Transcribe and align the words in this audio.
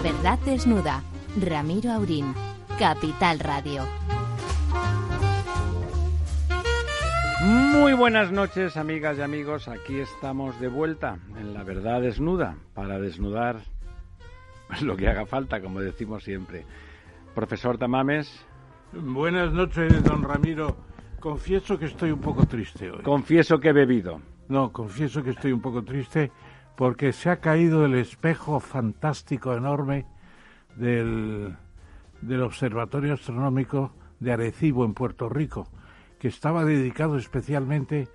La 0.00 0.12
verdad 0.12 0.38
desnuda. 0.46 1.02
Ramiro 1.38 1.92
Aurín. 1.92 2.32
Capital 2.78 3.38
Radio. 3.38 3.82
Muy 7.44 7.92
buenas 7.92 8.32
noches, 8.32 8.78
amigas 8.78 9.18
y 9.18 9.20
amigos. 9.20 9.68
Aquí 9.68 9.98
estamos 9.98 10.58
de 10.58 10.68
vuelta 10.68 11.18
en 11.38 11.52
La 11.52 11.64
verdad 11.64 12.00
desnuda 12.00 12.56
para 12.72 12.98
desnudar 12.98 13.60
lo 14.80 14.96
que 14.96 15.06
haga 15.06 15.26
falta, 15.26 15.60
como 15.60 15.80
decimos 15.80 16.24
siempre. 16.24 16.64
Profesor 17.34 17.76
Tamames. 17.76 18.46
Buenas 18.94 19.52
noches, 19.52 20.02
don 20.02 20.22
Ramiro. 20.22 20.78
Confieso 21.20 21.78
que 21.78 21.84
estoy 21.84 22.10
un 22.10 22.22
poco 22.22 22.46
triste 22.46 22.90
hoy. 22.90 23.02
Confieso 23.02 23.60
que 23.60 23.68
he 23.68 23.74
bebido. 23.74 24.22
No, 24.48 24.72
confieso 24.72 25.22
que 25.22 25.30
estoy 25.30 25.52
un 25.52 25.60
poco 25.60 25.82
triste 25.84 26.32
porque 26.80 27.12
se 27.12 27.28
ha 27.28 27.40
caído 27.40 27.84
el 27.84 27.94
espejo 27.94 28.58
fantástico, 28.58 29.52
enorme, 29.52 30.06
del, 30.76 31.54
del 32.22 32.42
Observatorio 32.42 33.12
Astronómico 33.12 33.92
de 34.18 34.32
Arecibo, 34.32 34.86
en 34.86 34.94
Puerto 34.94 35.28
Rico, 35.28 35.68
que 36.18 36.28
estaba 36.28 36.64
dedicado 36.64 37.18
especialmente 37.18 38.08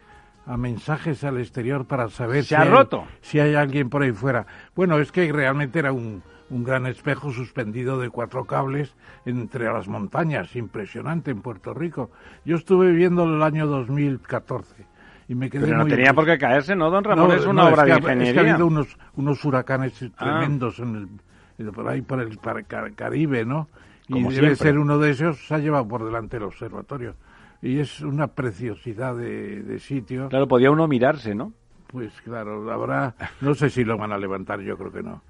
a 0.48 0.58
mensajes 0.58 1.24
al 1.24 1.38
exterior 1.38 1.86
para 1.86 2.10
saber 2.10 2.42
¿Se 2.42 2.50
si, 2.50 2.56
ha 2.56 2.62
hay, 2.62 2.70
roto? 2.70 3.06
si 3.22 3.40
hay 3.40 3.54
alguien 3.54 3.92
por 3.92 4.02
ahí 4.02 4.14
fuera. 4.14 4.48
Bueno, 4.76 4.98
es 4.98 5.12
que 5.12 5.32
realmente 5.32 5.78
era 5.78 5.92
un, 5.92 6.24
un 6.50 6.64
gran 6.64 6.88
espejo 6.88 7.32
suspendido 7.32 8.00
de 8.00 8.10
cuatro 8.10 8.46
cables 8.46 8.96
entre 9.28 9.66
las 9.66 9.88
montañas, 9.88 10.56
impresionante 10.56 11.30
en 11.30 11.44
Puerto 11.44 11.76
Rico. 11.76 12.10
Yo 12.46 12.56
estuve 12.56 12.94
viéndolo 12.94 13.36
el 13.36 13.44
año 13.44 13.68
2014 13.68 14.95
y 15.28 15.36
me 15.36 15.50
quedé 15.50 15.66
Pero 15.66 15.78
no 15.78 15.84
muy 15.84 15.92
tenía 15.92 16.14
por 16.14 16.26
qué 16.26 16.38
caerse, 16.38 16.76
¿no, 16.76 16.90
don 16.90 17.04
Ramón? 17.04 17.32
es 17.32 17.46
una 17.46 17.64
no, 17.64 17.70
obra 17.70 17.84
es 17.84 17.88
que, 17.88 17.94
de 17.94 17.98
ingeniería. 18.00 18.28
Es 18.28 18.34
que 18.34 18.40
ha 18.40 18.54
habido 18.54 18.68
unos, 18.68 18.98
unos 19.16 19.44
huracanes 19.46 20.04
Ah. 20.18 20.40
tremendos 20.40 20.80
en 20.80 21.10
el, 21.58 21.72
por 21.72 21.88
ahí 21.88 22.02
por 22.02 22.22
el 22.22 22.38
par- 22.38 22.66
Car- 22.66 22.94
Caribe, 22.94 23.46
¿no? 23.46 23.68
Y 24.08 24.14
Como 24.14 24.30
debe 24.30 24.56
siempre. 24.56 24.56
ser 24.58 24.78
uno 24.78 25.00
de 25.00 25.12
esos, 25.12 25.48
se 25.48 25.56
ha 25.56 25.58
llevado 25.58 25.88
por 25.88 26.06
delante 26.06 26.38
el 26.38 26.44
observatorio. 26.44 27.16
Y 27.62 27.80
es 27.80 28.02
una 28.02 28.28
preciosidad 28.28 29.16
de, 29.16 29.64
de 29.64 29.80
sitio. 29.80 30.30
Claro, 30.30 30.48
podía 30.48 30.70
uno 30.70 30.88
mirarse, 30.88 31.34
¿no? 31.34 31.54
Pues 31.88 32.14
claro, 32.22 32.70
habrá, 32.72 33.16
no 33.42 33.56
sé 33.56 33.70
si 33.70 33.84
lo 33.84 33.98
van 33.98 34.12
a 34.12 34.18
levantar, 34.18 34.60
yo 34.62 34.78
creo 34.78 34.92
que 34.92 35.02
no. 35.02 35.22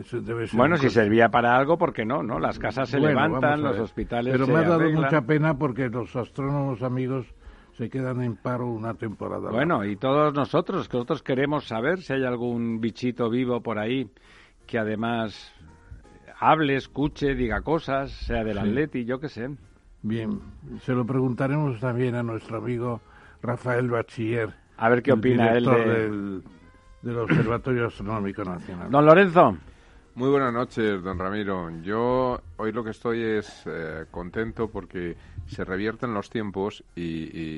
Eso 0.00 0.20
debe 0.20 0.48
ser 0.48 0.56
Bueno, 0.58 0.76
si 0.78 0.90
servía 0.90 1.28
para 1.28 1.56
algo, 1.56 1.78
¿por 1.78 1.92
qué 1.92 2.04
no? 2.04 2.22
no? 2.24 2.40
Las 2.40 2.58
casas 2.58 2.88
se 2.88 2.98
Bueno, 2.98 3.20
levantan, 3.20 3.62
los 3.62 3.78
hospitales 3.78 4.32
Pero 4.32 4.46
se 4.46 4.52
me 4.52 4.58
ha 4.58 4.62
dado 4.62 4.74
arreglan. 4.80 5.04
mucha 5.04 5.20
pena 5.20 5.54
porque 5.56 5.88
los 5.88 6.16
astrónomos 6.16 6.82
amigos 6.82 7.26
se 7.76 7.90
quedan 7.90 8.22
en 8.22 8.36
paro 8.36 8.66
una 8.68 8.94
temporada. 8.94 9.50
Bueno, 9.50 9.84
y 9.84 9.96
todos 9.96 10.32
nosotros, 10.34 10.88
que 10.88 10.96
nosotros 10.96 11.22
queremos 11.22 11.66
saber 11.66 12.00
si 12.00 12.14
hay 12.14 12.24
algún 12.24 12.80
bichito 12.80 13.28
vivo 13.28 13.60
por 13.60 13.78
ahí 13.78 14.10
que 14.66 14.78
además 14.78 15.52
hable, 16.40 16.76
escuche, 16.76 17.34
diga 17.34 17.60
cosas, 17.60 18.10
sea 18.12 18.44
del 18.44 18.54
Sí. 18.54 18.60
Atleti, 18.60 19.04
yo 19.04 19.20
qué 19.20 19.28
sé. 19.28 19.50
Bien, 20.02 20.40
se 20.80 20.92
lo 20.92 21.04
preguntaremos 21.04 21.78
también 21.80 22.14
a 22.14 22.22
nuestro 22.22 22.58
amigo 22.58 23.00
Rafael 23.42 23.90
Bachiller. 23.90 24.54
A 24.78 24.88
ver 24.88 25.02
qué 25.02 25.10
el 25.12 25.18
opina 25.18 25.52
él 25.52 25.64
director 25.64 25.86
de... 25.86 26.00
del, 26.02 26.42
del 27.02 27.18
Observatorio 27.18 27.86
Astronómico 27.86 28.44
Nacional. 28.44 28.90
Don 28.90 29.04
Lorenzo, 29.04 29.56
Muy 30.14 30.30
buenas 30.30 30.52
noches, 30.52 31.02
don 31.02 31.18
Ramiro. 31.18 31.70
Yo 31.82 32.40
hoy 32.56 32.72
lo 32.72 32.82
que 32.84 32.90
estoy 32.90 33.22
es 33.22 33.64
eh, 33.66 34.06
contento 34.10 34.68
porque 34.70 35.16
se 35.46 35.64
revierten 35.64 36.12
los 36.14 36.28
tiempos 36.30 36.82
y, 36.94 37.02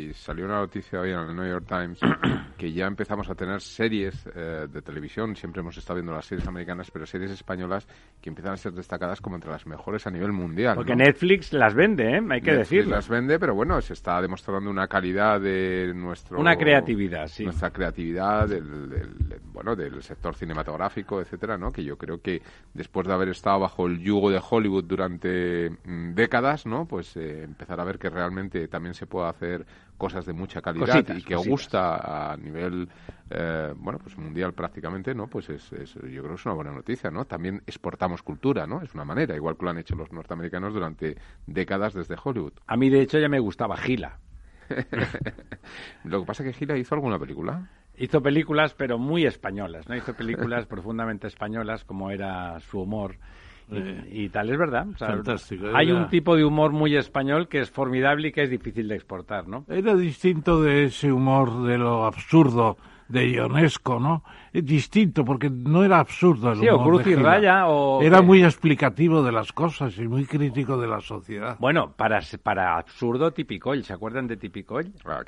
y 0.09 0.13
salió 0.15 0.45
una 0.45 0.59
noticia 0.61 1.01
hoy 1.01 1.11
en 1.11 1.19
el 1.21 1.35
New 1.37 1.47
York 1.49 1.65
Times 1.67 1.99
que 2.57 2.73
ya 2.73 2.87
empezamos 2.87 3.29
a 3.31 3.35
tener 3.35 3.61
series 3.61 4.29
eh, 4.35 4.67
de 4.71 4.83
televisión. 4.83 5.37
Siempre 5.37 5.61
hemos 5.61 5.77
estado 5.77 5.97
viendo 5.97 6.13
las 6.13 6.27
series 6.27 6.47
americanas, 6.47 6.91
pero 6.91 7.07
series 7.07 7.31
españolas 7.31 7.87
que 8.21 8.29
empiezan 8.31 8.53
a 8.55 8.57
ser 8.57 8.73
destacadas 8.73 9.21
como 9.21 9.37
entre 9.37 9.51
las 9.51 9.67
mejores 9.67 10.07
a 10.07 10.11
nivel 10.11 10.33
mundial. 10.33 10.75
porque 10.75 10.95
¿no? 10.97 11.05
Netflix 11.05 11.53
las 11.53 11.75
vende, 11.75 12.17
¿eh? 12.17 12.21
Hay 12.31 12.41
que 12.41 12.51
Netflix 12.53 12.69
decirlo. 12.71 12.97
las 12.97 13.09
vende, 13.09 13.39
pero 13.39 13.55
bueno, 13.55 13.81
se 13.81 13.93
está 13.93 14.21
demostrando 14.21 14.71
una 14.71 14.87
calidad 14.89 15.41
de 15.41 15.93
nuestro... 15.95 16.39
Una 16.39 16.57
creatividad, 16.57 17.27
sí. 17.29 17.45
Nuestra 17.45 17.71
creatividad 17.71 18.49
del, 18.49 18.91
del- 18.91 19.29
del- 19.29 19.41
bueno, 19.53 19.75
del 19.75 20.03
sector 20.03 20.35
cinematográfico, 20.37 21.21
etcétera, 21.21 21.57
¿no? 21.59 21.73
Que 21.73 21.83
yo 21.83 21.97
creo 21.97 22.21
que 22.21 22.43
después 22.75 23.07
de 23.07 23.13
haber 23.13 23.29
estado 23.31 23.61
bajo 23.61 23.87
el 23.87 23.99
yugo 24.01 24.31
de 24.31 24.41
Hollywood 24.49 24.85
durante 24.85 25.71
mm, 25.85 26.15
décadas, 26.15 26.65
¿no? 26.67 26.87
Pues 26.87 27.17
eh, 27.17 27.43
empezar 27.43 27.78
a 27.81 27.85
ver 27.85 27.99
que 27.99 28.11
realmente 28.11 28.69
también 28.69 28.95
se 28.95 29.07
puede 29.07 29.29
hacer 29.29 29.67
cosas 29.97 30.27
de 30.27 30.33
mucha 30.33 30.61
calidad 30.63 31.05
Cositas, 31.05 31.19
y 31.19 31.23
que 31.23 31.37
cositas. 31.37 31.45
gusta 31.45 32.33
a 32.33 32.37
nivel, 32.37 32.89
eh, 33.31 33.73
bueno, 33.77 33.99
pues 33.99 34.17
mundial 34.19 34.55
prácticamente, 34.55 35.15
¿no? 35.15 35.29
Pues 35.29 35.49
es, 35.51 35.73
es- 35.73 35.95
yo 35.95 36.01
creo 36.23 36.29
que 36.29 36.35
es 36.35 36.47
una 36.47 36.55
buena 36.55 36.73
noticia, 36.73 37.11
¿no? 37.11 37.25
También 37.27 37.63
exportamos 37.67 38.23
cultura, 38.23 38.67
¿no? 38.67 38.83
Es 38.83 38.95
una 38.95 39.05
manera, 39.05 39.35
igual 39.37 39.57
que 39.57 39.65
lo 39.65 39.71
han 39.71 39.79
hecho 39.79 39.97
los 39.97 40.13
norteamericanos 40.13 40.73
durante 40.75 41.17
décadas 41.47 41.95
desde 41.95 42.17
Hollywood. 42.23 42.55
A 42.69 42.77
mí, 42.77 42.89
de 42.89 43.01
hecho, 43.03 43.19
ya 43.19 43.29
me 43.29 43.41
gustaba 43.41 43.77
Gila. 43.77 44.21
Lo 46.05 46.21
que 46.21 46.27
pasa 46.27 46.43
es 46.45 46.49
que 46.53 46.59
Gila 46.59 46.77
hizo 46.77 46.95
alguna 46.95 47.19
película. 47.19 47.69
Hizo 47.97 48.23
películas, 48.23 48.75
pero 48.75 48.97
muy 48.99 49.27
españolas, 49.27 49.89
¿no? 49.89 49.97
Hizo 49.97 50.15
películas 50.15 50.67
profundamente 50.67 51.27
españolas, 51.27 51.85
como 51.85 52.11
era 52.11 52.61
su 52.61 52.81
humor 52.81 53.19
Eh, 53.71 54.09
y 54.11 54.29
tal, 54.31 54.51
es 54.51 54.59
verdad. 54.59 54.87
O 54.89 54.97
sea, 54.97 55.09
fantástico, 55.09 55.67
hay 55.75 55.91
un 55.91 56.09
tipo 56.09 56.37
de 56.37 56.45
humor 56.45 56.73
muy 56.73 56.97
español 56.97 57.49
que 57.49 57.61
es 57.61 57.71
formidable 57.71 58.29
y 58.29 58.33
que 58.33 58.45
es 58.45 58.51
difícil 58.51 58.89
de 58.89 58.95
exportar, 58.95 59.47
¿no? 59.47 59.65
Era 59.69 59.95
distinto 59.95 60.63
de 60.63 60.85
ese 60.85 61.13
humor 61.13 61.65
de 61.65 61.79
lo 61.79 62.05
absurdo 62.05 62.77
de 63.09 63.31
Ionesco, 63.31 63.99
¿no? 63.99 64.23
Es 64.53 64.65
distinto 64.67 65.25
porque 65.25 65.49
no 65.51 65.83
era 65.83 65.99
absurdo 65.99 66.53
el 66.53 66.59
Sí, 66.61 66.69
o 66.69 66.77
humor 66.77 66.89
Cruz 66.95 67.05
de 67.05 67.11
y 67.11 67.15
Gila. 67.17 67.29
Raya, 67.31 67.67
o- 67.69 68.03
Era 68.03 68.21
muy 68.23 68.45
explicativo 68.45 69.23
de 69.23 69.33
las 69.33 69.53
cosas 69.53 69.97
y 69.99 70.07
muy 70.07 70.27
crítico 70.27 70.79
de 70.79 70.87
la 70.89 71.01
sociedad. 71.01 71.57
Bueno, 71.59 71.93
para, 71.97 72.21
para 72.43 72.77
absurdo, 72.77 73.33
Tipicoll. 73.33 73.83
¿Se 73.85 73.93
acuerdan 73.95 74.27
de 74.27 74.37
Tipicoll? 74.37 74.93
Ah, 75.07 75.23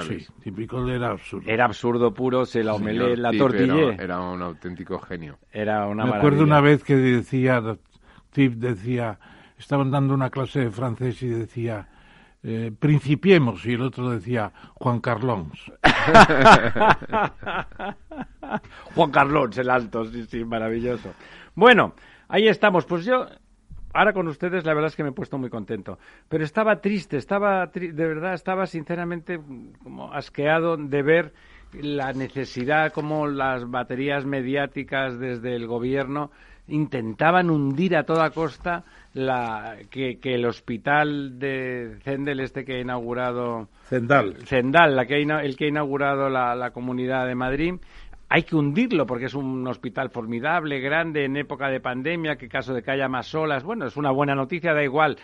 sí. 0.00 0.26
Típico 0.42 0.86
era 0.88 1.10
absurdo. 1.10 1.50
Era 1.50 1.64
absurdo 1.64 2.14
puro, 2.14 2.46
se 2.46 2.62
la 2.62 2.74
omelé, 2.74 3.16
la 3.16 3.32
tortillé. 3.32 3.94
Era, 3.94 4.02
era 4.04 4.20
un 4.20 4.40
auténtico 4.42 4.98
genio. 5.00 5.38
Era 5.52 5.86
una 5.86 6.04
Me 6.04 6.10
maravilla. 6.10 6.18
acuerdo 6.18 6.44
una 6.44 6.60
vez 6.60 6.84
que 6.84 6.96
decía, 6.96 7.62
Tip 8.32 8.54
decía, 8.54 9.18
estaban 9.58 9.90
dando 9.90 10.14
una 10.14 10.30
clase 10.30 10.60
de 10.60 10.70
francés 10.70 11.22
y 11.22 11.28
decía, 11.28 11.88
eh, 12.42 12.72
principiemos, 12.78 13.66
y 13.66 13.74
el 13.74 13.82
otro 13.82 14.10
decía, 14.10 14.52
Juan 14.74 15.00
Carlons. 15.00 15.70
Juan 18.94 19.10
Carlos, 19.10 19.56
el 19.58 19.70
alto, 19.70 20.04
sí, 20.06 20.24
sí, 20.26 20.44
maravilloso. 20.44 21.14
Bueno, 21.54 21.94
ahí 22.28 22.48
estamos. 22.48 22.84
Pues 22.86 23.04
yo, 23.04 23.26
ahora 23.92 24.12
con 24.12 24.28
ustedes, 24.28 24.64
la 24.64 24.74
verdad 24.74 24.88
es 24.88 24.96
que 24.96 25.02
me 25.02 25.10
he 25.10 25.12
puesto 25.12 25.38
muy 25.38 25.50
contento. 25.50 25.98
Pero 26.28 26.44
estaba 26.44 26.80
triste, 26.80 27.16
estaba, 27.16 27.66
de 27.66 27.92
verdad, 27.92 28.34
estaba 28.34 28.66
sinceramente 28.66 29.38
mm, 29.38 29.72
como 29.82 30.12
asqueado 30.12 30.76
de 30.76 31.02
ver 31.02 31.32
la 31.72 32.12
necesidad, 32.12 32.92
como 32.92 33.26
las 33.26 33.70
baterías 33.70 34.24
mediáticas 34.24 35.18
desde 35.18 35.54
el 35.54 35.66
gobierno 35.66 36.30
intentaban 36.68 37.50
hundir 37.50 37.96
a 37.96 38.04
toda 38.04 38.30
costa 38.30 38.84
la, 39.14 39.76
que, 39.90 40.18
que 40.18 40.34
el 40.34 40.46
hospital 40.46 41.38
de 41.38 41.98
Zendel, 42.02 42.40
este 42.40 42.64
que 42.64 42.76
ha 42.76 42.80
inaugurado 42.80 43.68
Zendal. 43.88 44.36
Zendal, 44.46 44.94
la 44.94 45.06
que 45.06 45.14
ha 45.14 45.40
el 45.42 45.56
que 45.56 45.64
ha 45.64 45.68
inaugurado 45.68 46.28
la, 46.28 46.54
la 46.54 46.70
Comunidad 46.70 47.26
de 47.26 47.34
Madrid, 47.34 47.74
hay 48.32 48.44
que 48.44 48.54
hundirlo 48.54 49.06
porque 49.06 49.24
es 49.24 49.34
un 49.34 49.66
hospital 49.66 50.10
formidable, 50.10 50.78
grande, 50.78 51.24
en 51.24 51.36
época 51.36 51.68
de 51.68 51.80
pandemia, 51.80 52.36
que 52.36 52.48
caso 52.48 52.72
de 52.72 52.80
que 52.80 52.92
haya 52.92 53.08
más 53.08 53.34
olas, 53.34 53.64
bueno, 53.64 53.86
es 53.86 53.96
una 53.96 54.12
buena 54.12 54.36
noticia, 54.36 54.72
da 54.72 54.84
igual. 54.84 55.16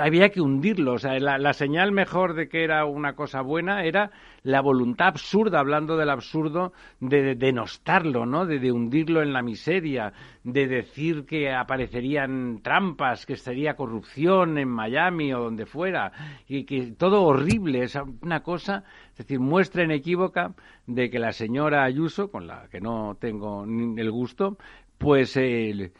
Había 0.00 0.30
que 0.30 0.40
hundirlo, 0.40 0.94
o 0.94 0.98
sea, 0.98 1.18
la, 1.18 1.38
la 1.38 1.52
señal 1.52 1.92
mejor 1.92 2.34
de 2.34 2.48
que 2.48 2.64
era 2.64 2.84
una 2.86 3.14
cosa 3.14 3.42
buena 3.42 3.84
era 3.84 4.10
la 4.44 4.60
voluntad 4.60 5.08
absurda, 5.08 5.58
hablando 5.58 5.96
del 5.96 6.10
absurdo, 6.10 6.72
de, 7.00 7.22
de 7.22 7.34
denostarlo, 7.34 8.26
¿no? 8.26 8.46
De, 8.46 8.70
hundirlo 8.70 9.22
en 9.22 9.32
la 9.32 9.42
miseria, 9.42 10.12
de 10.42 10.66
decir 10.68 11.24
que 11.24 11.50
aparecerían 11.50 12.60
trampas, 12.62 13.24
que 13.24 13.36
sería 13.36 13.74
corrupción 13.74 14.58
en 14.58 14.68
Miami 14.68 15.32
o 15.32 15.40
donde 15.40 15.64
fuera, 15.64 16.12
y 16.46 16.64
que 16.64 16.92
todo 16.92 17.22
horrible, 17.22 17.84
es 17.84 17.98
una 18.20 18.42
cosa, 18.42 18.84
es 19.12 19.18
decir, 19.18 19.40
muestra 19.40 19.84
inequívoca 19.84 20.54
de 20.86 21.08
que 21.08 21.18
la 21.18 21.32
señora 21.32 21.84
Ayuso, 21.84 22.30
con 22.30 22.46
la 22.46 22.68
que 22.70 22.80
no 22.80 23.16
tengo 23.18 23.64
el 23.64 24.10
gusto, 24.10 24.58
pues 24.98 25.36
eh, 25.36 25.92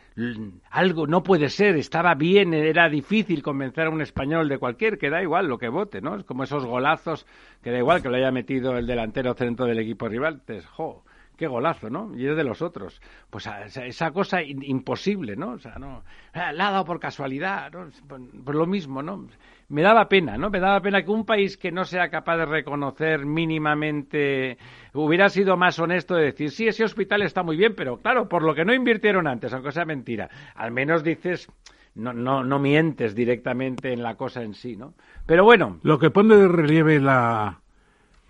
algo 0.70 1.06
no 1.06 1.22
puede 1.22 1.48
ser, 1.48 1.76
estaba 1.76 2.14
bien, 2.14 2.54
era 2.54 2.88
difícil 2.88 3.42
convencer 3.42 3.86
a 3.86 3.90
un 3.90 4.00
español 4.00 4.48
de 4.48 4.58
cualquier, 4.58 4.98
que 4.98 5.10
da 5.10 5.22
igual 5.22 5.46
lo 5.48 5.58
que 5.58 5.68
vote, 5.68 6.00
¿no? 6.00 6.16
Es 6.16 6.24
como 6.24 6.44
esos 6.44 6.64
golazos, 6.64 7.26
que 7.62 7.70
da 7.70 7.78
igual 7.78 8.02
que 8.02 8.08
lo 8.08 8.16
haya 8.16 8.30
metido 8.30 8.76
el 8.78 8.86
delantero 8.86 9.34
centro 9.34 9.66
del 9.66 9.78
equipo 9.80 10.08
rival, 10.08 10.40
te- 10.42 10.62
jo, 10.62 11.04
qué 11.36 11.46
golazo, 11.48 11.90
¿no? 11.90 12.16
Y 12.16 12.26
es 12.26 12.36
de 12.36 12.44
los 12.44 12.62
otros. 12.62 13.00
Pues 13.30 13.46
esa 13.76 14.10
cosa 14.12 14.42
imposible, 14.42 15.36
¿no? 15.36 15.50
O 15.52 15.58
sea, 15.58 15.74
no, 15.78 16.04
ah, 16.32 16.52
la 16.52 16.68
ha 16.68 16.70
dado 16.72 16.84
por 16.84 17.00
casualidad, 17.00 17.72
¿no? 17.72 17.88
Pues, 18.08 18.20
pues 18.44 18.56
lo 18.56 18.66
mismo, 18.66 19.02
¿no? 19.02 19.26
Me 19.68 19.82
daba 19.82 20.08
pena, 20.08 20.36
¿no? 20.36 20.50
Me 20.50 20.60
daba 20.60 20.80
pena 20.80 21.02
que 21.02 21.10
un 21.10 21.24
país 21.24 21.56
que 21.56 21.72
no 21.72 21.84
sea 21.84 22.10
capaz 22.10 22.36
de 22.36 22.46
reconocer 22.46 23.24
mínimamente 23.24 24.58
hubiera 24.92 25.28
sido 25.28 25.56
más 25.56 25.78
honesto 25.78 26.14
de 26.14 26.26
decir, 26.26 26.50
sí, 26.50 26.68
ese 26.68 26.84
hospital 26.84 27.22
está 27.22 27.42
muy 27.42 27.56
bien, 27.56 27.74
pero 27.74 27.98
claro, 27.98 28.28
por 28.28 28.42
lo 28.42 28.54
que 28.54 28.64
no 28.64 28.74
invirtieron 28.74 29.26
antes, 29.26 29.52
aunque 29.52 29.72
sea 29.72 29.84
mentira, 29.84 30.28
al 30.54 30.70
menos 30.70 31.02
dices, 31.02 31.48
no, 31.94 32.12
no, 32.12 32.44
no 32.44 32.58
mientes 32.58 33.14
directamente 33.14 33.92
en 33.92 34.02
la 34.02 34.16
cosa 34.16 34.42
en 34.42 34.54
sí, 34.54 34.76
¿no? 34.76 34.94
Pero 35.26 35.44
bueno. 35.44 35.78
Lo 35.82 35.98
que 35.98 36.10
pone 36.10 36.36
de 36.36 36.48
relieve 36.48 37.00
la, 37.00 37.60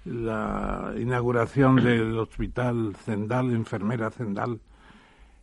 la 0.04 0.92
inauguración 0.98 1.76
del 1.76 2.19
hospital 2.19 2.94
Zendal, 2.96 3.52
enfermera 3.52 4.10
Zendal, 4.10 4.60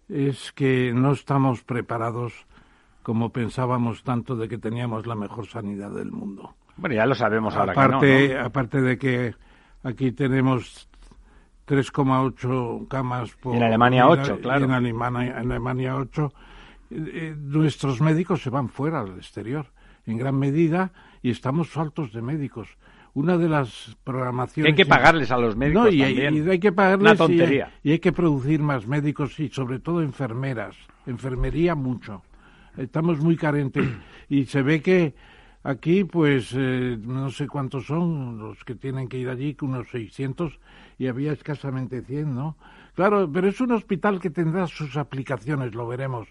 es 0.07 0.51
que 0.51 0.91
no 0.93 1.13
estamos 1.13 1.63
preparados 1.63 2.45
como 3.03 3.31
pensábamos 3.31 4.03
tanto 4.03 4.35
de 4.35 4.47
que 4.47 4.57
teníamos 4.57 5.07
la 5.07 5.15
mejor 5.15 5.47
sanidad 5.47 5.91
del 5.91 6.11
mundo. 6.11 6.55
Bueno, 6.77 6.95
ya 6.95 7.05
lo 7.05 7.15
sabemos 7.15 7.55
ahora 7.55 7.73
aparte, 7.73 8.27
que 8.27 8.33
no, 8.35 8.45
Aparte 8.45 8.81
de 8.81 8.97
que 8.97 9.35
aquí 9.83 10.11
tenemos 10.11 10.87
3,8 11.67 12.87
camas 12.87 13.31
por... 13.35 13.55
En 13.55 13.63
Alemania 13.63 14.07
8, 14.07 14.39
claro. 14.41 14.65
En 14.65 14.71
Alemania, 14.71 15.39
en 15.39 15.51
Alemania 15.51 15.95
8. 15.97 16.33
Eh, 16.91 17.35
nuestros 17.37 18.01
médicos 18.01 18.41
se 18.41 18.49
van 18.49 18.69
fuera 18.69 18.99
al 19.01 19.17
exterior, 19.17 19.67
en 20.05 20.17
gran 20.17 20.37
medida, 20.37 20.91
y 21.21 21.31
estamos 21.31 21.69
faltos 21.69 22.11
de 22.11 22.21
médicos 22.21 22.77
una 23.13 23.37
de 23.37 23.49
las 23.49 23.97
programaciones... 24.03 24.71
Hay 24.71 24.75
que 24.75 24.85
pagarles 24.85 25.31
a 25.31 25.37
los 25.37 25.55
médicos 25.55 25.83
no, 25.83 25.89
y, 25.89 26.01
hay 26.01 26.59
que 26.59 26.71
pagarles 26.71 27.17
tontería. 27.17 27.71
Y, 27.83 27.91
hay 27.91 27.99
que 27.99 28.11
producir 28.11 28.61
más 28.61 28.87
médicos 28.87 29.39
y 29.39 29.49
sobre 29.49 29.79
todo 29.79 30.01
enfermeras. 30.01 30.75
Enfermería 31.05 31.75
mucho. 31.75 32.23
Estamos 32.77 33.19
muy 33.19 33.35
carentes 33.35 33.87
y 34.29 34.45
se 34.45 34.61
ve 34.61 34.81
que 34.81 35.13
aquí 35.63 36.03
pues 36.03 36.53
eh, 36.55 36.97
no 37.01 37.29
sé 37.31 37.47
cuántos 37.47 37.85
son 37.85 38.39
los 38.39 38.63
que 38.63 38.75
tienen 38.75 39.07
que 39.07 39.17
ir 39.17 39.29
allí, 39.29 39.55
unos 39.61 39.89
600 39.89 40.59
y 40.97 41.07
había 41.07 41.33
escasamente 41.33 42.01
100, 42.01 42.35
¿no? 42.35 42.57
Claro, 42.95 43.29
pero 43.31 43.47
es 43.47 43.59
un 43.61 43.71
hospital 43.71 44.19
que 44.19 44.29
tendrá 44.29 44.67
sus 44.67 44.97
aplicaciones, 44.97 45.73
lo 45.73 45.87
veremos, 45.87 46.27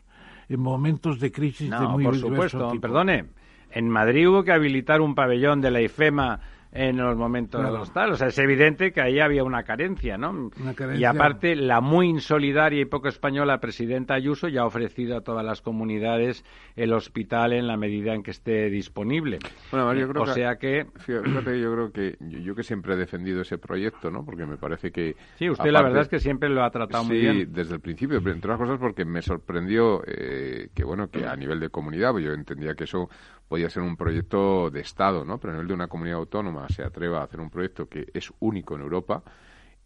en 0.48 0.60
momentos 0.60 1.20
de 1.20 1.32
crisis 1.32 1.70
de 1.70 1.81
muy 1.88 2.04
por 2.04 2.16
supuesto, 2.16 2.72
perdone. 2.81 3.26
En 3.70 3.88
Madrid 3.88 4.28
hubo 4.28 4.43
que 4.43 4.52
habilitar 4.52 5.00
un 5.00 5.14
pabellón 5.14 5.60
de 5.60 5.70
la 5.70 5.81
IFEMA 5.81 6.40
en 6.72 6.96
los 6.96 7.17
momentos 7.17 7.62
de 7.64 7.70
los 7.70 7.93
tal. 7.93 8.12
O 8.12 8.14
sea, 8.14 8.28
es 8.28 8.38
evidente 8.38 8.93
que 8.93 9.00
ahí 9.00 9.19
había 9.19 9.43
una 9.43 9.64
carencia, 9.64 10.17
¿no? 10.17 10.50
Y 10.96 11.05
aparte, 11.05 11.56
la 11.56 11.81
muy 11.81 12.08
insolidaria 12.08 12.81
y 12.81 12.84
poco 12.84 13.08
española 13.08 13.58
presidenta 13.58 14.14
Ayuso 14.14 14.49
ya 14.49 14.62
ha 14.62 14.67
ofrecido 14.67 15.17
a 15.17 15.20
todas 15.22 15.44
las 15.44 15.62
comunidades 15.62 16.44
el 16.76 16.93
hospital 16.93 17.52
en 17.52 17.67
la 17.67 17.76
medida 17.76 18.14
en 18.14 18.22
que 18.22 18.31
esté 18.31 18.70
disponible. 18.70 19.38
Bueno, 19.70 19.93
yo 19.94 20.08
creo 20.08 20.22
o 20.22 20.26
sea 20.26 20.56
que... 20.56 20.87
Fíjate, 20.96 21.61
yo 21.61 21.72
creo 21.72 21.93
que 21.93 22.17
yo, 22.20 22.55
que 22.55 22.62
siempre 22.62 22.94
he 22.94 22.96
defendido 22.96 23.43
ese 23.43 23.58
proyecto, 23.58 24.11
¿no? 24.11 24.25
Porque 24.25 24.46
me 24.46 24.56
parece 24.56 24.93
que... 24.93 25.17
Sí, 25.37 25.50
usted 25.50 25.70
la 25.70 25.82
verdad 25.82 26.02
es 26.02 26.08
que 26.08 26.20
siempre 26.20 26.49
lo 26.49 26.62
ha 26.62 26.70
tratado 26.70 27.05
muy 27.05 27.19
bien. 27.19 27.37
Sí, 27.37 27.44
desde 27.46 27.75
el 27.75 27.81
principio, 27.81 28.20
pero 28.22 28.34
entre 28.34 28.52
otras 28.52 28.69
cosas 28.69 28.81
porque 28.81 29.05
me 29.05 29.22
sorprendió 29.22 30.02
eh, 30.06 30.69
que, 30.75 30.84
bueno, 30.84 31.08
que 31.08 31.26
a 31.26 31.34
nivel 31.34 31.58
de 31.61 31.69
comunidad, 31.69 32.12
pues 32.12 32.25
yo 32.25 32.32
entendía 32.32 32.75
que 32.75 32.84
eso 32.84 33.08
podía 33.49 33.69
ser 33.69 33.82
un 33.82 33.96
proyecto 33.96 34.70
de 34.70 34.81
Estado, 34.81 35.25
¿no? 35.25 35.38
Pero 35.38 35.52
a 35.52 35.55
nivel 35.55 35.69
de 35.69 35.75
una 35.75 35.88
comunidad 35.88 36.19
autónoma 36.19 36.59
se 36.68 36.82
atreva 36.82 37.20
a 37.20 37.24
hacer 37.24 37.40
un 37.40 37.50
proyecto 37.50 37.88
que 37.88 38.06
es 38.12 38.32
único 38.40 38.74
en 38.74 38.82
Europa 38.82 39.22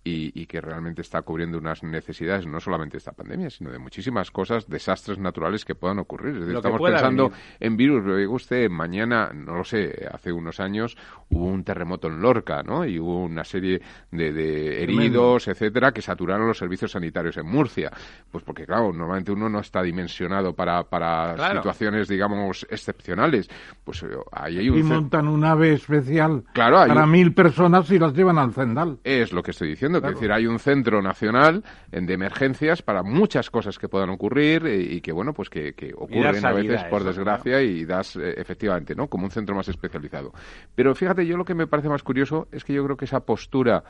y, 0.06 0.44
que 0.46 0.60
realmente 0.60 1.00
está 1.00 1.22
cubriendo 1.22 1.56
unas 1.56 1.82
necesidades 1.82 2.46
no 2.46 2.60
solamente 2.60 2.92
de 2.92 2.98
esta 2.98 3.12
pandemia, 3.12 3.48
sino 3.48 3.70
de 3.70 3.78
muchísimas 3.78 4.30
cosas, 4.30 4.68
desastres 4.68 5.18
naturales 5.18 5.64
que 5.64 5.74
puedan 5.74 5.98
ocurrir. 5.98 6.36
estamos 6.54 6.80
pensando 6.80 7.32
en 7.58 7.76
virus, 7.76 8.04
digo 8.18 8.34
usted, 8.34 8.68
mañana, 8.68 9.30
no 9.32 9.56
lo 9.56 9.64
sé, 9.64 10.06
hace 10.12 10.30
unos 10.30 10.60
años 10.60 10.96
hubo 11.30 11.46
un 11.46 11.64
terremoto 11.64 12.08
en 12.08 12.20
Lorca, 12.20 12.62
¿no? 12.62 12.84
Y 12.84 12.98
hubo 12.98 13.24
una 13.24 13.44
serie 13.44 13.80
de, 14.10 14.82
heridos, 14.82 15.48
etcétera, 15.48 15.92
que 15.92 16.02
saturaron 16.02 16.46
los 16.46 16.58
servicios 16.58 16.92
sanitarios 16.92 17.38
en 17.38 17.46
Murcia. 17.46 17.90
Pues 18.30 18.44
porque, 18.44 18.66
claro, 18.66 18.92
normalmente 18.92 19.32
uno 19.32 19.48
no 19.48 19.60
está 19.60 19.82
dimensionado 19.82 20.52
para, 20.52 20.84
para 20.84 21.54
situaciones, 21.54 22.08
digamos, 22.08 22.66
excepcionales. 22.68 23.48
Pues 23.82 24.02
eh, 24.02 24.08
ahí 24.32 24.58
hay 24.58 24.68
un... 24.68 24.78
Y 24.78 24.82
montan 24.82 25.28
un 25.28 25.44
ave 25.44 25.72
especial 25.72 26.44
para 26.54 27.06
mil 27.06 27.32
personas 27.32 27.90
y 27.90 27.98
las 27.98 28.12
llevan 28.12 28.36
al 28.36 28.52
Zendal. 28.52 28.98
Es 29.02 29.32
lo 29.32 29.42
que 29.42 29.52
estoy 29.52 29.68
diciendo 29.68 29.93
es 29.98 30.02
decir, 30.02 30.32
hay 30.32 30.46
un 30.46 30.58
centro 30.58 31.02
nacional 31.02 31.62
de 31.90 32.12
emergencias 32.12 32.82
para 32.82 33.02
muchas 33.02 33.50
cosas 33.50 33.78
que 33.78 33.88
puedan 33.88 34.10
ocurrir 34.10 34.66
eh, 34.66 34.80
y, 34.80 35.00
que, 35.00 35.12
bueno, 35.12 35.32
pues 35.32 35.50
que, 35.50 35.74
ocurren 35.96 36.44
a 36.44 36.52
veces, 36.52 36.84
por 36.84 37.04
desgracia, 37.04 37.62
y 37.62 37.84
das, 37.84 38.16
eh, 38.16 38.34
efectivamente, 38.36 38.94
¿no? 38.94 39.08
Como 39.08 39.24
un 39.24 39.30
centro 39.30 39.54
más 39.54 39.68
especializado. 39.68 40.32
Pero 40.74 40.94
fíjate, 40.94 41.26
yo 41.26 41.36
lo 41.36 41.44
que 41.44 41.54
me 41.54 41.66
parece 41.66 41.88
más 41.88 42.02
curioso 42.02 42.48
es 42.52 42.64
que 42.64 42.72
yo 42.72 42.84
creo 42.84 42.96
que 42.96 43.04
esa 43.04 43.20
postura 43.20 43.84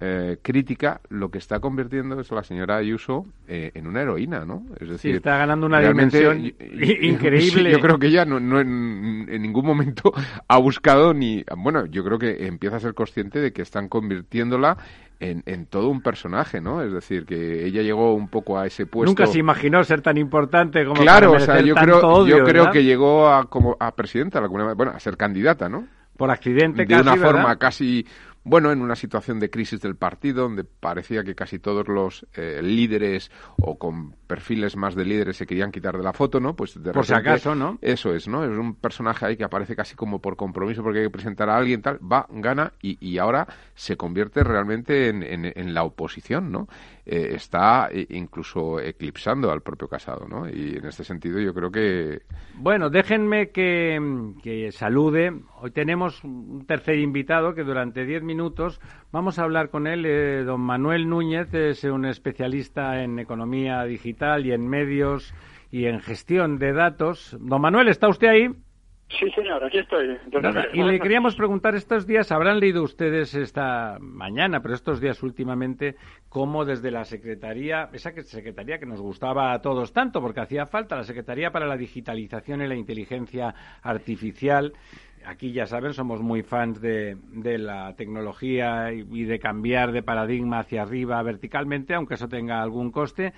eh, 0.00 0.38
crítica 0.42 1.00
lo 1.08 1.30
que 1.30 1.38
está 1.38 1.60
convirtiendo 1.60 2.18
es 2.20 2.30
la 2.30 2.42
señora 2.42 2.76
Ayuso 2.76 3.26
en 3.46 3.86
una 3.86 4.02
heroína, 4.02 4.44
¿no? 4.44 4.64
Es 4.80 4.88
decir, 4.88 5.16
está 5.16 5.36
ganando 5.36 5.66
una 5.66 5.80
dimensión 5.80 6.44
increíble. 7.02 7.70
yo 7.70 7.80
creo 7.80 7.98
que 7.98 8.06
ella 8.06 8.24
no, 8.24 8.38
en, 8.60 9.26
en, 9.28 9.42
ningún 9.42 9.66
momento 9.66 10.12
ha 10.48 10.58
buscado 10.58 11.12
ni... 11.12 11.44
Bueno, 11.56 11.86
yo 11.86 12.04
creo 12.04 12.18
que 12.18 12.46
empieza 12.46 12.76
a 12.76 12.80
ser 12.80 12.94
consciente 12.94 13.40
de 13.40 13.52
que 13.52 13.62
están 13.62 13.88
convirtiéndola 13.88 14.76
en, 15.20 15.66
todo 15.66 15.88
un 15.88 16.00
personaje, 16.00 16.60
¿no? 16.60 16.82
Es 16.82 16.92
decir, 16.92 17.26
que 17.26 17.66
ella 17.66 17.82
llegó 17.82 18.14
un 18.14 18.28
poco 18.28 18.58
a 18.58 18.66
ese 18.66 18.86
puesto. 18.86 19.10
Nunca 19.10 19.26
se 19.26 19.38
imaginó 19.38 19.84
ser 19.84 20.00
tan 20.00 20.16
importante 20.16 20.84
como 20.84 21.00
claro, 21.00 21.32
o 21.32 21.40
sea, 21.40 21.60
yo 21.60 21.74
creo, 21.74 22.26
yo 22.26 22.44
creo 22.44 22.70
que 22.70 22.82
llegó 22.82 23.28
a 23.28 23.44
como 23.44 23.76
a 23.78 23.94
presidenta 23.94 24.40
bueno, 24.40 24.92
a 24.92 24.98
ser 24.98 25.16
candidata, 25.16 25.68
¿no? 25.68 25.86
Por 26.16 26.30
accidente, 26.30 26.84
de 26.84 27.00
una 27.00 27.16
forma 27.16 27.56
casi 27.56 28.06
bueno, 28.42 28.72
en 28.72 28.80
una 28.80 28.96
situación 28.96 29.38
de 29.38 29.50
crisis 29.50 29.80
del 29.80 29.96
partido, 29.96 30.44
donde 30.44 30.64
parecía 30.64 31.22
que 31.24 31.34
casi 31.34 31.58
todos 31.58 31.88
los 31.88 32.26
eh, 32.34 32.60
líderes 32.62 33.30
o 33.60 33.78
con 33.78 34.12
perfiles 34.26 34.76
más 34.76 34.94
de 34.94 35.04
líderes 35.04 35.36
se 35.36 35.46
querían 35.46 35.70
quitar 35.70 35.96
de 35.96 36.02
la 36.02 36.12
foto, 36.12 36.40
¿no? 36.40 36.56
Pues 36.56 36.82
de 36.82 36.92
por 36.92 37.04
si 37.04 37.12
acaso, 37.12 37.54
¿no? 37.54 37.78
Eso 37.82 38.14
es, 38.14 38.28
¿no? 38.28 38.44
Es 38.44 38.56
un 38.56 38.74
personaje 38.74 39.26
ahí 39.26 39.36
que 39.36 39.44
aparece 39.44 39.76
casi 39.76 39.94
como 39.94 40.20
por 40.20 40.36
compromiso 40.36 40.82
porque 40.82 41.00
hay 41.00 41.06
que 41.06 41.10
presentar 41.10 41.50
a 41.50 41.56
alguien, 41.56 41.82
tal, 41.82 41.98
va, 42.00 42.26
gana 42.30 42.72
y, 42.80 42.96
y 43.06 43.18
ahora 43.18 43.46
se 43.74 43.96
convierte 43.96 44.42
realmente 44.42 45.08
en, 45.08 45.22
en, 45.22 45.74
la 45.74 45.84
oposición, 45.84 46.50
¿no? 46.50 46.68
Eh, 47.06 47.34
está 47.34 47.88
incluso 48.10 48.78
eclipsando 48.80 49.50
al 49.50 49.62
propio 49.62 49.88
Casado, 49.88 50.26
¿no? 50.28 50.48
Y 50.48 50.76
en 50.76 50.86
este 50.86 51.04
sentido 51.04 51.40
yo 51.40 51.54
creo 51.54 51.70
que... 51.70 52.22
Bueno, 52.54 52.90
déjenme 52.90 53.50
que, 53.50 53.98
que 54.42 54.70
salude. 54.72 55.32
Hoy 55.60 55.70
tenemos 55.70 56.22
un 56.24 56.66
tercer 56.66 56.98
invitado 56.98 57.54
que 57.54 57.64
durante 57.64 58.04
diez 58.04 58.22
minutos 58.22 58.80
vamos 59.12 59.38
a 59.38 59.44
hablar 59.44 59.70
con 59.70 59.86
él. 59.86 60.04
Eh, 60.06 60.44
don 60.44 60.60
Manuel 60.60 61.08
Núñez 61.08 61.52
es 61.54 61.84
un 61.84 62.04
especialista 62.04 63.02
en 63.02 63.18
economía 63.18 63.82
digital 63.84 64.46
y 64.46 64.52
en 64.52 64.68
medios 64.68 65.34
y 65.70 65.86
en 65.86 66.00
gestión 66.00 66.58
de 66.58 66.72
datos. 66.72 67.36
Don 67.40 67.60
Manuel, 67.60 67.88
¿está 67.88 68.08
usted 68.08 68.28
ahí? 68.28 68.48
Sí, 69.18 69.28
señor, 69.32 69.64
aquí 69.64 69.78
estoy. 69.78 70.16
y 70.72 70.82
le 70.82 71.00
queríamos 71.00 71.34
preguntar, 71.34 71.74
estos 71.74 72.06
días, 72.06 72.30
habrán 72.30 72.60
leído 72.60 72.82
ustedes 72.82 73.34
esta 73.34 73.98
mañana, 74.00 74.60
pero 74.62 74.74
estos 74.74 75.00
días 75.00 75.22
últimamente, 75.22 75.96
cómo 76.28 76.64
desde 76.64 76.92
la 76.92 77.04
Secretaría, 77.04 77.88
esa 77.92 78.12
Secretaría 78.22 78.78
que 78.78 78.86
nos 78.86 79.00
gustaba 79.00 79.52
a 79.52 79.60
todos 79.60 79.92
tanto, 79.92 80.20
porque 80.20 80.40
hacía 80.40 80.66
falta, 80.66 80.94
la 80.94 81.02
Secretaría 81.02 81.50
para 81.50 81.66
la 81.66 81.76
Digitalización 81.76 82.62
y 82.62 82.68
la 82.68 82.76
Inteligencia 82.76 83.52
Artificial, 83.82 84.74
aquí 85.26 85.52
ya 85.52 85.66
saben, 85.66 85.92
somos 85.92 86.20
muy 86.20 86.42
fans 86.42 86.80
de, 86.80 87.16
de, 87.32 87.58
la 87.58 87.94
tecnología 87.96 88.92
y 88.92 89.24
de 89.24 89.38
cambiar 89.40 89.90
de 89.90 90.04
paradigma 90.04 90.60
hacia 90.60 90.82
arriba 90.82 91.20
verticalmente, 91.22 91.94
aunque 91.94 92.14
eso 92.14 92.28
tenga 92.28 92.62
algún 92.62 92.92
coste. 92.92 93.32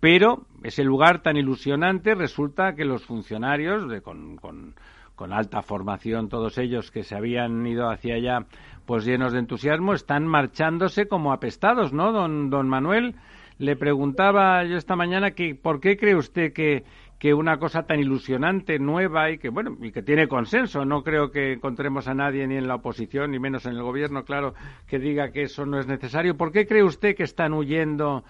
Pero 0.00 0.46
ese 0.62 0.84
lugar 0.84 1.22
tan 1.22 1.38
ilusionante 1.38 2.14
resulta 2.14 2.74
que 2.74 2.84
los 2.84 3.06
funcionarios 3.06 3.88
de, 3.88 4.02
con, 4.02 4.36
con, 4.36 4.74
con 5.14 5.32
alta 5.32 5.62
formación, 5.62 6.28
todos 6.28 6.58
ellos 6.58 6.90
que 6.90 7.04
se 7.04 7.14
habían 7.14 7.66
ido 7.66 7.88
hacia 7.88 8.16
allá, 8.16 8.46
pues 8.86 9.04
llenos 9.04 9.32
de 9.32 9.38
entusiasmo, 9.38 9.94
están 9.94 10.26
marchándose 10.26 11.06
como 11.06 11.32
apestados, 11.32 11.92
¿no, 11.92 12.12
don, 12.12 12.50
don 12.50 12.68
Manuel? 12.68 13.14
Le 13.58 13.76
preguntaba 13.76 14.64
yo 14.64 14.76
esta 14.76 14.96
mañana 14.96 15.30
que 15.30 15.54
por 15.54 15.80
qué 15.80 15.96
cree 15.96 16.16
usted 16.16 16.52
que, 16.52 16.84
que 17.18 17.32
una 17.32 17.58
cosa 17.58 17.84
tan 17.84 18.00
ilusionante, 18.00 18.78
nueva 18.80 19.30
y 19.30 19.38
que 19.38 19.48
bueno 19.48 19.76
y 19.80 19.92
que 19.92 20.02
tiene 20.02 20.26
consenso. 20.26 20.84
No 20.84 21.02
creo 21.04 21.30
que 21.30 21.52
encontremos 21.52 22.08
a 22.08 22.14
nadie 22.14 22.46
ni 22.48 22.56
en 22.56 22.66
la 22.66 22.74
oposición 22.74 23.30
ni 23.30 23.38
menos 23.38 23.64
en 23.66 23.72
el 23.72 23.82
gobierno, 23.82 24.24
claro, 24.24 24.54
que 24.88 24.98
diga 24.98 25.30
que 25.30 25.42
eso 25.42 25.64
no 25.64 25.78
es 25.78 25.86
necesario. 25.86 26.36
¿Por 26.36 26.50
qué 26.50 26.66
cree 26.66 26.82
usted 26.82 27.14
que 27.14 27.22
están 27.22 27.54
huyendo 27.54 28.24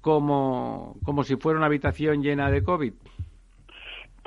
como, 0.00 0.96
como 1.04 1.24
si 1.24 1.36
fuera 1.36 1.58
una 1.58 1.66
habitación 1.66 2.22
llena 2.22 2.50
de 2.50 2.62
COVID? 2.62 2.92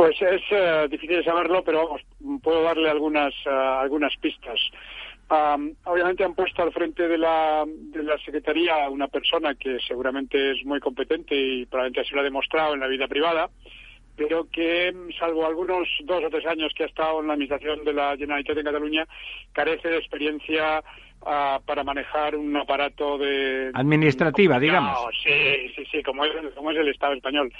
Pues 0.04 0.22
es 0.22 0.42
eh, 0.52 0.88
difícil 0.90 1.24
saberlo, 1.24 1.64
pero 1.64 1.86
vamos, 1.86 2.02
puedo 2.44 2.62
darle 2.62 2.90
algunas, 2.90 3.34
eh, 3.46 3.50
algunas 3.50 4.14
pistas. 4.18 4.60
obviamente 5.86 6.26
han 6.26 6.36
puesto 6.36 6.62
al 6.62 6.74
frente 6.74 7.08
de 7.08 7.18
la, 7.18 7.64
de 7.66 8.04
la 8.04 8.18
Secretaría 8.18 8.90
una 8.90 9.08
persona 9.08 9.56
que 9.56 9.78
seguramente 9.88 10.52
es 10.52 10.66
muy 10.66 10.82
competente 10.82 11.34
y 11.34 11.66
probablemente 11.68 12.02
así 12.02 12.14
lo 12.14 12.20
ha 12.20 12.26
demostrado 12.26 12.74
en 12.74 12.82
la 12.82 12.88
vida 12.88 13.08
privada, 13.08 13.50
pero 14.18 14.46
que, 14.52 14.94
salvo 15.18 15.46
algunos 15.46 15.88
dos 16.04 16.22
o 16.22 16.30
tres 16.30 16.46
años 16.48 16.74
que 16.76 16.84
ha 16.84 16.88
estado 16.88 17.22
en 17.22 17.28
la 17.28 17.34
administración 17.36 17.86
de 17.86 17.94
la 17.94 18.18
Generalitat 18.18 18.58
de 18.58 18.64
Cataluña, 18.66 19.08
carece 19.54 19.88
de 19.88 20.00
experiencia 20.00 20.84
ah, 21.26 21.60
para 21.66 21.84
manejar 21.84 22.36
un 22.36 22.56
aparato 22.56 23.18
de... 23.18 23.72
Administrativa, 23.74 24.60
digamos. 24.60 24.98
Sí, 25.24 25.70
sí, 25.76 25.84
sí, 25.92 26.04
como 26.04 26.26
es, 26.26 26.32
como 26.56 26.72
es 26.72 26.78
el 26.78 26.90
Estado 26.90 27.14
español. 27.14 27.52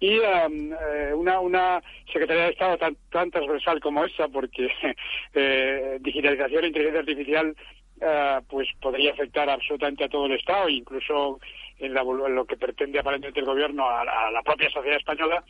Y 0.00 0.18
eh, 0.18 1.12
una, 1.14 1.40
una 1.40 1.82
Secretaría 2.12 2.44
de 2.44 2.50
Estado 2.50 2.78
tan, 2.78 2.96
tan 3.10 3.30
transversal 3.30 3.80
como 3.80 4.04
esa, 4.04 4.28
porque 4.28 4.68
eh, 5.34 5.98
digitalización 6.00 6.64
e 6.64 6.68
inteligencia 6.68 7.00
artificial 7.00 7.56
eh, 8.00 8.40
pues 8.48 8.68
podría 8.80 9.12
afectar 9.12 9.48
absolutamente 9.48 10.04
a 10.04 10.08
todo 10.08 10.26
el 10.26 10.32
Estado, 10.32 10.68
incluso 10.68 11.40
en, 11.78 11.94
lo 11.94 12.44
que 12.44 12.56
pretende 12.56 12.98
aparentemente 12.98 13.40
el 13.40 13.46
gobierno 13.46 13.88
a, 13.88 14.30
la 14.30 14.42
propia 14.42 14.68
sociedad 14.70 14.98
española, 14.98 15.42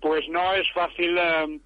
pues 0.00 0.28
no 0.28 0.52
es 0.54 0.70
fácil 0.72 1.16
eh, 1.16 1.58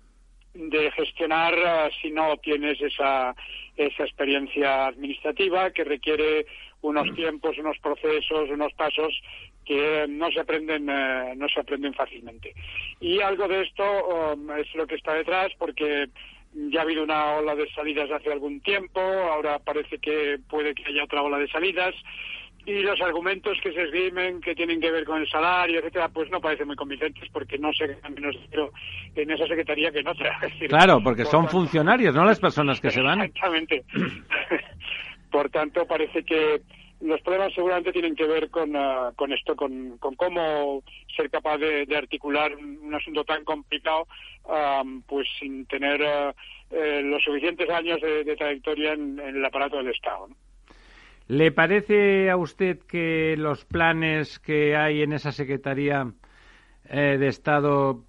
de 0.55 0.91
gestionar 0.93 1.55
eh, 1.55 1.91
si 2.01 2.11
no 2.11 2.37
tienes 2.39 2.81
esa, 2.81 3.35
esa 3.77 4.05
experiencia 4.05 4.87
administrativa 4.87 5.71
que 5.71 5.85
requiere 5.85 6.47
unos 6.83 7.07
mm. 7.09 7.15
tiempos, 7.15 7.59
unos 7.59 7.79
procesos, 7.79 8.51
unos 8.51 8.73
pasos 8.75 9.21
que 9.65 10.07
no 10.09 10.31
se 10.33 10.41
aprenden 10.41 10.87
no 10.87 11.49
se 11.49 11.61
aprenden 11.61 11.95
fácilmente. 11.95 12.55
Y 12.99 13.21
algo 13.21 13.47
de 13.47 13.63
esto 13.63 13.85
um, 14.35 14.51
es 14.53 14.75
lo 14.75 14.87
que 14.87 14.97
está 14.97 15.15
detrás 15.15 15.53
porque 15.59 16.09
ya 16.53 16.81
ha 16.81 16.83
habido 16.83 17.05
una 17.05 17.35
ola 17.37 17.55
de 17.55 17.71
salidas 17.71 18.11
hace 18.11 18.33
algún 18.33 18.61
tiempo, 18.61 19.01
ahora 19.01 19.59
parece 19.61 19.99
que 19.99 20.39
puede 20.49 20.75
que 20.75 20.85
haya 20.87 21.05
otra 21.05 21.23
ola 21.23 21.39
de 21.39 21.49
salidas 21.49 21.95
y 22.67 22.83
los 22.83 23.01
argumentos 23.01 23.59
que 23.63 23.73
se 23.73 23.83
esgrimen 23.83 24.41
que 24.41 24.55
tienen 24.55 24.81
que 24.81 24.91
ver 24.91 25.05
con 25.05 25.21
el 25.21 25.29
salario, 25.29 25.79
etcétera, 25.79 26.09
pues 26.09 26.31
no 26.31 26.41
parecen 26.41 26.67
muy 26.67 26.77
convincentes 26.77 27.29
porque 27.33 27.59
no 27.59 27.73
se 27.73 27.87
ganan 27.87 28.15
menos 28.15 28.35
dinero 28.43 28.73
en 29.15 29.31
esa 29.31 29.47
secretaría 29.47 29.91
que 29.91 30.01
en 30.01 30.09
otra. 30.09 30.39
claro, 30.69 31.01
porque 31.03 31.25
son 31.25 31.49
funcionarios, 31.49 32.15
no 32.15 32.25
las 32.25 32.39
personas 32.39 32.81
que 32.81 32.91
se 32.91 33.01
van. 33.01 33.23
Exactamente. 33.23 33.85
por 35.31 35.51
tanto, 35.51 35.87
parece 35.87 36.25
que 36.25 36.61
los 37.01 37.21
problemas 37.23 37.55
seguramente 37.55 37.93
tienen 37.93 38.15
que 38.15 38.27
ver 38.27 38.51
con, 38.51 38.77
ah, 38.77 39.13
con 39.17 39.33
esto, 39.33 39.57
con, 39.57 39.97
con, 39.99 40.15
cómo 40.17 40.83
ser 41.17 41.31
capaz 41.31 41.59
de, 41.59 41.87
articular 41.97 42.55
un, 42.55 42.95
asunto 42.95 43.25
tan 43.25 43.45
complicado, 43.45 44.07
pues 45.07 45.27
sin 45.39 45.65
tener 45.67 46.03
ah, 46.03 46.35
eh, 46.71 47.01
los 47.03 47.23
suficientes 47.23 47.69
años 47.71 48.01
de, 48.01 48.37
trayectoria 48.37 48.93
en, 48.93 49.19
el 49.19 49.45
aparato 49.45 49.79
del 49.79 49.89
Estado. 49.89 50.29
¿Le 51.31 51.53
parece 51.53 52.29
a 52.29 52.37
usted 52.37 52.81
que 52.81 53.37
los 53.39 53.65
planes 53.65 54.41
que 54.41 54.75
hay 54.75 55.03
en 55.03 55.13
esa 55.13 55.31
Secretaría 55.31 56.13
eh, 56.89 57.19
de 57.21 57.29
Estado 57.29 58.03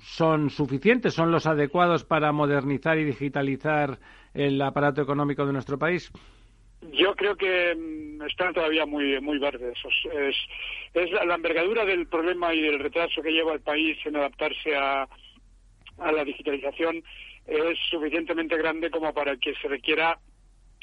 son 0.00 0.48
suficientes, 0.48 1.12
son 1.12 1.30
los 1.30 1.46
adecuados 1.46 2.04
para 2.04 2.32
modernizar 2.32 2.96
y 2.96 3.04
digitalizar 3.04 3.98
el 4.32 4.62
aparato 4.62 5.02
económico 5.02 5.44
de 5.44 5.52
nuestro 5.52 5.78
país? 5.78 6.10
Yo 6.90 7.14
creo 7.14 7.36
que 7.36 7.74
mm, 7.74 8.22
están 8.22 8.54
todavía 8.54 8.86
muy 8.86 9.20
muy 9.20 9.38
verdes. 9.38 9.76
Es, 10.14 10.36
es 10.94 11.10
la, 11.10 11.34
envergadura 11.34 11.84
del 11.84 12.06
problema 12.06 12.54
y 12.54 12.62
del 12.62 12.78
retraso 12.78 13.20
que 13.20 13.32
lleva 13.32 13.52
el 13.52 13.60
país 13.60 13.98
en 14.06 14.16
adaptarse 14.16 14.74
a, 14.74 15.06
a 15.98 16.12
la 16.12 16.24
digitalización 16.24 17.04
es 17.46 17.78
suficientemente 17.90 18.56
grande 18.56 18.88
como 18.88 19.12
para 19.12 19.36
que 19.36 19.52
se 19.60 19.68
requiera 19.68 20.18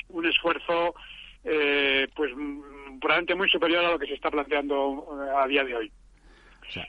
un 0.10 0.28
esfuerzo 0.28 0.94
eh, 1.44 2.08
pues 2.16 2.32
mm, 2.36 3.00
probablemente 3.00 3.36
muy 3.36 3.50
superior 3.50 3.86
a 3.86 3.92
lo 3.92 4.00
que 4.00 4.08
se 4.08 4.14
está 4.14 4.30
planteando 4.30 5.08
eh, 5.26 5.32
a 5.38 5.48
día 5.48 5.64
de 5.64 5.76
hoy. 5.76 5.92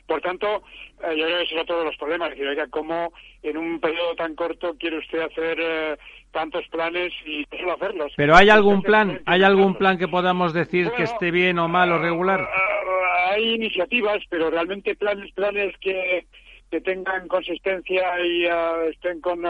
Por 0.07 0.21
tanto, 0.21 0.63
eh, 1.03 1.17
yo 1.17 1.25
creo 1.25 1.39
que 1.39 1.45
ese 1.45 1.55
es 1.55 1.63
otro 1.63 1.79
de 1.79 1.85
los 1.87 1.97
problemas. 1.97 2.29
Es 2.31 2.39
decir, 2.39 2.49
oiga, 2.49 2.67
¿cómo 2.69 3.13
en 3.43 3.57
un 3.57 3.81
periodo 3.81 4.15
tan 4.15 4.35
corto 4.35 4.77
quiere 4.79 4.99
usted 4.99 5.21
hacer 5.21 5.59
eh, 5.61 5.97
tantos 6.31 6.67
planes 6.69 7.13
y 7.27 7.47
solo 7.57 7.75
hacerlos? 7.75 8.13
Pero 8.17 8.37
¿hay 8.37 8.51
algún 8.51 8.83
plan? 8.83 9.21
¿Hay 9.27 9.43
algún 9.43 9.75
plan 9.75 9.99
que 9.99 10.09
podamos 10.09 10.53
decir 10.53 10.91
que 10.97 11.05
esté 11.05 11.31
bien 11.31 11.59
o 11.59 11.69
mal 11.69 11.91
o 11.93 11.99
regular? 11.99 12.41
Eh, 12.41 13.31
hay 13.31 13.55
iniciativas, 13.55 14.23
pero 14.29 14.51
realmente 14.51 14.95
planes, 14.95 15.33
planes 15.33 15.75
que, 15.79 16.27
que 16.71 16.81
tengan 16.81 17.29
consistencia 17.29 18.21
y 18.21 18.47
estén 18.91 19.21
con... 19.21 19.43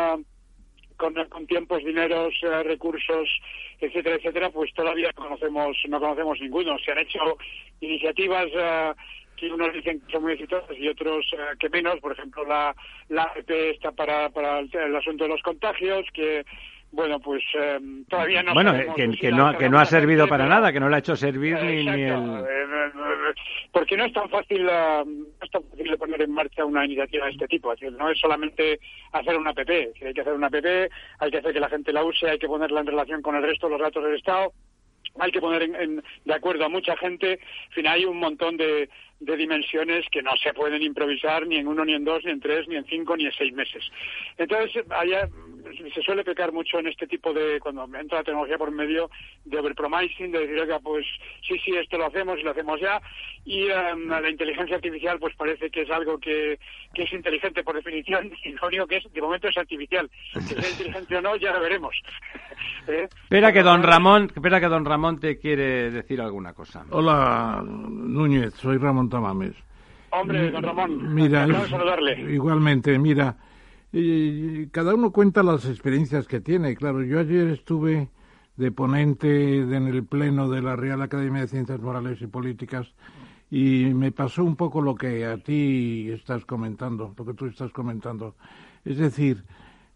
con, 1.02 1.14
con, 1.26 1.47
tiempos, 1.47 1.85
dineros, 1.85 2.32
recursos, 2.64 3.28
etcétera, 3.80 4.16
etcétera, 4.16 4.50
pues 4.50 4.73
todavía 4.73 5.12
conocemos, 5.12 5.76
no 5.88 5.99
conocemos 5.99 6.40
ninguno. 6.40 6.78
Se 6.78 6.92
han 6.92 6.99
hecho 6.99 7.18
iniciativas 7.80 8.49
y 9.42 9.50
unos 9.50 9.73
dicen 9.73 10.00
que 10.00 10.12
son 10.12 10.23
muy 10.23 10.35
exitosos 10.35 10.78
y 10.78 10.88
otros 10.88 11.26
eh, 11.32 11.56
que 11.59 11.68
menos. 11.68 11.99
Por 11.99 12.12
ejemplo, 12.12 12.44
la, 12.44 12.75
la 13.09 13.32
está 13.37 13.90
para, 13.90 14.30
para 14.30 14.61
el, 14.61 14.97
asunto 14.97 15.25
de 15.25 15.30
los 15.30 15.42
contagios, 15.42 16.06
que 16.14 16.44
bueno, 16.92 17.18
pues 17.20 17.42
eh, 17.58 17.80
todavía 18.06 18.42
no. 18.42 18.52
Bueno, 18.52 18.75
que, 18.94 19.11
que, 19.18 19.32
no, 19.32 19.56
que 19.56 19.70
no 19.70 19.78
ha 19.78 19.87
servido 19.87 20.28
para 20.28 20.46
nada, 20.46 20.72
que 20.72 20.78
no 20.78 20.90
le 20.90 20.96
ha 20.96 20.99
hecho 20.99 21.16
servir 21.16 21.54
ni, 21.62 21.84
ni, 21.84 22.02
el. 22.02 22.44
Eh, 22.46 23.34
porque 23.72 23.96
no 23.96 24.04
es 24.04 24.12
tan 24.12 24.28
fácil, 24.28 24.64
no 24.64 25.02
es 25.42 25.50
tan 25.50 25.62
fácil 25.64 25.90
de 25.90 25.96
poner 25.96 26.20
en 26.20 26.32
marcha 26.32 26.66
una 26.66 26.84
iniciativa 26.84 27.25
de 27.25 27.32
este 27.32 27.49
tipo. 27.49 27.72
Es 27.72 27.80
decir, 27.80 27.96
no 27.96 28.11
es 28.11 28.18
solamente 28.18 28.78
hacer 29.12 29.38
una 29.38 29.50
app. 29.50 29.58
hay 29.58 30.14
que 30.14 30.20
hacer 30.20 30.34
una 30.34 30.49
app, 30.49 30.54
hay 30.54 31.30
que 31.30 31.38
hacer 31.38 31.52
que 31.54 31.61
la 31.61 31.70
gente 31.70 31.94
la 31.94 32.04
use, 32.04 32.28
hay 32.28 32.38
que 32.38 32.46
ponerla 32.46 32.80
en 32.80 32.87
relación 32.87 33.22
con 33.22 33.37
el 33.37 33.42
resto 33.42 33.68
de 33.68 33.72
los 33.72 33.80
datos 33.80 34.04
del 34.04 34.16
Estado 34.16 34.52
hay 35.18 35.30
que 35.30 35.40
poner 35.40 35.62
en, 35.62 36.02
de 36.25 36.34
acuerdo 36.34 36.64
a 36.64 36.68
mucha 36.68 36.96
gente. 36.96 37.32
En 37.32 37.72
fin, 37.72 37.87
hay 37.87 38.04
un 38.04 38.18
montón 38.18 38.56
de, 38.56 38.88
de 39.24 39.36
dimensiones 39.36 40.04
que 40.10 40.22
no 40.22 40.32
se 40.42 40.52
pueden 40.52 40.82
improvisar 40.82 41.46
ni 41.46 41.56
en 41.56 41.68
uno, 41.68 41.84
ni 41.84 41.94
en 41.94 42.04
dos, 42.04 42.24
ni 42.24 42.32
en 42.32 42.40
tres, 42.40 42.66
ni 42.66 42.76
en 42.76 42.84
cinco, 42.86 43.16
ni 43.16 43.26
en 43.26 43.32
seis 43.32 43.52
meses. 43.52 43.84
Entonces, 44.36 44.84
allá 44.90 45.28
se 45.94 46.02
suele 46.02 46.24
pecar 46.24 46.52
mucho 46.52 46.78
en 46.78 46.88
este 46.88 47.06
tipo 47.06 47.32
de, 47.32 47.60
cuando 47.60 47.84
entra 47.84 48.18
la 48.18 48.24
tecnología 48.24 48.58
por 48.58 48.70
medio, 48.70 49.10
de 49.44 49.58
overpromising, 49.58 50.32
de 50.32 50.40
decir, 50.40 50.60
oiga, 50.60 50.80
pues 50.80 51.06
sí, 51.46 51.56
sí, 51.64 51.72
esto 51.76 51.98
lo 51.98 52.06
hacemos 52.06 52.38
y 52.38 52.42
lo 52.42 52.50
hacemos 52.50 52.80
ya. 52.80 53.00
Y 53.44 53.68
em, 53.68 54.08
la 54.08 54.28
inteligencia 54.28 54.76
artificial, 54.76 55.18
pues 55.18 55.34
parece 55.36 55.70
que 55.70 55.82
es 55.82 55.90
algo 55.90 56.18
que, 56.18 56.58
que 56.94 57.02
es 57.02 57.12
inteligente 57.12 57.62
por 57.62 57.76
definición, 57.76 58.30
y 58.44 58.52
lo 58.52 58.66
único 58.66 58.86
que 58.86 58.96
es, 58.96 59.12
de 59.12 59.22
momento 59.22 59.48
es 59.48 59.56
artificial. 59.56 60.10
Que 60.32 60.40
sea 60.40 60.70
inteligente 60.70 61.16
o 61.16 61.22
no, 61.22 61.36
ya 61.36 61.52
lo 61.52 61.60
veremos. 61.60 61.94
¿Eh? 62.88 63.08
Espera 63.24 63.52
que 63.52 63.62
don 63.62 63.82
Ramón, 63.82 64.30
espera 64.34 64.60
que 64.60 64.66
don 64.66 64.84
Ramón 64.84 65.20
te 65.20 65.38
quiere 65.38 65.90
decir 65.90 66.20
alguna 66.20 66.52
cosa. 66.52 66.84
Hola, 66.90 67.62
Núñez, 67.64 68.54
soy 68.54 68.78
Ramón 68.78 69.08
Tamames. 69.12 69.54
Hombre, 70.11 70.50
don 70.50 70.62
Ramón, 70.62 71.14
mira, 71.14 71.47
igualmente, 72.28 72.99
mira, 72.99 73.37
cada 74.71 74.95
uno 74.95 75.12
cuenta 75.12 75.42
las 75.42 75.66
experiencias 75.66 76.26
que 76.26 76.40
tiene. 76.40 76.75
Claro, 76.75 77.02
yo 77.02 77.21
ayer 77.21 77.49
estuve 77.49 78.09
de 78.57 78.73
ponente 78.73 79.61
en 79.61 79.87
el 79.87 80.04
pleno 80.04 80.49
de 80.49 80.62
la 80.62 80.76
Real 80.76 81.00
Academia 81.02 81.42
de 81.42 81.49
Ciencias 81.49 81.81
Morales 81.81 82.21
y 82.21 82.26
Políticas 82.26 82.92
y 83.50 83.92
me 83.95 84.12
pasó 84.12 84.45
un 84.45 84.57
poco 84.57 84.81
lo 84.81 84.95
que 84.95 85.26
a 85.26 85.37
ti 85.37 86.09
estás 86.11 86.45
comentando, 86.47 87.14
lo 87.16 87.25
que 87.25 87.35
tú 87.35 87.47
estás 87.47 87.71
comentando. 87.71 88.35
Es 88.85 88.97
decir, 88.97 89.45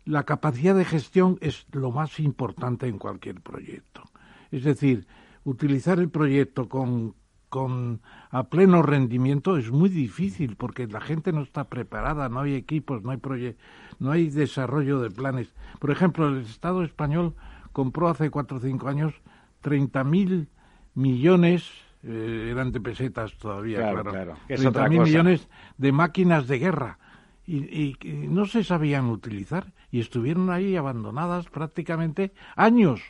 la 0.05 0.25
capacidad 0.25 0.75
de 0.77 0.85
gestión 0.85 1.39
es 1.41 1.67
lo 1.73 1.91
más 1.91 2.21
importante 2.21 2.87
en 2.87 2.99
cualquier 2.99 3.41
proyecto. 3.41 4.03
Es 4.51 4.65
decir, 4.65 5.07
utilizar 5.45 5.99
el 5.99 6.11
proyecto 6.11 6.69
con 6.69 7.15
con 7.49 8.00
a 8.31 8.45
pleno 8.45 8.83
rendimiento 8.83 9.57
es 9.57 9.71
muy 9.71 9.88
difícil 9.88 10.57
porque 10.57 10.87
la 10.87 11.00
gente 11.00 11.33
no 11.33 11.43
está 11.43 11.65
preparada, 11.65 12.29
no 12.29 12.41
hay 12.41 12.55
equipos, 12.55 13.03
no 13.03 13.11
hay 13.11 13.57
no 13.99 14.11
hay 14.11 14.29
desarrollo 14.31 15.00
de 15.00 15.11
planes. 15.11 15.53
Por 15.79 15.91
ejemplo, 15.91 16.29
el 16.29 16.43
Estado 16.43 16.83
español 16.83 17.35
compró 17.73 18.09
hace 18.09 18.31
cuatro 18.31 18.59
o 18.59 18.61
cinco 18.61 18.88
años 18.88 19.15
30.000 19.62 20.05
mil 20.05 20.49
millones, 20.95 21.71
eh, 22.03 22.49
eran 22.50 22.73
de 22.73 22.81
pesetas 22.81 23.37
todavía, 23.38 23.79
claro, 23.79 24.03
claro. 24.05 24.37
claro. 24.47 24.88
mil 24.91 25.00
millones 25.00 25.49
de 25.76 25.93
máquinas 25.93 26.47
de 26.49 26.59
guerra 26.59 26.99
y, 27.47 27.97
y 28.03 28.26
no 28.29 28.47
se 28.47 28.65
sabían 28.65 29.07
utilizar 29.07 29.73
y 29.91 30.00
estuvieron 30.00 30.50
ahí 30.50 30.76
abandonadas 30.76 31.47
prácticamente 31.47 32.33
años 32.57 33.00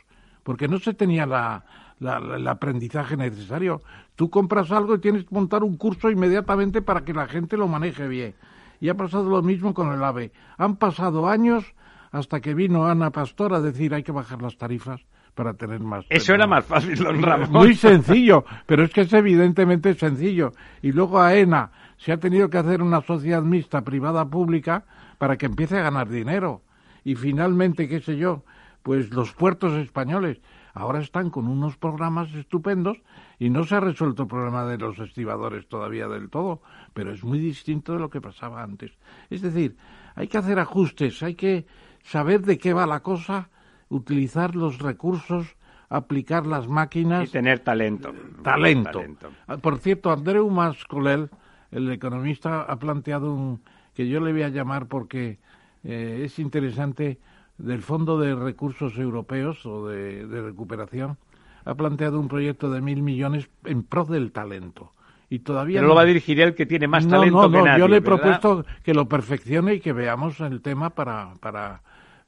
porque 0.43 0.69
no 0.69 0.79
se 0.79 0.93
tenía 0.93 1.25
la, 1.25 1.65
el 1.99 2.47
aprendizaje 2.47 3.17
necesario. 3.17 3.81
Tú 4.15 4.29
compras 4.29 4.71
algo 4.71 4.95
y 4.95 4.99
tienes 4.99 5.25
que 5.25 5.33
montar 5.33 5.63
un 5.63 5.77
curso 5.77 6.09
inmediatamente 6.09 6.81
para 6.81 7.01
que 7.01 7.13
la 7.13 7.27
gente 7.27 7.57
lo 7.57 7.67
maneje 7.67 8.07
bien. 8.07 8.35
Y 8.79 8.89
ha 8.89 8.95
pasado 8.95 9.29
lo 9.29 9.41
mismo 9.41 9.73
con 9.73 9.91
el 9.91 10.03
AVE. 10.03 10.31
Han 10.57 10.75
pasado 10.75 11.27
años 11.27 11.73
hasta 12.11 12.39
que 12.39 12.53
vino 12.53 12.85
Ana 12.85 13.11
Pastor 13.11 13.53
a 13.53 13.61
decir 13.61 13.93
hay 13.93 14.03
que 14.03 14.11
bajar 14.11 14.41
las 14.41 14.57
tarifas 14.57 15.01
para 15.33 15.53
tener 15.53 15.79
más. 15.79 16.05
Eso 16.09 16.33
era 16.33 16.47
más 16.47 16.65
fácil, 16.65 16.95
don 16.95 17.21
Ramón. 17.21 17.51
Muy 17.51 17.75
sencillo, 17.75 18.43
pero 18.65 18.83
es 18.83 18.91
que 18.91 19.01
es 19.01 19.13
evidentemente 19.13 19.93
sencillo. 19.93 20.51
Y 20.81 20.91
luego 20.91 21.21
AENA 21.21 21.71
se 21.97 22.11
ha 22.11 22.17
tenido 22.17 22.49
que 22.49 22.57
hacer 22.57 22.81
una 22.81 23.01
sociedad 23.01 23.43
mixta 23.43 23.81
privada-pública 23.81 24.85
para 25.17 25.37
que 25.37 25.45
empiece 25.45 25.77
a 25.77 25.83
ganar 25.83 26.09
dinero. 26.09 26.61
Y 27.03 27.15
finalmente, 27.15 27.87
qué 27.87 28.01
sé 28.01 28.17
yo, 28.17 28.43
pues 28.83 29.11
los 29.11 29.31
puertos 29.33 29.73
españoles 29.73 30.39
ahora 30.77 30.99
están 30.99 31.29
con 31.29 31.47
unos 31.47 31.77
programas 31.77 32.33
estupendos 32.33 32.97
y 33.39 33.49
no 33.49 33.63
se 33.63 33.75
ha 33.75 33.79
resuelto 33.79 34.23
el 34.23 34.27
problema 34.27 34.65
de 34.65 34.77
los 34.77 34.99
estibadores 34.99 35.67
todavía 35.67 36.07
del 36.07 36.29
todo, 36.29 36.61
pero 36.93 37.11
es 37.11 37.23
muy 37.23 37.39
distinto 37.39 37.93
de 37.93 37.99
lo 37.99 38.09
que 38.09 38.21
pasaba 38.21 38.63
antes. 38.63 38.91
Es 39.29 39.41
decir, 39.41 39.75
hay 40.15 40.27
que 40.27 40.37
hacer 40.37 40.59
ajustes, 40.59 41.21
hay 41.23 41.35
que 41.35 41.65
saber 42.03 42.41
de 42.41 42.57
qué 42.57 42.73
va 42.73 42.85
la 42.85 43.01
cosa, 43.01 43.49
utilizar 43.89 44.55
los 44.55 44.79
recursos, 44.79 45.55
aplicar 45.89 46.45
las 46.45 46.67
máquinas. 46.67 47.29
Y 47.29 47.31
tener 47.31 47.59
talento. 47.59 48.13
Talento. 48.43 49.03
Ah, 49.47 49.57
por 49.57 49.79
cierto, 49.79 50.11
Andreu 50.11 50.49
Mascolel, 50.49 51.29
el 51.71 51.91
economista, 51.91 52.61
ha 52.61 52.77
planteado 52.77 53.33
un 53.33 53.61
que 53.93 54.07
yo 54.07 54.19
le 54.19 54.31
voy 54.31 54.43
a 54.43 54.49
llamar 54.49 54.85
porque 54.85 55.39
eh, 55.83 56.21
es 56.23 56.37
interesante 56.37 57.17
del 57.57 57.81
Fondo 57.81 58.19
de 58.19 58.35
Recursos 58.35 58.97
Europeos 58.97 59.65
o 59.65 59.87
de, 59.87 60.25
recuperación 60.25 61.17
ha 61.65 61.75
planteado 61.75 62.19
un 62.19 62.27
proyecto 62.27 62.69
de 62.71 62.81
mil 62.81 63.01
millones 63.01 63.49
en 63.65 63.83
pro 63.83 64.05
del 64.05 64.31
talento. 64.31 64.91
Y 65.29 65.39
todavía 65.39 65.81
no, 65.81 65.87
lo 65.87 65.95
va 65.95 66.03
a 66.03 66.05
dirigir 66.05 66.39
el 66.39 66.55
que 66.55 66.65
tiene 66.65 66.87
más 66.87 67.05
talento 67.05 67.49
no, 67.49 67.65
no, 67.65 67.77
Yo 67.77 67.89
le 67.89 67.97
he 67.97 68.01
propuesto 68.01 68.65
que 68.83 68.93
lo 68.93 69.09
perfeccione 69.09 69.73
y 69.73 69.79
que 69.81 69.91
veamos 69.91 70.39
el 70.39 70.61
tema 70.61 70.91
para, 70.91 71.33
para 71.41 71.81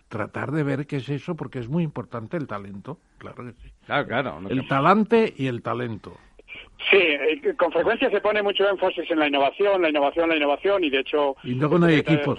tratar 0.09 0.51
de 0.51 0.63
ver 0.63 0.85
qué 0.85 0.97
es 0.97 1.07
eso, 1.07 1.35
porque 1.35 1.59
es 1.59 1.69
muy 1.69 1.83
importante 1.83 2.35
el 2.35 2.47
talento. 2.47 2.97
Claro 3.17 3.45
que 3.45 3.51
sí. 3.53 3.71
Claro, 3.85 4.07
claro. 4.07 4.39
el 4.49 4.67
talante 4.67 5.33
y 5.37 5.47
el 5.47 5.61
talento. 5.61 6.17
Sí, 6.89 6.97
eh, 6.97 7.55
con 7.57 7.71
frecuencia 7.71 8.09
se 8.09 8.19
pone 8.21 8.41
mucho 8.41 8.67
énfasis 8.67 9.09
en 9.11 9.19
la 9.19 9.27
innovación, 9.27 9.81
la 9.81 9.89
innovación, 9.89 10.29
la 10.29 10.35
innovación, 10.35 10.83
y 10.83 10.89
de 10.89 10.99
hecho... 10.99 11.35
Y 11.43 11.53
luego 11.53 11.77
no 11.77 11.85
hay 11.85 11.95
equipos 11.95 12.37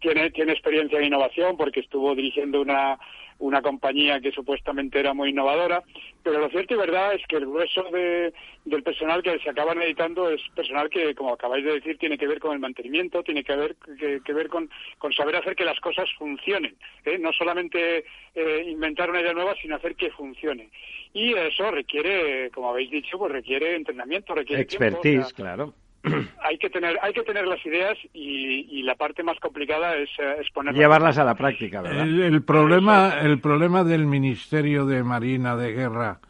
tiene, 0.00 0.30
tiene 0.30 0.52
experiencia 0.52 0.98
en 0.98 1.06
innovación 1.06 1.56
porque 1.56 1.80
estuvo 1.80 2.14
dirigiendo 2.14 2.60
una, 2.60 2.98
una 3.40 3.62
compañía 3.62 4.20
que 4.20 4.32
supuestamente 4.32 5.00
era 5.00 5.14
muy 5.14 5.30
innovadora, 5.30 5.82
pero 6.22 6.38
lo 6.38 6.50
cierto 6.50 6.74
y 6.74 6.76
verdad 6.76 7.14
es 7.14 7.26
que 7.26 7.36
el 7.36 7.46
grueso 7.46 7.82
de, 7.84 8.32
del 8.66 8.82
personal 8.82 9.22
que 9.22 9.38
se 9.38 9.50
acaban 9.50 9.80
editando 9.80 10.30
es 10.30 10.42
personal 10.54 10.90
que, 10.90 11.14
como 11.14 11.32
acabáis 11.32 11.64
de 11.64 11.72
decir, 11.72 11.98
tiene 11.98 12.18
que 12.18 12.26
ver 12.26 12.38
con 12.38 12.52
el 12.52 12.58
mantenimiento, 12.58 13.22
tiene 13.22 13.42
que 13.42 13.56
ver, 13.56 13.76
que, 14.24 14.32
ver 14.32 14.48
con, 14.48 14.70
con, 14.98 15.12
saber 15.12 15.36
hacer 15.36 15.56
que 15.56 15.64
las 15.64 15.80
cosas 15.80 16.08
funcionen, 16.18 16.76
¿eh? 17.04 17.18
no 17.18 17.32
solamente 17.32 18.04
eh, 18.34 18.64
inventar 18.68 19.10
una 19.10 19.22
idea 19.22 19.32
nueva, 19.32 19.54
sino 19.60 19.76
hacer 19.76 19.96
que 19.96 20.10
funcione. 20.10 20.68
Y 21.14 21.32
eso 21.32 21.70
requiere, 21.70 22.50
como 22.50 22.70
habéis 22.70 22.90
dicho, 22.90 23.18
pues 23.18 23.32
requiere 23.32 23.74
entrenamiento, 23.74 24.34
requiere 24.34 24.62
expertise, 24.62 25.32
claro 25.32 25.74
hay 26.42 26.58
que 26.58 26.70
tener 26.70 26.98
hay 27.02 27.12
que 27.12 27.22
tener 27.22 27.46
las 27.46 27.64
ideas 27.64 27.96
y, 28.12 28.82
la 28.82 28.94
parte 28.94 29.22
más 29.22 29.38
complicada 29.38 29.94
es, 29.96 30.08
eh, 30.18 30.42
ponerlas 30.54 30.80
llevarlas 30.80 31.18
a 31.18 31.24
la 31.24 31.34
práctica 31.34 31.82
¿verdad? 31.82 32.08
El, 32.08 32.42
problema 32.42 33.20
el 33.20 33.38
problema 33.40 33.84
del 33.84 34.06
ministerio 34.06 34.86
de 34.86 35.02
marina 35.04 35.54
de 35.54 35.72
guerra 35.72 36.20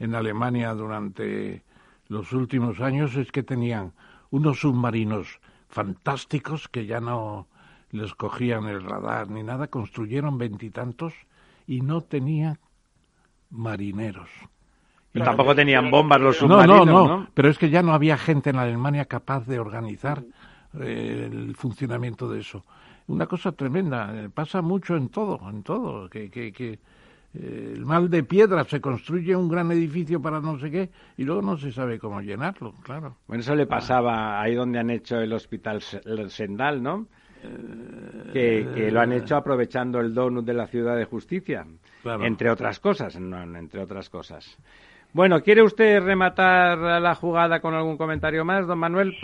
en 0.00 0.14
Alemania 0.14 0.72
durante 0.72 1.62
los 2.08 2.32
últimos 2.32 2.80
años 2.80 3.14
es 3.16 3.30
que 3.30 3.42
tenían 3.42 3.92
unos 4.30 4.60
submarinos 4.60 5.40
fantásticos 5.68 6.68
que 6.68 6.86
ya 6.86 7.00
no 7.00 7.46
les 7.90 8.14
cogían 8.14 8.64
el 8.64 8.82
radar 8.82 9.28
ni 9.28 9.42
nada 9.42 9.68
construyeron 9.68 10.38
veintitantos 10.38 11.12
y 11.66 11.82
no 11.82 12.00
tenían 12.00 12.58
marineros 13.50 14.30
tampoco 15.12 15.54
tenían 15.54 15.90
bombas 15.90 16.20
los 16.20 16.36
submarinos, 16.36 16.86
no, 16.86 16.92
no, 16.92 17.18
no, 17.18 17.26
pero 17.34 17.48
es 17.48 17.58
que 17.58 17.70
ya 17.70 17.82
no 17.82 17.92
había 17.92 18.16
gente 18.16 18.50
en 18.50 18.56
Alemania 18.56 19.06
capaz 19.06 19.46
de 19.46 19.58
organizar 19.58 20.22
eh, 20.80 21.28
el 21.32 21.54
funcionamiento 21.56 22.28
de 22.28 22.40
eso. 22.40 22.64
Una 23.06 23.26
cosa 23.26 23.52
tremenda, 23.52 24.12
eh, 24.14 24.28
pasa 24.28 24.60
mucho 24.60 24.96
en 24.96 25.08
todo, 25.08 25.40
en 25.48 25.62
todo, 25.62 26.10
que, 26.10 26.30
que, 26.30 26.52
que 26.52 26.78
eh, 27.34 27.72
el 27.74 27.86
mal 27.86 28.10
de 28.10 28.22
piedra 28.22 28.64
se 28.64 28.80
construye 28.80 29.34
un 29.34 29.48
gran 29.48 29.70
edificio 29.72 30.20
para 30.20 30.40
no 30.40 30.58
sé 30.58 30.70
qué 30.70 30.90
y 31.16 31.24
luego 31.24 31.40
no 31.40 31.56
se 31.56 31.72
sabe 31.72 31.98
cómo 31.98 32.20
llenarlo, 32.20 32.74
claro. 32.82 33.16
Bueno, 33.26 33.40
eso 33.40 33.54
le 33.54 33.66
pasaba 33.66 34.40
ahí 34.40 34.54
donde 34.54 34.78
han 34.78 34.90
hecho 34.90 35.18
el 35.20 35.32
hospital 35.32 35.80
Sendal, 35.80 36.82
¿no? 36.82 37.06
Que, 38.32 38.90
lo 38.92 39.00
han 39.00 39.12
hecho 39.12 39.36
aprovechando 39.36 40.00
el 40.00 40.12
donut 40.12 40.44
de 40.44 40.54
la 40.54 40.66
ciudad 40.66 40.96
de 40.96 41.04
justicia, 41.04 41.66
entre 42.04 42.50
otras 42.50 42.80
cosas, 42.80 43.18
no, 43.18 43.40
entre 43.56 43.80
otras 43.80 44.10
cosas. 44.10 44.58
Bueno, 45.12 45.42
¿quiere 45.42 45.62
usted 45.62 46.02
rematar 46.02 46.78
la 46.78 47.14
jugada 47.14 47.60
con 47.60 47.74
algún 47.74 47.96
comentario 47.96 48.44
más, 48.44 48.66
don 48.66 48.78
Manuel? 48.78 49.16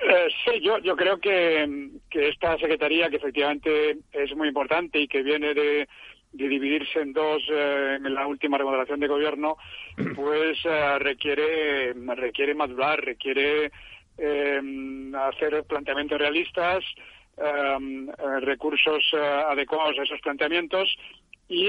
Eh, 0.00 0.28
sí, 0.44 0.60
yo, 0.60 0.78
yo 0.78 0.94
creo 0.94 1.18
que, 1.18 1.90
esta 2.10 2.56
secretaría, 2.58 3.08
que 3.08 3.16
efectivamente 3.16 3.98
es 4.12 4.36
muy 4.36 4.48
importante 4.48 5.00
y 5.00 5.08
que 5.08 5.22
viene 5.22 5.52
de, 5.52 5.88
dividirse 6.32 7.00
en 7.00 7.12
dos 7.12 7.42
eh, 7.50 7.96
en 7.96 8.14
la 8.14 8.26
última 8.26 8.58
remodelación 8.58 9.00
de 9.00 9.08
gobierno, 9.08 9.56
pues 10.14 10.58
eh, 10.64 10.98
requiere, 10.98 11.92
requiere 11.92 12.54
madurar, 12.54 13.00
requiere 13.00 13.70
hacer 14.18 15.62
planteamientos 15.64 16.18
realistas, 16.18 16.82
recursos 18.40 19.04
adecuados 19.12 19.98
a 19.98 20.04
esos 20.04 20.18
planteamientos 20.22 20.88
y 21.48 21.68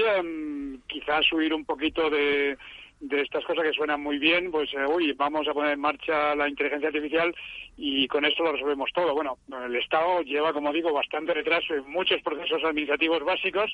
quizás 0.86 1.30
huir 1.30 1.52
un 1.52 1.66
poquito 1.66 2.08
de 2.08 2.56
de 3.00 3.22
estas 3.22 3.44
cosas 3.44 3.64
que 3.64 3.72
suenan 3.72 4.02
muy 4.02 4.18
bien, 4.18 4.50
pues 4.50 4.72
eh, 4.74 4.86
uy, 4.86 5.12
vamos 5.12 5.46
a 5.46 5.54
poner 5.54 5.72
en 5.72 5.80
marcha 5.80 6.34
la 6.34 6.48
inteligencia 6.48 6.88
artificial 6.88 7.34
y 7.76 8.08
con 8.08 8.24
esto 8.24 8.42
lo 8.42 8.52
resolvemos 8.52 8.90
todo. 8.92 9.14
Bueno, 9.14 9.38
el 9.64 9.76
Estado 9.76 10.22
lleva, 10.22 10.52
como 10.52 10.72
digo, 10.72 10.92
bastante 10.92 11.32
retraso 11.32 11.74
en 11.74 11.88
muchos 11.90 12.20
procesos 12.22 12.62
administrativos 12.64 13.22
básicos, 13.24 13.72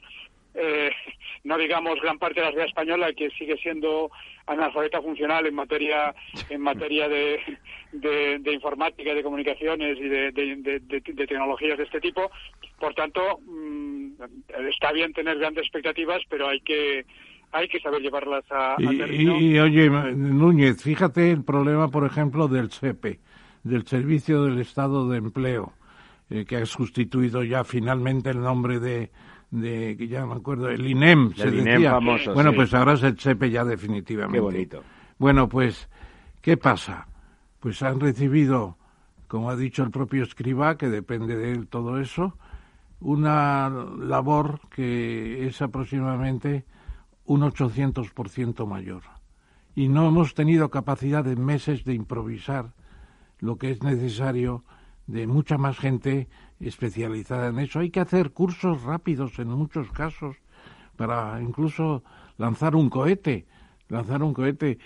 eh, 0.54 0.90
no 1.44 1.58
digamos 1.58 2.00
gran 2.00 2.18
parte 2.18 2.40
de 2.40 2.42
la 2.42 2.48
sociedad 2.48 2.68
española 2.68 3.12
que 3.12 3.30
sigue 3.30 3.56
siendo 3.56 4.10
analfabeta 4.46 5.00
funcional 5.00 5.46
en 5.46 5.54
materia 5.54 6.14
en 6.50 6.60
materia 6.60 7.08
de, 7.08 7.40
de, 7.92 8.52
informática 8.52 9.14
de 9.14 9.22
comunicaciones 9.22 9.98
y 9.98 10.08
de, 10.08 10.32
de, 10.32 11.26
tecnologías 11.26 11.78
de 11.78 11.84
este 11.84 12.00
tipo. 12.00 12.30
Por 12.78 12.94
tanto, 12.94 13.38
mm, 13.40 14.12
está 14.68 14.92
bien 14.92 15.14
tener 15.14 15.38
grandes 15.38 15.64
expectativas, 15.64 16.20
pero 16.28 16.48
hay 16.48 16.60
que 16.60 17.06
hay 17.54 17.68
que 17.68 17.78
saber 17.78 18.02
llevarlas 18.02 18.44
a, 18.50 18.74
y, 18.78 19.58
oye, 19.60 19.88
Núñez, 19.88 20.82
fíjate 20.82 21.30
el 21.30 21.44
problema, 21.44 21.86
por 21.88 22.04
ejemplo, 22.04 22.48
del 22.48 22.72
SEPE, 22.72 23.20
del 23.62 23.86
Servicio 23.86 24.42
del 24.42 24.58
Estado 24.58 25.08
de 25.08 25.18
Empleo, 25.18 25.72
eh, 26.30 26.44
que 26.44 26.56
ha 26.56 26.66
sustituido 26.66 27.44
ya 27.44 27.62
finalmente 27.62 28.30
el 28.30 28.40
nombre 28.40 28.80
de, 28.80 29.12
de 29.52 29.96
que 29.96 30.08
ya 30.08 30.26
me 30.26 30.34
acuerdo, 30.34 30.68
el 30.68 30.84
INEM, 30.84 31.32
se 31.34 31.48
INEM 31.48 31.84
Famoso, 31.84 32.34
bueno, 32.34 32.52
pues 32.52 32.74
ahora 32.74 32.94
es 32.94 33.04
el 33.04 33.16
SEPE 33.20 33.48
ya 33.50 33.64
definitivamente. 33.64 34.38
Qué 34.38 34.42
bonito. 34.42 34.82
Bueno, 35.18 35.48
pues, 35.48 35.88
¿qué 36.42 36.56
pasa? 36.56 37.06
Pues 37.60 37.80
han 37.84 38.00
recibido, 38.00 38.78
como 39.28 39.48
ha 39.48 39.54
dicho 39.54 39.84
el 39.84 39.92
propio 39.92 40.24
escriba, 40.24 40.76
que 40.76 40.88
depende 40.88 41.36
de 41.36 41.52
él 41.52 41.68
todo 41.68 42.00
eso, 42.00 42.36
una 42.98 43.70
labor 43.70 44.58
que 44.70 45.46
es 45.46 45.62
aproximadamente 45.62 46.64
un 47.24 47.42
800% 47.42 48.66
mayor. 48.66 49.02
Y 49.74 49.88
no 49.88 50.06
hemos 50.08 50.34
tenido 50.34 50.70
capacidad 50.70 51.26
en 51.26 51.44
meses 51.44 51.84
de 51.84 51.94
improvisar 51.94 52.74
lo 53.40 53.56
que 53.56 53.70
es 53.70 53.82
necesario 53.82 54.64
de 55.06 55.26
mucha 55.26 55.58
más 55.58 55.78
gente 55.78 56.28
especializada 56.60 57.48
en 57.48 57.58
eso. 57.58 57.80
Hay 57.80 57.90
que 57.90 58.00
hacer 58.00 58.32
cursos 58.32 58.82
rápidos 58.82 59.38
en 59.38 59.48
muchos 59.48 59.90
casos 59.90 60.36
para 60.96 61.40
incluso 61.42 62.04
lanzar 62.38 62.76
un 62.76 62.88
cohete. 62.88 63.46
Lanzar 63.88 64.22
un 64.22 64.32
cohete 64.32 64.78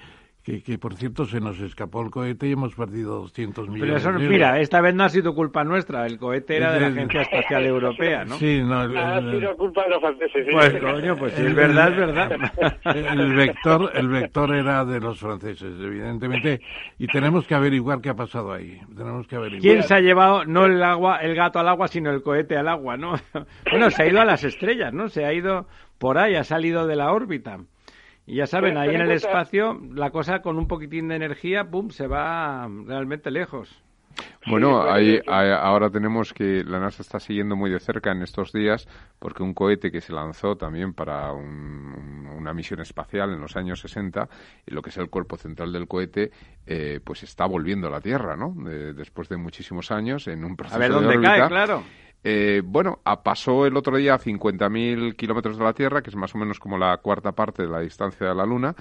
que, 0.64 0.78
por 0.78 0.94
cierto 0.94 1.26
se 1.26 1.40
nos 1.40 1.60
escapó 1.60 2.02
el 2.02 2.10
cohete 2.10 2.46
y 2.46 2.52
hemos 2.52 2.74
perdido 2.74 3.20
200 3.20 3.68
millones 3.68 4.02
Pero 4.02 4.18
eso, 4.18 4.30
Mira, 4.30 4.60
esta 4.60 4.80
vez 4.80 4.94
no 4.94 5.04
ha 5.04 5.08
sido 5.08 5.34
culpa 5.34 5.64
nuestra, 5.64 6.06
el 6.06 6.18
cohete 6.18 6.56
era 6.56 6.72
de 6.72 6.80
la 6.80 6.86
Agencia 6.88 7.22
Espacial 7.22 7.66
Europea, 7.66 8.24
¿no? 8.24 8.36
Sí, 8.36 8.62
no. 8.62 8.80
ha 8.80 9.20
sido 9.20 9.56
culpa 9.56 9.84
de 9.84 9.90
los 9.90 10.00
franceses. 10.00 10.46
Pues 10.50 10.74
coño, 10.80 11.16
pues 11.16 11.32
si 11.34 11.46
es 11.46 11.54
verdad, 11.54 11.90
es 11.90 11.96
verdad. 11.96 12.30
El 12.84 13.34
vector, 13.34 13.90
el 13.94 14.08
vector 14.08 14.54
era 14.54 14.84
de 14.84 15.00
los 15.00 15.18
franceses, 15.20 15.74
evidentemente, 15.80 16.60
y 16.98 17.06
tenemos 17.06 17.46
que 17.46 17.54
averiguar 17.54 18.00
qué 18.00 18.10
ha 18.10 18.14
pasado 18.14 18.52
ahí. 18.52 18.80
Tenemos 18.96 19.26
que 19.26 19.36
averiguar. 19.36 19.60
¿Quién 19.62 19.82
se 19.82 19.94
ha 19.94 20.00
llevado 20.00 20.44
no 20.44 20.66
el 20.66 20.82
agua, 20.82 21.18
el 21.18 21.34
gato 21.34 21.58
al 21.58 21.68
agua, 21.68 21.88
sino 21.88 22.10
el 22.10 22.22
cohete 22.22 22.56
al 22.56 22.68
agua, 22.68 22.96
no? 22.96 23.14
Bueno, 23.70 23.90
se 23.90 24.02
ha 24.02 24.06
ido 24.06 24.20
a 24.20 24.24
las 24.24 24.44
estrellas, 24.44 24.92
¿no? 24.92 25.08
Se 25.08 25.24
ha 25.24 25.32
ido 25.32 25.66
por 25.98 26.18
ahí, 26.18 26.34
ha 26.34 26.44
salido 26.44 26.86
de 26.86 26.96
la 26.96 27.12
órbita. 27.12 27.58
Y 28.28 28.36
ya 28.36 28.46
saben, 28.46 28.76
ahí 28.76 28.94
en 28.94 29.00
el 29.00 29.10
espacio, 29.12 29.80
la 29.94 30.10
cosa 30.10 30.42
con 30.42 30.58
un 30.58 30.68
poquitín 30.68 31.08
de 31.08 31.16
energía, 31.16 31.64
¡pum!, 31.64 31.88
se 31.88 32.06
va 32.06 32.68
realmente 32.86 33.30
lejos. 33.30 33.82
Bueno, 34.46 34.82
ahí, 34.82 35.18
ahora 35.26 35.88
tenemos 35.88 36.34
que 36.34 36.62
la 36.62 36.78
NASA 36.78 37.00
está 37.00 37.20
siguiendo 37.20 37.56
muy 37.56 37.70
de 37.70 37.80
cerca 37.80 38.12
en 38.12 38.22
estos 38.22 38.52
días 38.52 38.86
porque 39.18 39.42
un 39.42 39.54
cohete 39.54 39.90
que 39.90 40.02
se 40.02 40.12
lanzó 40.12 40.56
también 40.56 40.92
para 40.92 41.32
una 41.32 42.52
misión 42.52 42.80
espacial 42.80 43.32
en 43.32 43.40
los 43.40 43.56
años 43.56 43.80
60, 43.80 44.28
lo 44.66 44.82
que 44.82 44.90
es 44.90 44.96
el 44.98 45.08
cuerpo 45.08 45.38
central 45.38 45.72
del 45.72 45.86
cohete, 45.88 46.30
eh, 46.66 47.00
pues 47.02 47.22
está 47.22 47.46
volviendo 47.46 47.88
a 47.88 47.90
la 47.90 48.00
Tierra, 48.00 48.36
¿no? 48.36 48.54
después 48.94 49.30
de 49.30 49.38
muchísimos 49.38 49.90
años 49.90 50.28
en 50.28 50.44
un 50.44 50.54
proceso 50.54 50.76
a 50.76 50.80
ver 50.80 50.92
dónde 50.92 51.18
Cae, 51.20 51.48
claro. 51.48 51.82
Eh, 52.24 52.62
bueno, 52.64 53.00
pasó 53.22 53.64
el 53.66 53.76
otro 53.76 53.96
día 53.96 54.14
a 54.14 54.18
50.000 54.18 55.14
kilómetros 55.14 55.56
de 55.56 55.64
la 55.64 55.72
Tierra, 55.72 56.02
que 56.02 56.10
es 56.10 56.16
más 56.16 56.34
o 56.34 56.38
menos 56.38 56.58
como 56.58 56.76
la 56.76 56.96
cuarta 56.98 57.32
parte 57.32 57.62
de 57.62 57.68
la 57.68 57.80
distancia 57.80 58.28
de 58.28 58.34
la 58.34 58.44
Luna, 58.44 58.74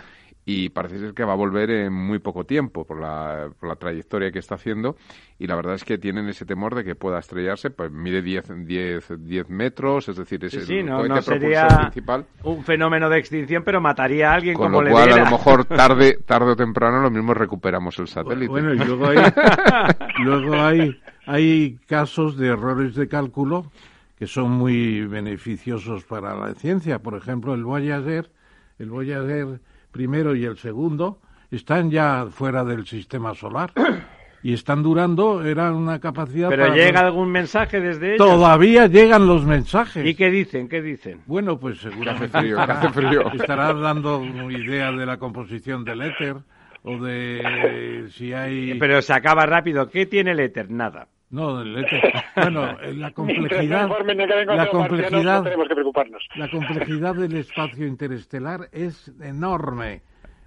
y 0.50 0.70
parece 0.70 0.98
ser 0.98 1.14
que 1.14 1.26
va 1.26 1.34
a 1.34 1.36
volver 1.36 1.70
en 1.70 1.92
muy 1.92 2.20
poco 2.20 2.46
tiempo 2.46 2.86
por 2.86 3.02
la, 3.02 3.50
por 3.60 3.68
la 3.68 3.76
trayectoria 3.76 4.32
que 4.32 4.40
está 4.40 4.56
haciendo 4.56 4.96
y 5.38 5.46
la 5.46 5.56
verdad 5.56 5.76
es 5.76 5.84
que 5.84 5.98
tienen 5.98 6.30
ese 6.30 6.46
temor 6.46 6.74
de 6.74 6.86
que 6.86 6.96
pueda 6.96 7.20
estrellarse, 7.20 7.70
pues 7.70 7.92
mide 7.92 8.22
10, 8.22 8.66
10, 8.66 9.26
10 9.26 9.50
metros, 9.50 10.08
es 10.08 10.16
decir, 10.16 10.46
es 10.46 10.54
el 10.54 10.86
no, 10.86 11.06
no 11.06 11.22
sería 11.22 11.68
principal. 11.68 12.26
un 12.44 12.64
fenómeno 12.64 13.10
de 13.10 13.20
extinción, 13.20 13.64
pero 13.66 13.82
mataría 13.82 14.32
a 14.32 14.36
alguien 14.36 14.56
Con 14.56 14.68
como 14.68 14.84
lo 14.84 14.92
cual, 14.92 15.12
a 15.12 15.18
lo 15.26 15.32
mejor 15.32 15.66
tarde, 15.66 16.18
tarde 16.26 16.52
o 16.52 16.56
temprano 16.56 17.02
lo 17.02 17.12
mismo 17.12 17.34
recuperamos 17.34 18.00
el 18.00 18.08
satélite. 18.08 18.48
Bueno, 18.48 18.74
y 18.74 18.78
luego 18.78 19.08
hay, 19.08 19.18
luego 20.24 20.56
hay, 20.56 20.98
hay 21.28 21.78
casos 21.88 22.38
de 22.38 22.48
errores 22.48 22.96
de 22.96 23.08
cálculo 23.08 23.70
que 24.18 24.26
son 24.26 24.52
muy 24.52 25.06
beneficiosos 25.06 26.04
para 26.06 26.36
la 26.36 26.56
ciencia. 26.56 27.00
Por 27.00 27.16
ejemplo, 27.16 27.54
el 27.54 27.64
Voyager, 27.64 28.32
el 28.80 28.90
Voyager 28.90 29.60
primero 29.92 30.36
y 30.36 30.46
el 30.46 30.58
segundo 30.58 31.20
están 31.52 31.92
ya 31.92 32.28
fuera 32.32 32.64
del 32.64 32.88
sistema 32.88 33.36
solar. 33.36 33.72
y 34.42 34.54
están 34.54 34.82
durando, 34.82 35.44
era 35.44 35.74
una 35.74 36.00
capacidad. 36.00 36.50
Pero 36.50 36.74
llega 36.74 37.02
algún 37.02 37.30
mensaje 37.30 37.82
desde 37.82 38.16
ellos. 38.16 38.26
Todavía 38.26 38.88
llegan 38.88 39.28
los 39.28 39.46
mensajes. 39.46 40.06
¿Y 40.06 40.16
qué 40.16 40.30
dicen? 40.30 40.70
¿Qué 40.70 40.82
dicen? 40.82 41.22
Bueno, 41.26 41.60
pues 41.60 41.80
seguramente 41.80 42.40
frío, 42.40 42.60
hace 42.60 42.90
frío. 42.94 43.32
estará 43.34 43.74
dando 43.74 44.24
idea 44.50 44.92
de 44.92 45.06
la 45.06 45.18
composición 45.18 45.84
del 45.84 46.02
éter 46.02 46.38
o 46.84 46.98
de 46.98 48.08
si 48.14 48.32
hay. 48.34 48.78
Pero 48.80 49.02
se 49.02 49.14
acaba 49.14 49.46
rápido. 49.46 49.90
¿Qué 49.90 50.06
tiene 50.06 50.32
el 50.32 50.40
éter? 50.40 50.72
Nada. 50.72 51.08
No. 51.30 51.64
Bueno, 52.36 52.78
la 52.94 53.12
complejidad. 53.12 53.90
la 53.90 54.70
complejidad. 54.70 55.44
tenemos 55.44 55.68
que 55.68 55.74
preocuparnos. 55.76 56.28
La 56.36 56.50
complejidad 56.50 57.16
del 57.16 57.36
espacio 57.36 57.86
interestelar 57.86 58.70
es 58.72 59.12
enorme. 59.22 60.04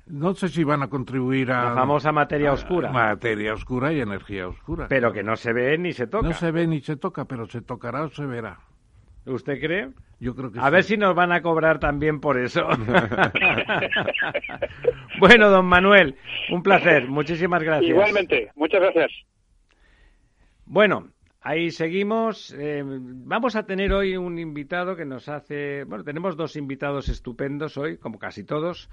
No 0.07 0.35
sé 0.35 0.49
si 0.49 0.65
van 0.65 0.83
a 0.83 0.89
contribuir 0.89 1.53
a... 1.53 1.67
La 1.67 1.75
famosa 1.75 2.13
materia 2.13 2.53
oscura. 2.53 2.91
Materia 2.91 3.53
oscura 3.55 3.93
y 3.93 4.01
energía 4.01 4.49
oscura. 4.49 4.87
Pero 4.89 5.13
que 5.13 5.23
no 5.23 5.37
se 5.37 5.53
ve 5.53 5.79
ni 5.79 5.93
se 5.93 6.07
toca. 6.07 6.27
No 6.27 6.33
se 6.33 6.51
ve 6.51 6.67
ni 6.67 6.81
se 6.81 6.97
toca, 6.97 7.27
pero 7.27 7.47
se 7.47 7.61
tocará 7.61 8.03
o 8.03 8.09
se 8.09 8.27
verá. 8.27 8.59
¿Usted 9.27 9.61
cree? 9.61 9.91
Yo 10.19 10.35
creo 10.35 10.51
que 10.51 10.59
A 10.61 10.71
ver 10.71 10.83
si 10.83 10.97
nos 10.97 11.15
van 11.15 11.33
a 11.33 11.43
cobrar 11.43 11.79
también 11.79 12.21
por 12.21 12.39
eso. 12.39 12.63
bueno, 15.21 15.51
don 15.51 15.67
Manuel, 15.67 16.17
un 16.51 16.63
placer. 16.63 17.07
Muchísimas 17.09 17.63
gracias. 17.63 17.91
Igualmente, 17.91 18.51
muchas 18.57 18.81
gracias. 18.81 19.11
Bueno, 20.73 21.09
ahí 21.41 21.73
seguimos. 21.73 22.55
Eh, 22.57 22.85
vamos 22.85 23.57
a 23.57 23.65
tener 23.65 23.93
hoy 23.93 24.17
un 24.17 24.39
invitado 24.39 24.95
que 24.95 25.05
nos 25.05 25.29
hace. 25.29 25.83
Bueno, 25.83 26.05
tenemos 26.05 26.37
dos 26.37 26.55
invitados 26.55 27.09
estupendos 27.09 27.77
hoy, 27.77 27.97
como 27.97 28.21
casi 28.21 28.45
todos. 28.45 28.89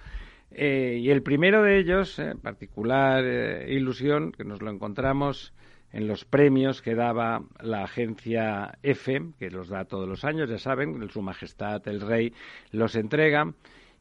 Eh, 0.50 0.98
y 1.00 1.12
el 1.12 1.22
primero 1.22 1.62
de 1.62 1.78
ellos, 1.78 2.18
en 2.18 2.40
particular 2.40 3.24
eh, 3.24 3.72
ilusión, 3.72 4.32
que 4.32 4.44
nos 4.44 4.60
lo 4.64 4.72
encontramos 4.72 5.54
en 5.92 6.08
los 6.08 6.26
premios 6.26 6.82
que 6.82 6.96
daba 6.96 7.44
la 7.62 7.84
agencia 7.84 8.80
EFE, 8.82 9.34
que 9.38 9.52
los 9.52 9.70
da 9.70 9.86
todos 9.86 10.10
los 10.10 10.26
años, 10.26 10.50
ya 10.50 10.58
saben, 10.58 11.08
Su 11.10 11.22
Majestad 11.22 11.88
el 11.88 12.02
Rey 12.02 12.34
los 12.72 12.96
entrega. 12.96 13.54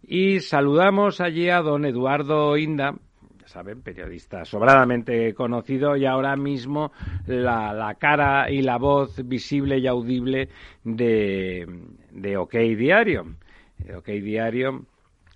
Y 0.03 0.41
saludamos 0.41 1.21
allí 1.21 1.51
a 1.51 1.61
don 1.61 1.85
Eduardo 1.85 2.57
Inda, 2.57 2.95
saben, 3.47 3.83
periodista 3.83 4.45
sobradamente 4.45 5.33
conocido 5.35 5.97
y 5.97 6.07
ahora 6.07 6.37
mismo 6.37 6.93
la, 7.27 7.73
la 7.73 7.95
cara 7.95 8.51
y 8.51 8.63
la 8.63 8.79
voz 8.79 9.27
visible 9.27 9.79
y 9.79 9.87
audible 9.87 10.49
de, 10.85 11.67
de 12.11 12.37
OK 12.37 12.55
Diario. 12.55 13.37
OK 13.97 14.07
Diario 14.07 14.87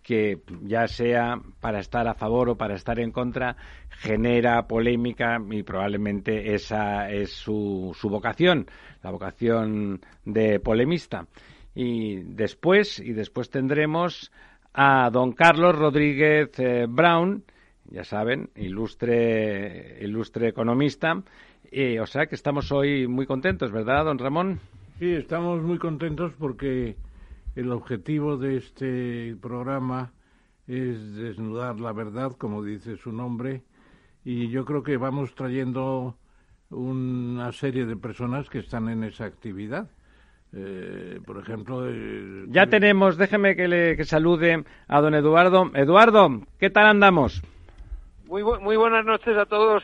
que 0.03 0.39
ya 0.63 0.89
sea 0.89 1.41
para 1.61 1.79
estar 1.79 2.09
a 2.09 2.15
favor 2.15 2.49
o 2.49 2.57
para 2.57 2.75
estar 2.75 2.99
en 2.99 3.13
contra, 3.13 3.57
genera 3.91 4.67
polémica 4.67 5.39
y 5.51 5.63
probablemente 5.63 6.55
esa 6.55 7.11
es 7.11 7.31
su, 7.31 7.97
su 7.97 8.09
vocación, 8.09 8.67
la 9.03 9.11
vocación 9.11 10.01
de 10.25 10.59
polemista. 10.59 11.27
Y 11.75 12.17
después, 12.23 12.99
y 12.99 13.13
después 13.13 13.51
tendremos 13.51 14.33
a 14.73 15.11
don 15.11 15.33
Carlos 15.33 15.77
Rodríguez 15.77 16.59
eh, 16.59 16.87
Brown, 16.89 17.45
ya 17.91 18.05
saben, 18.05 18.51
ilustre, 18.57 19.99
ilustre 20.01 20.49
economista. 20.49 21.15
o 21.15 22.07
sea 22.07 22.27
que 22.27 22.35
estamos 22.35 22.73
hoy 22.73 23.07
muy 23.07 23.27
contentos, 23.27 23.73
¿verdad, 23.73 24.05
don 24.05 24.19
Ramón? 24.19 24.61
Sí, 24.99 25.13
estamos 25.13 25.63
muy 25.63 25.79
contentos 25.79 26.33
porque 26.39 26.97
el 27.57 27.73
objetivo 27.73 28.37
de 28.37 28.57
este 28.57 29.37
programa 29.41 30.13
es 30.67 31.15
desnudar 31.15 31.81
la 31.81 31.93
verdad, 31.93 32.33
como 32.33 32.63
dice 32.63 32.97
su 32.97 33.13
nombre, 33.13 33.63
y 34.25 34.49
yo 34.49 34.65
creo 34.65 34.83
que 34.83 34.97
vamos 34.97 35.35
trayendo 35.35 36.17
una 36.71 37.51
serie 37.53 37.87
de 37.87 37.97
personas 37.97 38.49
que 38.49 38.61
están 38.61 38.89
en 38.89 39.03
esa 39.03 39.25
actividad. 39.25 39.91
Eh, 40.53 41.21
por 41.25 41.39
ejemplo, 41.39 41.89
ya 42.49 42.67
tenemos, 42.67 43.17
déjeme 43.17 43.55
que 43.55 43.69
le 43.69 44.05
salude 44.05 44.65
a 44.89 45.01
don 45.01 45.15
Eduardo. 45.15 45.71
Eduardo, 45.75 46.43
¿qué 46.59 46.71
tal 46.71 46.87
andamos? 46.87 47.43
Muy, 48.31 48.45
muy 48.45 48.77
buenas 48.77 49.05
noches 49.05 49.37
a 49.37 49.45
todos. 49.45 49.83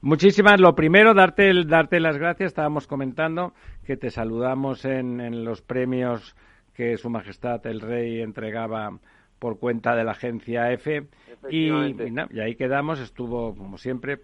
Muchísimas. 0.00 0.58
Lo 0.58 0.74
primero, 0.74 1.14
darte, 1.14 1.52
darte 1.64 2.00
las 2.00 2.18
gracias. 2.18 2.48
Estábamos 2.48 2.88
comentando 2.88 3.52
que 3.86 3.96
te 3.96 4.10
saludamos 4.10 4.84
en, 4.84 5.20
en 5.20 5.44
los 5.44 5.62
premios 5.62 6.34
que 6.74 6.96
Su 6.96 7.08
Majestad 7.08 7.64
el 7.68 7.80
Rey 7.80 8.20
entregaba 8.20 8.98
por 9.38 9.60
cuenta 9.60 9.94
de 9.94 10.02
la 10.02 10.10
agencia 10.10 10.72
EFE. 10.72 11.06
Y, 11.48 11.68
y, 11.68 12.40
ahí 12.40 12.56
quedamos, 12.56 12.98
estuvo 12.98 13.54
como 13.54 13.78
siempre. 13.78 14.22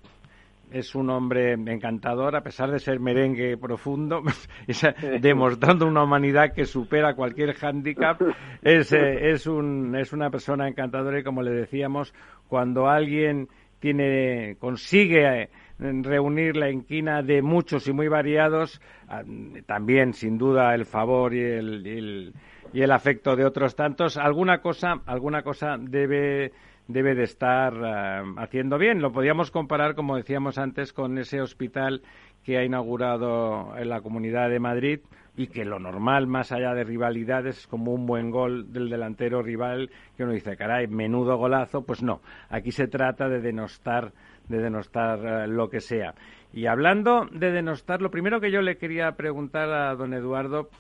Es 0.73 0.95
un 0.95 1.11
hombre 1.11 1.53
encantador, 1.53 2.37
a 2.37 2.43
pesar 2.43 2.71
de 2.71 2.79
ser 2.79 2.99
merengue 3.01 3.57
profundo, 3.57 4.23
demostrando 5.21 5.87
una 5.87 6.03
humanidad 6.03 6.55
que 6.55 6.65
supera 6.65 7.15
cualquier 7.15 7.55
hándicap. 7.55 8.21
Es, 8.63 8.93
eh, 8.93 9.31
es, 9.31 9.47
un, 9.47 9.95
es 9.95 10.13
una 10.13 10.29
persona 10.31 10.67
encantadora 10.67 11.21
y, 11.21 11.23
como 11.23 11.43
le 11.43 11.53
decíamos, 11.53 12.13
cuando 12.49 12.89
alguien 12.89 13.49
tiene, 13.81 14.57
consigue 14.59 15.49
reunir 15.79 16.57
la 16.57 16.71
inquina 16.71 17.23
de 17.23 17.43
muchos 17.43 17.88
y 17.88 17.93
muy 17.93 18.09
variados, 18.09 18.81
ah, 19.09 19.23
también 19.66 20.12
sin 20.12 20.37
duda 20.38 20.75
el 20.75 20.85
favor 20.85 21.35
y 21.35 21.40
el, 21.40 22.33
y 22.73 22.83
el, 22.83 22.93
afecto 22.93 23.35
de 23.35 23.47
otros 23.47 23.75
tantos, 23.75 24.16
alguna 24.16 24.61
cosa, 24.61 25.01
alguna 25.07 25.43
cosa 25.43 25.77
debe 25.79 26.53
debe 26.93 27.14
de 27.14 27.23
estar 27.23 27.73
ah, 27.85 28.25
haciendo 28.38 28.79
bien. 28.79 29.01
Lo 29.01 29.12
podíamos 29.12 29.51
comparar, 29.51 29.95
como 29.95 30.16
decíamos 30.16 30.59
antes, 30.59 30.93
con 30.93 31.19
ese 31.19 31.40
hospital 31.40 32.03
que 32.51 32.59
ha 32.59 32.65
inaugurado 32.65 33.77
en 33.77 33.89
la 33.89 34.01
Comunidad 34.01 34.51
de 34.51 34.59
Madrid 34.59 34.99
y 35.37 35.47
que 35.47 35.65
lo 35.65 35.79
normal, 35.79 36.27
más 36.27 36.51
allá 36.51 36.75
de 36.75 36.83
rivalidades, 36.83 37.59
es 37.59 37.67
como 37.69 37.93
un 37.95 38.07
buen 38.07 38.33
gol 38.33 38.73
del 38.73 38.91
delantero 38.91 39.41
rival 39.41 39.89
que 40.17 40.25
uno 40.25 40.33
dice, 40.33 40.57
caray, 40.57 40.89
menudo 40.89 41.37
golazo. 41.37 41.83
Pues 41.83 42.03
no, 42.03 42.21
aquí 42.49 42.73
se 42.73 42.89
trata 42.89 43.29
de 43.29 43.41
denostar 43.41 44.13
de 44.49 44.59
denostar 44.59 45.21
eh, 45.25 45.47
lo 45.47 45.71
que 45.71 45.79
sea. 45.79 46.15
Y 46.53 46.67
hablando 46.67 47.29
de 47.31 47.53
denostar, 47.53 48.03
lo 48.03 48.11
primero 48.11 48.41
que 48.41 48.51
yo 48.51 48.63
le 48.63 48.79
quería 48.79 49.13
preguntar 49.13 49.71
a 49.71 49.95
don 49.95 50.13
Eduardo 50.13 50.71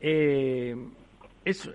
eh, 0.00 0.76
es 1.44 1.68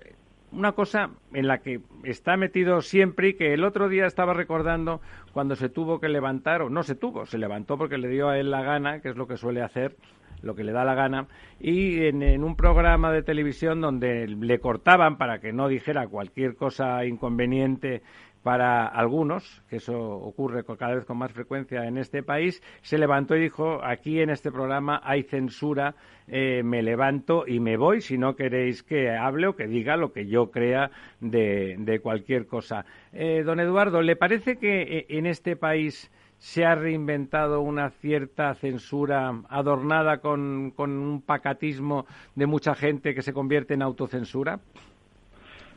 una 0.54 0.72
cosa 0.72 1.10
en 1.32 1.48
la 1.48 1.58
que 1.58 1.80
está 2.04 2.36
metido 2.36 2.80
siempre 2.80 3.28
y 3.28 3.34
que 3.34 3.52
el 3.52 3.64
otro 3.64 3.88
día 3.88 4.06
estaba 4.06 4.34
recordando 4.34 5.00
cuando 5.32 5.56
se 5.56 5.68
tuvo 5.68 6.00
que 6.00 6.08
levantar, 6.08 6.62
o 6.62 6.70
no 6.70 6.82
se 6.82 6.94
tuvo, 6.94 7.26
se 7.26 7.38
levantó 7.38 7.76
porque 7.76 7.98
le 7.98 8.08
dio 8.08 8.28
a 8.28 8.38
él 8.38 8.50
la 8.50 8.62
gana, 8.62 9.00
que 9.00 9.10
es 9.10 9.16
lo 9.16 9.26
que 9.26 9.36
suele 9.36 9.62
hacer, 9.62 9.96
lo 10.42 10.54
que 10.54 10.64
le 10.64 10.72
da 10.72 10.84
la 10.84 10.94
gana, 10.94 11.26
y 11.58 12.04
en, 12.06 12.22
en, 12.22 12.44
un 12.44 12.56
programa 12.56 13.10
de 13.12 13.22
televisión 13.22 13.80
donde 13.80 14.26
le 14.26 14.58
cortaban 14.60 15.16
para 15.16 15.40
que 15.40 15.52
no 15.52 15.68
dijera 15.68 16.06
cualquier 16.06 16.54
cosa 16.54 17.04
inconveniente 17.04 18.02
para 18.44 18.86
algunos, 18.86 19.62
que 19.70 19.76
eso 19.76 19.98
ocurre 19.98 20.64
cada 20.64 20.94
vez 20.94 21.06
con 21.06 21.16
más 21.16 21.32
frecuencia 21.32 21.86
en 21.86 21.96
este 21.96 22.22
país, 22.22 22.62
se 22.82 22.98
levantó 22.98 23.34
y 23.34 23.40
dijo, 23.40 23.82
aquí 23.82 24.20
en 24.20 24.28
este 24.28 24.52
programa 24.52 25.00
hay 25.02 25.22
censura, 25.22 25.94
eh, 26.28 26.62
me 26.62 26.82
levanto 26.82 27.44
y 27.48 27.58
me 27.58 27.78
voy 27.78 28.02
si 28.02 28.18
no 28.18 28.36
queréis 28.36 28.82
que 28.82 29.10
hable 29.16 29.46
o 29.46 29.56
que 29.56 29.66
diga 29.66 29.96
lo 29.96 30.12
que 30.12 30.26
yo 30.26 30.50
crea 30.50 30.90
de, 31.20 32.00
cualquier 32.02 32.46
cosa. 32.46 32.84
Eh, 33.14 33.44
don 33.46 33.60
Eduardo, 33.60 34.02
¿le 34.02 34.14
parece 34.14 34.58
que 34.58 34.82
eh, 34.82 35.06
en 35.08 35.24
este 35.24 35.56
país 35.56 36.10
se 36.36 36.66
ha 36.66 36.74
reinventado 36.74 37.62
una 37.62 37.88
cierta 37.88 38.54
censura 38.56 39.40
adornada 39.48 40.18
con 40.18 40.74
un 40.76 41.22
pacatismo 41.22 42.04
de 42.34 42.44
mucha 42.44 42.74
gente 42.74 43.14
que 43.14 43.22
se 43.22 43.32
convierte 43.32 43.72
en 43.72 43.80
autocensura? 43.80 44.60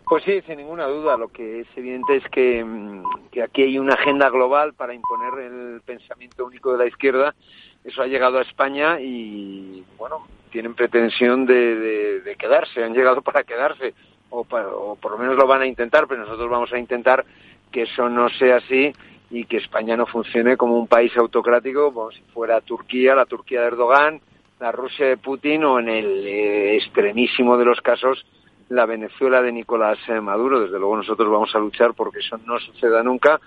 Pues 0.09 0.23
sí, 0.23 0.41
sin 0.45 0.57
ninguna 0.57 0.85
duda. 0.85 1.17
Lo 1.17 1.27
que 1.27 1.61
es 1.61 1.67
evidente 1.75 2.15
es 2.15 2.23
que, 2.29 2.63
mm, 2.63 3.29
que, 3.29 3.43
aquí 3.43 3.63
hay 3.63 3.77
una 3.77 3.95
agenda 3.95 4.29
global 4.29 4.73
para 4.73 4.93
imponer 4.93 5.51
el 5.51 5.81
pensamiento 5.81 6.45
único 6.45 6.71
de 6.71 6.77
la 6.77 6.87
izquierda. 6.87 7.35
Eso 7.83 8.01
ha 8.01 8.07
llegado 8.07 8.37
a 8.39 8.43
España 8.43 9.01
y, 9.01 9.83
bueno, 9.97 10.25
tienen 10.49 10.75
pretensión 10.75 11.45
de, 11.45 12.21
de, 12.21 12.35
quedarse. 12.37 12.83
Han 12.83 12.93
llegado 12.93 13.21
para 13.23 13.43
quedarse. 13.43 13.93
O, 14.29 14.45
o 14.49 14.95
por 14.95 15.11
lo 15.11 15.17
menos 15.17 15.35
lo 15.35 15.45
van 15.45 15.61
a 15.61 15.67
intentar, 15.67 16.07
pero 16.07 16.21
nosotros 16.21 16.49
vamos 16.49 16.71
a 16.71 16.79
intentar 16.79 17.25
que 17.71 17.83
eso 17.83 18.07
no 18.07 18.29
sea 18.29 18.57
así 18.57 18.93
y 19.29 19.45
que 19.45 19.57
España 19.57 19.97
no 19.97 20.05
funcione 20.05 20.55
como 20.55 20.77
un 20.79 20.87
país 20.87 21.15
autocrático, 21.17 21.93
como 21.93 22.11
si 22.11 22.21
fuera 22.33 22.61
Turquía, 22.61 23.13
la 23.13 23.25
Turquía 23.25 23.61
de 23.61 23.67
Erdogan, 23.67 24.21
la 24.59 24.71
Rusia 24.71 25.07
de 25.07 25.17
Putin 25.17 25.65
o 25.65 25.79
en 25.79 25.89
el 25.89 26.25
eh, 26.25 26.75
extremísimo 26.75 27.57
de 27.57 27.65
los 27.65 27.81
casos 27.81 28.25
la 28.69 28.86
Venezuela 28.86 29.41
de 29.41 29.51
Nicolás 29.51 29.97
eh, 30.08 30.19
Maduro. 30.19 30.62
Desde 30.62 30.80
luego 30.80 30.97
nosotros 30.97 31.30
vamos 31.30 31.53
a 31.56 31.60
luchar 31.60 31.93
porque 31.93 32.19
eso 32.19 32.39
no 32.45 32.60
suceda 32.60 33.03
nunca, 33.03 33.39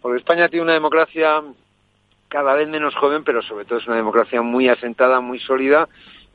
porque 0.00 0.18
España 0.18 0.48
tiene 0.48 0.64
una 0.64 0.74
democracia 0.74 1.42
cada 2.28 2.54
vez 2.54 2.68
menos 2.68 2.94
joven, 2.94 3.24
pero 3.24 3.42
sobre 3.42 3.64
todo 3.64 3.78
es 3.78 3.86
una 3.86 3.96
democracia 3.96 4.40
muy 4.42 4.68
asentada, 4.68 5.20
muy 5.20 5.40
sólida. 5.40 5.88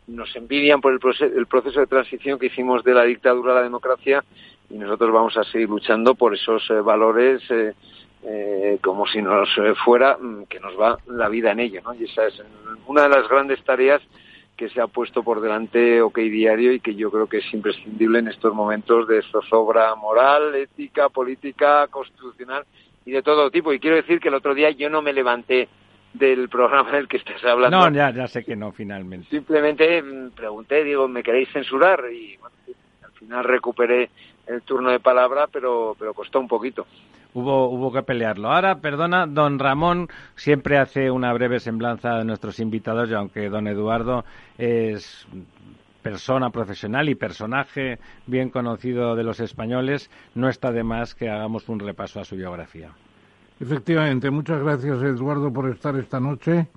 Nos 0.07 0.35
envidian 0.35 0.81
por 0.81 0.93
el, 0.93 0.99
proceso, 0.99 1.79
de 1.79 1.87
transición 1.87 2.37
que 2.37 2.47
hicimos 2.47 2.83
de 2.83 2.93
la 2.93 3.03
dictadura 3.03 3.53
a 3.53 3.55
la 3.55 3.63
democracia 3.63 4.23
y 4.69 4.75
nosotros 4.75 5.11
vamos 5.11 5.37
a 5.37 5.43
seguir 5.45 5.69
luchando 5.69 6.15
por 6.15 6.33
esos 6.33 6.69
eh, 6.69 6.73
valores 6.81 7.41
eh, 7.49 8.77
como 8.81 9.07
si 9.07 9.21
nos 9.21 9.49
fuera 9.83 10.17
mm, 10.17 10.45
que 10.45 10.59
nos 10.59 10.79
va 10.79 10.97
la 11.07 11.29
vida 11.29 11.51
en 11.51 11.59
ello. 11.59 11.81
¿no? 11.83 11.93
Y 11.93 12.03
esa 12.03 12.27
es 12.27 12.41
una 12.87 13.03
de 13.03 13.09
las 13.09 13.27
grandes 13.29 13.63
tareas 13.63 14.01
que 14.55 14.69
se 14.69 14.81
ha 14.81 14.87
puesto 14.87 15.23
por 15.23 15.41
delante 15.41 16.01
OK 16.01 16.17
Diario 16.17 16.71
y 16.71 16.79
que 16.79 16.95
yo 16.95 17.11
creo 17.11 17.27
que 17.27 17.39
es 17.39 17.53
imprescindible 17.53 18.19
en 18.19 18.27
estos 18.29 18.53
momentos 18.53 19.07
de 19.07 19.21
zozobra 19.23 19.93
moral, 19.95 20.55
ética, 20.55 21.09
política, 21.09 21.87
constitucional 21.87 22.63
y 23.05 23.11
de 23.11 23.21
todo 23.21 23.51
tipo. 23.51 23.73
Y 23.73 23.79
quiero 23.79 23.97
decir 23.97 24.19
que 24.19 24.29
el 24.29 24.35
otro 24.35 24.53
día 24.53 24.71
yo 24.71 24.89
no 24.89 25.01
me 25.01 25.13
levanté 25.13 25.67
del 26.13 26.47
programa 26.47 26.91
del 26.93 27.07
que 27.07 27.17
estás 27.17 27.43
hablando. 27.43 27.77
No, 27.77 27.93
ya, 27.93 28.11
ya 28.11 28.27
sé 28.27 28.45
que 28.45 28.55
no, 28.55 28.71
finalmente. 28.71 29.27
Simplemente 29.29 30.01
mm, 30.01 30.31
pregunté, 30.31 30.83
digo, 30.83 31.07
¿me 31.07 31.21
queréis 31.21 31.49
censurar? 31.51 32.05
Y 32.11 32.37
bueno, 32.37 32.55
al 33.03 33.11
final 33.11 33.43
recuperé 33.43 34.09
el 34.47 34.61
turno 34.61 34.91
de 34.91 34.99
palabra, 34.99 35.47
pero, 35.51 35.95
pero 35.99 36.13
costó 36.13 36.39
un 36.39 36.47
poquito 36.47 36.87
hubo, 37.35 37.69
hubo 37.69 37.91
que 37.91 38.01
pelearlo. 38.01 38.51
Ahora, 38.51 38.79
perdona, 38.79 39.27
don 39.27 39.59
Ramón 39.59 40.07
siempre 40.35 40.79
hace 40.79 41.11
una 41.11 41.31
breve 41.33 41.59
semblanza 41.59 42.17
de 42.17 42.25
nuestros 42.25 42.59
invitados, 42.59 43.09
y 43.09 43.13
aunque 43.13 43.49
don 43.49 43.67
Eduardo 43.67 44.25
es 44.57 45.27
persona 46.01 46.49
profesional 46.49 47.09
y 47.09 47.15
personaje 47.15 47.99
bien 48.25 48.49
conocido 48.49 49.15
de 49.15 49.23
los 49.23 49.39
españoles, 49.39 50.09
no 50.33 50.49
está 50.49 50.71
de 50.71 50.83
más 50.83 51.13
que 51.13 51.29
hagamos 51.29 51.67
un 51.67 51.79
repaso 51.79 52.19
a 52.19 52.25
su 52.25 52.35
biografía. 52.35 52.91
Efectivamente, 53.59 54.29
muchas 54.29 54.61
gracias 54.61 55.01
Eduardo 55.01 55.51
por 55.51 55.69
estar 55.69 55.95
esta 55.95 56.19
noche. 56.19 56.67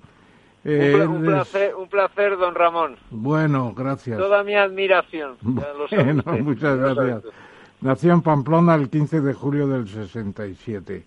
un, 0.65 1.23
placer, 1.23 1.75
un 1.75 1.87
placer, 1.87 2.37
don 2.37 2.55
Ramón. 2.55 2.95
Bueno, 3.11 3.73
gracias. 3.75 4.17
Toda 4.17 4.43
mi 4.43 4.55
admiración. 4.55 5.37
muchas 5.41 6.77
gracias. 6.77 7.23
Nació 7.81 8.13
en 8.13 8.21
Pamplona 8.21 8.75
el 8.75 8.89
15 8.89 9.21
de 9.21 9.33
julio 9.33 9.67
del 9.67 9.87
67 9.87 11.05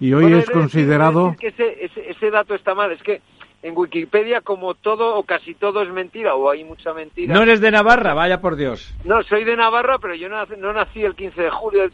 y 0.00 0.12
hoy 0.12 0.32
es 0.32 0.48
considerado... 0.50 1.34
que 1.38 1.48
ese, 1.48 1.90
ese, 2.08 2.30
dato 2.30 2.54
está 2.54 2.74
mal, 2.74 2.92
es 2.92 3.02
que 3.02 3.20
en 3.62 3.76
Wikipedia 3.76 4.40
como 4.40 4.74
todo 4.74 5.16
o 5.16 5.24
casi 5.24 5.54
todo 5.54 5.82
es 5.82 5.90
mentira 5.90 6.34
o 6.34 6.50
hay 6.50 6.64
mucha 6.64 6.92
mentira. 6.92 7.34
No 7.34 7.42
eres 7.42 7.60
de 7.60 7.70
Navarra, 7.70 8.14
vaya 8.14 8.40
por 8.40 8.56
Dios. 8.56 8.94
No, 9.04 9.22
soy 9.24 9.44
de 9.44 9.56
Navarra, 9.56 9.98
pero 9.98 10.14
yo 10.14 10.28
no, 10.28 10.44
no 10.58 10.72
nací 10.72 11.02
el 11.02 11.14
15 11.14 11.42
de 11.42 11.50
julio 11.50 11.90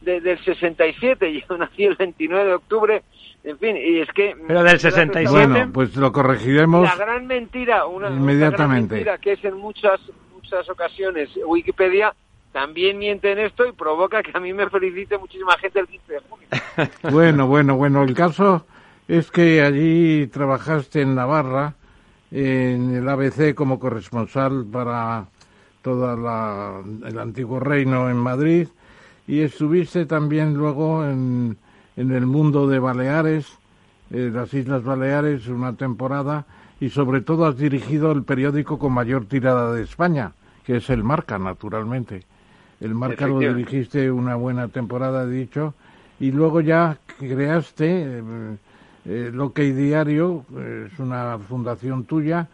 del, 0.00 0.22
del 0.22 0.44
67, 0.44 1.42
yo 1.48 1.56
nací 1.56 1.84
el 1.84 1.96
29 1.96 2.44
de 2.44 2.54
octubre, 2.54 3.02
en 3.44 3.58
fin, 3.58 3.76
y 3.76 4.00
es 4.00 4.08
que... 4.12 4.36
Pero 4.46 4.62
del 4.62 4.78
67... 4.78 5.30
Bueno, 5.30 5.72
pues 5.72 5.96
lo 5.96 6.12
corregiremos 6.12 6.82
La 6.82 6.96
gran 6.96 7.26
mentira, 7.26 7.86
una, 7.86 8.08
inmediatamente. 8.08 8.56
Una 8.56 8.56
gran 8.56 8.70
mentira 8.70 9.18
que 9.18 9.32
es 9.32 9.44
en 9.44 9.56
muchas, 9.56 10.00
muchas 10.34 10.68
ocasiones 10.68 11.30
Wikipedia 11.44 12.14
también 12.52 12.98
miente 12.98 13.32
en 13.32 13.38
esto 13.38 13.66
y 13.66 13.72
provoca 13.72 14.22
que 14.22 14.30
a 14.34 14.40
mí 14.40 14.52
me 14.52 14.68
felicite 14.68 15.18
muchísima 15.18 15.56
gente 15.58 15.80
el 15.80 15.88
15 15.88 16.12
de 16.12 16.20
junio. 16.28 16.48
bueno, 17.10 17.46
bueno, 17.46 17.76
bueno, 17.76 18.02
el 18.02 18.14
caso 18.14 18.66
es 19.06 19.30
que 19.30 19.62
allí 19.62 20.26
trabajaste 20.26 21.02
en 21.02 21.14
Navarra, 21.14 21.74
en 22.30 22.94
el 22.94 23.08
ABC 23.08 23.54
como 23.54 23.78
corresponsal 23.78 24.66
para 24.70 25.26
todo 25.82 26.12
el 27.06 27.18
antiguo 27.18 27.60
reino 27.60 28.10
en 28.10 28.16
Madrid 28.16 28.68
y 29.26 29.40
estuviste 29.40 30.06
también 30.06 30.54
luego 30.54 31.04
en, 31.04 31.56
en 31.96 32.12
el 32.12 32.26
mundo 32.26 32.66
de 32.66 32.78
Baleares, 32.78 33.46
eh, 34.10 34.30
las 34.32 34.52
Islas 34.54 34.82
Baleares, 34.82 35.48
una 35.48 35.74
temporada 35.74 36.46
y 36.80 36.90
sobre 36.90 37.20
todo 37.20 37.46
has 37.46 37.56
dirigido 37.56 38.12
el 38.12 38.24
periódico 38.24 38.78
con 38.78 38.92
mayor 38.92 39.26
tirada 39.26 39.72
de 39.72 39.82
España, 39.82 40.32
que 40.64 40.76
es 40.76 40.90
el 40.90 41.04
Marca, 41.04 41.38
naturalmente. 41.38 42.22
El 42.80 42.94
Marca 42.94 43.26
lo 43.26 43.40
dirigiste 43.40 44.10
una 44.10 44.36
buena 44.36 44.68
temporada, 44.68 45.26
dicho, 45.26 45.74
y 46.20 46.30
luego 46.30 46.60
ya 46.60 46.98
creaste 47.18 47.86
eh, 47.88 48.22
eh 49.04 49.30
Lo 49.32 49.52
que 49.52 49.72
Diario, 49.74 50.44
es 50.86 50.98
una 50.98 51.38
fundación 51.38 52.04
tuya, 52.04 52.48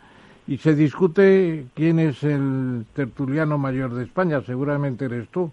y 0.46 0.58
se 0.58 0.74
discute 0.74 1.66
quién 1.74 1.98
es 1.98 2.22
el 2.22 2.84
tertuliano 2.94 3.58
mayor 3.58 3.94
de 3.94 4.04
España, 4.04 4.42
seguramente 4.42 5.06
eres 5.06 5.28
tú, 5.28 5.50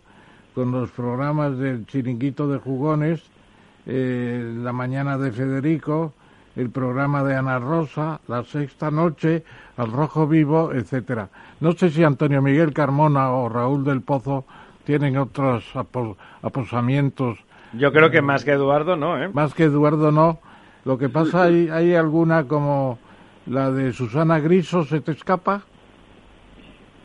con 0.54 0.72
los 0.72 0.90
programas 0.92 1.58
del 1.58 1.86
Chiringuito 1.86 2.48
de 2.48 2.60
Jugones, 2.60 3.22
eh, 3.86 4.54
La 4.64 4.74
Mañana 4.74 5.18
de 5.18 5.32
Federico, 5.32 6.14
el 6.56 6.70
programa 6.70 7.24
de 7.24 7.36
Ana 7.36 7.60
Rosa, 7.60 8.20
La 8.28 8.44
Sexta 8.44 8.92
Noche, 8.92 9.44
Al 9.78 9.92
Rojo 9.92 10.28
Vivo, 10.28 10.74
etcétera. 10.74 11.30
No 11.62 11.72
sé 11.74 11.90
si 11.90 12.04
Antonio 12.04 12.42
Miguel 12.42 12.74
Carmona 12.74 13.32
o 13.32 13.48
Raúl 13.48 13.86
del 13.86 14.02
Pozo 14.02 14.46
tienen 14.84 15.18
otros 15.18 15.66
aposamientos. 16.42 17.38
Yo 17.74 17.92
creo 17.92 18.12
que 18.12 18.22
más 18.22 18.44
que 18.44 18.52
Eduardo 18.52 18.96
no, 18.96 19.22
¿eh? 19.22 19.30
Más 19.34 19.54
que 19.54 19.64
Eduardo 19.64 20.12
no. 20.12 20.40
Lo 20.84 20.98
que 20.98 21.10
pasa, 21.10 21.44
hay, 21.44 21.70
hay 21.70 21.96
alguna 21.96 22.48
como 22.48 23.00
la 23.46 23.72
de 23.72 23.94
Susana 23.94 24.40
Griso, 24.40 24.84
¿se 24.84 25.02
te 25.02 25.12
escapa? 25.12 25.62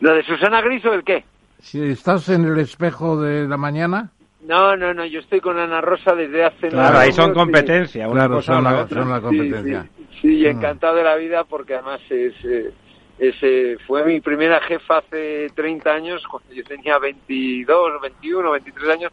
¿La 0.01 0.12
de 0.15 0.23
Susana 0.25 0.61
Griso 0.61 0.93
el 0.93 1.05
qué? 1.05 1.25
Si 1.59 1.83
estás 1.83 2.29
en 2.29 2.45
el 2.45 2.59
espejo 2.59 3.21
de 3.21 3.47
la 3.47 3.57
mañana. 3.57 4.11
No, 4.47 4.77
no, 4.77 4.95
no, 4.95 5.05
yo 5.05 5.21
estoy 5.21 5.41
con 5.41 5.59
Ana 5.59 5.81
Rosa 5.81 6.15
desde 6.15 6.45
hace... 6.45 6.69
Claro, 6.69 6.99
ahí 6.99 7.12
son 7.12 7.35
competencia, 7.35 8.09
una 8.09 8.29
cosa 8.29 8.55
son, 8.55 8.65
la, 8.65 8.89
son 8.89 9.11
la 9.11 9.21
competencia. 9.21 9.87
Sí, 10.21 10.43
mm. 10.45 10.47
encantado 10.47 10.97
de 10.97 11.05
la 11.05 11.17
vida 11.17 11.45
porque 11.45 11.75
además 11.75 12.01
es... 12.11 12.35
Eh, 12.45 12.73
ese 13.18 13.79
fue 13.87 14.05
mi 14.05 14.20
primera 14.20 14.61
jefa 14.61 14.98
hace 14.98 15.50
30 15.55 15.90
años, 15.90 16.22
cuando 16.31 16.52
yo 16.52 16.62
tenía 16.64 16.98
22, 16.98 18.00
21, 18.02 18.50
23 18.50 18.88
años, 18.90 19.12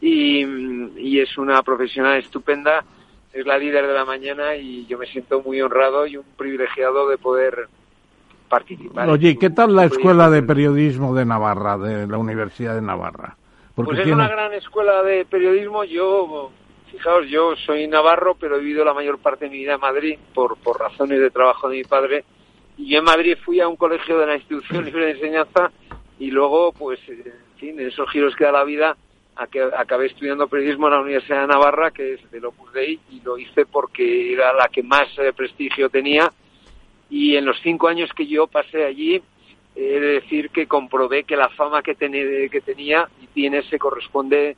y, 0.00 1.20
es 1.20 1.38
una 1.38 1.62
profesional 1.62 2.18
estupenda, 2.18 2.84
es 3.32 3.46
la 3.46 3.58
líder 3.58 3.86
de 3.86 3.92
la 3.92 4.04
mañana 4.04 4.56
y 4.56 4.86
yo 4.86 4.98
me 4.98 5.06
siento 5.06 5.42
muy 5.42 5.60
honrado 5.60 6.06
y 6.06 6.16
un 6.16 6.24
privilegiado 6.36 7.08
de 7.08 7.18
poder 7.18 7.68
participar. 8.48 9.08
Oye, 9.08 9.38
¿qué 9.38 9.50
tal 9.50 9.76
la 9.76 9.84
Escuela 9.84 10.28
de 10.28 10.42
Periodismo 10.42 11.14
de 11.14 11.24
Navarra, 11.24 11.78
de 11.78 12.06
la 12.06 12.18
Universidad 12.18 12.74
de 12.74 12.82
Navarra? 12.82 13.36
pues 13.74 13.98
es 14.00 14.06
una 14.06 14.28
gran 14.28 14.52
escuela 14.52 15.02
de 15.02 15.24
periodismo. 15.24 15.84
Yo, 15.84 16.50
fijaos, 16.90 17.26
yo 17.28 17.54
soy 17.64 17.86
navarro, 17.86 18.34
pero 18.38 18.56
he 18.56 18.60
vivido 18.60 18.84
la 18.84 18.92
mayor 18.92 19.18
parte 19.18 19.46
de 19.46 19.50
mi 19.50 19.58
vida 19.58 19.74
en 19.74 19.80
Madrid 19.80 20.18
por, 20.34 20.58
por 20.58 20.78
razones 20.78 21.20
de 21.20 21.30
trabajo 21.30 21.68
de 21.68 21.78
mi 21.78 21.84
padre 21.84 22.24
y 22.76 22.88
yo 22.90 22.98
en 22.98 23.04
Madrid 23.04 23.36
fui 23.44 23.60
a 23.60 23.68
un 23.68 23.76
colegio 23.76 24.18
de 24.18 24.26
la 24.26 24.36
institución 24.36 24.84
libre 24.84 25.06
de 25.06 25.12
enseñanza 25.12 25.70
y 26.18 26.30
luego, 26.30 26.72
pues, 26.72 27.00
en 27.08 27.32
fin, 27.58 27.78
en 27.80 27.88
esos 27.88 28.08
giros 28.10 28.34
que 28.36 28.44
da 28.44 28.52
la 28.52 28.64
vida, 28.64 28.96
acabé 29.34 30.06
estudiando 30.06 30.48
periodismo 30.48 30.86
en 30.86 30.92
la 30.92 31.00
Universidad 31.00 31.42
de 31.42 31.46
Navarra, 31.48 31.90
que 31.90 32.14
es 32.14 32.30
del 32.30 32.44
Opus 32.44 32.72
Dei, 32.72 32.98
y 33.10 33.20
lo 33.20 33.38
hice 33.38 33.66
porque 33.66 34.32
era 34.32 34.52
la 34.52 34.68
que 34.68 34.82
más 34.82 35.08
eh, 35.18 35.32
prestigio 35.32 35.88
tenía. 35.88 36.32
Y 37.10 37.36
en 37.36 37.44
los 37.44 37.58
cinco 37.62 37.88
años 37.88 38.10
que 38.14 38.26
yo 38.26 38.46
pasé 38.46 38.84
allí, 38.84 39.22
he 39.74 39.80
de 39.80 40.20
decir 40.20 40.50
que 40.50 40.66
comprobé 40.66 41.24
que 41.24 41.36
la 41.36 41.48
fama 41.50 41.82
que, 41.82 41.94
que 41.94 42.60
tenía 42.60 43.08
y 43.22 43.26
tiene 43.28 43.62
se 43.64 43.78
corresponde 43.78 44.56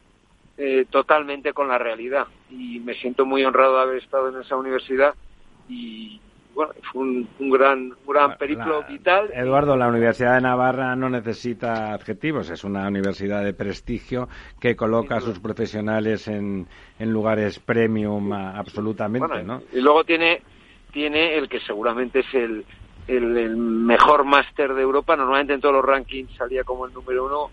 eh, 0.57 0.87
totalmente 0.91 1.53
con 1.53 1.69
la 1.69 1.79
realidad. 1.79 2.27
Y 2.51 2.81
me 2.81 2.95
siento 2.95 3.25
muy 3.25 3.45
honrado 3.45 3.77
de 3.77 3.83
haber 3.83 4.03
estado 4.03 4.29
en 4.29 4.41
esa 4.41 4.57
universidad 4.57 5.15
y, 5.69 6.21
bueno, 6.55 6.73
fue 6.93 7.03
un, 7.03 7.29
gran, 7.51 7.93
gran 8.07 8.37
periplo 8.37 8.85
vital. 8.89 9.31
Eduardo, 9.33 9.77
la 9.77 9.89
Universidad 9.89 10.37
de 10.37 10.43
Navarra 10.43 10.95
no 10.97 11.09
necesita 11.09 11.93
adjetivos, 11.93 12.51
es 12.51 12.65
una 12.65 12.87
universidad 12.89 13.45
de 13.45 13.55
prestigio 13.55 14.29
que 14.61 14.77
coloca 14.77 15.17
a 15.17 15.21
sus 15.21 15.41
profesionales 15.41 16.29
en, 16.29 16.67
en 16.99 17.13
lugares 17.13 17.59
premium 17.59 18.33
absolutamente, 18.33 19.43
¿no? 19.43 19.63
Y 19.73 19.81
luego 19.81 20.05
tiene, 20.05 20.43
tiene 20.93 21.37
el 21.37 21.49
que 21.49 21.61
seguramente 21.61 22.21
es 22.21 22.35
el, 22.35 22.65
el, 23.09 23.57
mejor 23.57 24.25
máster 24.25 24.75
de 24.75 24.83
Europa, 24.83 25.17
normalmente 25.17 25.55
en 25.55 25.61
todos 25.61 25.75
los 25.75 25.85
rankings 25.85 26.35
salía 26.37 26.65
como 26.65 26.87
el 26.87 26.95
número 26.95 27.27
uno, 27.27 27.51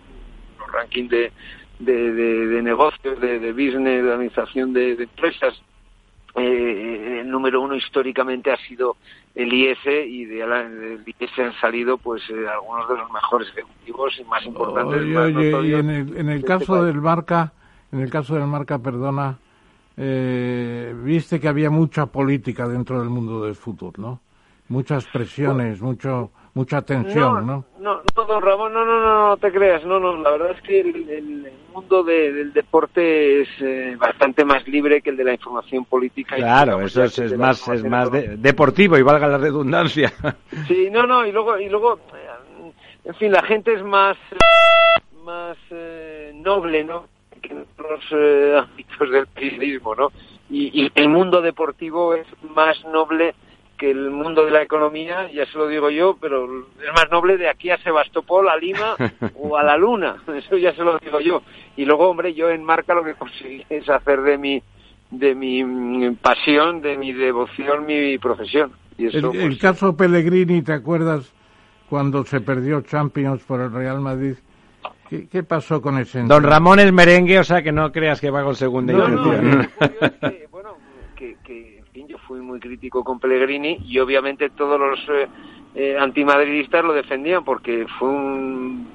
los 0.60 0.72
rankings 0.72 1.10
de, 1.10 1.32
de, 1.80 2.12
de, 2.14 2.62
negocios, 2.62 3.20
de, 3.20 3.40
de, 3.40 3.52
business, 3.52 4.04
de 4.04 4.14
administración 4.14 4.74
de, 4.74 4.94
empresas. 4.94 5.60
Eh, 6.36 7.20
el 7.22 7.30
número 7.30 7.62
uno 7.62 7.76
históricamente 7.76 8.52
ha 8.52 8.58
sido 8.58 8.96
el 9.36 9.52
IS 9.52 9.80
y 9.86 10.26
de, 10.26 10.46
del 10.46 11.04
IS 11.06 11.40
han 11.40 11.54
salido 11.60 11.98
pues 11.98 12.22
eh, 12.30 12.48
algunos 12.48 12.88
de 12.88 12.98
los 12.98 13.12
mejores 13.12 13.50
ejecutivos 13.50 14.18
y 14.20 14.24
más 14.26 14.46
importantes. 14.46 15.02
Oye, 15.02 15.68
y 15.68 15.74
en 15.74 15.90
el, 15.90 16.18
en 16.18 16.30
el 16.30 16.38
este 16.38 16.48
caso 16.48 16.84
del 16.86 17.02
Marca, 17.02 17.52
en 17.92 18.00
el 18.00 18.10
caso 18.10 18.36
del 18.36 18.48
Marca, 18.48 18.80
perdona, 18.80 19.38
eh, 19.98 20.96
viste 21.04 21.40
que 21.40 21.48
había 21.48 21.70
mucha 21.70 22.06
política 22.06 22.68
dentro 22.68 23.00
del 23.00 23.10
mundo 23.10 23.44
del 23.44 23.56
fútbol, 23.56 23.94
¿no? 23.98 24.22
Muchas 24.70 25.06
presiones, 25.08 25.82
mucho 25.82 26.32
mucha 26.54 26.82
tensión, 26.82 27.46
¿no? 27.46 27.66
No, 27.80 28.02
no, 28.16 28.24
don 28.26 28.42
Ramón, 28.42 28.74
no, 28.74 28.86
no, 28.86 29.00
no, 29.00 29.28
no 29.30 29.38
te 29.38 29.52
creas, 29.52 29.86
no, 29.86 30.00
no, 30.00 30.18
la 30.18 30.32
verdad 30.32 30.52
es 30.52 30.62
que 30.62 30.82
el, 30.82 31.52
mundo 31.74 32.04
del 32.04 32.52
deporte 32.52 33.44
es 33.44 33.48
eh, 33.62 33.96
bastante 33.98 34.44
más 34.44 34.68
libre 34.68 35.02
que 35.02 35.10
el 35.10 35.16
de 35.16 35.24
la 35.24 35.34
información 35.34 35.86
política. 35.86 36.36
Claro, 36.36 36.82
eso 36.82 37.04
es, 37.04 37.38
más, 37.38 37.66
es 37.70 37.84
más 37.86 38.10
deportivo 38.12 38.98
y 38.98 39.02
valga 39.02 39.28
la 39.28 39.38
redundancia. 39.38 40.12
Sí, 40.68 40.90
no, 40.92 41.08
no, 41.08 41.26
y 41.26 41.32
luego, 41.32 41.58
y 41.58 41.70
luego, 41.70 42.00
eh, 42.14 42.72
en 43.06 43.16
fin, 43.16 43.32
la 43.32 43.42
gente 43.44 43.74
es 43.74 43.84
más, 43.84 44.18
más 45.24 45.58
eh, 45.70 46.34
noble, 46.36 46.84
¿no? 46.84 47.06
Que 47.42 47.54
en 47.54 47.62
otros 47.62 48.04
ámbitos 48.70 49.10
del 49.10 49.28
periodismo, 49.28 49.96
¿no? 49.96 50.12
Y, 50.50 50.84
y 50.84 50.92
el 50.94 51.08
mundo 51.08 51.42
deportivo 51.42 52.14
es 52.14 52.28
más 52.54 52.84
noble 52.86 53.34
que 53.82 53.90
el 53.90 54.12
mundo 54.12 54.46
de 54.46 54.52
la 54.52 54.62
economía, 54.62 55.28
ya 55.34 55.44
se 55.48 55.58
lo 55.58 55.68
digo 55.68 55.90
yo, 55.90 56.16
pero 56.22 56.46
es 56.46 56.94
más 56.96 57.10
noble 57.10 57.36
de 57.38 57.50
aquí 57.50 57.72
a 57.72 57.80
Sebastopol, 57.80 58.48
a 58.48 58.56
Lima 58.56 58.96
o 59.40 59.58
a 59.58 59.64
la 59.64 59.76
Luna, 59.76 60.18
eso 60.38 60.56
ya 60.56 60.72
se 60.76 60.84
lo 60.84 61.00
digo 61.00 61.20
yo. 61.20 61.42
Y 61.76 61.86
luego, 61.86 62.08
hombre, 62.08 62.36
yo 62.36 62.52
en 62.52 62.64
marca 62.64 62.94
lo 62.94 63.04
que 63.04 63.16
conseguí 63.16 63.66
es 63.72 63.90
hacer 63.90 64.22
de 64.22 64.38
mi, 64.38 64.62
de 65.10 65.34
mi 65.34 65.64
mm, 65.64 66.18
pasión, 66.18 66.80
de 66.82 66.96
mi 66.96 67.12
devoción, 67.12 67.88
mi 67.88 68.20
profesión. 68.20 68.72
Y 69.00 69.08
eso, 69.08 69.18
el, 69.18 69.48
pues, 69.48 69.58
caso 69.58 69.98
Pellegrini, 69.98 70.62
¿te 70.62 70.74
acuerdas 70.74 71.34
cuando 71.90 72.24
se 72.24 72.40
perdió 72.40 72.82
Champions 72.82 73.42
por 73.42 73.62
el 73.62 73.72
Real 73.72 74.00
Madrid? 74.00 74.36
¿Qué, 75.10 75.42
pasó 75.42 75.82
con 75.82 75.98
ese? 75.98 76.22
Don 76.22 76.44
Ramón 76.44 76.80
es 76.80 76.94
merengue, 76.94 77.40
o 77.40 77.44
sea 77.44 77.64
que 77.64 77.72
no 77.72 77.92
creas 77.92 78.22
que 78.22 78.30
va 78.30 78.44
con 78.44 78.56
segunda 78.56 78.94
intención. 78.94 79.68
bueno, 80.52 80.76
que, 81.16 81.36
que 81.44 81.78
yo 81.78 81.81
fui 82.32 82.40
muy 82.40 82.62
crítico 82.62 83.04
con 83.04 83.20
Pellegrini 83.20 83.80
y 83.86 84.00
obviamente 84.00 84.50
todos 84.52 84.80
los 84.80 85.00
eh, 85.10 85.28
eh, 85.76 85.98
antimadridistas 86.00 86.82
lo 86.82 86.94
defendían 86.94 87.44
porque 87.44 87.86
fue 88.00 88.08
un, 88.08 88.88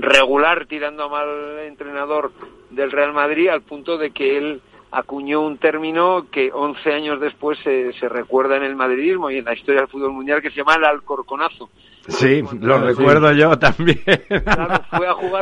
regular 0.00 0.66
tirando 0.66 1.04
a 1.04 1.08
mal 1.08 1.28
entrenador 1.68 2.32
del 2.70 2.90
Real 2.90 3.12
Madrid 3.12 3.46
al 3.46 3.62
punto 3.62 3.96
de 3.96 4.10
que 4.10 4.36
él 4.36 4.60
acuñó 4.90 5.42
un 5.42 5.58
término 5.58 6.26
que 6.32 6.50
11 6.52 6.92
años 6.92 7.20
después 7.20 7.56
se, 7.62 7.92
se, 7.92 8.08
recuerda 8.08 8.56
en 8.56 8.64
el 8.64 8.74
madridismo 8.74 9.30
y 9.30 9.38
en 9.38 9.44
la 9.44 9.54
historia 9.54 9.82
del 9.82 9.88
fútbol 9.90 10.12
mundial 10.12 10.42
que 10.42 10.50
se 10.50 10.56
llama 10.56 10.74
el 10.74 10.86
alcorconazo. 10.86 11.70
Sí, 12.08 12.42
lo 12.60 12.78
recuerdo 12.80 13.30
yo 13.34 13.56
también. 13.56 14.00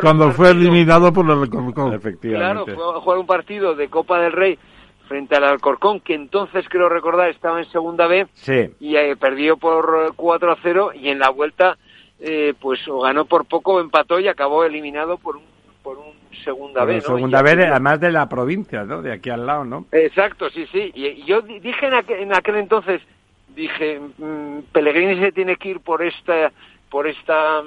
Cuando 0.02 0.32
fue 0.32 0.50
eliminado 0.50 1.14
por 1.14 1.24
el 1.24 1.30
Alcorcón. 1.30 1.94
Efectivamente. 1.94 2.64
Claro, 2.64 2.66
fue 2.66 2.98
a 2.98 3.00
jugar 3.00 3.18
un 3.18 3.26
partido 3.26 3.74
de 3.74 3.88
Copa 3.88 4.20
del 4.20 4.32
Rey 4.32 4.58
frente 5.08 5.34
al 5.34 5.44
Alcorcón, 5.44 6.00
que 6.00 6.14
entonces 6.14 6.66
creo 6.68 6.88
recordar 6.88 7.30
estaba 7.30 7.58
en 7.58 7.70
segunda 7.70 8.06
B 8.06 8.26
y 8.78 8.96
eh, 8.96 9.16
perdió 9.16 9.56
por 9.56 10.14
4 10.14 10.52
a 10.52 10.58
0 10.62 10.90
y 10.94 11.08
en 11.08 11.18
la 11.18 11.30
vuelta 11.30 11.76
eh, 12.20 12.54
pues 12.60 12.86
o 12.88 13.00
ganó 13.00 13.24
por 13.24 13.46
poco 13.46 13.80
empató 13.80 14.20
y 14.20 14.28
acabó 14.28 14.64
eliminado 14.64 15.18
por 15.18 15.36
un 15.36 15.42
por 15.82 15.98
un 15.98 16.18
segunda 16.44 16.84
B, 16.84 17.00
Segunda 17.00 17.42
B, 17.42 17.50
además 17.52 18.00
de 18.00 18.12
la 18.12 18.28
provincia, 18.28 18.84
¿no? 18.84 19.02
De 19.02 19.12
aquí 19.12 19.30
al 19.30 19.46
lado, 19.46 19.64
¿no? 19.64 19.86
Exacto, 19.92 20.50
sí, 20.50 20.66
sí. 20.70 20.92
Y, 20.94 21.24
yo 21.24 21.42
dije 21.42 21.86
en 21.86 21.94
aquel, 21.94 22.20
en 22.20 22.34
aquel 22.34 22.56
entonces, 22.56 23.00
dije, 23.54 24.00
mmm, 24.18 24.60
Pellegrini 24.72 25.20
se 25.20 25.32
tiene 25.32 25.56
que 25.56 25.70
ir 25.70 25.80
por 25.80 26.02
esta, 26.02 26.52
por 26.90 27.06
esta, 27.06 27.62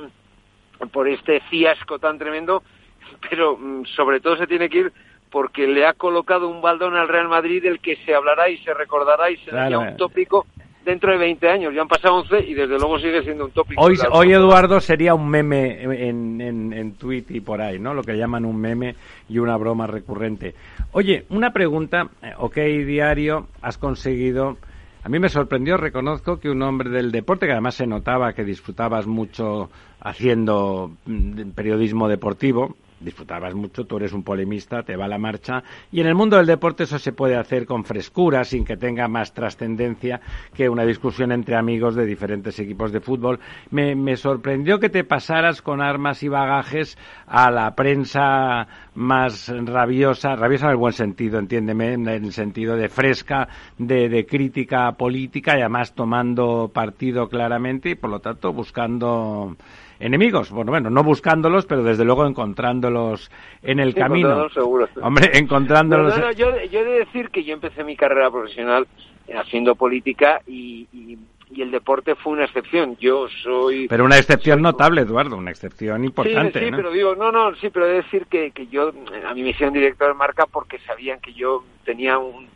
por 0.92 1.08
este 1.08 1.42
fiasco 1.50 2.00
tan 2.00 2.18
tremendo, 2.18 2.64
pero 3.30 3.58
mm, 3.58 3.86
sobre 3.86 4.20
todo 4.20 4.38
se 4.38 4.48
tiene 4.48 4.70
que 4.70 4.78
ir 4.78 4.94
porque 5.32 5.66
le 5.66 5.86
ha 5.86 5.94
colocado 5.94 6.50
un 6.50 6.62
baldón 6.62 6.96
al 6.96 7.08
Real 7.08 7.30
Madrid 7.30 7.64
del 7.64 7.80
que 7.80 7.96
se 8.06 8.14
hablará 8.14 8.50
y 8.50 8.58
se 8.58 8.74
recordará 8.74 9.32
y 9.32 9.38
será 9.38 9.80
un 9.80 9.98
tópico 9.98 10.46
dentro 10.84 11.12
de 11.12 11.18
20 11.18 11.50
años. 11.50 11.74
Ya 11.74 11.82
han 11.82 11.88
pasado 11.88 12.16
11 12.16 12.40
y 12.48 12.54
desde 12.54 12.78
luego 12.78 13.00
sigue 13.00 13.24
siendo 13.24 13.46
un 13.46 13.52
tópico. 13.52 13.82
Hoy, 13.82 13.98
hoy 14.12 14.34
Eduardo, 14.34 14.80
sería 14.80 15.14
un 15.14 15.30
meme 15.30 15.82
en, 15.84 16.42
en, 16.42 16.74
en 16.74 16.94
tweet 16.96 17.26
y 17.30 17.40
por 17.40 17.62
ahí, 17.62 17.80
¿no? 17.80 17.94
Lo 17.94 18.04
que 18.04 18.18
llaman 18.18 18.46
un 18.46 18.60
meme 18.60 18.96
y 19.30 19.40
una 19.40 19.58
broma 19.58 19.88
recurrente. 19.88 20.54
Oye, 20.92 21.26
una 21.30 21.52
pregunta. 21.52 22.10
Eh, 22.22 22.34
ok, 22.38 22.56
diario, 22.86 23.48
has 23.62 23.78
conseguido... 23.78 24.58
A 25.04 25.10
mí 25.10 25.18
me 25.18 25.30
sorprendió, 25.30 25.78
reconozco, 25.78 26.40
que 26.40 26.48
un 26.48 26.62
hombre 26.62 26.92
del 26.92 27.12
deporte, 27.12 27.48
que 27.48 27.54
además 27.54 27.74
se 27.74 27.88
notaba 27.88 28.34
que 28.34 28.44
disfrutabas 28.44 29.08
mucho 29.08 29.72
haciendo 30.00 30.92
mm, 31.08 31.52
periodismo 31.56 32.08
deportivo, 32.08 32.76
disfrutabas 33.04 33.54
mucho, 33.54 33.86
tú 33.86 33.98
eres 33.98 34.14
un 34.14 34.24
polemista, 34.24 34.84
te 34.84 34.96
va 34.96 35.08
la 35.08 35.18
marcha, 35.18 35.64
y 35.92 36.02
en 36.02 36.08
el 36.08 36.16
mundo 36.16 36.38
del 36.38 36.46
deporte 36.46 36.84
eso 36.84 37.00
se 37.00 37.12
puede 37.12 37.36
hacer 37.36 37.66
con 37.66 37.84
frescura, 37.84 38.44
sin 38.44 38.66
que 38.66 38.78
tenga 38.78 39.08
más 39.08 39.34
trascendencia 39.34 40.22
que 40.54 40.70
una 40.70 40.86
discusión 40.86 41.32
entre 41.32 41.56
amigos 41.56 41.96
de 41.96 42.06
diferentes 42.06 42.60
equipos 42.60 42.92
de 42.92 43.02
fútbol. 43.02 43.40
Me, 43.70 43.96
me 43.96 44.16
sorprendió 44.16 44.80
que 44.80 44.90
te 44.90 45.04
pasaras 45.04 45.62
con 45.62 45.82
armas 45.82 46.24
y 46.24 46.28
bagajes 46.28 46.98
a 47.28 47.52
la 47.52 47.76
prensa 47.76 48.68
más 48.96 49.48
rabiosa, 49.50 50.36
rabiosa 50.36 50.66
en 50.66 50.72
el 50.72 50.78
buen 50.78 50.94
sentido, 50.94 51.40
entiéndeme, 51.40 51.94
en 51.94 52.08
el 52.08 52.34
sentido 52.34 52.76
de 52.76 52.90
fresca, 52.90 53.48
de, 53.78 54.10
de 54.10 54.26
crítica 54.26 54.92
política 54.94 55.58
y 55.58 55.62
además 55.62 55.94
tomando 55.94 56.70
partido 56.74 57.30
claramente 57.30 57.92
y 57.92 57.96
por 57.96 58.10
lo 58.10 58.20
tanto 58.20 58.54
buscando 58.54 59.56
enemigos. 60.02 60.52
Bueno, 60.52 60.72
bueno, 60.72 60.90
no 60.90 61.04
buscándolos, 61.04 61.66
pero 61.66 61.84
desde 61.84 62.04
luego 62.04 62.26
encontrándolos 62.26 63.32
en 63.62 63.80
el 63.80 63.94
camino. 63.94 64.50
Seguro. 64.50 64.88
Hombre, 65.02 65.32
encontrándolos. 65.38 66.16
yo, 66.36 66.52
yo 66.66 66.80
he 66.80 66.84
de 66.84 67.00
decir 67.00 67.30
que 67.30 67.44
yo 67.44 67.54
empecé 67.54 67.84
mi 67.84 67.96
carrera 67.96 68.30
profesional 68.30 68.88
haciendo 69.36 69.76
política 69.76 70.42
y, 70.48 70.88
y, 70.92 71.18
el 71.62 71.70
deporte 71.70 72.16
fue 72.16 72.34
una 72.34 72.46
excepción. 72.46 72.98
Yo 73.00 73.28
soy. 73.44 73.88
Pero 73.88 74.06
una 74.06 74.18
excepción 74.18 74.62
notable, 74.62 75.02
Eduardo, 75.02 75.36
una 75.36 75.52
excepción 75.52 76.04
importante. 76.06 76.60
Sí, 76.60 76.66
sí 76.66 76.72
pero 76.74 76.92
digo, 76.92 77.14
no, 77.16 77.32
no, 77.32 77.54
sí, 77.56 77.70
pero 77.70 77.86
he 77.86 77.90
de 77.90 77.96
decir 77.96 78.26
que, 78.28 78.52
que 78.52 78.68
yo, 78.68 78.94
a 79.28 79.34
mí 79.34 79.44
me 79.44 79.50
hicieron 79.50 79.74
director 79.74 80.08
de 80.08 80.14
marca 80.14 80.46
porque 80.46 80.80
sabían 80.80 81.20
que 81.20 81.34
yo 81.34 81.66
tenía 81.84 82.18
un, 82.18 82.48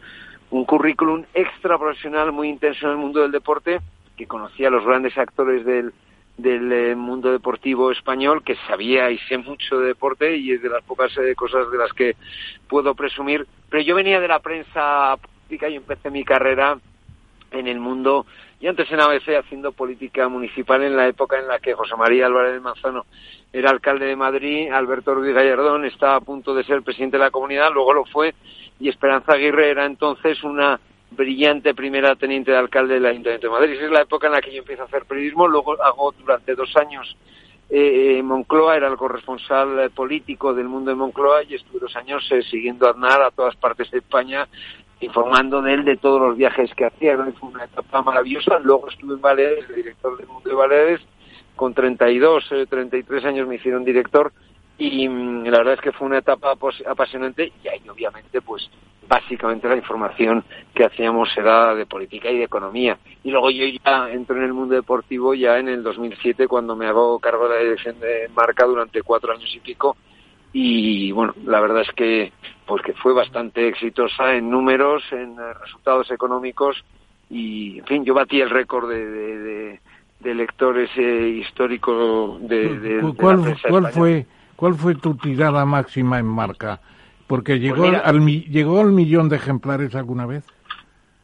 un 0.49 0.65
currículum 0.65 1.25
extra 1.33 1.77
profesional 1.77 2.31
muy 2.31 2.47
intenso 2.47 2.85
en 2.85 2.93
el 2.93 2.97
mundo 2.97 3.21
del 3.21 3.31
deporte, 3.31 3.79
que 4.15 4.27
conocía 4.27 4.69
a 4.69 4.71
los 4.71 4.85
grandes 4.85 5.17
actores 5.17 5.65
del, 5.65 5.93
del 6.37 6.71
eh, 6.71 6.95
mundo 6.95 7.31
deportivo 7.31 7.91
español, 7.91 8.43
que 8.43 8.55
sabía 8.67 9.09
y 9.09 9.17
sé 9.19 9.37
mucho 9.37 9.79
de 9.79 9.87
deporte 9.87 10.35
y 10.35 10.51
es 10.51 10.61
de 10.61 10.69
las 10.69 10.83
pocas 10.83 11.15
eh, 11.17 11.33
cosas 11.35 11.71
de 11.71 11.77
las 11.77 11.93
que 11.93 12.15
puedo 12.67 12.93
presumir. 12.95 13.47
Pero 13.69 13.83
yo 13.83 13.95
venía 13.95 14.19
de 14.19 14.27
la 14.27 14.39
prensa 14.39 15.17
política 15.17 15.69
y 15.69 15.75
empecé 15.75 16.09
mi 16.09 16.23
carrera 16.23 16.77
en 17.51 17.67
el 17.67 17.79
mundo, 17.79 18.25
y 18.59 18.67
antes 18.67 18.91
en 18.91 18.99
ABC 18.99 19.37
haciendo 19.37 19.71
política 19.71 20.27
municipal 20.27 20.83
en 20.83 20.95
la 20.95 21.07
época 21.07 21.39
en 21.39 21.47
la 21.47 21.59
que 21.59 21.73
José 21.73 21.95
María 21.95 22.25
Álvarez 22.25 22.53
de 22.53 22.59
Manzano 22.59 23.05
era 23.53 23.69
alcalde 23.69 24.05
de 24.05 24.15
Madrid, 24.15 24.71
Alberto 24.71 25.13
Ruiz 25.13 25.33
Gallardón 25.33 25.85
estaba 25.85 26.15
a 26.15 26.21
punto 26.21 26.53
de 26.53 26.63
ser 26.63 26.81
presidente 26.81 27.17
de 27.17 27.23
la 27.23 27.31
comunidad, 27.31 27.71
luego 27.73 27.93
lo 27.93 28.05
fue, 28.05 28.33
y 28.79 28.89
Esperanza 28.89 29.33
Aguirre 29.33 29.69
era 29.69 29.85
entonces 29.85 30.43
una 30.43 30.79
brillante 31.11 31.73
primera 31.73 32.15
teniente 32.15 32.51
de 32.51 32.57
alcalde 32.57 32.95
del 32.95 33.05
Ayuntamiento 33.05 33.47
de 33.47 33.53
Madrid. 33.53 33.81
Es 33.81 33.91
la 33.91 34.01
época 34.01 34.27
en 34.27 34.33
la 34.33 34.41
que 34.41 34.51
yo 34.51 34.59
empiezo 34.59 34.83
a 34.83 34.85
hacer 34.85 35.05
periodismo. 35.05 35.47
Luego 35.47 35.81
hago 35.81 36.13
durante 36.13 36.55
dos 36.55 36.75
años 36.75 37.15
eh, 37.69 38.17
en 38.19 38.25
Moncloa, 38.25 38.75
era 38.75 38.87
el 38.87 38.97
corresponsal 38.97 39.89
político 39.91 40.53
del 40.53 40.67
mundo 40.67 40.91
de 40.91 40.95
Moncloa 40.95 41.43
y 41.43 41.55
estuve 41.55 41.79
dos 41.79 41.95
años 41.95 42.23
eh, 42.31 42.43
siguiendo 42.43 42.87
a 42.87 42.91
Aznar 42.91 43.21
a 43.23 43.31
todas 43.31 43.55
partes 43.55 43.89
de 43.89 43.99
España, 43.99 44.47
informando 44.99 45.61
de 45.61 45.73
él 45.73 45.83
de 45.83 45.97
todos 45.97 46.21
los 46.21 46.37
viajes 46.37 46.73
que 46.75 46.85
hacía. 46.85 47.17
Fue 47.39 47.49
una 47.49 47.65
etapa 47.65 48.01
maravillosa. 48.03 48.59
Luego 48.59 48.89
estuve 48.89 49.15
en 49.15 49.21
Baleares, 49.21 49.67
director 49.75 50.17
del 50.17 50.27
mundo 50.27 50.49
de 50.49 50.55
Baleares. 50.55 51.01
Con 51.55 51.73
32, 51.73 52.49
33 52.69 53.23
eh, 53.23 53.27
años 53.27 53.47
me 53.47 53.55
hicieron 53.55 53.85
director 53.85 54.31
y 54.77 55.07
mm, 55.07 55.45
la 55.45 55.59
verdad 55.59 55.75
es 55.75 55.81
que 55.81 55.91
fue 55.91 56.07
una 56.07 56.19
etapa 56.19 56.55
apasionante 56.85 57.51
y 57.63 57.67
ahí 57.67 57.81
obviamente 57.89 58.41
pues 58.41 58.69
básicamente 59.07 59.69
la 59.69 59.75
información 59.75 60.43
que 60.73 60.85
hacíamos 60.85 61.29
era 61.37 61.75
de 61.75 61.85
política 61.85 62.29
y 62.29 62.39
de 62.39 62.43
economía. 62.45 62.97
Y 63.23 63.31
luego 63.31 63.51
yo 63.51 63.65
ya 63.65 64.09
entro 64.09 64.35
en 64.37 64.43
el 64.43 64.53
mundo 64.53 64.75
deportivo 64.75 65.33
ya 65.33 65.59
en 65.59 65.69
el 65.69 65.83
2007 65.83 66.47
cuando 66.47 66.75
me 66.75 66.87
hago 66.87 67.19
cargo 67.19 67.47
de 67.47 67.55
la 67.55 67.61
dirección 67.61 67.99
de 67.99 68.29
marca 68.35 68.65
durante 68.65 69.01
cuatro 69.03 69.33
años 69.33 69.53
y 69.55 69.59
pico. 69.59 69.95
Y 70.53 71.11
bueno, 71.11 71.33
la 71.45 71.59
verdad 71.59 71.81
es 71.81 71.91
que, 71.95 72.31
pues 72.65 72.81
que 72.81 72.93
fue 72.93 73.13
bastante 73.13 73.67
exitosa 73.67 74.35
en 74.35 74.49
números, 74.49 75.03
en 75.11 75.35
resultados 75.61 76.09
económicos 76.11 76.83
y, 77.29 77.79
en 77.79 77.85
fin, 77.85 78.05
yo 78.05 78.13
batí 78.13 78.39
el 78.39 78.49
récord 78.49 78.89
de, 78.89 79.79
de, 80.19 80.33
lectores 80.33 80.89
eh, 80.95 81.41
históricos 81.41 82.39
de, 82.47 83.13
¿Cuál, 83.17 83.55
¿cuál 83.69 83.91
fue 83.91 84.25
¿Cuál 84.55 84.75
fue 84.75 84.95
tu 84.95 85.15
tirada 85.15 85.65
máxima 85.65 86.19
en 86.19 86.27
marca? 86.27 86.79
Porque 87.27 87.53
Pues 87.53 87.61
llegó, 87.61 87.85
al, 87.85 88.25
llegó 88.25 88.79
al 88.79 88.91
millón 88.91 89.29
de 89.29 89.37
ejemplares 89.37 89.95
alguna 89.95 90.25
vez. 90.25 90.45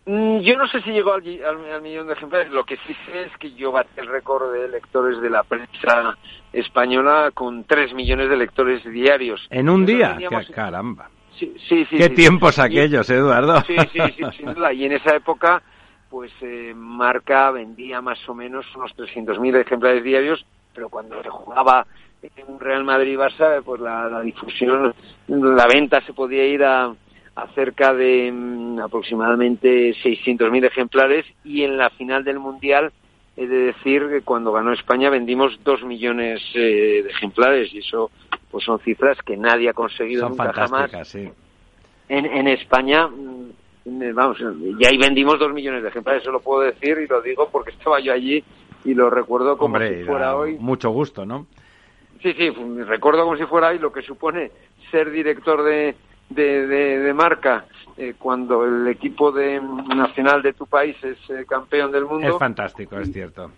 Mm, 0.06 0.40
yo 0.40 0.58
no 0.58 0.68
sé 0.68 0.82
si 0.82 0.92
llegó 0.92 1.14
al, 1.14 1.24
al, 1.24 1.74
al, 1.74 1.82
millón 1.82 2.08
de 2.08 2.14
ejemplares. 2.14 2.52
Lo 2.52 2.64
que 2.64 2.78
sí 2.88 2.96
sé 3.06 3.24
es 3.24 3.38
que 3.38 3.54
yo 3.54 3.72
batí 3.72 3.92
el 3.98 4.08
récord 4.08 4.52
de 4.52 4.68
lectores 4.68 5.22
de 5.22 5.30
la 5.30 5.44
prensa 5.44 6.18
española 6.52 7.32
con 7.34 7.64
tres 7.66 7.94
millones 7.94 8.30
de 8.30 8.38
lectores 8.38 8.84
diarios. 8.84 9.48
¿En 9.52 9.70
un 9.70 9.86
día? 9.86 10.18
¡Qué 10.18 10.54
caramba! 10.54 11.10
Sí, 11.38 11.54
sí, 11.70 11.86
sí 11.86 11.98
¿Qué 11.98 12.10
sí, 12.10 12.16
tiempos 12.16 12.56
sí. 12.56 12.62
aquellos, 12.62 13.10
Eduardo? 13.10 13.62
Sí, 13.62 13.76
sí, 13.94 14.00
sí, 14.18 14.24
sin 14.38 14.54
duda. 14.54 14.74
Y 14.74 14.86
en 14.86 14.94
esa 14.94 15.16
época, 15.16 15.62
pues 16.10 16.32
eh, 16.42 16.74
Marca 16.76 17.52
vendía 17.52 18.02
más 18.02 18.20
o 18.28 18.34
menos 18.34 18.66
unos 18.76 18.92
300.000 18.98 19.62
ejemplares 19.62 20.04
diarios, 20.04 20.46
pero 20.74 20.90
cuando 20.90 21.22
se 21.22 21.30
jugaba 21.30 21.86
un 22.48 22.60
Real 22.60 22.84
Madrid-Barça, 22.84 23.62
pues 23.64 23.82
la, 23.82 24.10
la 24.10 24.22
difusión, 24.22 24.94
la 25.28 25.68
venta 25.68 26.02
se 26.02 26.14
podía 26.14 26.46
ir 26.46 26.64
a 26.64 26.94
a 27.36 27.48
cerca 27.54 27.94
de 27.94 28.32
mm, 28.32 28.80
aproximadamente 28.80 29.92
600.000 30.04 30.66
ejemplares 30.66 31.26
y 31.44 31.64
en 31.64 31.78
la 31.78 31.90
final 31.92 32.24
del 32.24 32.40
Mundial 32.40 32.92
he 33.38 33.48
de 33.48 33.58
decir 33.68 34.08
que 34.10 34.22
cuando 34.22 34.52
ganó 34.52 34.74
España 34.74 35.10
vendimos 35.10 35.58
dos 35.64 35.84
millones 35.84 36.42
eh, 36.54 37.02
de 37.04 37.10
ejemplares 37.10 37.74
y 37.74 37.80
eso 37.80 38.12
pues 38.50 38.66
son 38.66 38.80
cifras 38.80 39.18
que 39.26 39.38
nadie 39.38 39.70
ha 39.70 39.74
conseguido 39.74 40.28
son 40.28 40.32
nunca 40.32 40.52
jamás. 40.52 40.92
sí. 41.08 41.30
en, 42.10 42.26
en 42.26 42.48
España 42.50 43.08
mm, 43.08 44.14
vamos 44.14 44.38
y 44.42 44.86
ahí 44.86 44.98
vendimos 44.98 45.40
dos 45.40 45.54
millones 45.54 45.84
de 45.84 45.90
ejemplares 45.90 46.24
eso 46.24 46.32
lo 46.32 46.42
puedo 46.42 46.62
decir 46.64 46.98
y 47.00 47.08
lo 47.08 47.22
digo 47.22 47.48
porque 47.50 47.72
estaba 47.72 48.02
yo 48.02 48.12
allí 48.12 48.44
y 48.84 48.94
lo 48.94 49.10
recuerdo 49.10 49.58
como 49.58 49.76
Hombre, 49.76 50.00
si 50.00 50.04
fuera 50.06 50.36
hoy. 50.36 50.58
mucho 50.60 50.90
gusto 50.90 51.26
no 51.26 51.48
sí 52.22 52.34
sí 52.34 52.50
recuerdo 52.86 53.24
como 53.24 53.38
si 53.38 53.46
fuera 53.46 53.70
hoy 53.70 53.80
lo 53.80 53.92
que 53.92 54.02
supone 54.02 54.52
ser 54.92 55.12
director 55.12 55.64
de 55.64 55.96
de, 56.32 56.68
de, 56.68 57.00
de 57.00 57.14
marca 57.14 57.66
eh, 57.98 58.16
cuando 58.18 58.66
el 58.66 58.88
equipo 58.88 59.32
de, 59.32 59.62
nacional 59.96 60.42
de 60.42 60.54
tu 60.54 60.66
país 60.66 60.96
es 61.04 61.18
eh, 61.30 61.46
campeón 61.48 61.92
del 61.92 62.06
mundo. 62.06 62.28
Es 62.28 62.38
fantástico, 62.38 62.98
es 62.98 63.12
cierto. 63.12 63.52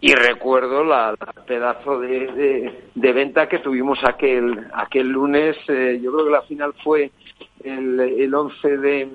Y 0.00 0.14
recuerdo 0.14 0.84
la, 0.84 1.10
la 1.10 1.32
pedazo 1.44 1.98
de, 1.98 2.26
de, 2.32 2.84
de, 2.94 3.12
venta 3.12 3.48
que 3.48 3.58
tuvimos 3.58 3.98
aquel 4.04 4.68
aquel 4.72 5.08
lunes. 5.08 5.56
Eh, 5.66 5.98
yo 6.00 6.12
creo 6.12 6.26
que 6.26 6.30
la 6.30 6.42
final 6.42 6.72
fue 6.84 7.10
el, 7.64 7.98
el 7.98 8.32
11 8.32 8.76
de 8.78 9.08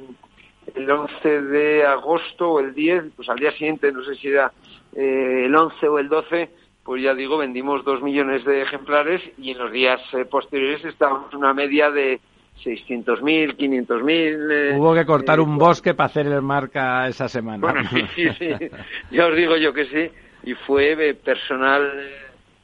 el 0.76 0.90
11 0.90 1.42
de 1.42 1.86
agosto 1.86 2.52
o 2.52 2.60
el 2.60 2.74
10, 2.74 3.04
pues 3.16 3.30
al 3.30 3.38
día 3.38 3.52
siguiente, 3.52 3.92
no 3.92 4.04
sé 4.04 4.16
si 4.16 4.28
era 4.28 4.52
eh, 4.94 5.44
el 5.46 5.56
11 5.56 5.88
o 5.88 6.00
el 6.00 6.10
12, 6.10 6.50
pues 6.84 7.02
ya 7.02 7.14
digo, 7.14 7.38
vendimos 7.38 7.84
dos 7.86 8.02
millones 8.02 8.44
de 8.46 8.62
ejemplares 8.62 9.22
y 9.38 9.52
en 9.52 9.58
los 9.58 9.72
días 9.72 10.02
eh, 10.14 10.26
posteriores 10.26 10.84
estábamos 10.84 11.32
en 11.32 11.40
una 11.40 11.54
media 11.54 11.90
de 11.90 12.20
600.000, 12.64 13.56
500.000. 13.56 14.52
Eh, 14.52 14.76
Hubo 14.78 14.94
que 14.94 15.06
cortar 15.06 15.40
eh, 15.40 15.42
un 15.42 15.58
bosque 15.58 15.94
para 15.94 16.08
hacer 16.08 16.28
el 16.28 16.42
marca 16.42 17.08
esa 17.08 17.28
semana. 17.28 17.60
Bueno, 17.60 17.90
sí, 17.90 18.06
sí, 18.16 18.30
sí. 18.38 18.70
Ya 19.12 19.28
os 19.28 19.36
digo 19.36 19.56
yo 19.58 19.74
que 19.74 19.86
sí. 19.86 20.12
Y 20.44 20.54
fue 20.56 20.92
eh, 20.92 21.14
personal 21.14 21.92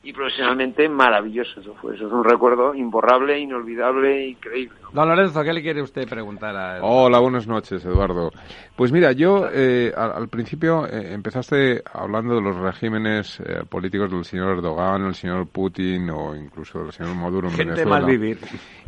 y 0.01 0.13
profesionalmente 0.13 0.87
maravilloso. 0.87 1.59
Eso 1.59 1.75
fue. 1.75 1.95
Eso 1.95 2.07
es 2.07 2.13
un 2.13 2.23
recuerdo 2.23 2.73
imborrable, 2.73 3.37
inolvidable, 3.37 4.29
increíble. 4.29 4.77
Don 4.93 5.07
Lorenzo, 5.07 5.43
¿qué 5.43 5.53
le 5.53 5.61
quiere 5.61 5.81
usted 5.81 6.07
preguntar 6.07 6.55
a 6.55 6.77
él? 6.77 6.81
Hola, 6.83 7.19
buenas 7.19 7.47
noches, 7.47 7.83
Eduardo. 7.83 8.31
Pues 8.75 8.91
mira, 8.91 9.11
yo 9.11 9.47
eh, 9.51 9.91
al, 9.95 10.13
al, 10.13 10.27
principio 10.29 10.87
eh, 10.87 11.13
empezaste 11.13 11.83
hablando 11.91 12.35
de 12.35 12.41
los 12.41 12.55
regímenes 12.55 13.39
eh, 13.41 13.63
políticos 13.67 14.09
del 14.09 14.23
señor 14.23 14.57
Erdogan, 14.57 15.05
el 15.05 15.15
señor 15.15 15.47
Putin 15.47 16.09
o 16.11 16.35
incluso 16.35 16.83
del 16.83 16.93
señor 16.93 17.15
Maduro 17.15 17.49
en 17.49 17.55
Gente 17.55 17.71
Venezuela. 17.73 17.99
mal 17.99 18.05
vivir. 18.05 18.37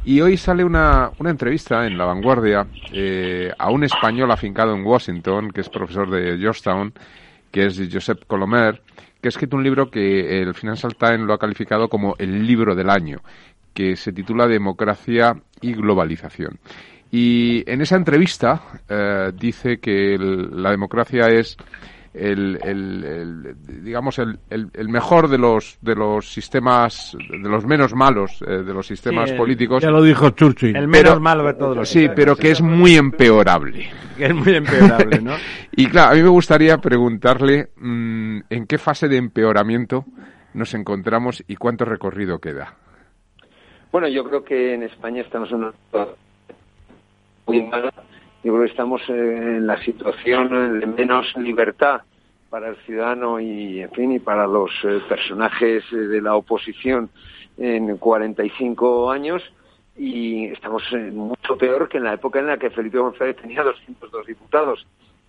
Y 0.03 0.21
hoy 0.21 0.37
sale 0.37 0.63
una, 0.63 1.11
una 1.19 1.29
entrevista 1.29 1.85
en 1.85 1.97
La 1.97 2.05
Vanguardia 2.05 2.65
eh, 2.91 3.51
a 3.57 3.69
un 3.69 3.83
español 3.83 4.31
afincado 4.31 4.73
en 4.73 4.85
Washington, 4.85 5.51
que 5.51 5.61
es 5.61 5.69
profesor 5.69 6.09
de 6.09 6.37
Georgetown, 6.39 6.93
que 7.51 7.67
es 7.67 7.79
Josep 7.91 8.25
Colomer, 8.25 8.81
que 9.21 9.27
ha 9.27 9.29
escrito 9.29 9.55
un 9.55 9.63
libro 9.63 9.89
que 9.89 10.41
el 10.41 10.53
Financial 10.53 10.95
Times 10.95 11.21
lo 11.21 11.33
ha 11.33 11.37
calificado 11.37 11.87
como 11.87 12.15
el 12.17 12.45
libro 12.45 12.75
del 12.75 12.89
año, 12.89 13.19
que 13.73 13.95
se 13.95 14.11
titula 14.11 14.47
Democracia 14.47 15.35
y 15.61 15.73
Globalización. 15.73 16.59
Y 17.11 17.69
en 17.69 17.81
esa 17.81 17.97
entrevista 17.97 18.61
eh, 18.89 19.31
dice 19.37 19.79
que 19.79 20.17
la 20.17 20.71
democracia 20.71 21.27
es 21.27 21.57
el, 22.13 22.59
el, 22.61 23.03
el 23.05 23.83
digamos 23.83 24.19
el, 24.19 24.37
el, 24.49 24.89
mejor 24.89 25.29
de 25.29 25.37
los 25.37 25.77
de 25.81 25.95
los 25.95 26.29
sistemas 26.29 27.15
de 27.29 27.47
los 27.49 27.65
menos 27.65 27.93
malos 27.93 28.41
eh, 28.45 28.63
de 28.63 28.73
los 28.73 28.85
sistemas 28.85 29.29
Sí, 29.29 29.35
políticos 29.37 29.81
Ya 29.81 29.91
lo 29.91 30.03
dijo 30.03 30.29
Churchill. 30.31 30.75
El 30.75 30.89
menos 30.89 31.11
Pero- 31.11 31.19
malo 31.21 31.45
de 31.45 31.53
todos 31.53 31.77
los 31.77 31.87
sí 31.87 31.99
sistemas, 31.99 32.15
pero 32.15 32.35
que 32.35 32.51
es 32.51 32.61
muy 32.61 32.95
empeorable 32.97 33.89
que 34.17 34.25
es 34.25 34.35
muy 34.35 34.55
empeorable, 34.55 35.21
¿no? 35.21 35.35
y 35.71 35.87
claro 35.87 36.11
a 36.11 36.15
mí 36.15 36.21
me 36.21 36.29
gustaría 36.29 36.77
preguntarle 36.79 37.69
mm, 37.77 38.39
en 38.49 38.67
qué 38.67 38.77
fase 38.77 39.07
de 39.07 39.15
empeoramiento 39.17 40.03
nos 40.53 40.73
encontramos 40.73 41.41
y 41.47 41.55
cuánto 41.55 41.85
recorrido 41.85 42.39
queda 42.39 42.75
Bueno, 43.89 44.09
yo 44.09 44.25
creo 44.25 44.43
que 44.43 44.73
en 44.73 44.83
España 44.83 45.21
estamos 45.21 45.49
en 45.51 45.55
una 45.63 45.71
muy 47.47 47.61
mala. 47.63 47.91
Yo 48.43 48.53
creo 48.53 48.63
que 48.65 48.71
estamos 48.71 49.01
eh, 49.09 49.57
en 49.57 49.67
la 49.67 49.81
situación 49.83 50.79
de 50.79 50.85
menos 50.87 51.35
libertad 51.37 52.01
para 52.51 52.67
el 52.67 52.75
ciudadano 52.85 53.39
y, 53.39 53.81
en 53.81 53.91
fin, 53.91 54.11
y 54.11 54.19
para 54.19 54.45
los 54.45 54.71
eh, 54.83 54.99
personajes 55.07 55.83
eh, 55.93 55.95
de 55.95 56.21
la 56.21 56.35
oposición 56.35 57.09
en 57.57 57.97
45 57.97 59.09
años 59.09 59.41
y 59.95 60.47
estamos 60.47 60.83
eh, 60.91 61.11
mucho 61.11 61.57
peor 61.57 61.87
que 61.87 61.97
en 61.97 62.03
la 62.03 62.13
época 62.13 62.39
en 62.39 62.47
la 62.47 62.57
que 62.57 62.69
Felipe 62.69 62.97
González 62.97 63.37
tenía 63.37 63.63
202 63.63 64.25
diputados. 64.25 64.85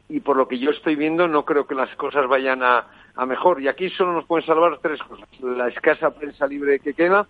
Y 0.08 0.18
por 0.20 0.36
lo 0.36 0.48
que 0.48 0.58
yo 0.58 0.70
estoy 0.70 0.96
viendo, 0.96 1.28
no 1.28 1.44
creo 1.44 1.66
que 1.66 1.76
las 1.76 1.94
cosas 1.96 2.26
vayan 2.26 2.62
a, 2.62 2.86
a 3.14 3.24
mejor. 3.24 3.62
Y 3.62 3.68
aquí 3.68 3.88
solo 3.90 4.12
nos 4.12 4.24
pueden 4.26 4.44
salvar 4.44 4.78
tres 4.82 5.00
cosas. 5.02 5.28
La 5.40 5.68
escasa 5.68 6.10
prensa 6.10 6.46
libre 6.46 6.80
que 6.80 6.92
queda, 6.92 7.26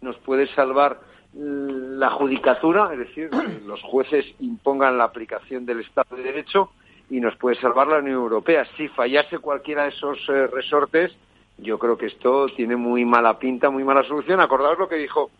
nos 0.00 0.16
puede 0.18 0.46
salvar 0.54 1.00
la 1.34 2.10
judicatura, 2.10 2.90
es 2.92 2.98
decir, 2.98 3.30
los 3.66 3.80
jueces 3.82 4.26
impongan 4.40 4.98
la 4.98 5.04
aplicación 5.04 5.64
del 5.64 5.80
Estado 5.80 6.16
de 6.16 6.22
Derecho 6.22 6.70
y 7.10 7.20
nos 7.20 7.36
puede 7.36 7.60
salvar 7.60 7.88
la 7.88 7.98
Unión 7.98 8.16
Europea. 8.16 8.66
Si 8.76 8.88
fallase 8.88 9.38
cualquiera 9.38 9.84
de 9.84 9.90
esos 9.90 10.18
eh, 10.28 10.46
resortes, 10.46 11.12
yo 11.58 11.78
creo 11.78 11.96
que 11.96 12.06
esto 12.06 12.46
tiene 12.56 12.76
muy 12.76 13.04
mala 13.04 13.38
pinta, 13.38 13.70
muy 13.70 13.84
mala 13.84 14.02
solución. 14.04 14.40
Acordaos 14.40 14.78
lo 14.78 14.88
que 14.88 14.96
dijo 14.96 15.30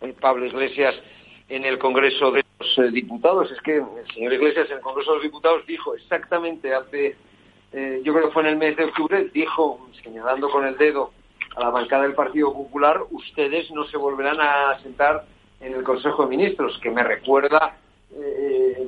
eh, 0.00 0.14
Pablo 0.20 0.46
Iglesias 0.46 0.94
en 1.48 1.64
el 1.64 1.78
Congreso 1.78 2.32
de 2.32 2.44
los 2.58 2.78
eh, 2.78 2.90
Diputados. 2.90 3.50
Es 3.50 3.60
que 3.62 3.76
el 3.76 4.14
señor 4.14 4.32
Iglesias 4.32 4.68
en 4.70 4.76
el 4.76 4.82
Congreso 4.82 5.12
de 5.12 5.16
los 5.18 5.24
Diputados 5.24 5.66
dijo 5.66 5.94
exactamente 5.94 6.74
hace, 6.74 7.16
yo 7.72 8.14
creo 8.14 8.28
que 8.28 8.32
fue 8.32 8.42
en 8.42 8.48
el 8.48 8.56
mes 8.56 8.76
de 8.76 8.84
octubre, 8.84 9.28
dijo, 9.34 9.88
señalando 10.02 10.48
con 10.48 10.64
el 10.64 10.78
dedo 10.78 11.12
a 11.56 11.60
la 11.60 11.70
bancada 11.70 12.02
del 12.04 12.14
Partido 12.14 12.52
Popular, 12.52 13.00
ustedes 13.10 13.70
no 13.72 13.84
se 13.86 13.96
volverán 13.96 14.38
a 14.40 14.78
sentar 14.82 15.24
en 15.60 15.72
el 15.74 15.82
Consejo 15.82 16.22
de 16.24 16.28
Ministros, 16.36 16.78
que 16.82 16.90
me 16.90 17.02
recuerda 17.02 17.76
eh, 18.14 18.86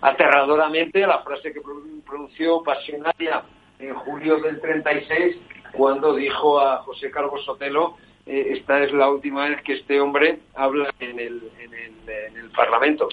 aterradoramente 0.00 1.00
la 1.06 1.20
frase 1.20 1.52
que 1.52 1.60
pro- 1.60 1.82
pronunció 2.06 2.62
Pasionaria 2.62 3.42
en 3.78 3.94
julio 3.94 4.38
del 4.40 4.60
36, 4.60 5.36
cuando 5.72 6.14
dijo 6.14 6.60
a 6.60 6.78
José 6.78 7.10
Carlos 7.10 7.44
Sotelo, 7.44 7.96
eh, 8.26 8.52
esta 8.58 8.82
es 8.82 8.92
la 8.92 9.08
última 9.10 9.48
vez 9.48 9.60
que 9.62 9.74
este 9.74 10.00
hombre 10.00 10.38
habla 10.54 10.90
en 11.00 11.18
el, 11.18 11.50
en 11.58 11.74
el, 11.74 12.08
en 12.08 12.36
el 12.36 12.50
Parlamento. 12.50 13.08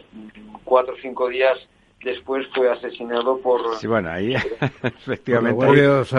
Cuatro 0.64 0.94
o 0.94 0.98
cinco 1.02 1.28
días 1.28 1.58
después 2.04 2.48
fue 2.54 2.72
asesinado 2.72 3.40
por... 3.40 3.76
Sí, 3.78 3.88
bueno, 3.88 4.10
ahí 4.10 4.34
efectivamente 4.84 5.66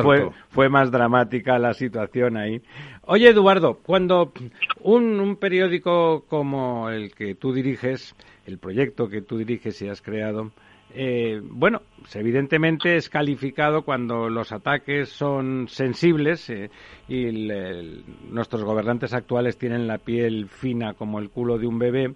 fue, 0.02 0.30
fue 0.50 0.68
más 0.68 0.90
dramática 0.90 1.58
la 1.58 1.74
situación 1.74 2.36
ahí. 2.36 2.60
Oye, 3.02 3.28
Eduardo, 3.30 3.78
cuando 3.82 4.32
un, 4.80 5.18
un 5.20 5.36
periódico 5.36 6.24
como 6.28 6.88
el 6.90 7.12
que 7.14 7.34
tú 7.34 7.52
diriges, 7.52 8.14
el 8.46 8.58
proyecto 8.58 9.08
que 9.08 9.22
tú 9.22 9.36
diriges 9.38 9.80
y 9.82 9.88
has 9.88 10.00
creado, 10.02 10.50
eh, 10.94 11.40
bueno, 11.42 11.80
evidentemente 12.14 12.96
es 12.96 13.08
calificado 13.08 13.82
cuando 13.82 14.28
los 14.28 14.52
ataques 14.52 15.08
son 15.08 15.66
sensibles 15.68 16.48
eh, 16.50 16.70
y 17.08 17.24
el- 17.26 17.50
el- 17.50 18.04
nuestros 18.30 18.62
gobernantes 18.62 19.14
actuales 19.14 19.56
tienen 19.56 19.86
la 19.88 19.98
piel 19.98 20.48
fina 20.48 20.92
como 20.94 21.18
el 21.18 21.30
culo 21.30 21.58
de 21.58 21.66
un 21.66 21.78
bebé. 21.78 22.12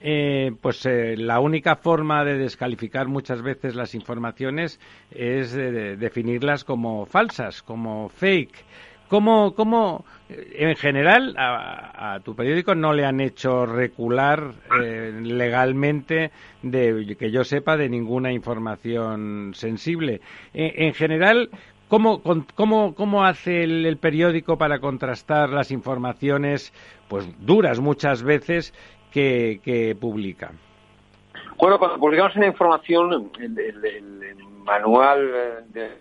Eh, 0.00 0.52
pues 0.60 0.84
eh, 0.86 1.16
la 1.16 1.40
única 1.40 1.76
forma 1.76 2.24
de 2.24 2.38
descalificar 2.38 3.08
muchas 3.08 3.42
veces 3.42 3.74
las 3.74 3.94
informaciones 3.94 4.80
es 5.10 5.52
de- 5.52 5.96
definirlas 5.96 6.64
como 6.64 7.06
falsas, 7.06 7.62
como 7.62 8.08
fake. 8.08 8.64
¿Cómo, 9.08 9.54
cómo 9.54 10.04
eh, 10.28 10.56
en 10.58 10.76
general, 10.76 11.34
a, 11.38 12.20
tu 12.24 12.34
periódico 12.36 12.74
no 12.74 12.92
le 12.92 13.06
han 13.06 13.20
hecho 13.20 13.64
recular 13.64 14.52
eh, 14.82 15.18
legalmente, 15.22 16.30
de 16.62 17.16
que 17.18 17.30
yo 17.30 17.42
sepa, 17.42 17.76
de 17.76 17.88
ninguna 17.88 18.32
información 18.32 19.52
sensible? 19.54 20.20
Eh, 20.54 20.74
en 20.76 20.94
general, 20.94 21.50
¿Cómo, 21.88 22.20
cómo, 22.54 22.94
cómo 22.94 23.24
hace 23.24 23.62
el, 23.64 23.96
periódico 23.96 24.58
para 24.58 24.78
contrastar 24.78 25.48
las 25.48 25.70
informaciones, 25.70 26.74
pues 27.08 27.26
duras 27.40 27.80
muchas 27.80 28.22
veces, 28.22 28.74
que, 29.12 29.60
que 29.64 29.94
publica? 29.94 30.52
Bueno, 31.58 31.78
cuando 31.78 31.98
publicamos 31.98 32.36
una 32.36 32.46
información, 32.46 33.30
el, 33.40 34.36
manual 34.64 35.30
eh, 35.74 35.96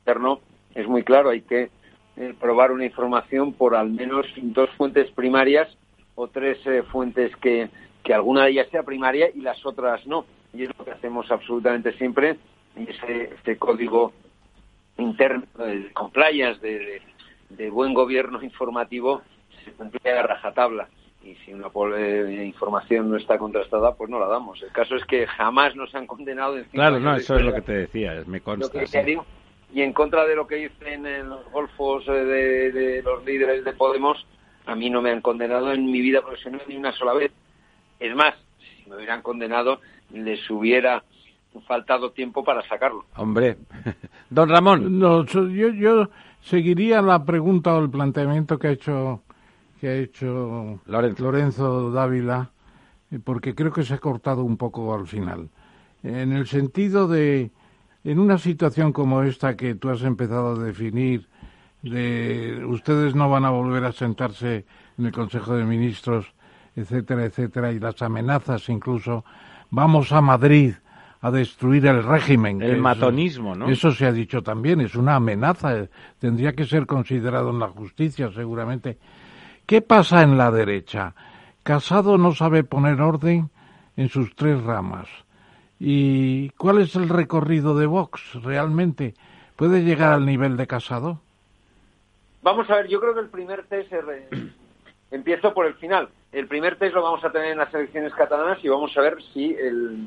interno 0.00 0.40
es 0.74 0.88
muy 0.88 1.02
claro, 1.02 1.30
hay 1.30 1.42
que 1.42 1.70
eh, 2.16 2.34
probar 2.40 2.72
una 2.72 2.84
información 2.84 3.52
por 3.52 3.76
al 3.76 3.90
menos 3.90 4.26
dos 4.36 4.70
fuentes 4.70 5.10
primarias 5.12 5.68
o 6.14 6.28
tres 6.28 6.58
eh, 6.66 6.82
fuentes 6.82 7.34
que, 7.36 7.68
que 8.02 8.14
alguna 8.14 8.44
de 8.44 8.50
ellas 8.50 8.68
sea 8.70 8.82
primaria 8.82 9.28
y 9.34 9.42
las 9.42 9.64
otras 9.64 10.06
no. 10.06 10.24
Y 10.52 10.64
es 10.64 10.70
lo 10.78 10.84
que 10.84 10.92
hacemos 10.92 11.30
absolutamente 11.30 11.92
siempre. 11.98 12.36
Y 12.74 12.90
ese, 12.90 13.34
ese 13.40 13.58
código 13.58 14.12
interno 14.96 15.46
de 15.58 15.92
compliance, 15.92 16.60
de, 16.60 17.02
de, 17.50 17.70
buen 17.70 17.92
gobierno 17.94 18.42
informativo, 18.42 19.22
se 19.64 19.72
cumple 19.72 20.10
a 20.10 20.22
rajatabla 20.22 20.88
y 21.26 21.34
si 21.44 21.52
una 21.52 21.68
información 22.44 23.10
no 23.10 23.16
está 23.16 23.36
contrastada, 23.36 23.94
pues 23.94 24.08
no 24.08 24.20
la 24.20 24.28
damos. 24.28 24.62
El 24.62 24.70
caso 24.70 24.94
es 24.94 25.04
que 25.06 25.26
jamás 25.26 25.74
nos 25.74 25.92
han 25.94 26.06
condenado. 26.06 26.56
En 26.56 26.64
claro, 26.64 27.00
no, 27.00 27.16
eso 27.16 27.36
es 27.36 27.44
lo 27.44 27.52
que 27.52 27.62
te 27.62 27.72
decía, 27.72 28.22
me 28.26 28.40
consta. 28.40 28.80
y 29.72 29.82
en 29.82 29.92
contra 29.92 30.24
de 30.24 30.36
lo 30.36 30.46
que 30.46 30.56
dicen 30.56 31.04
en 31.04 31.28
los 31.28 31.44
golfos 31.50 32.04
eh, 32.06 32.12
de, 32.12 33.02
los 33.02 33.24
líderes 33.24 33.64
de 33.64 33.72
Podemos, 33.72 34.24
a 34.66 34.76
mí 34.76 34.88
no 34.88 35.02
me 35.02 35.10
han 35.10 35.20
condenado 35.20 35.72
en 35.72 35.90
mi 35.90 36.00
vida 36.00 36.22
profesional 36.22 36.62
ni 36.68 36.76
una 36.76 36.92
sola 36.92 37.12
vez. 37.12 37.32
Es 37.98 38.14
más, 38.14 38.34
si 38.60 38.88
me 38.88 38.96
hubieran 38.96 39.22
condenado, 39.22 39.80
les 40.12 40.48
hubiera 40.48 41.02
faltado 41.66 42.12
tiempo 42.12 42.44
para 42.44 42.62
sacarlo. 42.68 43.04
Hombre, 43.16 43.56
don 44.30 44.48
Ramón. 44.48 44.98
No, 45.00 45.24
yo, 45.24 45.70
yo 45.70 46.08
seguiría 46.40 47.02
la 47.02 47.24
pregunta 47.24 47.74
o 47.74 47.82
el 47.82 47.90
planteamiento 47.90 48.58
que 48.58 48.68
ha 48.68 48.72
hecho 48.72 49.22
que 49.86 49.92
ha 49.92 49.96
hecho 49.98 50.80
Lorenzo. 50.86 51.92
Dávila, 51.92 52.50
eh, 53.12 53.20
porque 53.22 53.54
creo 53.54 53.72
que 53.72 53.84
se 53.84 53.94
ha 53.94 53.98
cortado 53.98 54.42
un 54.42 54.56
poco 54.56 54.92
al 54.92 55.06
final. 55.06 55.48
En 56.02 56.32
el 56.32 56.48
sentido 56.48 57.06
de, 57.06 57.52
en 58.02 58.18
una 58.18 58.38
situación 58.38 58.92
como 58.92 59.22
esta 59.22 59.56
que 59.56 59.76
tú 59.76 59.88
has 59.90 60.02
empezado 60.02 60.56
a 60.56 60.58
definir, 60.58 61.28
de 61.82 62.64
ustedes 62.66 63.14
no 63.14 63.30
van 63.30 63.44
a 63.44 63.50
volver 63.50 63.84
a 63.84 63.92
sentarse 63.92 64.64
en 64.98 65.06
el 65.06 65.12
Consejo 65.12 65.54
de 65.54 65.64
Ministros, 65.64 66.26
etcétera, 66.74 67.24
etcétera, 67.24 67.70
y 67.70 67.78
las 67.78 68.02
amenazas 68.02 68.68
incluso, 68.68 69.24
vamos 69.70 70.10
a 70.10 70.20
Madrid 70.20 70.74
a 71.20 71.30
destruir 71.30 71.86
el 71.86 72.02
régimen. 72.02 72.60
El 72.60 72.78
matonismo, 72.78 73.54
¿no? 73.54 73.68
Eso 73.68 73.92
se 73.92 74.06
ha 74.06 74.12
dicho 74.12 74.42
también, 74.42 74.80
es 74.80 74.96
una 74.96 75.14
amenaza, 75.14 75.86
tendría 76.18 76.54
que 76.54 76.64
ser 76.64 76.86
considerado 76.86 77.50
en 77.50 77.60
la 77.60 77.68
justicia 77.68 78.32
seguramente. 78.32 78.98
¿Qué 79.66 79.82
pasa 79.82 80.22
en 80.22 80.38
la 80.38 80.52
derecha? 80.52 81.14
Casado 81.64 82.18
no 82.18 82.32
sabe 82.32 82.62
poner 82.62 83.00
orden 83.00 83.50
en 83.96 84.08
sus 84.08 84.36
tres 84.36 84.62
ramas. 84.62 85.08
¿Y 85.80 86.50
cuál 86.50 86.78
es 86.78 86.94
el 86.94 87.08
recorrido 87.08 87.76
de 87.76 87.86
Vox 87.86 88.34
realmente? 88.44 89.14
¿Puede 89.56 89.82
llegar 89.82 90.12
al 90.12 90.24
nivel 90.24 90.56
de 90.56 90.68
Casado? 90.68 91.20
Vamos 92.42 92.70
a 92.70 92.76
ver, 92.76 92.86
yo 92.86 93.00
creo 93.00 93.12
que 93.14 93.20
el 93.20 93.28
primer 93.28 93.64
test, 93.64 93.92
empiezo 95.10 95.52
por 95.52 95.66
el 95.66 95.74
final. 95.74 96.10
El 96.30 96.46
primer 96.46 96.78
test 96.78 96.94
lo 96.94 97.02
vamos 97.02 97.24
a 97.24 97.32
tener 97.32 97.48
en 97.48 97.58
las 97.58 97.74
elecciones 97.74 98.14
catalanas 98.14 98.64
y 98.64 98.68
vamos 98.68 98.96
a 98.96 99.00
ver 99.00 99.20
si 99.34 99.52
el 99.52 100.06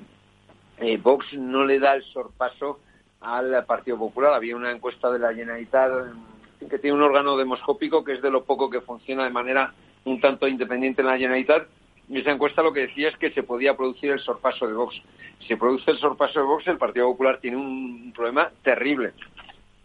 eh, 0.77 0.95
Vox 0.95 1.33
no 1.33 1.65
le 1.65 1.79
da 1.79 1.95
el 1.95 2.03
sorpaso 2.03 2.79
al 3.19 3.65
Partido 3.65 3.97
Popular. 3.97 4.33
Había 4.33 4.55
una 4.55 4.71
encuesta 4.71 5.11
de 5.11 5.19
la 5.19 5.33
Generalitat 5.33 5.91
que 6.67 6.79
tiene 6.79 6.97
un 6.97 7.03
órgano 7.03 7.37
demoscópico 7.37 8.03
que 8.03 8.13
es 8.13 8.21
de 8.21 8.31
lo 8.31 8.43
poco 8.43 8.69
que 8.69 8.81
funciona 8.81 9.23
de 9.23 9.29
manera 9.29 9.73
un 10.05 10.19
tanto 10.19 10.47
independiente 10.47 11.01
en 11.01 11.07
la 11.07 11.17
Generalitat. 11.17 11.67
Y 12.09 12.19
esa 12.19 12.31
encuesta 12.31 12.63
lo 12.63 12.73
que 12.73 12.87
decía 12.87 13.09
es 13.09 13.17
que 13.17 13.31
se 13.31 13.43
podía 13.43 13.77
producir 13.77 14.11
el 14.11 14.19
sorpaso 14.19 14.67
de 14.67 14.73
Vox. 14.73 15.01
Si 15.39 15.47
se 15.47 15.57
produce 15.57 15.91
el 15.91 15.99
sorpaso 15.99 16.39
de 16.39 16.45
Vox, 16.45 16.67
el 16.67 16.77
Partido 16.77 17.05
Popular 17.07 17.39
tiene 17.39 17.57
un 17.57 18.11
problema 18.15 18.51
terrible. 18.63 19.13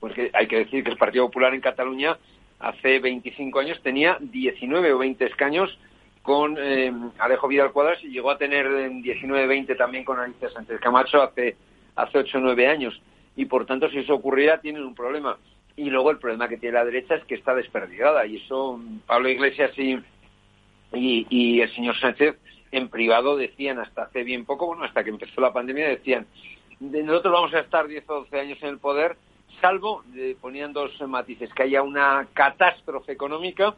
Porque 0.00 0.30
hay 0.32 0.46
que 0.46 0.58
decir 0.58 0.82
que 0.82 0.90
el 0.90 0.96
Partido 0.96 1.26
Popular 1.26 1.54
en 1.54 1.60
Cataluña 1.60 2.16
hace 2.60 2.98
25 2.98 3.58
años 3.58 3.80
tenía 3.82 4.16
19 4.20 4.92
o 4.92 4.98
20 4.98 5.24
escaños 5.26 5.78
con 6.22 6.56
eh, 6.58 6.90
Alejo 7.18 7.48
Vidal 7.48 7.72
Cuadras 7.72 8.02
y 8.02 8.08
llegó 8.08 8.30
a 8.30 8.38
tener 8.38 8.66
19-20 8.66 9.76
también 9.76 10.04
con 10.04 10.18
Alicia 10.18 10.48
Sánchez 10.48 10.80
Camacho 10.80 11.22
hace, 11.22 11.56
hace 11.96 12.18
8 12.18 12.38
o 12.38 12.40
9 12.40 12.66
años. 12.66 12.98
Y 13.36 13.44
por 13.44 13.66
tanto, 13.66 13.90
si 13.90 13.98
eso 13.98 14.14
ocurriera, 14.14 14.60
tienen 14.60 14.84
un 14.84 14.94
problema. 14.94 15.36
Y 15.76 15.90
luego 15.90 16.10
el 16.10 16.18
problema 16.18 16.48
que 16.48 16.56
tiene 16.56 16.74
la 16.74 16.84
derecha 16.84 17.16
es 17.16 17.24
que 17.24 17.34
está 17.34 17.54
desperdigada. 17.54 18.26
Y 18.26 18.36
eso 18.36 18.80
Pablo 19.06 19.28
Iglesias 19.28 19.72
y, 19.76 19.98
y, 20.92 21.60
el 21.60 21.74
señor 21.74 21.98
Sánchez 21.98 22.36
en 22.70 22.88
privado 22.88 23.36
decían 23.36 23.78
hasta 23.78 24.02
hace 24.02 24.22
bien 24.22 24.44
poco, 24.44 24.66
bueno, 24.66 24.84
hasta 24.84 25.02
que 25.04 25.10
empezó 25.10 25.40
la 25.40 25.52
pandemia, 25.52 25.88
decían, 25.88 26.26
nosotros 26.80 27.32
vamos 27.32 27.54
a 27.54 27.60
estar 27.60 27.86
10 27.86 28.08
o 28.10 28.14
12 28.20 28.40
años 28.40 28.58
en 28.62 28.68
el 28.68 28.78
poder, 28.78 29.16
salvo, 29.60 30.02
eh, 30.16 30.36
ponían 30.40 30.72
dos 30.72 30.90
matices, 31.06 31.52
que 31.54 31.64
haya 31.64 31.82
una 31.82 32.26
catástrofe 32.32 33.12
económica, 33.12 33.74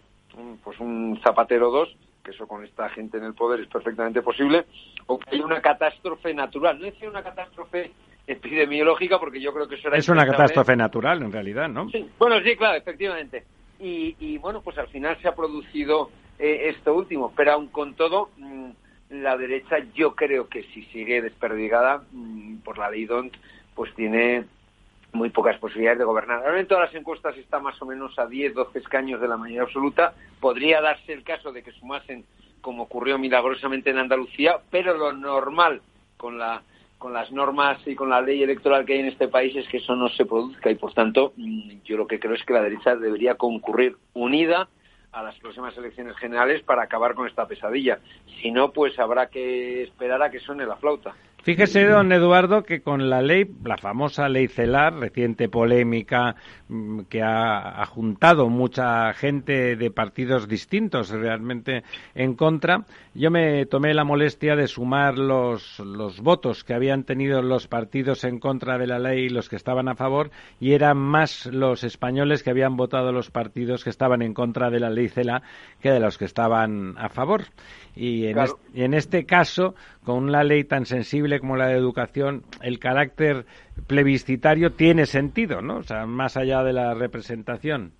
pues 0.65 0.79
un 0.81 1.21
Zapatero 1.23 1.71
2, 1.71 1.97
que 2.25 2.31
eso 2.33 2.47
con 2.47 2.65
esta 2.65 2.89
gente 2.91 3.19
en 3.19 3.25
el 3.25 3.35
poder 3.35 3.61
es 3.61 3.69
perfectamente 3.69 4.23
posible, 4.23 4.65
o 5.07 5.19
que 5.19 5.37
haya 5.37 5.45
una 5.45 5.61
catástrofe 5.61 6.35
natural. 6.35 6.79
No 6.79 6.87
decía 6.87 7.09
una 7.09 7.23
catástrofe 7.23 7.93
epidemiológica, 8.27 9.19
porque 9.19 9.41
yo 9.41 9.53
creo 9.53 9.69
que 9.69 9.77
eso 9.77 9.89
era... 9.89 9.97
Es 9.97 10.09
una 10.09 10.27
catástrofe 10.27 10.75
natural, 10.77 11.23
en 11.23 11.33
realidad, 11.33 11.69
¿no? 11.69 11.89
Sí. 11.91 12.09
Bueno, 12.19 12.41
sí, 12.41 12.57
claro, 12.57 12.77
efectivamente. 12.77 13.45
Y, 13.79 14.39
bueno, 14.39 14.63
pues 14.63 14.79
al 14.79 14.89
final 14.89 15.19
se 15.21 15.29
ha 15.29 15.35
producido 15.35 16.11
eh, 16.39 16.73
esto 16.75 16.95
último, 16.95 17.33
pero 17.37 17.53
aun 17.53 17.69
con 17.69 17.95
todo, 17.95 18.31
mm, 18.39 18.71
la 19.11 19.37
derecha 19.37 19.77
yo 19.95 20.15
creo 20.15 20.49
que 20.49 20.65
si 20.65 20.83
sigue 20.87 21.23
desperdigada 21.23 22.03
mm, 22.11 22.59
por 22.59 22.79
la 22.79 22.91
ley 22.91 23.05
DONT, 23.05 23.35
pues 23.75 23.95
tiene 23.95 24.45
muy 25.13 25.31
pocas 25.31 25.59
posibilidades 25.59 25.99
de 25.99 26.05
gobernar. 26.05 26.45
Ahora 26.45 26.61
en 26.61 26.67
todas 26.67 26.87
las 26.87 26.95
encuestas 26.95 27.37
está 27.37 27.59
más 27.59 27.81
o 27.81 27.87
menos 27.87 28.19
a 28.19 28.27
10, 28.27 28.55
12 28.55 28.79
escaños 28.79 29.21
de 29.21 29.29
la 29.29 29.37
mayoría 29.37 29.63
absoluta. 29.63 30.15
Podría 30.41 30.81
darse 30.81 31.13
el 31.13 31.23
caso 31.23 31.53
de 31.53 31.63
que 31.63 31.73
sumasen, 31.73 32.25
como 32.61 32.85
ocurrió 32.85 33.19
milagrosamente 33.19 33.91
en 33.91 33.99
Andalucía, 33.99 34.59
pero 34.71 34.97
lo 34.97 35.13
normal 35.13 35.81
con 36.17 36.39
la 36.39 36.63
con 36.99 37.13
las 37.13 37.31
normas 37.31 37.79
y 37.87 37.95
con 37.95 38.11
la 38.11 38.21
ley 38.21 38.43
electoral 38.43 38.85
que 38.85 38.95
hay 38.95 39.01
en 39.01 39.07
este 39.07 39.29
país 39.29 39.55
es 39.55 39.69
que 39.69 39.79
eso 39.79 39.95
no 39.97 40.09
se 40.09 40.25
produzca 40.25 40.71
y 40.71 40.77
por 40.77 40.95
tanto 40.95 41.33
mm, 41.37 41.83
yo 41.85 41.97
lo 41.97 42.07
que 42.07 42.19
creo 42.19 42.35
es 42.35 42.45
que 42.45 42.55
la 42.55 42.63
derecha 42.63 42.97
debería 42.97 43.35
concurrir 43.35 43.97
unida 44.15 44.69
a 45.13 45.23
las 45.23 45.39
próximas 45.39 45.77
elecciones 45.79 46.17
generales 46.17 46.63
para 46.63 46.83
acabar 46.83 47.15
con 47.15 47.27
esta 47.27 47.47
pesadilla. 47.47 48.01
Si 48.41 48.51
no, 48.51 48.73
pues 48.73 48.99
habrá 48.99 49.29
que 49.29 49.83
esperar 49.83 50.23
a 50.23 50.31
que 50.31 50.41
suene 50.41 50.67
la 50.67 50.77
flauta. 50.77 51.15
Fíjese, 51.47 51.85
don 51.85 52.11
Eduardo, 52.11 52.65
que 52.65 52.81
con 52.81 53.09
la 53.09 53.23
ley, 53.23 53.49
la 53.63 53.77
famosa 53.77 54.29
ley 54.29 54.49
CELAR, 54.49 54.95
reciente 54.95 55.49
polémica 55.49 56.35
mm, 56.67 57.03
que 57.03 57.23
ha, 57.23 57.87
juntado 57.87 58.49
mucha 58.49 59.13
gente 59.13 59.77
de 59.77 59.91
partidos 59.93 60.49
distintos 60.49 61.11
realmente 61.11 61.85
en 62.17 62.35
contra, 62.35 62.85
yo 63.15 63.31
me 63.31 63.65
tomé 63.67 63.95
la 63.95 64.03
molestia 64.03 64.57
de 64.57 64.67
sumar 64.67 65.19
los, 65.19 65.79
los 65.79 66.21
votos 66.21 66.65
que 66.65 66.75
habían 66.75 67.05
tenido 67.05 67.41
los 67.43 67.69
partidos 67.69 68.25
en 68.25 68.41
contra 68.41 68.77
de 68.77 68.89
la 68.89 68.99
ley 68.99 69.27
y 69.27 69.29
los 69.29 69.49
que 69.49 69.55
estaban 69.55 69.87
a 69.87 69.95
favor, 69.95 70.33
y 70.59 70.73
eran 70.73 70.97
más 70.97 71.47
los 71.47 71.85
españoles 71.85 72.43
que 72.43 72.51
habían 72.51 72.77
votado 72.77 73.13
los 73.13 73.31
partidos 73.31 73.85
que 73.85 73.91
estaban 73.91 74.21
en 74.21 74.35
contra 74.35 74.69
de 74.69 74.81
la 74.81 74.91
ley 74.91 75.09
CELAR 75.09 75.43
que 75.81 75.93
de 75.93 76.01
los 76.01 76.19
que 76.19 76.25
estaban 76.25 76.97
a 76.99 77.09
favor. 77.09 77.45
Y 77.97 78.27
en, 78.27 78.93
este, 78.93 79.25
caso, 79.25 79.75
con 80.07 80.23
una 80.23 80.45
ley 80.45 80.63
tan 80.63 80.87
sensible 80.87 81.41
como 81.41 81.57
la 81.57 81.67
de 81.67 81.75
educación, 81.75 82.45
el 82.63 82.79
carácter 82.79 83.45
plebiscitario 83.89 84.71
tiene 84.71 85.05
sentido, 85.05 85.61
¿no? 85.63 85.79
O 85.79 85.83
sea, 85.83 86.07
más 86.07 86.37
allá 86.37 86.63
de 86.63 86.73
la 86.73 86.95
representación. 86.95 87.91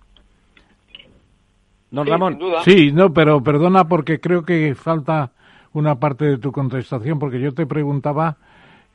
Don 1.91 2.07
Ramón. 2.07 2.39
Sí, 2.63 2.93
no, 2.93 3.11
pero 3.11 3.43
perdona 3.43 3.89
porque 3.89 4.21
creo 4.21 4.43
que 4.43 4.73
falta 4.73 5.33
una 5.73 5.99
parte 5.99 6.23
de 6.23 6.37
tu 6.37 6.53
contestación, 6.53 7.19
porque 7.19 7.41
yo 7.41 7.53
te 7.53 7.65
preguntaba 7.65 8.37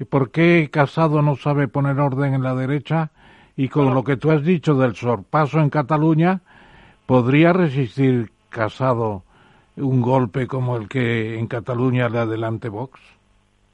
por 0.09 0.31
qué 0.31 0.71
Casado 0.73 1.21
no 1.21 1.37
sabe 1.37 1.69
poner 1.69 2.01
orden 2.01 2.33
en 2.33 2.43
la 2.43 2.55
derecha 2.55 3.11
y 3.57 3.69
con 3.69 3.93
lo 3.93 4.05
que 4.05 4.17
tú 4.17 4.31
has 4.31 4.43
dicho 4.43 4.75
del 4.75 4.97
sorpaso 4.97 5.61
en 5.61 5.69
Cataluña, 5.69 6.41
¿podría 7.05 7.53
resistir 7.53 8.33
Casado 8.49 9.25
un 9.77 10.01
golpe 10.01 10.47
como 10.47 10.77
el 10.77 10.89
que 10.89 11.39
en 11.39 11.47
Cataluña 11.47 12.09
le 12.09 12.19
adelante 12.19 12.69
Vox? 12.69 13.01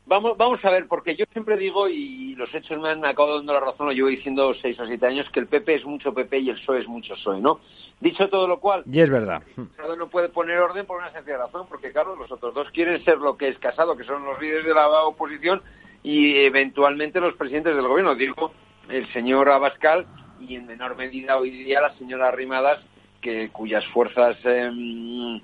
Vamos, 0.07 0.39
vamos 0.39 0.65
a 0.65 0.71
ver, 0.71 0.87
porque 0.89 1.17
yo 1.17 1.27
siempre 1.33 1.59
digo, 1.59 1.87
y 1.87 2.35
los 2.35 2.55
hechos 2.55 2.81
me 2.81 2.89
han 2.89 3.05
acabado 3.05 3.37
dando 3.37 3.53
la 3.53 3.61
razón, 3.61 3.89
lo 3.89 3.93
llevo 3.93 4.09
diciendo 4.09 4.55
seis 4.55 4.81
o 4.81 4.87
siete 4.87 5.07
años, 5.07 5.29
que 5.31 5.41
el 5.41 5.49
PP 5.49 5.75
es 5.75 5.85
mucho 5.85 6.15
PP 6.15 6.39
y 6.39 6.49
el 6.49 6.57
PSOE 6.57 6.81
es 6.81 6.89
mucho 6.89 7.13
PSOE, 7.13 7.43
¿no? 7.43 7.61
Dicho 8.01 8.27
todo 8.31 8.49
lo 8.49 8.59
cual... 8.59 8.85
Y 8.91 9.01
es 9.01 9.11
verdad. 9.11 9.43
Casado 9.77 9.97
no 9.97 10.09
puede 10.09 10.31
poner 10.31 10.59
orden 10.61 10.87
por 10.87 10.97
una 10.97 11.13
sencilla 11.13 11.37
razón, 11.37 11.67
porque 11.69 11.93
claro, 11.93 12.17
los 12.17 12.33
otros 12.33 12.55
dos 12.55 12.71
quieren 12.71 13.05
ser 13.05 13.19
lo 13.19 13.37
que 13.37 13.49
es 13.49 13.59
Casado, 13.59 13.99
que 13.99 14.05
son 14.05 14.25
los 14.25 14.41
líderes 14.41 14.65
de 14.65 14.73
la 14.73 14.89
oposición 15.03 15.61
y 16.03 16.37
eventualmente 16.37 17.21
los 17.21 17.35
presidentes 17.35 17.77
del 17.77 17.87
gobierno. 17.87 18.15
Digo, 18.15 18.53
el 18.89 19.07
señor 19.13 19.51
Abascal 19.51 20.07
y 20.41 20.55
en 20.55 20.67
menor 20.67 20.97
medida 20.97 21.37
hoy 21.37 21.51
día 21.51 21.83
la 21.83 21.95
señora 21.99 22.29
Arrimadas, 22.29 22.81
que 23.21 23.51
cuyas 23.51 23.85
fuerzas 23.89 24.39
em, 24.45 25.41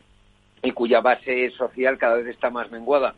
y 0.64 0.72
cuya 0.72 1.00
base 1.00 1.50
social 1.50 1.98
cada 1.98 2.16
vez 2.16 2.26
está 2.26 2.50
más 2.50 2.70
menguada. 2.70 3.14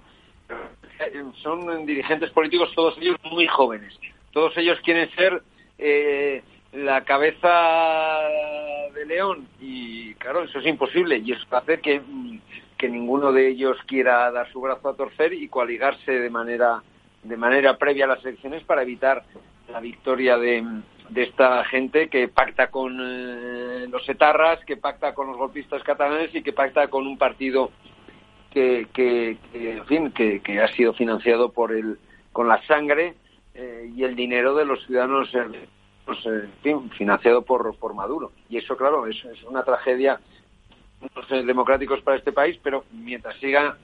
Son 1.43 1.87
dirigentes 1.87 2.31
políticos 2.31 2.71
todos 2.75 2.97
ellos 2.99 3.17
muy 3.31 3.47
jóvenes. 3.47 3.99
Todos 4.33 4.57
ellos 4.57 4.79
quieren 4.85 5.11
ser 5.15 5.43
eh, 5.79 6.43
la 6.73 7.05
cabeza 7.05 8.21
de 8.95 9.07
león 9.07 9.49
y 9.61 10.15
claro, 10.15 10.43
eso 10.43 10.59
es 10.59 10.67
imposible 10.67 11.19
y 11.19 11.33
eso 11.33 11.45
hace 11.51 11.81
que, 11.81 12.03
que 12.77 12.89
ninguno 12.89 13.33
de 13.33 13.49
ellos 13.49 13.77
quiera 13.87 14.31
dar 14.31 14.51
su 14.53 14.61
brazo 14.61 14.89
a 14.89 14.97
torcer 14.97 15.33
y 15.33 15.49
coaligarse 15.49 16.13
de 16.13 16.31
manera 16.31 16.83
de 17.23 17.37
manera 17.37 17.77
previa 17.77 18.05
a 18.05 18.09
las 18.09 18.25
elecciones 18.25 18.63
para 18.65 18.83
evitar 18.83 19.25
la 19.69 19.81
victoria 19.81 20.39
de, 20.39 20.65
de 21.09 21.25
esta 21.25 21.65
gente 21.65 22.09
que 22.09 22.29
pacta 22.29 22.71
con 22.71 22.99
eh, 23.01 23.87
los 23.89 24.09
etarras, 24.09 24.65
que 24.65 24.77
pacta 24.77 25.15
con 25.15 25.29
los 25.29 25.37
golpistas 25.37 25.83
catalanes 25.83 26.35
y 26.35 26.43
que 26.43 26.53
pacta 26.53 26.89
con 26.89 27.07
un 27.07 27.19
partido 27.19 27.71
que, 28.51 28.89
que, 28.93 29.37
en 29.53 29.85
fin, 29.87 30.11
que, 30.13 30.41
que, 30.41 30.61
ha 30.61 30.69
sido 30.69 30.95
financiado 30.95 31.53
por 31.53 31.73
el, 31.73 31.99
con 32.33 32.49
la 32.49 32.63
sangre 32.67 33.15
eh, 33.55 33.91
y 33.95 34.03
el 34.03 34.17
dinero 34.17 34.55
de 34.55 34.65
los 34.65 34.85
ciudadanos, 34.87 35.29
eh, 35.35 35.69
pues, 36.05 36.25
en 36.25 36.53
fin, 36.63 36.91
financiado 36.91 37.43
por, 37.43 37.77
por 37.77 37.95
Maduro. 37.95 38.33
Y 38.49 38.57
eso, 38.57 38.77
claro, 38.77 39.07
es, 39.07 39.23
es 39.25 39.43
una 39.45 39.63
tragedia 39.63 40.21
democráticos 41.45 42.01
para 42.01 42.17
este 42.17 42.33
país, 42.33 42.59
pero 42.63 42.85
mientras 42.93 43.37
siga 43.37 43.77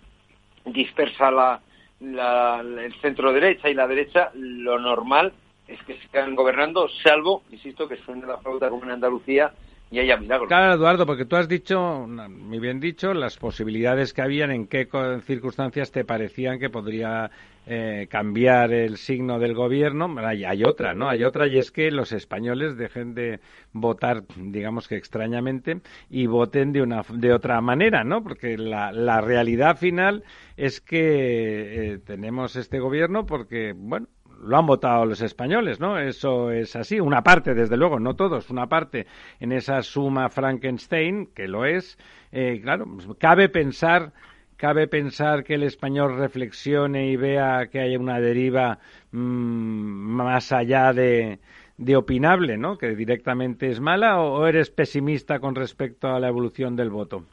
dispersa 0.64 1.30
la, 1.30 1.60
la, 2.00 2.60
el 2.60 2.94
centro 3.00 3.32
derecha 3.32 3.68
y 3.68 3.74
la 3.74 3.86
derecha, 3.86 4.30
lo 4.34 4.78
normal 4.78 5.32
es 5.72 5.82
que 5.84 5.98
sigan 5.98 6.34
gobernando, 6.34 6.88
salvo, 7.02 7.42
insisto, 7.50 7.88
que 7.88 7.96
suene 7.96 8.26
la 8.26 8.38
flauta 8.38 8.68
como 8.68 8.84
en 8.84 8.90
Andalucía 8.90 9.52
y 9.90 9.98
haya 9.98 10.16
milagros. 10.16 10.48
Claro, 10.48 10.74
Eduardo, 10.74 11.04
porque 11.04 11.26
tú 11.26 11.36
has 11.36 11.48
dicho, 11.48 12.06
muy 12.06 12.58
bien 12.58 12.80
dicho, 12.80 13.12
las 13.12 13.36
posibilidades 13.36 14.14
que 14.14 14.22
habían, 14.22 14.50
en 14.50 14.66
qué 14.66 14.88
circunstancias 15.24 15.92
te 15.92 16.04
parecían 16.04 16.58
que 16.58 16.70
podría 16.70 17.30
eh, 17.66 18.06
cambiar 18.10 18.72
el 18.72 18.96
signo 18.96 19.38
del 19.38 19.52
gobierno. 19.52 20.12
Hay, 20.18 20.44
hay, 20.44 20.64
otra, 20.64 20.94
¿no? 20.94 21.10
Hay 21.10 21.24
otra 21.24 21.46
y 21.46 21.58
es 21.58 21.70
que 21.70 21.90
los 21.90 22.12
españoles 22.12 22.78
dejen 22.78 23.14
de 23.14 23.40
votar, 23.74 24.22
digamos 24.36 24.88
que 24.88 24.96
extrañamente, 24.96 25.82
y 26.08 26.26
voten 26.26 26.72
de 26.72 26.80
una 26.80 27.02
de 27.12 27.34
otra 27.34 27.60
manera, 27.60 28.02
¿no? 28.02 28.22
Porque 28.22 28.56
la, 28.56 28.92
la 28.92 29.20
realidad 29.20 29.76
final 29.76 30.24
es 30.56 30.80
que 30.80 31.92
eh, 31.92 31.98
tenemos 31.98 32.56
este 32.56 32.78
gobierno 32.78 33.26
porque, 33.26 33.74
bueno, 33.76 34.06
lo 34.42 34.56
han 34.56 34.66
votado 34.66 35.06
los 35.06 35.20
españoles, 35.20 35.80
¿no? 35.80 35.98
Eso 35.98 36.50
es 36.50 36.74
así. 36.76 37.00
Una 37.00 37.22
parte, 37.22 37.54
desde 37.54 37.76
luego, 37.76 38.00
no 38.00 38.14
todos, 38.14 38.50
una 38.50 38.66
parte 38.66 39.06
en 39.40 39.52
esa 39.52 39.82
suma 39.82 40.28
Frankenstein, 40.28 41.26
que 41.34 41.48
lo 41.48 41.64
es. 41.64 41.98
Eh, 42.32 42.60
claro, 42.62 42.86
cabe 43.18 43.48
pensar, 43.48 44.12
cabe 44.56 44.88
pensar 44.88 45.44
que 45.44 45.54
el 45.54 45.62
español 45.62 46.16
reflexione 46.16 47.08
y 47.08 47.16
vea 47.16 47.68
que 47.68 47.80
hay 47.80 47.96
una 47.96 48.20
deriva 48.20 48.78
mm, 49.12 49.18
más 49.18 50.52
allá 50.52 50.92
de, 50.92 51.38
de 51.76 51.96
opinable, 51.96 52.58
¿no? 52.58 52.78
Que 52.78 52.94
directamente 52.94 53.68
es 53.68 53.80
mala, 53.80 54.20
o, 54.20 54.46
eres 54.46 54.70
pesimista 54.70 55.40
con 55.40 55.54
respecto 55.54 56.08
a 56.08 56.20
la 56.20 56.28
evolución 56.28 56.76
del 56.76 56.90
voto. 56.90 57.24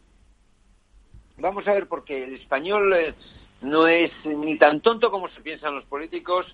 Vamos 1.38 1.68
a 1.68 1.74
ver, 1.74 1.88
porque 1.88 2.24
el 2.24 2.36
español 2.36 2.93
eh, 2.93 3.14
no 3.62 3.88
es 3.88 4.12
ni 4.26 4.57
tan 4.57 4.82
tonto 4.82 5.10
como 5.10 5.30
se 5.30 5.41
piensan 5.41 5.76
los 5.76 5.86
políticos 5.86 6.45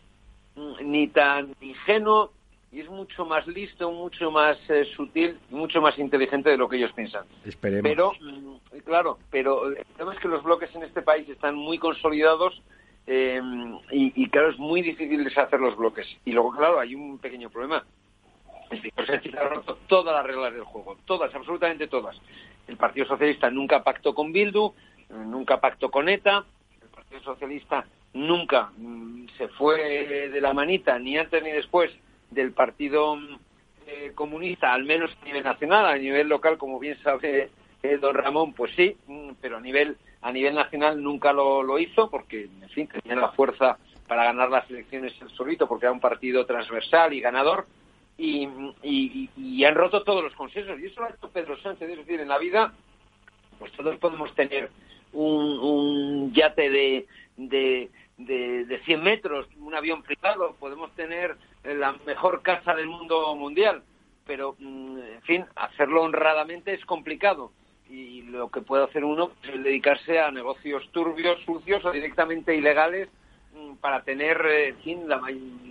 ni 0.83 1.07
tan 1.07 1.55
ingenuo 1.61 2.31
y 2.71 2.81
es 2.81 2.89
mucho 2.89 3.25
más 3.25 3.47
listo, 3.47 3.89
mucho 3.91 4.31
más 4.31 4.57
eh, 4.69 4.83
sutil 4.95 5.39
y 5.49 5.55
mucho 5.55 5.81
más 5.81 5.97
inteligente 5.97 6.49
de 6.49 6.57
lo 6.57 6.67
que 6.67 6.75
ellos 6.75 6.91
piensan. 6.91 7.25
Esperemos. 7.45 7.83
Pero, 7.83 8.11
mm, 8.19 8.79
claro, 8.83 9.17
pero 9.31 9.67
el 9.67 9.85
tema 9.97 10.13
es 10.13 10.19
que 10.19 10.27
los 10.27 10.43
bloques 10.43 10.73
en 10.75 10.83
este 10.83 11.01
país 11.01 11.27
están 11.29 11.55
muy 11.55 11.77
consolidados 11.77 12.61
eh, 13.07 13.41
y, 13.91 14.11
y, 14.21 14.29
claro, 14.29 14.49
es 14.49 14.57
muy 14.57 14.81
difícil 14.81 15.23
deshacer 15.23 15.59
los 15.59 15.77
bloques. 15.77 16.05
Y 16.25 16.33
luego, 16.33 16.51
claro, 16.51 16.79
hay 16.79 16.95
un 16.95 17.17
pequeño 17.17 17.49
problema. 17.49 17.85
El 18.69 18.81
señor 18.81 19.07
Sánchez 19.07 19.35
ha 19.35 19.47
roto 19.47 19.77
todas 19.87 20.13
las 20.13 20.25
reglas 20.25 20.53
del 20.53 20.63
juego, 20.63 20.97
todas, 21.05 21.33
absolutamente 21.33 21.87
todas. 21.87 22.19
El 22.67 22.77
Partido 22.77 23.05
Socialista 23.05 23.49
nunca 23.49 23.83
pactó 23.83 24.13
con 24.13 24.33
Bildu, 24.33 24.73
nunca 25.09 25.61
pactó 25.61 25.89
con 25.89 26.09
ETA, 26.09 26.43
el 26.81 26.89
Partido 26.89 27.21
Socialista 27.21 27.85
nunca 28.15 28.71
mm, 28.77 29.27
se 29.37 29.47
fue 29.49 30.29
de 30.31 30.41
la 30.41 30.53
manita, 30.53 30.97
ni 30.97 31.17
antes 31.17 31.43
ni 31.43 31.51
después, 31.51 31.91
del 32.31 32.51
Partido 32.51 33.17
eh, 33.85 34.11
Comunista, 34.15 34.73
al 34.73 34.83
menos 34.83 35.11
a 35.21 35.25
nivel 35.25 35.43
nacional, 35.43 35.85
a 35.85 35.97
nivel 35.97 36.27
local, 36.27 36.57
como 36.57 36.79
bien 36.79 36.97
sabe 37.03 37.49
eh, 37.83 37.97
don 37.97 38.15
Ramón, 38.15 38.53
pues 38.53 38.71
sí, 38.75 38.97
mm, 39.07 39.31
pero 39.39 39.57
a 39.57 39.61
nivel, 39.61 39.97
a 40.21 40.31
nivel 40.31 40.55
nacional 40.55 41.01
nunca 41.01 41.31
lo, 41.33 41.61
lo 41.61 41.77
hizo, 41.77 42.09
porque, 42.09 42.49
en 42.61 42.69
fin, 42.69 42.87
tenía 42.87 43.19
la 43.19 43.31
fuerza 43.31 43.77
para 44.07 44.25
ganar 44.25 44.49
las 44.49 44.69
elecciones 44.69 45.13
el 45.21 45.29
solito, 45.29 45.67
porque 45.67 45.85
era 45.85 45.93
un 45.93 45.99
partido 45.99 46.45
transversal 46.45 47.13
y 47.13 47.21
ganador, 47.21 47.67
y, 48.17 48.47
y, 48.81 49.29
y, 49.35 49.65
han 49.65 49.75
roto 49.75 50.03
todos 50.03 50.23
los 50.23 50.33
consensos. 50.35 50.79
Y 50.79 50.85
eso 50.85 51.01
lo 51.01 51.07
ha 51.07 51.09
hecho 51.09 51.29
Pedro 51.29 51.57
Sánchez. 51.57 51.89
Es 51.89 51.97
decir, 51.97 52.21
en 52.21 52.29
la 52.29 52.37
vida, 52.37 52.73
pues 53.59 53.73
todos 53.73 53.97
podemos 53.97 54.33
tener 54.35 54.69
un, 55.11 55.59
un 55.59 56.33
yate 56.33 56.69
de, 56.69 57.89
de, 58.17 58.65
de 58.65 58.79
100 58.79 59.03
metros, 59.03 59.47
un 59.59 59.75
avión 59.75 60.03
privado, 60.03 60.55
podemos 60.59 60.91
tener 60.95 61.35
la 61.63 61.93
mejor 62.05 62.41
casa 62.41 62.75
del 62.75 62.87
mundo 62.87 63.35
mundial, 63.35 63.83
pero, 64.25 64.55
mm, 64.59 64.97
en 64.99 65.21
fin, 65.21 65.45
hacerlo 65.55 66.03
honradamente 66.03 66.73
es 66.73 66.83
complicado. 66.85 67.51
Y 67.89 68.23
lo 68.23 68.49
que 68.49 68.61
puede 68.61 68.83
hacer 68.83 69.03
uno 69.05 69.31
es 69.43 69.63
dedicarse 69.63 70.19
a 70.19 70.31
negocios 70.31 70.89
turbios, 70.91 71.39
sucios 71.45 71.85
o 71.85 71.91
directamente 71.91 72.55
ilegales 72.55 73.09
mm, 73.53 73.75
para 73.75 74.03
tener, 74.03 74.43
eh, 74.45 74.67
en 74.69 74.77
fin, 74.77 75.03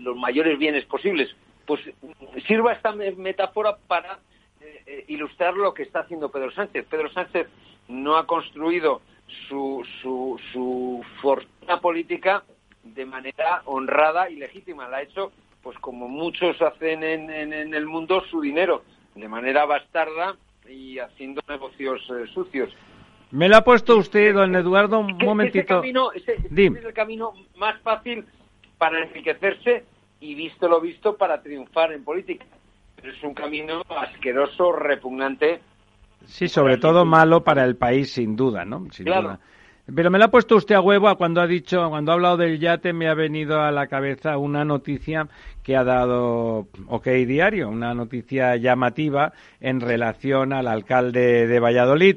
los 0.03 0.17
mayores 0.17 0.59
bienes 0.59 0.85
posibles. 0.85 1.35
Pues 1.67 1.81
mm, 1.87 2.41
sirva 2.47 2.73
esta 2.73 2.93
metáfora 2.93 3.77
para 3.89 4.21
eh, 4.61 4.83
eh, 4.87 5.05
ilustrar 5.09 5.55
lo 5.55 5.75
que 5.75 5.83
está 5.83 6.01
haciendo 6.01 6.31
Pedro 6.31 6.53
Sánchez. 6.53 6.87
Pedro 6.89 7.11
Sánchez 7.13 7.49
no 7.89 8.17
ha 8.17 8.27
construido 8.27 9.03
su, 9.49 9.85
su, 10.03 10.41
su 10.53 11.05
fortuna 11.21 11.81
política 11.81 12.45
de 12.83 13.07
manera 13.07 13.63
honrada 13.65 14.31
y 14.31 14.37
legítima. 14.37 14.89
La 14.89 14.99
ha 14.99 15.03
hecho, 15.03 15.33
pues 15.63 15.79
como 15.79 16.09
muchos 16.09 16.61
hacen 16.63 17.03
en, 17.03 17.31
en, 17.31 17.75
el 17.75 17.87
mundo, 17.87 18.23
su 18.31 18.41
dinero, 18.41 18.83
de 19.15 19.29
manera 19.29 19.65
bastarda 19.65 20.37
y 20.69 20.99
haciendo 20.99 21.43
negocios 21.49 22.01
eh, 22.11 22.27
sucios. 22.33 22.71
Me 23.31 23.49
lo 23.49 23.57
ha 23.57 23.65
puesto 23.65 23.97
usted, 23.97 24.35
don 24.35 24.55
Eduardo, 24.55 24.99
un 24.99 25.17
momentito. 25.19 25.59
Ese, 25.59 25.67
camino, 25.67 26.13
es 26.13 26.29
el 26.85 26.93
camino 26.93 27.33
más 27.57 27.81
fácil 27.81 28.25
para 28.79 29.03
enriquecerse 29.03 29.85
y, 30.21 30.35
visto 30.35 30.69
lo 30.69 30.81
visto, 30.81 31.17
para 31.17 31.43
triunfar 31.43 31.93
en 31.93 32.05
política. 32.05 32.47
Pero 32.97 33.13
es 33.13 33.23
un 33.23 33.35
camino 33.35 33.83
asqueroso, 33.89 34.73
repugnante 34.73 35.61
Sí, 36.27 36.49
sobre 36.49 36.79
todo 36.79 37.05
malo 37.05 37.45
para 37.45 37.65
el 37.65 37.77
país, 37.77 38.13
sin 38.13 38.37
duda, 38.37 38.65
¿no? 38.65 38.87
Sin 38.91 39.07
duda. 39.07 39.39
Pero 39.93 40.11
me 40.11 40.19
lo 40.19 40.25
ha 40.25 40.31
puesto 40.31 40.57
usted 40.57 40.75
a 40.75 40.81
huevo 40.81 41.15
cuando 41.17 41.43
ha 41.43 41.47
dicho, 41.47 41.91
cuando 41.91 42.11
ha 42.11 42.15
hablado 42.15 42.39
del 42.39 42.59
yate, 42.59 42.95
me 42.95 43.07
ha 43.09 43.15
venido 43.15 43.61
a 43.61 43.71
la 43.71 43.87
cabeza 43.87 44.39
una 44.39 44.65
noticia 44.65 45.29
que 45.63 45.77
ha 45.77 45.85
dado 45.85 46.69
OK 46.87 47.07
Diario, 47.27 47.69
una 47.69 47.93
noticia 47.93 48.57
llamativa 48.57 49.35
en 49.61 49.81
relación 49.81 50.55
al 50.55 50.69
alcalde 50.69 51.47
de 51.47 51.61
Valladolid. 51.61 52.17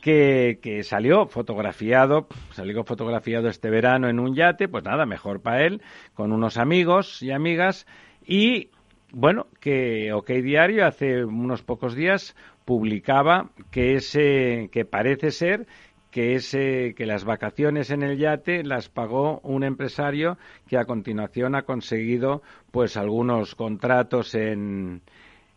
Que, 0.00 0.60
que, 0.62 0.84
salió 0.84 1.26
fotografiado, 1.26 2.28
salió 2.52 2.84
fotografiado 2.84 3.48
este 3.48 3.68
verano 3.68 4.08
en 4.08 4.20
un 4.20 4.32
yate, 4.32 4.68
pues 4.68 4.84
nada, 4.84 5.06
mejor 5.06 5.42
para 5.42 5.66
él, 5.66 5.82
con 6.14 6.30
unos 6.30 6.56
amigos 6.56 7.20
y 7.20 7.32
amigas, 7.32 7.84
y 8.24 8.70
bueno, 9.12 9.46
que 9.60 10.12
OK 10.12 10.28
Diario 10.30 10.86
hace 10.86 11.24
unos 11.24 11.62
pocos 11.62 11.94
días 11.96 12.36
publicaba 12.68 13.48
que 13.70 13.94
ese 13.94 14.68
que 14.70 14.84
parece 14.84 15.30
ser 15.30 15.66
que 16.10 16.34
ese 16.34 16.92
que 16.94 17.06
las 17.06 17.24
vacaciones 17.24 17.90
en 17.90 18.02
el 18.02 18.18
yate 18.18 18.62
las 18.62 18.90
pagó 18.90 19.40
un 19.42 19.64
empresario 19.64 20.36
que 20.68 20.76
a 20.76 20.84
continuación 20.84 21.54
ha 21.54 21.62
conseguido 21.62 22.42
pues 22.70 22.98
algunos 22.98 23.54
contratos 23.54 24.34
en 24.34 25.00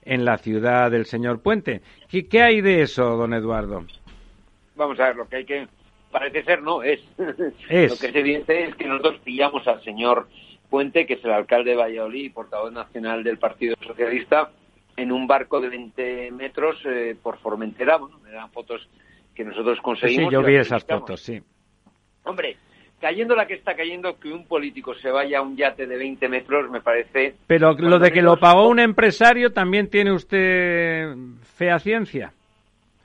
en 0.04 0.24
la 0.24 0.38
ciudad 0.38 0.90
del 0.90 1.06
señor 1.06 1.42
Puente. 1.42 1.82
¿Qué, 2.08 2.30
qué 2.30 2.44
hay 2.44 2.62
de 2.62 2.82
eso, 2.82 3.04
don 3.18 3.34
Eduardo? 3.34 3.84
Vamos 4.78 4.98
a 5.02 5.08
ver, 5.08 5.18
lo 5.18 5.28
que 5.28 5.36
hay 5.36 5.46
que 5.46 5.68
parece 6.12 6.46
ser 6.46 6.62
no 6.64 6.82
es. 6.82 7.02
es. 7.70 7.92
lo 7.92 7.98
que 7.98 8.08
es 8.08 8.16
evidente 8.16 8.64
es 8.64 8.76
que 8.76 8.86
nosotros 8.86 9.20
pillamos 9.26 9.68
al 9.68 9.84
señor 9.84 10.30
Puente, 10.70 11.06
que 11.06 11.16
es 11.16 11.26
el 11.26 11.32
alcalde 11.32 11.72
de 11.72 11.76
Valladolid 11.76 12.24
y 12.24 12.30
portavoz 12.30 12.72
nacional 12.72 13.22
del 13.22 13.38
Partido 13.38 13.76
Socialista, 13.86 14.50
en 15.02 15.12
un 15.12 15.28
barco 15.28 15.60
de 15.60 15.70
20 15.70 16.32
metros 16.32 16.78
eh, 16.86 17.16
por 17.22 17.38
Formentera. 17.40 17.98
Bueno, 17.98 18.20
eran 18.30 18.52
fotos 18.52 18.88
que 19.34 19.44
nosotros 19.44 19.80
conseguimos. 19.82 20.30
Sí, 20.30 20.34
yo 20.34 20.44
vi 20.44 20.56
esas 20.56 20.84
fotos, 20.84 21.22
sí. 21.22 21.42
Hombre, 22.24 22.58
cayendo 23.00 23.36
la 23.36 23.48
que 23.48 23.56
está 23.56 23.76
cayendo, 23.76 24.20
que 24.20 24.32
un 24.32 24.46
político 24.46 24.94
se 24.96 25.10
vaya 25.10 25.40
a 25.40 25.42
un 25.42 25.58
yate 25.58 25.88
de 25.88 25.98
20 25.98 26.30
metros 26.30 26.70
me 26.70 26.82
parece... 26.82 27.36
Pero 27.48 27.74
lo 27.74 27.98
de 27.98 28.12
que 28.12 28.22
lo 28.22 28.38
pagó 28.38 28.68
un 28.68 28.80
empresario 28.80 29.52
también 29.52 29.90
tiene 29.90 30.12
usted 30.12 31.16
fe 31.56 31.72
a 31.72 31.80
ciencia. 31.80 32.32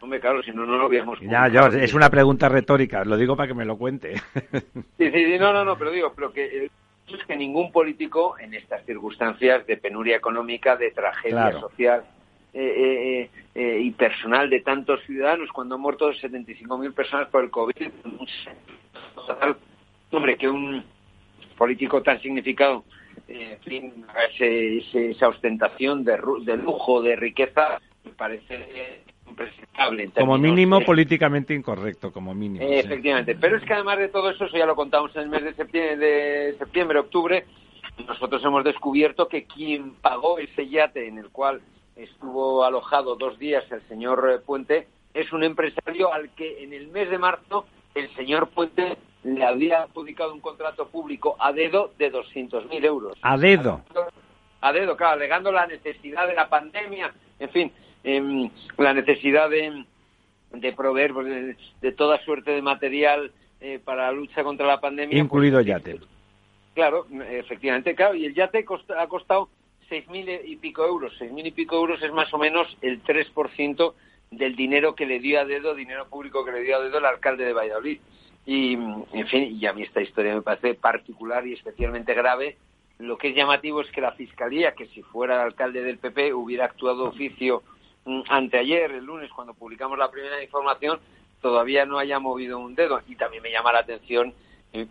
Hombre, 0.01 0.21
claro, 0.21 0.43
si 0.43 0.51
no, 0.53 0.67
no 0.67 0.77
lo 0.77 0.85
habíamos... 0.85 1.19
Ya, 1.21 1.49
yo, 1.49 1.67
es 1.67 1.95
una 1.95 2.11
pregunta 2.11 2.49
retórica, 2.49 3.05
lo 3.05 3.17
digo 3.17 3.37
para 3.37 3.49
que 3.49 3.55
me 3.55 3.65
lo 3.65 3.79
cuente. 3.79 4.21
Sí, 4.99 5.11
sí, 5.11 5.39
no, 5.39 5.53
no, 5.53 5.65
no, 5.65 5.77
pero 5.79 5.91
digo, 5.91 6.13
pero 6.15 6.33
que 6.33 6.69
es 7.15 7.25
que 7.25 7.37
ningún 7.37 7.71
político 7.71 8.37
en 8.39 8.55
estas 8.55 8.85
circunstancias 8.85 9.67
de 9.67 9.77
penuria 9.77 10.17
económica, 10.17 10.77
de 10.77 10.91
tragedia 10.91 11.53
social 11.61 12.05
eh, 12.53 12.61
eh, 12.61 13.31
eh, 13.55 13.81
y 13.83 13.91
personal 13.93 14.51
de 14.51 14.61
tantos 14.61 15.01
ciudadanos, 15.05 15.51
cuando 15.53 15.77
han 15.77 15.81
muerto 15.81 16.11
75.000 16.11 16.95
personas 16.95 17.29
por 17.29 17.45
el 17.45 17.51
COVID, 17.51 17.75
hombre, 20.11 20.37
que 20.37 20.49
un 20.49 20.83
político 21.57 22.03
tan 22.03 22.21
significado, 22.21 22.85
en 23.29 23.61
fin, 23.61 24.05
esa 24.39 25.29
ostentación 25.29 26.05
de, 26.05 26.19
de 26.45 26.57
lujo, 26.57 27.03
de 27.03 27.17
riqueza, 27.17 27.81
me 28.05 28.13
parece 28.13 29.03
Como 30.19 30.39
mínimo 30.39 30.81
políticamente 30.81 31.55
incorrecto, 31.55 32.13
como 32.13 32.35
mínimo. 32.35 32.65
efectivamente, 32.65 33.35
pero 33.35 33.57
es 33.57 33.65
que 33.65 33.75
además 33.75 33.99
de 33.99 34.09
todo 34.09 34.31
eso, 34.31 34.45
eso 34.47 34.57
ya 34.57 34.67
lo 34.67 34.77
contamos 34.77 35.15
en 35.17 35.23
el 35.23 35.29
mes 35.29 35.45
de 35.45 35.55
septiembre, 35.55 35.97
de 35.97 36.59
septiembre 36.59 36.99
octubre, 36.99 37.45
nosotros 38.07 38.43
hemos 38.45 38.65
descubierto 38.65 39.29
que 39.29 39.45
quien 39.45 39.95
pagó 39.95 40.39
ese 40.39 40.69
yate 40.69 41.09
en 41.09 41.19
el 41.19 41.31
cual 41.31 41.61
estuvo 41.97 42.65
alojado 42.65 43.17
dos 43.17 43.39
días 43.39 43.65
el 43.73 43.81
señor 43.89 44.43
Puente 44.45 44.87
es 45.15 45.33
un 45.33 45.43
empresario 45.43 46.13
al 46.13 46.29
que 46.31 46.63
en 46.63 46.75
el 46.75 46.89
mes 46.89 47.09
de 47.11 47.19
marzo 47.19 47.67
el 47.95 48.15
señor 48.15 48.49
Puente 48.49 48.99
le 49.25 49.45
había 49.45 49.83
adjudicado 49.83 50.33
un 50.35 50.41
contrato 50.41 50.89
público 50.89 51.37
a 51.41 51.53
dedo 51.53 51.93
de 51.99 52.13
200.000 52.13 52.85
euros. 52.85 53.19
A 53.23 53.37
dedo. 53.37 53.83
A 54.61 54.73
dedo, 54.73 54.97
claro, 54.97 55.15
alegando 55.15 55.51
la 55.51 55.67
necesidad 55.67 56.29
de 56.29 56.35
la 56.35 56.49
pandemia, 56.49 57.13
en 57.39 57.49
fin, 57.51 57.73
em, 58.07 58.49
la 58.79 58.95
necesidad 58.95 59.51
de, 59.51 59.85
de 60.53 60.73
proveer 60.73 61.13
pues, 61.13 61.57
de, 61.81 61.93
toda 61.93 62.23
suerte 62.25 62.53
de 62.53 62.63
material 62.63 63.33
eh, 63.61 63.81
para 63.85 64.07
la 64.07 64.13
lucha 64.13 64.45
contra 64.45 64.67
la 64.67 64.81
pandemia. 64.81 65.19
Incluido 65.19 65.59
pues, 65.59 65.67
yate. 65.67 66.01
Claro, 66.75 67.07
efectivamente, 67.31 67.95
claro, 67.95 68.15
y 68.15 68.27
el 68.27 68.35
yate 68.35 68.65
ha 68.97 69.07
costado 69.07 69.49
seis 69.89 70.09
mil 70.09 70.29
y 70.29 70.57
pico 70.57 70.85
euros. 70.85 71.13
Seis 71.19 71.33
mil 71.33 71.47
y 71.47 71.51
pico 71.51 71.77
euros 71.77 72.03
es 72.03 72.13
más 72.13 72.33
o 72.33 72.39
menos 72.39 72.77
el 72.81 73.03
3% 73.03 73.95
del 74.31 74.57
dinero 74.57 74.95
que 74.95 75.07
le 75.07 75.19
dio 75.19 75.41
a 75.41 75.45
dedo, 75.45 75.75
dinero 75.75 76.07
público 76.09 76.45
que 76.45 76.53
le 76.53 76.63
dio 76.63 76.77
a 76.77 76.81
dedo 76.81 76.99
el 76.99 77.07
alcalde 77.07 77.45
de 77.45 77.53
Valladolid. 77.53 77.99
Y, 78.45 78.75
en 78.75 79.27
fin, 79.29 79.59
y 79.59 79.67
a 79.67 79.73
mí 79.73 79.83
esta 79.83 80.01
historia 80.01 80.35
me 80.35 80.43
parece 80.43 80.75
particular 80.75 81.47
y 81.47 81.55
especialmente 81.55 82.15
grave. 82.15 82.57
Lo 82.99 83.19
que 83.19 83.29
es 83.29 83.35
llamativo 83.37 83.81
es 83.81 83.91
que 83.91 84.01
la 84.01 84.13
Fiscalía, 84.13 84.73
que 84.73 84.87
si 84.89 85.03
fuera 85.03 85.35
el 85.35 85.41
alcalde 85.41 85.83
del 85.83 85.99
PP 85.99 86.33
hubiera 86.33 86.67
actuado 86.67 87.09
oficio 87.09 87.63
anteayer, 88.29 88.93
el 88.93 89.05
lunes, 89.05 89.31
cuando 89.33 89.55
publicamos 89.55 89.99
la 89.99 90.11
primera 90.11 90.43
información, 90.43 91.01
todavía 91.41 91.85
no 91.85 91.99
haya 91.99 92.19
movido 92.19 92.59
un 92.59 92.75
dedo. 92.75 93.01
Y 93.09 93.17
también 93.17 93.43
me 93.43 93.51
llama 93.51 93.73
la 93.73 93.81
atención, 93.81 94.33
eh, 94.73 94.87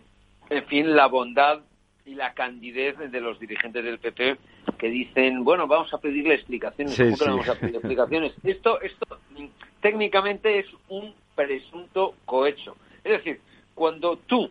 en 0.50 0.64
fin, 0.66 0.94
la 0.94 1.06
bondad 1.06 1.60
y 2.04 2.14
la 2.14 2.34
candidez 2.34 2.96
de 2.98 3.20
los 3.20 3.38
dirigentes 3.40 3.84
del 3.84 3.98
PP 3.98 4.36
que 4.78 4.88
dicen, 4.88 5.44
bueno, 5.44 5.66
vamos 5.66 5.92
a 5.92 5.98
pedirle 5.98 6.34
explicaciones. 6.34 6.96
vamos 7.18 7.48
a 7.48 7.54
pedir 7.54 7.74
explicaciones? 7.76 8.32
Esto, 8.44 8.80
esto 8.80 9.06
mm, 9.36 9.46
técnicamente 9.80 10.58
es 10.58 10.66
un 10.88 11.14
presunto 11.34 12.14
cohecho. 12.24 12.76
Es 13.02 13.12
decir, 13.12 13.40
cuando 13.74 14.16
tú, 14.18 14.50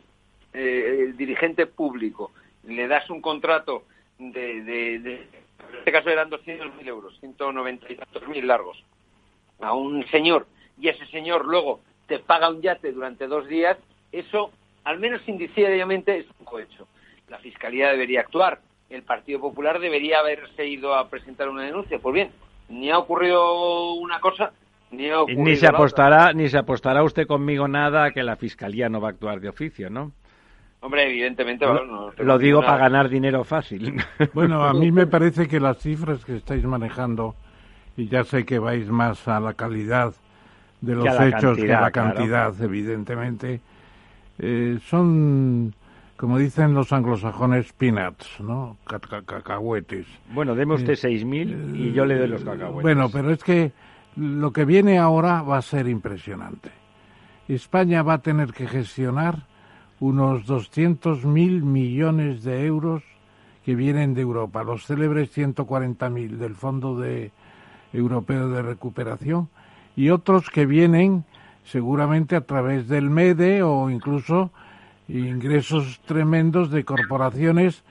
eh, 0.54 1.06
el 1.08 1.18
dirigente 1.18 1.66
público, 1.66 2.32
le 2.64 2.88
das 2.88 3.10
un 3.10 3.22
contrato 3.22 3.84
de, 4.18 4.62
de, 4.64 5.28
en 5.72 5.80
este 5.80 5.92
caso 5.92 6.10
eran 6.10 6.30
200.000 6.30 6.88
euros, 6.88 7.20
190 7.20 7.92
y 7.92 7.96
tantos 7.96 8.28
mil 8.28 8.48
largos, 8.48 8.84
a 9.60 9.74
un 9.74 10.06
señor, 10.08 10.48
y 10.80 10.90
ese 10.90 11.06
señor 11.08 11.46
luego 11.46 11.80
te 12.08 12.20
paga 12.20 12.50
un 12.50 12.62
yate 12.62 12.92
durante 12.92 13.28
dos 13.28 13.48
días, 13.48 13.78
eso, 14.12 14.52
al 14.84 15.00
menos 15.00 15.22
indiciariamente, 15.28 16.20
es 16.20 16.26
un 16.40 16.46
cohecho. 16.46 16.88
La 17.30 17.40
Fiscalía 17.40 17.90
debería 17.90 18.22
actuar, 18.22 18.60
el 18.90 19.04
Partido 19.04 19.40
Popular 19.40 19.80
debería 19.80 20.20
haberse 20.20 20.68
ido 20.68 20.94
a 20.94 21.10
presentar 21.10 21.50
una 21.50 21.64
denuncia. 21.64 22.00
Pues 22.00 22.14
bien, 22.14 22.32
ni 22.70 22.92
ha 22.92 22.98
ocurrido 23.00 23.94
una 23.94 24.20
cosa, 24.20 24.52
ni 24.92 25.56
se 25.56 25.68
apostará, 25.68 26.34
ni 26.34 26.48
se 26.50 26.58
apostará 26.58 27.04
usted 27.04 27.28
conmigo 27.28 27.68
nada 27.68 28.12
que 28.12 28.24
la 28.24 28.36
fiscalía 28.36 28.90
no 28.90 29.02
va 29.02 29.10
a 29.10 29.12
actuar 29.12 29.40
de 29.40 29.50
oficio, 29.50 29.90
¿no? 29.90 30.12
Hombre, 30.86 31.10
evidentemente. 31.10 31.66
lo 32.20 32.38
digo 32.38 32.62
para 32.62 32.78
ganar 32.78 33.10
dinero 33.10 33.44
fácil. 33.44 33.96
Bueno, 34.36 34.64
a 34.64 34.72
mí 34.72 34.92
me 34.92 35.08
parece 35.08 35.48
que 35.48 35.60
las 35.60 35.80
cifras 35.80 36.24
que 36.24 36.36
estáis 36.36 36.64
manejando, 36.64 37.34
y 37.98 38.08
ya 38.08 38.24
sé 38.24 38.46
que 38.46 38.60
vais 38.60 38.88
más 38.88 39.28
a 39.28 39.40
la 39.40 39.56
calidad 39.56 40.14
de 40.82 40.94
los 40.94 41.08
hechos 41.20 41.58
que 41.58 41.74
a 41.74 41.82
la 41.82 41.90
cantidad, 41.90 42.54
evidentemente, 42.62 43.62
eh, 44.38 44.78
son, 44.86 45.74
como 46.18 46.38
dicen 46.38 46.76
los 46.76 46.94
anglosajones, 46.94 47.74
peanuts, 47.74 48.40
¿no? 48.42 48.78
Cacahuetes. 48.86 50.06
Bueno, 50.36 50.54
deme 50.54 50.76
usted 50.76 50.94
6.000 50.94 51.76
y 51.78 51.94
yo 51.94 52.06
le 52.06 52.16
doy 52.20 52.28
los 52.28 52.44
cacahuetes. 52.44 52.84
Bueno, 52.84 53.10
pero 53.12 53.32
es 53.32 53.44
que 53.44 53.72
lo 54.18 54.54
que 54.54 54.66
viene 54.66 55.00
ahora 55.00 55.42
va 55.42 55.58
a 55.58 55.64
ser 55.64 55.88
impresionante. 55.88 56.70
España 57.48 58.04
va 58.04 58.14
a 58.14 58.20
tener 58.20 58.54
que 58.54 58.68
gestionar 58.68 59.48
unos 60.00 60.46
200.000 60.46 61.62
millones 61.64 62.44
de 62.44 62.66
euros 62.66 63.04
que 63.64 63.76
vienen 63.76 64.14
de 64.14 64.22
Europa, 64.22 64.64
los 64.64 64.86
célebres 64.86 65.36
140.000 65.36 66.38
del 66.38 66.56
Fondo 66.56 67.00
de 67.00 67.32
Europeo 67.94 68.50
de 68.50 68.62
Recuperación 68.62 69.50
y 69.96 70.10
otros 70.10 70.50
que 70.50 70.66
vienen 70.66 71.24
seguramente 71.64 72.36
a 72.36 72.42
través 72.42 72.88
del 72.88 73.10
MEDE 73.10 73.64
o 73.64 73.90
incluso 73.90 74.52
ingresos 75.08 76.00
tremendos 76.06 76.70
de 76.70 76.84
corporaciones 76.84 77.84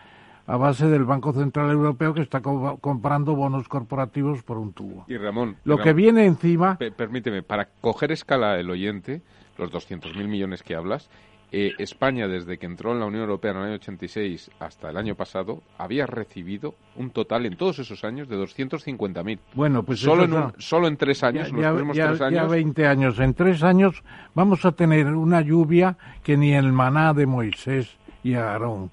a 0.46 0.56
base 0.56 0.86
del 0.88 1.04
Banco 1.04 1.32
Central 1.32 1.70
Europeo 1.70 2.12
que 2.12 2.20
está 2.20 2.42
comprando 2.42 3.34
bonos 3.34 3.66
corporativos 3.66 4.42
por 4.42 4.58
un 4.58 4.72
tubo. 4.72 5.04
Y 5.08 5.16
Ramón, 5.16 5.56
lo 5.64 5.78
que 5.78 5.92
viene 5.92 6.26
encima. 6.26 6.78
permíteme, 6.96 7.42
para 7.42 7.68
coger 7.80 8.12
escala 8.12 8.60
el 8.60 8.70
oyente, 8.70 9.22
los 9.56 9.72
200.000 9.72 10.28
millones 10.28 10.62
que 10.62 10.74
hablas, 10.74 11.08
eh, 11.52 11.72
España, 11.78 12.26
desde 12.26 12.58
que 12.58 12.66
entró 12.66 12.92
en 12.92 13.00
la 13.00 13.06
Unión 13.06 13.22
Europea 13.22 13.52
en 13.52 13.56
el 13.58 13.62
año 13.64 13.74
86 13.74 14.50
hasta 14.58 14.90
el 14.90 14.96
año 14.96 15.14
pasado, 15.14 15.62
había 15.78 16.06
recibido 16.06 16.74
un 16.96 17.10
total 17.10 17.46
en 17.46 17.56
todos 17.56 17.78
esos 17.78 18.04
años 18.04 18.28
de 18.28 18.36
250.000. 18.36 19.38
Bueno, 19.54 19.82
pues 19.82 20.00
solo, 20.00 20.24
en, 20.24 20.52
solo 20.58 20.88
en 20.88 20.96
tres 20.96 21.22
años, 21.22 21.50
ya, 21.94 22.30
ya 22.30 22.44
20 22.44 22.86
años. 22.86 23.18
En 23.20 23.34
tres 23.34 23.62
años 23.62 24.02
vamos 24.34 24.64
a 24.64 24.72
tener 24.72 25.06
una 25.06 25.40
lluvia 25.40 25.96
que 26.22 26.36
ni 26.36 26.52
el 26.54 26.72
maná 26.72 27.14
de 27.14 27.26
Moisés 27.26 27.96
y 28.22 28.34
Aarón 28.34 28.90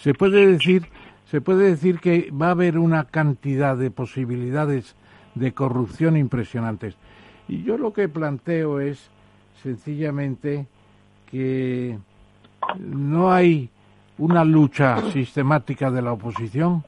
se 0.00 0.14
puede 0.14 0.46
decir, 0.46 0.86
se 1.30 1.40
puede 1.40 1.68
decir 1.70 2.00
que 2.00 2.30
va 2.30 2.48
a 2.48 2.52
haber 2.52 2.78
una 2.78 3.04
cantidad 3.04 3.76
de 3.76 3.90
posibilidades 3.90 4.96
de 5.34 5.52
corrupción 5.52 6.16
impresionantes. 6.16 6.94
Y 7.48 7.62
yo 7.62 7.76
lo 7.76 7.92
que 7.92 8.08
planteo 8.08 8.80
es 8.80 9.10
sencillamente 9.62 10.66
que 11.30 11.98
no 12.78 13.32
hay 13.32 13.70
una 14.18 14.44
lucha 14.44 15.00
sistemática 15.12 15.90
de 15.90 16.02
la 16.02 16.12
oposición 16.12 16.84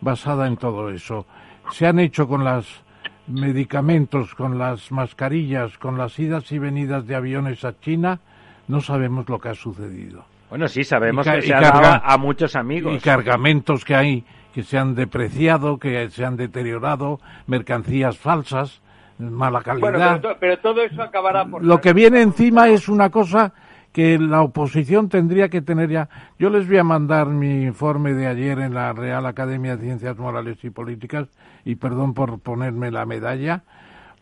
basada 0.00 0.46
en 0.46 0.56
todo 0.56 0.90
eso. 0.90 1.26
Se 1.72 1.86
han 1.86 1.98
hecho 1.98 2.26
con 2.26 2.44
los 2.44 2.82
medicamentos, 3.26 4.34
con 4.34 4.58
las 4.58 4.90
mascarillas, 4.90 5.76
con 5.78 5.98
las 5.98 6.18
idas 6.18 6.50
y 6.52 6.58
venidas 6.58 7.06
de 7.06 7.14
aviones 7.14 7.64
a 7.64 7.78
China, 7.78 8.20
no 8.66 8.80
sabemos 8.80 9.28
lo 9.28 9.38
que 9.38 9.50
ha 9.50 9.54
sucedido. 9.54 10.24
Bueno, 10.48 10.66
sí, 10.66 10.82
sabemos 10.82 11.26
que 11.26 11.42
se 11.42 11.54
ha 11.54 11.60
dado 11.60 12.02
a 12.04 12.16
muchos 12.16 12.56
amigos. 12.56 12.94
Y 12.96 12.98
cargamentos 12.98 13.84
que 13.84 13.94
hay 13.94 14.24
que 14.52 14.64
se 14.64 14.78
han 14.78 14.94
depreciado, 14.94 15.78
que 15.78 16.10
se 16.10 16.24
han 16.24 16.36
deteriorado, 16.36 17.20
mercancías 17.46 18.18
falsas, 18.18 18.80
mala 19.18 19.62
calidad. 19.62 20.20
Bueno, 20.20 20.36
pero, 20.40 20.58
todo 20.58 20.82
eso 20.82 21.02
acabará 21.02 21.44
por... 21.44 21.64
Lo 21.64 21.80
que 21.80 21.92
viene 21.92 22.20
encima 22.20 22.68
es 22.68 22.88
una 22.88 23.10
cosa 23.10 23.52
que 23.92 24.18
la 24.18 24.42
oposición 24.42 25.08
tendría 25.08 25.48
que 25.48 25.62
tener 25.62 25.90
ya. 25.90 26.08
Yo 26.38 26.50
les 26.50 26.68
voy 26.68 26.78
a 26.78 26.84
mandar 26.84 27.26
mi 27.26 27.64
informe 27.64 28.14
de 28.14 28.26
ayer 28.26 28.58
en 28.60 28.74
la 28.74 28.92
Real 28.92 29.26
Academia 29.26 29.76
de 29.76 29.84
Ciencias 29.84 30.16
Morales 30.16 30.62
y 30.62 30.70
Políticas, 30.70 31.28
y 31.64 31.74
perdón 31.74 32.14
por 32.14 32.38
ponerme 32.38 32.90
la 32.90 33.06
medalla, 33.06 33.64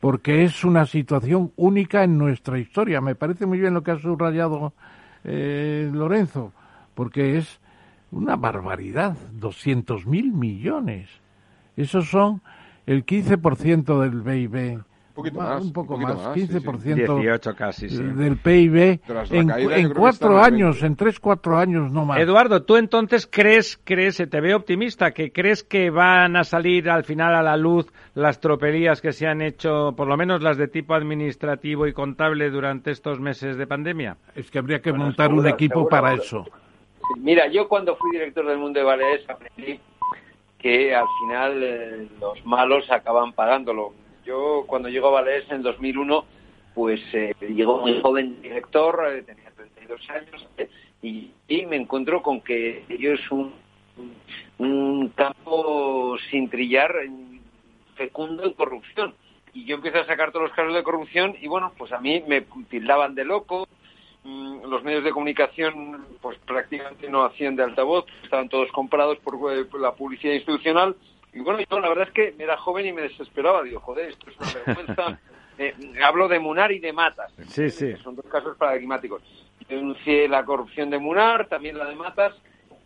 porque 0.01 0.45
es 0.45 0.64
una 0.64 0.87
situación 0.87 1.53
única 1.57 2.05
en 2.05 2.16
nuestra 2.16 2.59
historia. 2.59 3.01
Me 3.01 3.14
parece 3.14 3.47
muy 3.47 3.59
bien 3.59 3.75
lo 3.75 3.83
que 3.83 3.91
ha 3.91 3.99
subrayado 3.99 4.73
eh, 5.25 5.91
Lorenzo, 5.93 6.53
porque 6.95 7.37
es 7.37 7.61
una 8.11 8.37
barbaridad, 8.37 9.16
200 9.33 10.07
mil 10.07 10.33
millones. 10.33 11.09
Esos 11.77 12.09
son 12.09 12.41
el 12.87 13.05
15% 13.05 14.01
del 14.01 14.23
PIB 14.23 14.83
poquito 15.19 15.41
más. 15.41 15.62
Un 15.62 15.73
poco 15.73 15.95
un 15.95 16.03
más, 16.03 16.16
más, 16.16 16.35
sí, 16.35 16.47
sí. 16.47 16.55
15% 16.55 16.95
18 16.95 17.55
casi, 17.55 17.89
sí. 17.89 18.03
del 18.03 18.37
PIB 18.37 19.01
en, 19.31 19.49
caída, 19.49 19.95
cuatro 19.95 20.43
años, 20.43 20.81
20. 20.81 20.87
en 20.87 20.97
tres, 20.97 21.21
cuatro 21.21 21.59
años, 21.59 21.91
no 21.91 22.05
más. 22.05 22.21
Eduardo, 22.21 22.62
tú 22.62 22.77
entonces 22.77 23.29
crees, 23.31 23.81
crees, 23.85 24.16
te 24.16 24.41
veo 24.41 24.57
optimista, 24.57 25.11
que 25.12 25.33
crees 25.33 25.64
que 25.64 25.91
van 25.91 26.37
a 26.37 26.45
salir 26.45 26.89
al 26.89 27.05
final 27.05 27.35
a 27.35 27.43
la 27.43 27.57
luz 27.57 27.87
las 28.14 28.41
tropelías 28.41 29.01
que 29.01 29.12
se 29.12 29.27
han 29.27 29.43
hecho, 29.43 29.93
por 29.97 30.09
lo 30.09 30.16
menos 30.16 30.43
las 30.43 30.57
de 30.57 30.69
tipo 30.69 30.95
administrativo 30.95 31.87
y 31.87 31.93
contable 31.93 32.51
durante 32.51 32.91
estos 32.91 33.21
meses 33.21 33.57
de 33.57 33.66
pandemia. 33.66 34.16
Es 34.35 34.51
que 34.51 34.59
habría 34.59 34.81
que 34.81 34.91
Bueno, 34.91 35.07
montar 35.07 35.29
seguro, 35.29 35.43
un 35.43 35.49
equipo 35.55 35.75
seguro, 35.75 35.89
para 35.91 36.16
seguro. 36.16 36.23
eso. 36.23 36.59
Mira, 37.21 37.49
yo 37.49 37.69
cuando 37.69 37.97
fui 37.97 38.11
director 38.12 38.47
del 38.47 38.59
Mundo 38.59 38.81
de 38.81 38.85
Baleares 38.87 39.29
aprendí 39.29 39.81
que 40.59 40.95
al 40.95 41.07
final 41.21 41.62
eh, 41.62 42.09
los 42.21 42.45
malos 42.45 42.91
acaban 42.91 43.33
pagándolo. 43.33 43.93
Yo 44.29 44.64
cuando 44.66 44.91
llego 44.91 45.09
a 45.09 45.12
Baleares 45.12 45.51
en 45.51 45.62
2001, 45.62 46.24
pues 46.74 47.01
eh, 47.14 47.35
llegó 47.41 47.79
muy 47.79 47.99
joven 48.03 48.43
director, 48.43 49.03
eh, 49.11 49.22
tenía 49.22 49.51
32 49.51 50.11
años, 50.11 50.47
eh, 50.59 50.68
y, 51.01 51.31
y 51.49 51.64
me 51.64 51.76
encuentro 51.76 52.22
con 52.22 52.43
que 52.43 52.85
yo 53.01 53.14
es 53.14 53.31
un, 53.31 53.55
un 54.59 55.09
campo 55.16 56.18
sin 56.31 56.51
trillar, 56.51 56.95
fecundo 57.97 58.45
en 58.45 58.53
corrupción. 58.53 59.14
Y 59.55 59.64
yo 59.64 59.76
empiezo 59.76 60.01
a 60.01 60.05
sacar 60.05 60.31
todos 60.31 60.49
los 60.49 60.53
casos 60.55 60.74
de 60.74 60.83
corrupción 60.83 61.35
y 61.41 61.49
bueno, 61.49 61.72
pues 61.79 61.91
a 61.93 61.99
mí 61.99 62.22
me 62.29 62.43
tildaban 62.68 63.14
de 63.14 63.24
loco, 63.24 63.66
Mm, 64.24 64.64
los 64.68 64.83
medios 64.83 65.05
de 65.05 65.12
comunicación 65.12 66.05
pues 66.20 66.37
prácticamente 66.41 67.09
no 67.09 67.24
hacían 67.24 67.57
de 67.57 67.62
altavoz, 67.62 68.05
estaban 68.22 68.51
todos 68.51 68.70
comprados 68.72 69.18
por, 69.20 69.35
eh, 69.53 69.64
por 69.64 69.81
la 69.81 69.95
publicidad 69.95 70.35
institucional. 70.35 70.97
Y 71.33 71.41
bueno, 71.41 71.61
yo 71.70 71.81
la 71.81 71.89
verdad 71.89 72.09
es 72.09 72.14
que 72.14 72.35
era 72.43 72.57
joven 72.57 72.87
y 72.87 72.93
me 72.93 73.03
desesperaba. 73.03 73.62
Digo, 73.62 73.81
joder, 73.81 74.11
esto 74.11 74.31
es 74.31 74.37
una 74.39 74.64
vergüenza. 74.64 75.18
Eh, 75.61 75.74
hablo 76.05 76.29
de 76.29 76.39
Munar 76.39 76.70
y 76.70 76.79
de 76.79 76.93
Matas. 76.93 77.33
Sí, 77.49 77.68
sí. 77.68 77.87
que 77.87 77.97
Son 77.97 78.14
dos 78.14 78.26
casos 78.26 78.57
paradigmáticos. 78.57 79.20
Denuncié 79.68 80.29
la 80.29 80.45
corrupción 80.45 80.89
de 80.89 81.01
Munar, 81.01 81.49
también 81.49 81.76
la 81.76 81.87
de 81.87 81.97
Matas, 81.97 82.33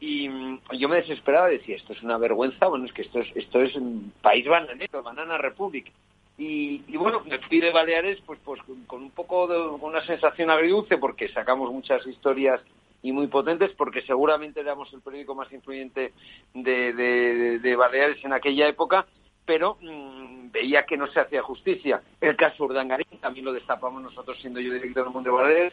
y 0.01 0.27
mm, 0.31 0.59
yo 0.79 0.89
me 0.89 0.97
desesperaba 0.97 1.53
y 1.53 1.59
decía, 1.59 1.77
esto 1.77 1.93
es 1.93 2.03
una 2.03 2.17
vergüenza, 2.17 2.69
bueno, 2.69 2.87
es 2.87 2.93
que 2.95 3.03
esto 3.03 3.21
es, 3.21 3.29
esto 3.37 3.61
es 3.61 3.77
un 3.77 4.15
país 4.23 4.47
bananero, 4.47 5.03
Banana 5.03 5.37
Republic. 5.37 5.93
Y, 6.39 6.81
y 6.89 6.97
bueno, 6.97 7.21
me 7.27 7.39
fui 7.41 7.61
de 7.61 7.73
Baleares 7.73 8.21
pues, 8.25 8.41
pues 8.43 8.63
con- 8.63 8.85
con 8.85 9.03
un 9.03 9.11
poco 9.11 9.47
de 9.49 9.79
con 9.79 9.91
una 9.91 10.07
sensación 10.07 10.49
agridulce 10.49 10.97
porque 10.97 11.29
sacamos 11.29 11.71
muchas 11.71 12.07
historias 12.07 12.59
y 13.03 13.13
muy 13.13 13.27
potentes 13.27 13.71
porque 13.77 14.03
seguramente 14.03 14.61
éramos 14.61 14.93
el 14.93 15.01
periódico 15.01 15.35
más 15.35 15.53
influyente 15.53 16.13
de, 16.55 16.93
de- 16.93 17.77
Baleares 17.77 18.25
en 18.25 18.33
aquella 18.33 18.69
época, 18.69 19.07
pero 19.45 19.77
mm, 19.81 20.51
veía 20.53 20.85
que 20.87 20.97
no 20.97 21.07
se 21.09 21.21
hacía 21.21 21.43
justicia. 21.43 22.01
El 22.21 22.37
caso 22.37 22.65
Urdangarín 22.65 23.19
también 23.21 23.45
lo 23.45 23.53
destapamos 23.53 24.03
nosotros 24.03 24.39
siendo 24.41 24.61
yo 24.61 24.73
director 24.73 25.05
del 25.05 25.13
Mundo 25.13 25.31
de 25.31 25.37
Baleares. 25.43 25.73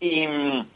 Y, 0.00 0.26
mm, 0.26 0.66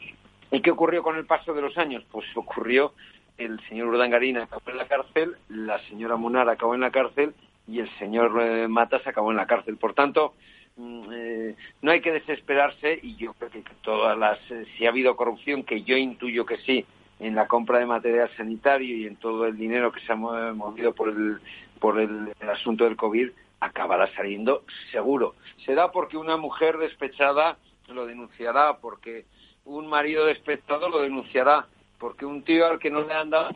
¿Y 0.51 0.61
qué 0.61 0.71
ocurrió 0.71 1.01
con 1.01 1.15
el 1.15 1.25
paso 1.25 1.53
de 1.53 1.61
los 1.61 1.77
años? 1.77 2.03
Pues 2.11 2.25
ocurrió, 2.35 2.93
el 3.37 3.59
señor 3.69 3.87
Urdangarín 3.87 4.37
acabó 4.37 4.61
en 4.67 4.77
la 4.77 4.87
cárcel, 4.87 5.35
la 5.49 5.79
señora 5.87 6.15
Munar 6.17 6.47
acabó 6.49 6.75
en 6.75 6.81
la 6.81 6.91
cárcel 6.91 7.33
y 7.67 7.79
el 7.79 7.89
señor 7.97 8.39
eh, 8.41 8.67
Matas 8.67 9.07
acabó 9.07 9.31
en 9.31 9.37
la 9.37 9.47
cárcel. 9.47 9.77
Por 9.77 9.93
tanto, 9.93 10.33
eh, 10.77 11.55
no 11.81 11.91
hay 11.91 12.01
que 12.01 12.11
desesperarse 12.11 12.99
y 13.01 13.15
yo 13.15 13.33
creo 13.33 13.51
que 13.51 13.63
todas 13.81 14.17
las, 14.17 14.39
eh, 14.51 14.65
si 14.77 14.85
ha 14.85 14.89
habido 14.89 15.15
corrupción, 15.15 15.63
que 15.63 15.83
yo 15.83 15.95
intuyo 15.97 16.45
que 16.45 16.57
sí, 16.57 16.85
en 17.19 17.35
la 17.35 17.47
compra 17.47 17.79
de 17.79 17.85
material 17.85 18.29
sanitario 18.35 18.97
y 18.97 19.05
en 19.05 19.15
todo 19.17 19.45
el 19.45 19.57
dinero 19.57 19.91
que 19.91 20.01
se 20.01 20.11
ha 20.11 20.15
mo- 20.15 20.53
movido 20.55 20.93
por 20.93 21.09
el, 21.09 21.39
por 21.79 21.99
el, 21.99 22.33
asunto 22.49 22.83
del 22.85 22.95
COVID, 22.95 23.29
acabará 23.59 24.13
saliendo 24.15 24.63
seguro. 24.91 25.35
Será 25.65 25.91
porque 25.91 26.17
una 26.17 26.37
mujer 26.37 26.77
despechada 26.77 27.57
lo 27.87 28.05
denunciará, 28.05 28.77
porque 28.77 29.25
un 29.65 29.87
marido 29.87 30.25
despechado 30.25 30.89
lo 30.89 31.01
denunciará, 31.01 31.67
porque 31.99 32.25
un 32.25 32.43
tío 32.43 32.65
al 32.67 32.79
que 32.79 32.89
no 32.89 33.01
le 33.01 33.13
han 33.13 33.29
dado 33.29 33.55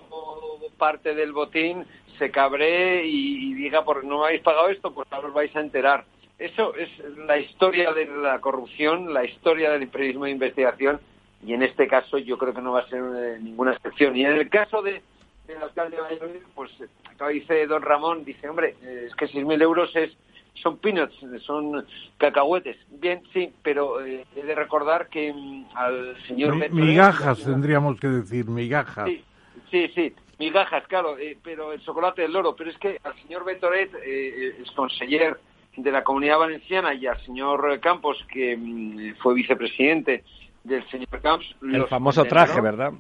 parte 0.78 1.16
del 1.16 1.34
botín 1.34 1.84
se 2.18 2.32
cabree 2.32 3.06
y, 3.06 3.52
y 3.52 3.54
diga, 3.56 3.84
porque 3.84 4.08
no 4.08 4.20
me 4.20 4.26
habéis 4.28 4.42
pagado 4.42 4.70
esto, 4.70 4.94
pues 4.94 5.08
ahora 5.12 5.28
os 5.28 5.34
vais 5.34 5.54
a 5.56 5.60
enterar. 5.60 6.06
Eso 6.40 6.76
es 6.76 6.90
la 7.26 7.38
historia 7.40 7.94
de 7.94 8.06
la 8.06 8.40
corrupción, 8.40 9.14
la 9.14 9.26
historia 9.26 9.72
del 9.72 9.88
periodismo 9.88 10.26
de 10.26 10.32
investigación, 10.32 11.00
y 11.46 11.54
en 11.54 11.64
este 11.64 11.88
caso 11.88 12.18
yo 12.20 12.38
creo 12.38 12.54
que 12.54 12.62
no 12.62 12.74
va 12.74 12.82
a 12.82 12.90
ser 12.90 13.02
eh, 13.16 13.38
ninguna 13.42 13.74
excepción. 13.74 14.16
Y 14.16 14.24
en 14.26 14.34
el 14.34 14.50
caso 14.50 14.82
de, 14.84 15.02
del 15.48 15.62
alcalde 15.64 15.96
de 15.98 16.02
Valladolid, 16.04 16.42
pues 16.54 16.70
eh, 16.82 16.86
acá 17.06 17.30
dice 17.30 17.66
don 17.66 17.82
Ramón, 17.82 18.24
dice, 18.24 18.48
hombre, 18.50 18.76
eh, 18.84 19.06
es 19.08 19.16
que 19.16 19.26
6.000 19.28 19.62
euros 19.62 19.96
es 19.96 20.16
son 20.62 20.78
peanuts, 20.78 21.14
son 21.44 21.86
cacahuetes. 22.18 22.78
Bien, 22.90 23.22
sí, 23.32 23.54
pero 23.62 24.04
eh, 24.04 24.26
he 24.36 24.42
de 24.44 24.56
recordar 24.56 25.08
que 25.08 25.32
mm, 25.32 25.66
al 25.76 26.18
señor... 26.28 26.56
Mi- 26.56 26.70
migajas, 26.70 27.44
tendríamos 27.44 28.00
que 28.00 28.08
decir, 28.08 28.46
migajas. 28.46 29.08
Sí, 29.08 29.24
sí, 29.70 29.88
sí, 29.94 30.14
migajas, 30.40 30.88
claro, 30.88 31.18
eh, 31.20 31.38
pero 31.44 31.74
el 31.74 31.82
chocolate 31.82 32.24
del 32.24 32.34
loro. 32.34 32.56
Pero 32.56 32.72
es 32.72 32.78
que 32.80 33.00
al 33.04 33.14
señor 33.22 33.46
Betoret, 33.46 33.92
eh, 34.04 34.56
es 34.60 34.72
conseller 34.72 35.40
de 35.78 35.92
la 35.92 36.04
Comunidad 36.04 36.40
Valenciana, 36.40 36.94
y 36.94 37.08
al 37.08 37.24
señor 37.24 37.80
Campos, 37.80 38.18
que 38.30 38.58
mm, 38.58 39.16
fue 39.22 39.36
vicepresidente 39.36 40.24
del 40.64 40.88
señor 40.90 41.22
Camps... 41.22 41.56
El 41.62 41.88
famoso 41.88 42.26
traje, 42.26 42.60
¿verdad? 42.60 42.92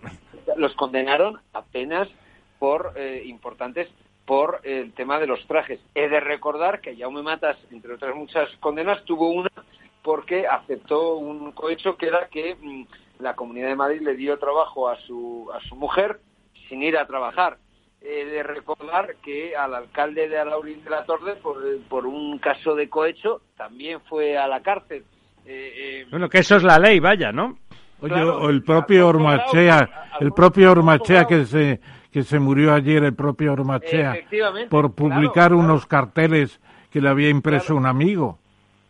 Los 0.55 0.73
condenaron 0.75 1.39
apenas 1.53 2.07
por 2.59 2.93
eh, 2.95 3.23
importantes 3.25 3.89
por 4.25 4.61
el 4.63 4.93
tema 4.93 5.19
de 5.19 5.27
los 5.27 5.45
trajes. 5.47 5.79
He 5.95 6.09
de 6.09 6.19
recordar 6.19 6.81
que 6.81 6.95
Jaume 6.95 7.23
Matas, 7.23 7.57
entre 7.71 7.93
otras 7.93 8.15
muchas 8.15 8.49
condenas, 8.59 9.03
tuvo 9.05 9.29
una 9.29 9.49
porque 10.03 10.47
aceptó 10.47 11.15
un 11.15 11.51
cohecho 11.51 11.97
que 11.97 12.07
era 12.07 12.27
que 12.29 12.55
mm, 12.55 12.85
la 13.19 13.35
Comunidad 13.35 13.69
de 13.69 13.75
Madrid 13.75 14.01
le 14.01 14.15
dio 14.15 14.37
trabajo 14.37 14.87
a 14.87 14.97
su, 15.01 15.49
a 15.53 15.59
su 15.67 15.75
mujer 15.75 16.19
sin 16.69 16.83
ir 16.83 16.97
a 16.97 17.07
trabajar. 17.07 17.57
He 18.01 18.25
de 18.25 18.43
recordar 18.43 19.15
que 19.23 19.55
al 19.55 19.73
alcalde 19.73 20.29
de 20.29 20.37
Alaurín 20.37 20.83
de 20.83 20.89
la 20.89 21.03
Torre, 21.05 21.35
por, 21.35 21.57
por 21.89 22.05
un 22.05 22.37
caso 22.39 22.75
de 22.75 22.87
cohecho, 22.89 23.41
también 23.57 23.99
fue 24.01 24.37
a 24.37 24.47
la 24.47 24.61
cárcel. 24.61 25.03
Eh, 25.45 25.73
eh, 26.03 26.05
Bueno, 26.11 26.29
que 26.29 26.39
eso 26.39 26.55
es 26.57 26.63
la 26.63 26.77
ley, 26.79 26.99
vaya, 26.99 27.31
¿no? 27.31 27.57
Oye, 27.99 28.13
Claro, 28.13 28.37
o 28.41 28.49
el 28.49 28.63
propio 28.63 29.07
Ormachea, 29.07 30.07
el 30.19 30.31
propio. 30.31 30.71
Ormachea 30.71 31.25
que 31.25 31.45
se 31.45 31.79
que 32.11 32.23
se 32.23 32.39
murió 32.39 32.73
ayer, 32.73 33.03
el 33.03 33.13
propio 33.15 33.53
Ormachea, 33.53 34.13
Efectivamente, 34.15 34.69
por 34.69 34.93
publicar 34.93 35.49
claro. 35.49 35.57
unos 35.57 35.85
carteles 35.85 36.59
que 36.91 37.01
le 37.01 37.09
había 37.09 37.29
impreso 37.29 37.65
Claro. 37.73 37.79
un 37.79 37.85
amigo. 37.87 38.39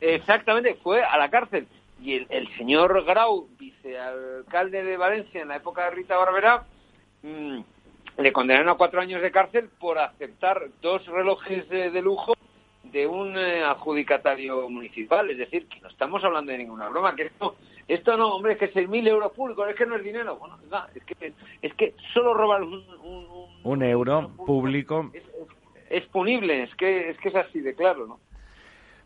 Exactamente, 0.01 0.75
fue 0.83 1.03
a 1.03 1.17
la 1.17 1.29
cárcel. 1.29 1.67
Y 2.01 2.13
el, 2.13 2.27
el 2.29 2.47
señor 2.57 3.03
Grau, 3.05 3.47
vicealcalde 3.57 4.83
de 4.83 4.97
Valencia 4.97 5.41
en 5.41 5.47
la 5.47 5.55
época 5.57 5.85
de 5.85 5.91
Rita 5.91 6.17
Barberá, 6.17 6.63
mm, 7.23 7.59
le 8.17 8.33
condenaron 8.33 8.69
a 8.69 8.75
cuatro 8.75 8.99
años 9.01 9.21
de 9.21 9.31
cárcel 9.31 9.69
por 9.79 9.97
aceptar 9.99 10.61
dos 10.81 11.05
relojes 11.07 11.67
de, 11.69 11.91
de 11.91 12.01
lujo 12.01 12.33
de 12.83 13.05
un 13.05 13.37
eh, 13.37 13.63
adjudicatario 13.63 14.69
municipal. 14.69 15.29
Es 15.29 15.37
decir, 15.37 15.67
que 15.67 15.79
no 15.81 15.89
estamos 15.89 16.23
hablando 16.23 16.51
de 16.51 16.57
ninguna 16.59 16.89
broma, 16.89 17.15
que 17.15 17.23
esto, 17.23 17.55
esto 17.87 18.17
no, 18.17 18.35
hombre, 18.35 18.53
es 18.53 18.59
que 18.59 18.73
6.000 18.73 19.07
euros 19.07 19.31
públicos, 19.33 19.67
es 19.69 19.75
que 19.75 19.85
no 19.85 19.95
es 19.97 20.03
dinero. 20.03 20.37
Bueno, 20.37 20.57
es 20.95 21.03
que, 21.03 21.33
es 21.61 21.73
que 21.75 21.93
solo 22.13 22.33
robar 22.33 22.63
un, 22.63 22.73
un, 23.03 23.25
un- 23.29 23.47
Un 23.63 23.83
euro 23.83 24.31
público. 24.45 25.09
es, 25.13 25.23
es- 25.23 25.31
es 25.89 26.05
punible, 26.07 26.63
es 26.63 26.75
que, 26.75 27.09
es 27.11 27.17
que 27.19 27.29
es 27.29 27.35
así 27.35 27.61
de 27.61 27.73
claro, 27.73 28.07
¿no? 28.07 28.19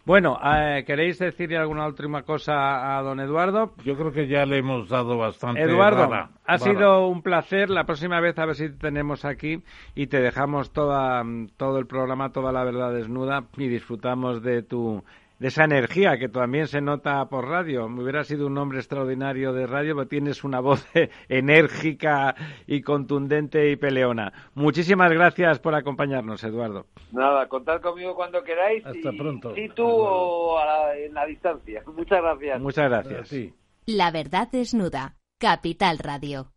Bueno, 0.03 0.39
eh, 0.43 0.83
¿queréis 0.85 1.19
decirle 1.19 1.57
alguna 1.57 1.85
última 1.85 2.23
cosa 2.23 2.97
a 2.97 3.01
don 3.03 3.19
Eduardo? 3.19 3.73
Yo 3.83 3.95
creo 3.95 4.11
que 4.11 4.27
ya 4.27 4.45
le 4.45 4.57
hemos 4.57 4.89
dado 4.89 5.17
bastante. 5.17 5.61
Eduardo, 5.61 6.09
ha 6.45 6.57
sido 6.57 7.07
un 7.07 7.21
placer. 7.21 7.69
La 7.69 7.85
próxima 7.85 8.19
vez 8.19 8.37
a 8.39 8.45
ver 8.45 8.55
si 8.55 8.69
te 8.69 8.77
tenemos 8.77 9.25
aquí 9.25 9.61
y 9.93 10.07
te 10.07 10.19
dejamos 10.19 10.71
toda, 10.71 11.23
todo 11.55 11.77
el 11.77 11.85
programa, 11.85 12.31
toda 12.31 12.51
la 12.51 12.63
verdad 12.63 12.93
desnuda 12.93 13.43
y 13.57 13.67
disfrutamos 13.67 14.41
de 14.41 14.63
tu 14.63 15.03
de 15.41 15.47
esa 15.47 15.63
energía 15.63 16.19
que 16.19 16.29
también 16.29 16.67
se 16.67 16.81
nota 16.81 17.25
por 17.27 17.47
radio. 17.47 17.89
Me 17.89 18.03
hubiera 18.03 18.23
sido 18.23 18.45
un 18.45 18.55
hombre 18.59 18.77
extraordinario 18.77 19.53
de 19.53 19.65
radio, 19.65 19.95
pero 19.95 20.07
tienes 20.07 20.43
una 20.43 20.59
voz 20.59 20.85
enérgica 21.29 22.35
y 22.67 22.81
contundente 22.83 23.71
y 23.71 23.75
peleona. 23.75 24.31
Muchísimas 24.53 25.11
gracias 25.11 25.57
por 25.57 25.73
acompañarnos, 25.73 26.43
Eduardo. 26.43 26.85
Nada, 27.11 27.47
contad 27.47 27.81
conmigo 27.81 28.13
cuando 28.13 28.43
queráis. 28.43 28.85
Hasta 28.85 29.11
y- 29.11 29.17
pronto. 29.17 29.55
Si 29.55 29.67
tú 29.69 29.83
o 29.87 30.59
a 30.59 30.65
la- 30.65 30.95
en 30.97 31.11
la 31.15 31.25
distancia. 31.25 31.81
Muchas 31.97 32.21
gracias. 32.21 32.61
Muchas 32.61 32.87
gracias. 32.89 33.27
Sí. 33.27 33.51
La 33.87 34.11
verdad 34.11 34.47
desnuda. 34.51 35.15
Capital 35.39 35.97
Radio. 35.97 36.51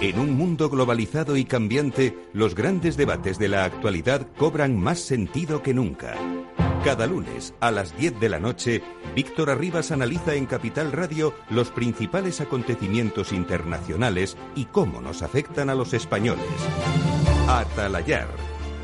En 0.00 0.18
un 0.18 0.36
mundo 0.36 0.68
globalizado 0.68 1.36
y 1.36 1.44
cambiante, 1.44 2.16
los 2.32 2.56
grandes 2.56 2.96
debates 2.96 3.38
de 3.38 3.48
la 3.48 3.64
actualidad 3.66 4.26
cobran 4.36 4.76
más 4.76 4.98
sentido 4.98 5.62
que 5.62 5.74
nunca. 5.74 6.16
Cada 6.84 7.06
lunes 7.06 7.52
a 7.60 7.70
las 7.70 7.94
10 7.98 8.20
de 8.20 8.28
la 8.30 8.38
noche, 8.38 8.82
Víctor 9.14 9.50
Arribas 9.50 9.90
analiza 9.90 10.34
en 10.34 10.46
Capital 10.46 10.92
Radio 10.92 11.34
los 11.50 11.70
principales 11.70 12.40
acontecimientos 12.40 13.32
internacionales 13.32 14.38
y 14.54 14.64
cómo 14.64 15.02
nos 15.02 15.20
afectan 15.20 15.68
a 15.68 15.74
los 15.74 15.92
españoles. 15.92 16.46
Atalayar, 17.48 18.28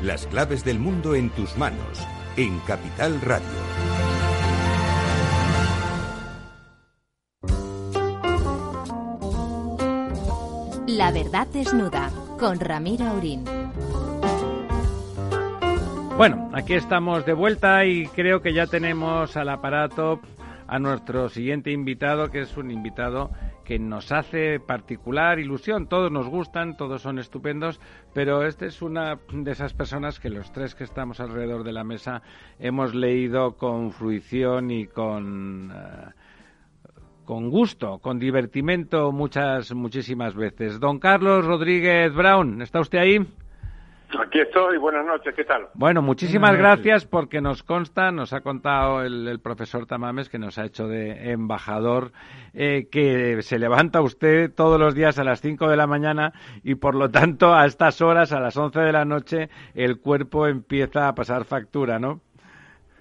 las 0.03 0.27
claves 0.27 0.63
del 0.63 0.79
mundo 0.79 1.15
en 1.15 1.31
tus 1.31 1.57
manos. 1.57 2.07
en 2.37 2.59
Capital 2.59 3.19
Radio. 3.21 3.47
La 10.85 11.11
verdad 11.11 11.47
desnuda 11.47 12.11
con 12.37 12.59
Ramiro 12.59 13.07
Aurín. 13.07 13.43
Bueno, 16.17 16.49
aquí 16.51 16.73
estamos 16.73 17.27
de 17.27 17.33
vuelta 17.33 17.85
y 17.85 18.07
creo 18.07 18.41
que 18.41 18.51
ya 18.51 18.65
tenemos 18.65 19.37
al 19.37 19.49
aparato 19.49 20.19
a 20.65 20.79
nuestro 20.79 21.29
siguiente 21.29 21.71
invitado, 21.71 22.31
que 22.31 22.41
es 22.41 22.57
un 22.57 22.71
invitado 22.71 23.29
que 23.63 23.77
nos 23.77 24.11
hace 24.11 24.59
particular 24.59 25.37
ilusión. 25.37 25.87
Todos 25.87 26.11
nos 26.11 26.27
gustan, 26.27 26.75
todos 26.75 27.03
son 27.03 27.19
estupendos, 27.19 27.79
pero 28.15 28.47
este 28.47 28.65
es 28.65 28.81
una 28.81 29.19
de 29.31 29.51
esas 29.51 29.75
personas 29.75 30.19
que 30.19 30.31
los 30.31 30.51
tres 30.51 30.73
que 30.73 30.85
estamos 30.85 31.19
alrededor 31.19 31.63
de 31.63 31.73
la 31.73 31.83
mesa 31.83 32.23
hemos 32.57 32.95
leído 32.95 33.55
con 33.55 33.91
fruición 33.91 34.71
y 34.71 34.87
con 34.87 35.71
eh, 35.71 36.11
con 37.25 37.51
gusto, 37.51 37.99
con 37.99 38.17
divertimento 38.17 39.11
muchas 39.11 39.71
muchísimas 39.71 40.33
veces. 40.33 40.79
Don 40.79 40.97
Carlos 40.97 41.45
Rodríguez 41.45 42.11
Brown, 42.11 42.63
¿está 42.63 42.79
usted 42.79 42.97
ahí? 42.97 43.19
Aquí 44.15 44.39
estoy, 44.39 44.77
buenas 44.77 45.05
noches, 45.05 45.35
¿qué 45.35 45.43
tal? 45.43 45.67
Bueno, 45.73 46.01
muchísimas 46.01 46.57
gracias 46.57 47.05
porque 47.05 47.41
nos 47.41 47.61
consta, 47.61 48.09
nos 48.11 48.31
ha 48.31 48.39
contado 48.39 49.01
el, 49.01 49.39
profesor 49.43 49.85
Tamames 49.85 50.29
que 50.29 50.39
nos 50.39 50.57
ha 50.57 50.65
hecho 50.65 50.87
de 50.87 51.31
embajador, 51.31 52.11
eh, 52.53 52.87
que 52.89 53.41
se 53.41 53.59
levanta 53.59 54.01
usted 54.01 54.49
todos 54.55 54.79
los 54.79 54.95
días 54.95 55.19
a 55.19 55.25
las 55.25 55.41
5 55.41 55.67
de 55.67 55.75
la 55.75 55.87
mañana 55.87 56.31
y 56.63 56.75
por 56.75 56.95
lo 56.95 57.09
tanto 57.09 57.53
a 57.53 57.65
estas 57.65 58.01
horas, 58.01 58.31
a 58.31 58.39
las 58.39 58.55
11 58.55 58.79
de 58.79 58.91
la 58.93 59.03
noche, 59.03 59.49
el 59.75 59.99
cuerpo 59.99 60.47
empieza 60.47 61.09
a 61.09 61.13
pasar 61.13 61.43
factura, 61.43 61.99
¿no? 61.99 62.21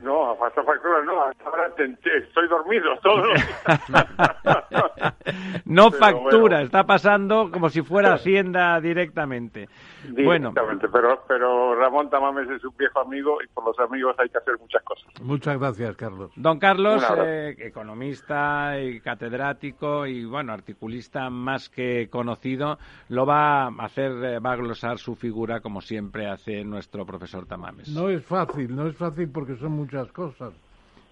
No, 0.01 0.31
a 0.31 0.39
pasar 0.39 0.65
factura 0.65 1.03
no, 1.05 1.13
ahora 1.45 1.69
estoy 1.79 2.49
dormido 2.49 2.97
todos 3.03 3.25
no 5.65 5.91
factura, 5.91 6.63
está 6.63 6.85
pasando 6.85 7.51
como 7.51 7.71
si 7.71 7.83
fuera 7.83 8.15
Hacienda 8.15 8.81
directamente. 8.81 9.69
Bueno, 10.13 10.53
pero, 10.55 11.23
pero 11.27 11.75
Ramón 11.75 12.11
Tamames 12.11 12.49
es 12.51 12.65
un 12.65 12.77
viejo 12.77 13.01
amigo 13.01 13.39
y 13.43 13.47
por 13.49 13.65
los 13.65 13.79
amigos 13.79 14.15
hay 14.19 14.29
que 14.29 14.39
hacer 14.39 14.59
muchas 14.59 14.83
cosas. 14.83 15.07
Muchas 15.23 15.59
gracias, 15.59 15.97
Carlos. 15.97 16.33
Don 16.37 16.59
Carlos, 16.59 17.05
eh, 17.19 17.57
economista 17.59 18.81
y 18.81 19.01
catedrático 19.01 20.07
y, 20.07 20.25
bueno, 20.25 20.53
articulista 20.53 21.31
más 21.31 21.69
que 21.69 22.09
conocido, 22.11 22.79
lo 23.09 23.27
va 23.27 23.65
a 23.65 23.69
hacer, 23.81 24.13
eh, 24.25 24.39
va 24.39 24.53
a 24.53 24.57
glosar 24.57 24.99
su 24.99 25.15
figura 25.15 25.61
como 25.61 25.81
siempre 25.81 26.29
hace 26.29 26.65
nuestro 26.65 27.05
profesor 27.07 27.47
Tamames. 27.47 27.89
No 27.89 28.09
es 28.09 28.25
fácil, 28.25 28.75
no 28.75 28.87
es 28.87 28.97
fácil 28.97 29.29
porque 29.31 29.57
son 29.57 29.73
muchas 29.73 30.11
cosas. 30.13 30.53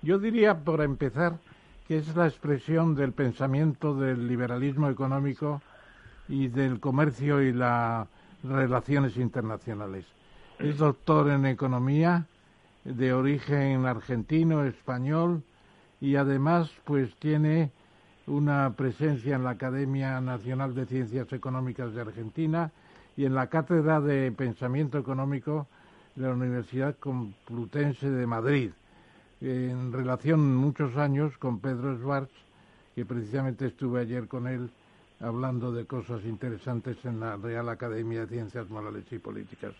Yo 0.03 0.19
diría, 0.19 0.55
por 0.55 0.83
empezar, 0.83 1.39
que 1.89 1.97
es 1.97 2.15
la 2.15 2.27
expresión 2.27 2.95
del 2.95 3.13
pensamiento 3.13 3.95
del 3.95 4.29
liberalismo 4.29 4.91
económico 4.91 5.63
y 6.29 6.49
del 6.49 6.81
comercio 6.81 7.43
y 7.43 7.53
la 7.53 8.07
Relaciones 8.45 9.17
Internacionales. 9.17 10.05
Es 10.59 10.77
doctor 10.77 11.31
en 11.31 11.47
Economía, 11.47 12.27
de 12.85 13.15
origen 13.15 13.87
argentino, 13.87 14.65
español, 14.65 15.43
y 16.01 16.17
además 16.17 16.71
pues 16.85 17.15
tiene 17.17 17.71
una 18.27 18.75
presencia 18.77 19.37
en 19.37 19.45
la 19.45 19.51
Academia 19.51 20.21
Nacional 20.21 20.75
de 20.75 20.85
Ciencias 20.85 21.33
Económicas 21.33 21.95
de 21.95 22.03
Argentina 22.03 22.71
y 23.17 23.25
en 23.25 23.35
la 23.35 23.47
Cátedra 23.47 24.03
de 24.03 24.31
Pensamiento 24.33 24.99
Económico 24.99 25.67
de 26.15 26.27
la 26.27 26.35
Universidad 26.35 26.97
Complutense 26.99 28.11
de 28.11 28.27
Madrid, 28.27 28.73
en 29.41 29.93
relación 29.93 30.55
muchos 30.55 30.97
años 30.97 31.37
con 31.39 31.61
Pedro 31.61 31.97
Schwartz, 31.97 32.33
que 32.95 33.07
precisamente 33.07 33.67
estuve 33.67 34.03
ayer 34.03 34.29
con 34.29 34.47
él 34.47 34.71
hablando 35.25 35.73
de 35.73 35.87
cosas 35.87 36.25
interesantes 36.25 37.03
en 37.05 37.21
la 37.21 37.37
Real 37.37 37.69
Academia 37.71 38.21
de 38.21 38.27
Ciencias 38.27 38.69
Morales 38.69 39.05
y 39.11 39.19
Políticas. 39.19 39.73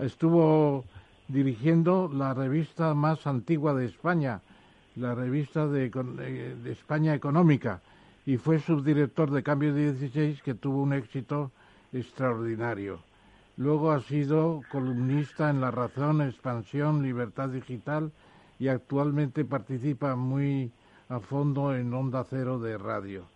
Estuvo 0.00 0.84
dirigiendo 1.28 2.10
la 2.12 2.32
revista 2.32 2.94
más 2.94 3.26
antigua 3.26 3.74
de 3.74 3.86
España, 3.86 4.40
la 4.96 5.14
revista 5.14 5.66
de, 5.66 5.90
eh, 5.94 6.56
España 6.64 7.14
Económica, 7.14 7.82
y 8.24 8.38
fue 8.38 8.58
subdirector 8.58 9.30
de 9.30 9.42
Cambio 9.42 9.74
16 9.74 10.42
que 10.42 10.54
tuvo 10.54 10.82
un 10.82 10.94
éxito 10.94 11.50
extraordinario. 11.92 13.00
Luego 13.56 13.92
ha 13.92 14.00
sido 14.00 14.62
columnista 14.72 15.50
en 15.50 15.60
La 15.60 15.70
Razón, 15.70 16.22
Expansión, 16.22 17.02
Libertad 17.02 17.50
Digital 17.50 18.12
y 18.58 18.68
actualmente 18.68 19.44
participa 19.44 20.16
muy 20.16 20.72
a 21.08 21.20
fondo 21.20 21.74
en 21.74 21.92
Onda 21.92 22.24
Cero 22.24 22.58
de 22.58 22.78
Radio 22.78 23.26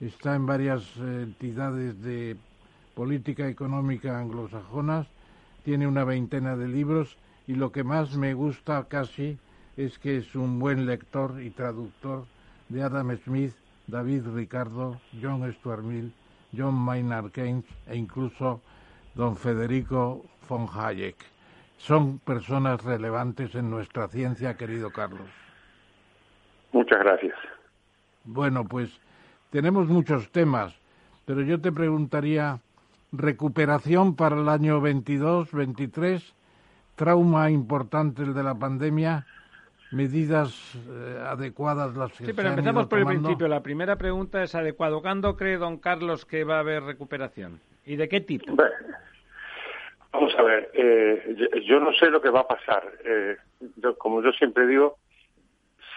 está 0.00 0.34
en 0.34 0.46
varias 0.46 0.96
entidades 0.96 2.00
de 2.02 2.36
política 2.94 3.48
económica 3.48 4.18
anglosajonas, 4.18 5.06
tiene 5.64 5.86
una 5.86 6.04
veintena 6.04 6.56
de 6.56 6.68
libros 6.68 7.16
y 7.46 7.54
lo 7.54 7.72
que 7.72 7.84
más 7.84 8.16
me 8.16 8.34
gusta 8.34 8.84
casi 8.88 9.38
es 9.76 9.98
que 9.98 10.18
es 10.18 10.34
un 10.34 10.58
buen 10.58 10.86
lector 10.86 11.40
y 11.40 11.50
traductor 11.50 12.24
de 12.68 12.82
Adam 12.82 13.16
Smith, 13.18 13.54
David 13.86 14.26
Ricardo, 14.34 15.00
John 15.22 15.50
Stuart 15.52 15.82
Mill, 15.82 16.12
John 16.56 16.74
Maynard 16.74 17.30
Keynes 17.30 17.64
e 17.86 17.96
incluso 17.96 18.60
don 19.14 19.36
Federico 19.36 20.24
von 20.48 20.66
Hayek. 20.68 21.16
Son 21.76 22.18
personas 22.18 22.82
relevantes 22.82 23.54
en 23.54 23.70
nuestra 23.70 24.08
ciencia, 24.08 24.56
querido 24.56 24.90
Carlos. 24.90 25.28
Muchas 26.72 26.98
gracias. 26.98 27.36
Bueno, 28.24 28.64
pues 28.64 28.90
tenemos 29.50 29.88
muchos 29.88 30.30
temas, 30.30 30.74
pero 31.24 31.42
yo 31.42 31.60
te 31.60 31.72
preguntaría, 31.72 32.58
recuperación 33.12 34.16
para 34.16 34.36
el 34.36 34.48
año 34.48 34.80
22, 34.80 35.52
23, 35.52 36.34
trauma 36.96 37.50
importante 37.50 38.22
el 38.22 38.34
de 38.34 38.42
la 38.42 38.54
pandemia, 38.54 39.26
medidas 39.90 40.74
eh, 40.88 41.22
adecuadas 41.26 41.96
las 41.96 42.12
que 42.12 42.26
Sí, 42.26 42.32
pero 42.34 42.50
empezamos 42.50 42.86
por 42.86 42.98
el 42.98 43.06
principio. 43.06 43.48
La 43.48 43.62
primera 43.62 43.96
pregunta 43.96 44.42
es 44.42 44.54
adecuado. 44.54 45.00
¿Cuándo 45.00 45.36
cree 45.36 45.56
don 45.56 45.78
Carlos 45.78 46.26
que 46.26 46.44
va 46.44 46.56
a 46.56 46.60
haber 46.60 46.82
recuperación? 46.82 47.60
¿Y 47.86 47.96
de 47.96 48.08
qué 48.08 48.20
tipo? 48.20 48.54
vamos 50.12 50.34
a 50.36 50.42
ver, 50.42 50.70
eh, 50.74 51.62
yo, 51.64 51.80
no 51.80 51.92
sé 51.92 52.10
lo 52.10 52.20
que 52.20 52.30
va 52.30 52.40
a 52.40 52.48
pasar. 52.48 52.82
Eh, 53.04 53.36
como 53.96 54.22
yo 54.22 54.32
siempre 54.32 54.66
digo, 54.66 54.98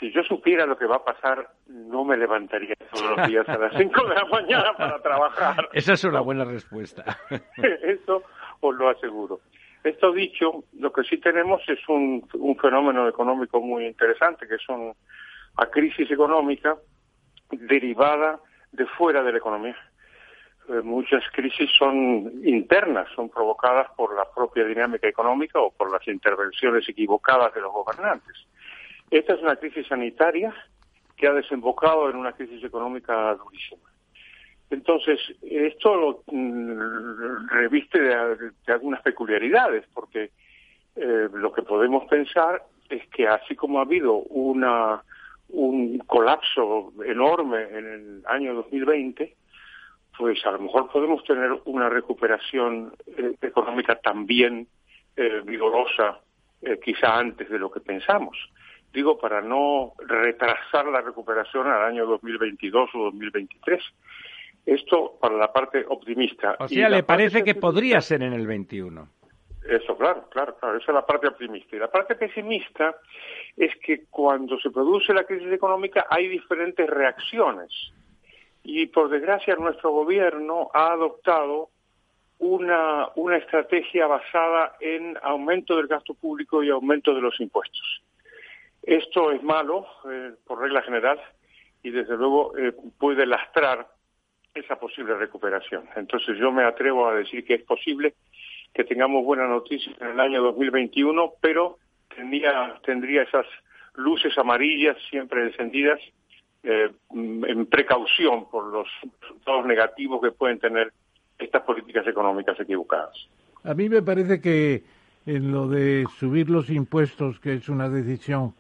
si 0.02 0.12
yo 0.12 0.24
supiera 0.24 0.66
lo 0.66 0.76
que 0.76 0.88
va 0.88 0.96
a 0.96 1.04
pasar, 1.06 1.48
no 1.68 2.04
me 2.04 2.18
levantaría 2.18 2.74
todos 2.92 3.16
los 3.16 3.28
días 3.28 3.48
a 3.48 3.58
las 3.60 3.78
5 3.78 4.08
de 4.08 4.16
la 4.16 4.26
mañana 4.26 4.74
para 4.76 5.00
trabajar. 5.00 5.70
Esa 5.74 5.94
es 5.94 6.04
una 6.04 6.22
buena 6.22 6.44
respuesta. 6.44 7.20
Eso 7.84 8.24
os 8.62 8.76
lo 8.76 8.90
aseguro. 8.90 9.42
Esto 9.84 10.12
dicho, 10.12 10.64
lo 10.80 10.92
que 10.92 11.04
sí 11.04 11.20
tenemos 11.20 11.62
es 11.68 11.80
un, 11.88 12.28
fenómeno 12.60 13.08
económico 13.08 13.62
muy 13.62 13.86
interesante, 13.86 14.48
que 14.48 14.56
es 14.56 14.70
una 14.70 14.96
crisis 15.70 16.10
económica 16.10 16.76
derivada 17.52 18.40
de 18.72 18.88
fuera 18.88 19.22
de 19.22 19.32
la 19.34 19.38
economía. 19.38 19.78
Eh, 20.68 20.82
muchas 20.82 21.24
crisis 21.32 21.70
son 21.78 22.42
internas, 22.44 23.08
son 23.16 23.30
provocadas 23.30 23.88
por 23.96 24.16
la 24.16 24.26
propia 24.34 24.64
dinámica 24.66 25.08
económica 25.08 25.60
o 25.60 25.72
por 25.72 25.92
las 25.92 26.08
intervenciones 26.08 26.90
equivocadas 26.90 27.54
de 27.54 27.62
los 27.62 27.72
gobernantes. 27.72 28.48
Esta 29.12 29.34
es 29.34 29.42
una 29.42 29.58
crisis 29.58 29.86
sanitaria 29.88 30.56
que 31.18 31.28
ha 31.28 31.34
desembocado 31.34 32.10
en 32.10 32.16
una 32.16 32.32
crisis 32.32 32.64
económica 32.64 33.36
durísima. 33.36 33.92
Entonces, 34.70 35.20
esto 35.42 35.96
lo 35.96 36.24
mm, 36.32 37.50
reviste 37.50 38.00
de, 38.00 38.52
algunas 38.68 39.02
peculiaridades, 39.02 39.86
porque 39.94 40.32
eh, 40.96 41.28
lo 41.34 41.52
que 41.52 41.62
podemos 41.62 42.06
pensar 42.06 42.64
es 42.90 43.06
que 43.10 43.28
así 43.28 43.54
como 43.54 43.80
ha 43.80 43.82
habido 43.82 44.14
una, 44.14 45.04
un 45.50 46.00
colapso 46.00 46.94
enorme 47.06 47.64
en 47.64 47.86
el 47.86 48.24
año 48.28 48.54
2020, 48.54 49.36
pues 50.18 50.46
a 50.46 50.52
lo 50.52 50.60
mejor 50.60 50.90
podemos 50.90 51.22
tener 51.26 51.52
una 51.66 51.90
recuperación 51.90 52.94
eh, 53.18 53.36
económica 53.42 53.96
también 53.96 54.68
eh, 55.18 55.42
vigorosa, 55.44 56.20
quizá 56.86 57.18
antes 57.18 57.50
de 57.50 57.58
lo 57.58 57.72
que 57.72 57.80
pensamos 57.80 58.38
digo, 58.94 59.18
para 59.18 59.42
no 59.42 59.94
retrasar 59.98 60.86
la 60.88 61.02
recuperación 61.02 61.68
al 61.68 61.84
año 61.84 62.06
2022 62.06 62.90
o 62.94 63.04
2023. 63.06 63.82
Esto 64.66 65.18
para 65.20 65.36
la 65.36 65.52
parte 65.52 65.84
optimista. 65.88 66.56
O 66.60 66.68
sea, 66.68 66.90
¿le 66.90 67.04
parece 67.04 67.44
que 67.44 67.56
podría 67.56 68.00
ser 68.02 68.22
en 68.22 68.34
el 68.34 68.46
21? 68.46 69.08
Eso, 69.68 69.98
claro, 69.98 70.28
claro, 70.30 70.56
claro. 70.60 70.78
Esa 70.78 70.92
es 70.92 70.96
la 70.96 71.06
parte 71.06 71.28
optimista. 71.28 71.76
Y 71.76 71.80
la 71.80 71.90
parte 71.90 72.16
pesimista 72.16 72.96
es 73.56 73.72
que 73.78 74.06
cuando 74.10 74.60
se 74.60 74.70
produce 74.70 75.14
la 75.14 75.24
crisis 75.24 75.52
económica 75.52 76.08
hay 76.10 76.28
diferentes 76.28 76.88
reacciones. 76.88 77.72
Y 78.64 78.88
por 78.88 79.10
desgracia 79.10 79.56
nuestro 79.56 79.92
gobierno 79.92 80.70
ha 80.74 80.92
adoptado 80.92 81.70
una, 82.40 83.10
una 83.16 83.38
estrategia 83.38 84.08
basada 84.08 84.76
en 84.80 85.18
aumento 85.22 85.76
del 85.78 85.88
gasto 85.88 86.14
público 86.14 86.64
y 86.64 86.70
aumento 86.70 87.14
de 87.14 87.22
los 87.22 87.40
impuestos. 87.40 88.02
Esto 88.84 89.32
es 89.32 89.44
malo, 89.44 89.86
eh, 90.10 90.34
por 90.46 90.60
regla 90.60 90.82
general, 90.82 91.20
y 91.84 91.92
desde 91.92 92.18
luego 92.18 92.58
eh, 92.58 92.74
puede 92.98 93.26
lastrar 93.26 93.88
esa 94.54 94.78
posible 94.78 95.16
recuperación. 95.16 95.86
Entonces 95.96 96.38
yo 96.38 96.52
me 96.52 96.64
atrevo 96.64 97.08
a 97.08 97.16
decir 97.16 97.46
que 97.46 97.56
es 97.56 97.64
posible 97.64 98.16
que 98.74 98.84
tengamos 98.84 99.24
buenas 99.24 99.50
noticias 99.50 99.96
en 100.02 100.08
el 100.08 100.20
año 100.20 100.42
2021, 100.44 101.34
pero 101.42 101.78
tendría, 102.16 102.80
tendría 102.86 103.24
esas 103.24 103.46
luces 103.96 104.38
amarillas 104.38 104.98
siempre 105.10 105.44
encendidas 105.44 106.00
eh, 106.64 106.92
en 107.14 107.66
precaución 107.66 108.50
por 108.50 108.72
los 108.72 108.88
resultados 109.22 109.66
negativos 109.66 110.22
que 110.22 110.32
pueden 110.32 110.60
tener 110.60 110.94
estas 111.38 111.64
políticas 111.64 112.06
económicas 112.08 112.60
equivocadas. 112.60 113.28
A 113.64 113.74
mí 113.74 113.90
me 113.90 114.02
parece 114.02 114.42
que 114.42 114.84
en 115.26 115.52
lo 115.52 115.68
de 115.68 116.06
subir 116.20 116.50
los 116.50 116.70
impuestos, 116.70 117.40
que 117.40 117.54
es 117.54 117.70
una 117.70 117.90
decisión 117.90 118.54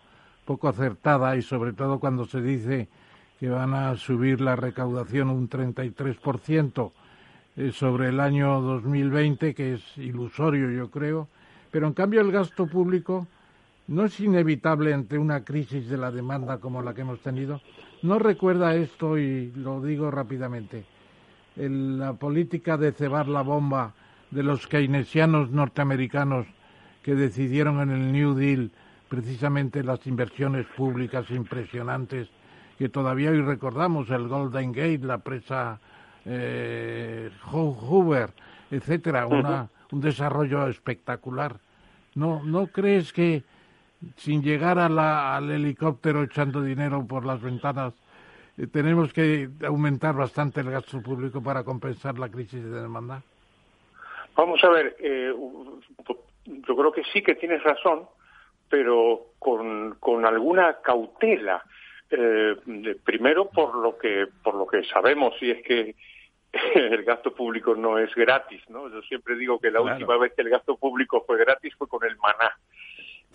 poco 0.45 0.67
acertada 0.67 1.35
y 1.35 1.41
sobre 1.41 1.73
todo 1.73 1.99
cuando 1.99 2.25
se 2.25 2.41
dice 2.41 2.87
que 3.39 3.49
van 3.49 3.73
a 3.73 3.95
subir 3.95 4.41
la 4.41 4.55
recaudación 4.55 5.29
un 5.29 5.49
33% 5.49 6.91
eh, 7.57 7.71
sobre 7.73 8.09
el 8.09 8.19
año 8.19 8.61
2020, 8.61 9.53
que 9.53 9.73
es 9.73 9.97
ilusorio 9.97 10.71
yo 10.71 10.89
creo, 10.89 11.27
pero 11.71 11.87
en 11.87 11.93
cambio 11.93 12.21
el 12.21 12.31
gasto 12.31 12.67
público 12.67 13.27
no 13.87 14.05
es 14.05 14.19
inevitable 14.19 14.93
ante 14.93 15.17
una 15.17 15.43
crisis 15.43 15.89
de 15.89 15.97
la 15.97 16.11
demanda 16.11 16.59
como 16.59 16.81
la 16.81 16.93
que 16.93 17.01
hemos 17.01 17.19
tenido. 17.21 17.61
No 18.03 18.19
recuerda 18.19 18.75
esto, 18.75 19.17
y 19.17 19.51
lo 19.51 19.81
digo 19.81 20.09
rápidamente, 20.11 20.85
la 21.55 22.13
política 22.13 22.77
de 22.77 22.93
cebar 22.93 23.27
la 23.27 23.41
bomba 23.41 23.93
de 24.31 24.43
los 24.43 24.67
keynesianos 24.67 25.51
norteamericanos 25.51 26.47
que 27.03 27.15
decidieron 27.15 27.81
en 27.81 27.89
el 27.91 28.11
New 28.11 28.33
Deal 28.33 28.71
precisamente 29.11 29.83
las 29.83 30.07
inversiones 30.07 30.65
públicas 30.67 31.29
impresionantes 31.31 32.29
que 32.77 32.87
todavía 32.87 33.31
hoy 33.31 33.41
recordamos, 33.41 34.09
el 34.09 34.29
Golden 34.29 34.71
Gate, 34.71 34.99
la 34.99 35.17
presa 35.17 35.81
eh, 36.25 37.29
Hoover, 37.51 38.29
etcétera, 38.71 39.27
una, 39.27 39.67
un 39.91 39.99
desarrollo 39.99 40.65
espectacular. 40.67 41.57
¿No, 42.15 42.41
¿No 42.45 42.67
crees 42.67 43.11
que 43.11 43.43
sin 44.15 44.41
llegar 44.41 44.79
a 44.79 44.87
la, 44.87 45.35
al 45.35 45.51
helicóptero 45.51 46.23
echando 46.23 46.61
dinero 46.61 47.05
por 47.05 47.25
las 47.25 47.41
ventanas 47.41 47.93
eh, 48.57 48.67
tenemos 48.67 49.11
que 49.11 49.49
aumentar 49.67 50.15
bastante 50.15 50.61
el 50.61 50.71
gasto 50.71 51.01
público 51.01 51.43
para 51.43 51.65
compensar 51.65 52.17
la 52.17 52.29
crisis 52.29 52.63
de 52.63 52.81
demanda? 52.81 53.21
Vamos 54.37 54.63
a 54.63 54.69
ver, 54.69 54.95
eh, 55.01 55.33
yo 56.45 56.75
creo 56.77 56.93
que 56.93 57.03
sí 57.11 57.21
que 57.21 57.35
tienes 57.35 57.61
razón, 57.61 58.07
pero 58.71 59.33
con, 59.37 59.97
con 59.99 60.25
alguna 60.25 60.77
cautela. 60.81 61.63
Eh, 62.09 62.55
primero 63.05 63.49
por 63.49 63.75
lo 63.75 63.97
que 63.97 64.27
por 64.43 64.55
lo 64.55 64.67
que 64.67 64.83
sabemos 64.83 65.33
y 65.41 65.51
es 65.51 65.63
que 65.63 65.95
el 66.75 67.03
gasto 67.03 67.33
público 67.33 67.75
no 67.75 67.97
es 67.97 68.13
gratis, 68.15 68.61
¿no? 68.69 68.89
Yo 68.89 69.01
siempre 69.03 69.35
digo 69.35 69.59
que 69.59 69.71
la 69.71 69.81
última 69.81 70.17
vez 70.17 70.33
que 70.33 70.41
el 70.41 70.49
gasto 70.49 70.75
público 70.75 71.23
fue 71.25 71.37
gratis 71.37 71.73
fue 71.77 71.87
con 71.87 72.03
el 72.03 72.17
maná. 72.17 72.57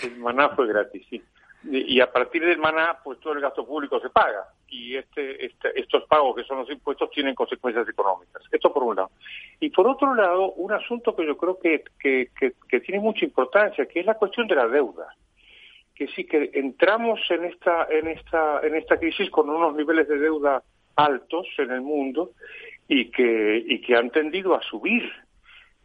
El 0.03 0.16
maná 0.18 0.51
fue 0.51 0.66
gratis, 0.66 1.07
sí 1.09 1.22
y 1.70 2.01
a 2.01 2.11
partir 2.11 2.45
del 2.45 2.59
maná, 2.59 2.99
pues 3.03 3.18
todo 3.20 3.32
el 3.32 3.41
gasto 3.41 3.66
público 3.66 4.01
se 4.01 4.11
paga. 4.11 4.47
Y 4.68 4.97
este, 4.97 5.47
este, 5.47 5.78
estos 5.80 6.05
pagos 6.05 6.37
que 6.37 6.45
son 6.45 6.59
los 6.59 6.70
impuestos 6.70 7.11
tienen 7.11 7.34
consecuencias 7.34 7.89
económicas. 7.89 8.43
Esto 8.51 8.72
por 8.72 8.84
un 8.84 8.97
lado. 8.97 9.11
Y 9.61 9.70
por 9.70 9.87
otro 9.89 10.14
lado, 10.14 10.53
un 10.53 10.72
asunto 10.72 11.14
que 11.16 11.26
yo 11.26 11.37
creo 11.37 11.59
que, 11.59 11.84
que, 11.99 12.30
que, 12.68 12.80
tiene 12.80 13.01
mucha 13.01 13.24
importancia, 13.24 13.87
que 13.87 14.01
es 14.01 14.07
la 14.07 14.14
cuestión 14.14 14.47
de 14.47 14.55
la 14.55 14.68
deuda. 14.68 15.14
Que 15.97 16.07
sí 16.09 16.24
que 16.24 16.51
entramos 16.55 17.20
en 17.30 17.44
esta, 17.47 17.86
en 17.90 18.09
esta, 18.09 18.61
en 18.62 18.76
esta 18.76 18.99
crisis 18.99 19.30
con 19.30 19.49
unos 19.49 19.74
niveles 19.74 20.07
de 20.09 20.18
deuda 20.18 20.62
altos 20.94 21.47
en 21.59 21.70
el 21.70 21.80
mundo 21.80 22.32
y 22.88 23.11
que, 23.11 23.64
y 23.66 23.80
que 23.80 23.97
han 23.97 24.11
tendido 24.11 24.55
a 24.55 24.62
subir. 24.62 25.11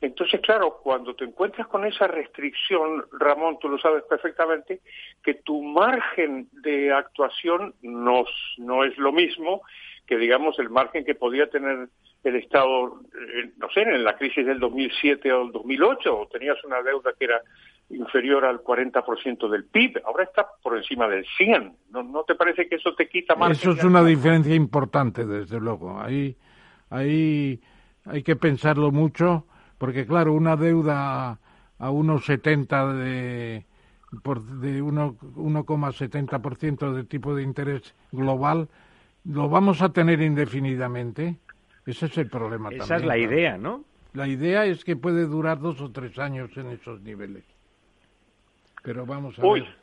Entonces, 0.02 0.42
claro, 0.42 0.80
cuando 0.82 1.16
te 1.16 1.26
encuentras 1.26 1.68
con 1.68 1.86
esa 1.86 2.08
restricción, 2.08 3.06
Ramón, 3.20 3.60
tú 3.62 3.70
lo 3.70 3.78
sabes 3.78 4.04
perfectamente, 4.10 4.82
que 5.24 5.36
tu 5.36 5.62
margen 5.62 6.50
de 6.52 6.92
actuación 6.92 7.76
no, 7.84 8.26
no 8.58 8.84
es 8.84 8.98
lo 8.98 9.12
mismo 9.12 9.62
que, 10.08 10.18
digamos, 10.18 10.58
el 10.58 10.72
margen 10.72 11.06
que 11.06 11.14
podía 11.14 11.50
tener 11.50 11.88
el 12.24 12.36
Estado, 12.36 13.00
eh, 13.14 13.52
no 13.58 13.70
sé, 13.70 13.82
en 13.82 14.04
la 14.04 14.18
crisis 14.18 14.46
del 14.46 14.60
2007 14.60 15.32
o 15.32 15.44
el 15.44 15.52
2008, 15.52 16.30
tenías 16.32 16.64
una 16.64 16.82
deuda 16.82 17.14
que 17.18 17.26
era 17.26 17.42
inferior 17.94 18.46
al 18.46 18.64
40% 18.64 19.50
del 19.50 19.66
PIB, 19.66 20.02
ahora 20.06 20.24
está 20.24 20.48
por 20.62 20.78
encima 20.78 21.08
del 21.08 21.26
100. 21.38 21.76
¿No, 21.92 22.04
¿No 22.04 22.24
te 22.24 22.36
parece 22.36 22.68
que 22.68 22.76
eso 22.76 22.94
te 22.96 23.08
quita 23.08 23.36
más? 23.36 23.52
Eso 23.52 23.72
es 23.72 23.84
una 23.84 24.04
diferencia 24.04 24.56
importante, 24.56 25.26
desde 25.26 25.60
luego. 25.60 26.00
Ahí, 26.00 26.36
ahí 26.90 27.60
hay 28.06 28.24
que 28.24 28.36
pensarlo 28.36 28.92
mucho 28.92 29.46
porque 29.82 30.06
claro, 30.06 30.34
una 30.34 30.56
deuda 30.56 31.40
a 31.80 31.90
1,70 31.90 32.94
de 32.94 33.66
por, 34.22 34.44
de 34.44 34.84
1,70% 34.84 36.94
de 36.94 37.04
tipo 37.06 37.34
de 37.34 37.42
interés 37.42 37.96
global, 38.12 38.70
lo 39.26 39.50
vamos 39.50 39.82
a 39.82 39.90
tener 39.90 40.22
indefinidamente. 40.22 41.38
Ese 41.86 42.06
es 42.06 42.16
el 42.20 42.30
problema 42.30 42.70
Esa 42.70 42.78
también. 42.78 42.86
Esa 42.86 42.96
es 42.98 43.06
la 43.06 43.18
idea, 43.18 43.58
¿no? 43.58 43.84
La 44.14 44.28
idea 44.28 44.66
es 44.66 44.86
que 44.86 44.96
puede 44.96 45.26
durar 45.26 45.60
dos 45.60 45.82
o 45.82 45.92
tres 45.92 46.20
años 46.20 46.56
en 46.58 46.68
esos 46.68 47.02
niveles. 47.02 47.44
Pero 48.82 49.06
vamos 49.06 49.38
a 49.38 49.46
Uy, 49.46 49.62
ver. 49.62 49.76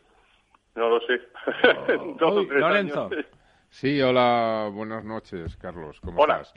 no 0.77 0.89
lo 0.91 1.01
sé. 1.01 1.21
Oh, 2.21 2.43
Lorenzo. 2.51 3.11
Sí, 3.71 4.01
hola, 4.01 4.71
buenas 4.73 5.05
noches, 5.05 5.57
Carlos. 5.57 6.01
¿Cómo 6.01 6.21
hola. 6.23 6.41
estás? 6.41 6.55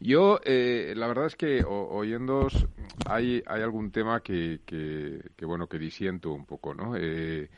Yo, 0.00 0.40
eh, 0.44 0.92
la 0.96 1.06
verdad 1.06 1.26
es 1.26 1.36
que 1.36 1.62
oyéndos 1.64 2.66
hay, 3.08 3.42
hay 3.46 3.62
algún 3.62 3.90
tema 3.92 4.20
que, 4.20 4.60
que, 4.66 5.44
bueno, 5.44 5.68
que 5.68 5.78
disiento 5.78 6.32
un 6.32 6.44
poco, 6.46 6.74
¿no? 6.74 6.96
Eh, 6.96 7.48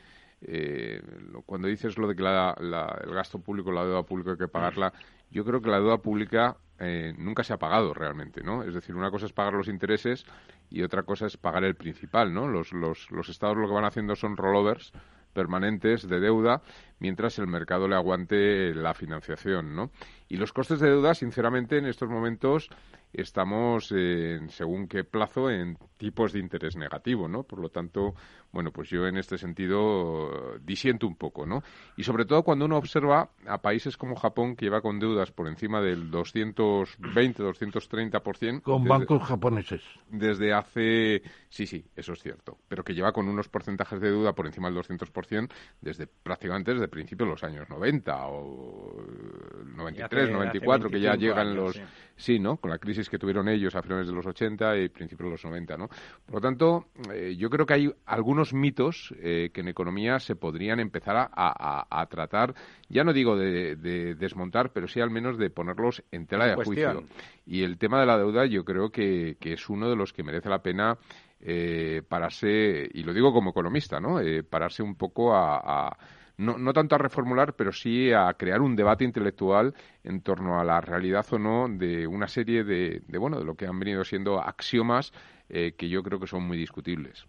eh, 0.41 1.01
cuando 1.45 1.67
dices 1.67 1.97
lo 1.97 2.07
de 2.07 2.15
que 2.15 2.21
el 2.21 3.13
gasto 3.13 3.39
público, 3.39 3.71
la 3.71 3.83
deuda 3.85 4.03
pública 4.03 4.31
hay 4.31 4.37
que 4.37 4.47
pagarla, 4.47 4.93
yo 5.31 5.43
creo 5.45 5.61
que 5.61 5.69
la 5.69 5.79
deuda 5.79 5.97
pública 5.97 6.57
nunca 7.17 7.43
se 7.43 7.53
ha 7.53 7.57
pagado 7.57 7.93
realmente, 7.93 8.43
¿no? 8.43 8.63
Es 8.63 8.73
decir, 8.73 8.95
una 8.95 9.09
cosa 9.09 9.25
es 9.25 9.33
pagar 9.33 9.53
los 9.53 9.67
intereses 9.67 10.25
y 10.69 10.83
otra 10.83 11.03
cosa 11.03 11.25
es 11.25 11.37
pagar 11.37 11.63
el 11.63 11.75
principal, 11.75 12.33
¿no? 12.33 12.47
Los, 12.47 12.71
los, 12.71 13.09
los 13.09 13.29
estados 13.29 13.57
lo 13.57 13.67
que 13.67 13.73
van 13.73 13.85
haciendo 13.85 14.15
son 14.15 14.37
rollovers 14.37 14.93
permanentes 15.33 16.07
de 16.07 16.19
deuda 16.19 16.61
mientras 16.99 17.37
el 17.39 17.47
mercado 17.47 17.87
le 17.87 17.95
aguante 17.95 18.73
la 18.73 18.93
financiación, 18.93 19.75
¿no? 19.75 19.91
Y 20.27 20.37
los 20.37 20.53
costes 20.53 20.79
de 20.79 20.89
deuda, 20.89 21.13
sinceramente, 21.13 21.77
en 21.77 21.85
estos 21.85 22.09
momentos 22.09 22.69
estamos, 23.17 23.91
en, 23.91 24.49
según 24.49 24.87
qué 24.87 25.03
plazo, 25.03 25.49
en 25.49 25.77
tipos 25.97 26.33
de 26.33 26.39
interés 26.39 26.75
negativo, 26.75 27.27
¿no? 27.27 27.43
Por 27.43 27.59
lo 27.59 27.69
tanto, 27.69 28.13
bueno, 28.51 28.71
pues 28.71 28.89
yo 28.89 29.07
en 29.07 29.17
este 29.17 29.37
sentido 29.37 30.57
disiento 30.61 31.07
un 31.07 31.15
poco, 31.15 31.45
¿no? 31.45 31.63
Y 31.97 32.03
sobre 32.03 32.25
todo 32.25 32.43
cuando 32.43 32.65
uno 32.65 32.77
observa 32.77 33.31
a 33.47 33.57
países 33.61 33.97
como 33.97 34.15
Japón, 34.15 34.55
que 34.55 34.65
lleva 34.65 34.81
con 34.81 34.99
deudas 34.99 35.31
por 35.31 35.47
encima 35.47 35.81
del 35.81 36.11
220, 36.11 37.43
230%. 37.43 38.61
Con 38.61 38.83
bancos 38.85 39.23
japoneses. 39.23 39.81
Desde 40.09 40.53
hace, 40.53 41.23
sí, 41.49 41.65
sí, 41.65 41.85
eso 41.95 42.13
es 42.13 42.21
cierto, 42.21 42.57
pero 42.67 42.83
que 42.83 42.93
lleva 42.93 43.11
con 43.11 43.27
unos 43.27 43.49
porcentajes 43.49 43.99
de 43.99 44.11
deuda 44.11 44.33
por 44.33 44.45
encima 44.45 44.69
del 44.69 44.77
200% 44.77 45.49
desde 45.81 46.07
prácticamente 46.07 46.73
desde 46.73 46.87
principios 46.87 47.27
de 47.27 47.31
los 47.31 47.43
años 47.43 47.69
90 47.69 48.27
o 48.27 49.03
93, 49.75 50.31
94, 50.31 50.89
que 50.89 50.99
ya 50.99 51.15
llegan 51.15 51.55
los... 51.55 51.75
Sí. 51.75 51.81
¿No? 52.39 52.57
Con 52.57 52.71
la 52.71 52.79
crisis 52.79 53.09
que 53.09 53.19
tuvieron 53.19 53.47
ellos 53.47 53.75
a 53.75 53.81
finales 53.81 54.07
de 54.07 54.13
los 54.13 54.25
80 54.25 54.77
y 54.77 54.89
principios 54.89 55.27
de 55.27 55.31
los 55.31 55.45
90, 55.45 55.77
¿no? 55.77 55.87
Por 55.87 56.35
lo 56.35 56.41
tanto, 56.41 56.87
eh, 57.13 57.35
yo 57.37 57.49
creo 57.49 57.65
que 57.65 57.73
hay 57.73 57.93
algunos 58.05 58.53
mitos 58.53 59.13
eh, 59.19 59.51
que 59.53 59.61
en 59.61 59.67
economía 59.67 60.19
se 60.19 60.35
podrían 60.35 60.79
empezar 60.79 61.29
a, 61.31 62.07
tratar, 62.09 62.53
ya 62.89 63.03
no 63.03 63.13
digo 63.13 63.37
de, 63.37 63.75
desmontar, 64.15 64.71
pero 64.71 64.87
sí 64.87 64.99
al 64.99 65.11
menos 65.11 65.37
de 65.37 65.49
ponerlos 65.49 66.03
en 66.11 66.25
tela 66.25 66.47
de 66.47 66.55
juicio. 66.55 67.03
Y 67.45 67.63
el 67.63 67.77
tema 67.77 67.99
de 67.99 68.05
la 68.05 68.17
deuda 68.17 68.45
yo 68.45 68.65
creo 68.65 68.89
que, 68.89 69.37
es 69.39 69.69
uno 69.69 69.89
de 69.89 69.95
los 69.95 70.11
que 70.11 70.23
merece 70.23 70.49
la 70.49 70.61
pena 70.61 70.97
eh, 71.39 72.01
pararse, 72.07 72.89
y 72.93 73.03
lo 73.03 73.13
digo 73.13 73.31
como 73.31 73.51
economista, 73.51 73.99
¿no? 73.99 74.19
Eh, 74.19 74.43
pararse 74.43 74.83
un 74.83 74.95
poco 74.95 75.33
a 75.35 75.95
no, 76.37 76.57
no 76.57 76.73
tanto 76.73 76.95
a 76.95 76.99
reformular, 76.99 77.53
pero 77.53 77.71
sí 77.71 78.11
a 78.13 78.33
crear 78.33 78.61
un 78.61 78.75
debate 78.75 79.03
intelectual 79.03 79.73
en 80.03 80.21
torno 80.21 80.59
a 80.59 80.63
la 80.63 80.81
realidad 80.81 81.25
o 81.31 81.39
no 81.39 81.67
de 81.69 82.07
una 82.07 82.27
serie 82.27 82.63
de, 82.63 83.01
de 83.07 83.17
bueno, 83.17 83.39
de 83.39 83.45
lo 83.45 83.55
que 83.55 83.65
han 83.65 83.79
venido 83.79 84.03
siendo 84.03 84.39
axiomas 84.39 85.11
eh, 85.49 85.73
que 85.77 85.89
yo 85.89 86.03
creo 86.03 86.19
que 86.19 86.27
son 86.27 86.43
muy 86.43 86.57
discutibles. 86.57 87.25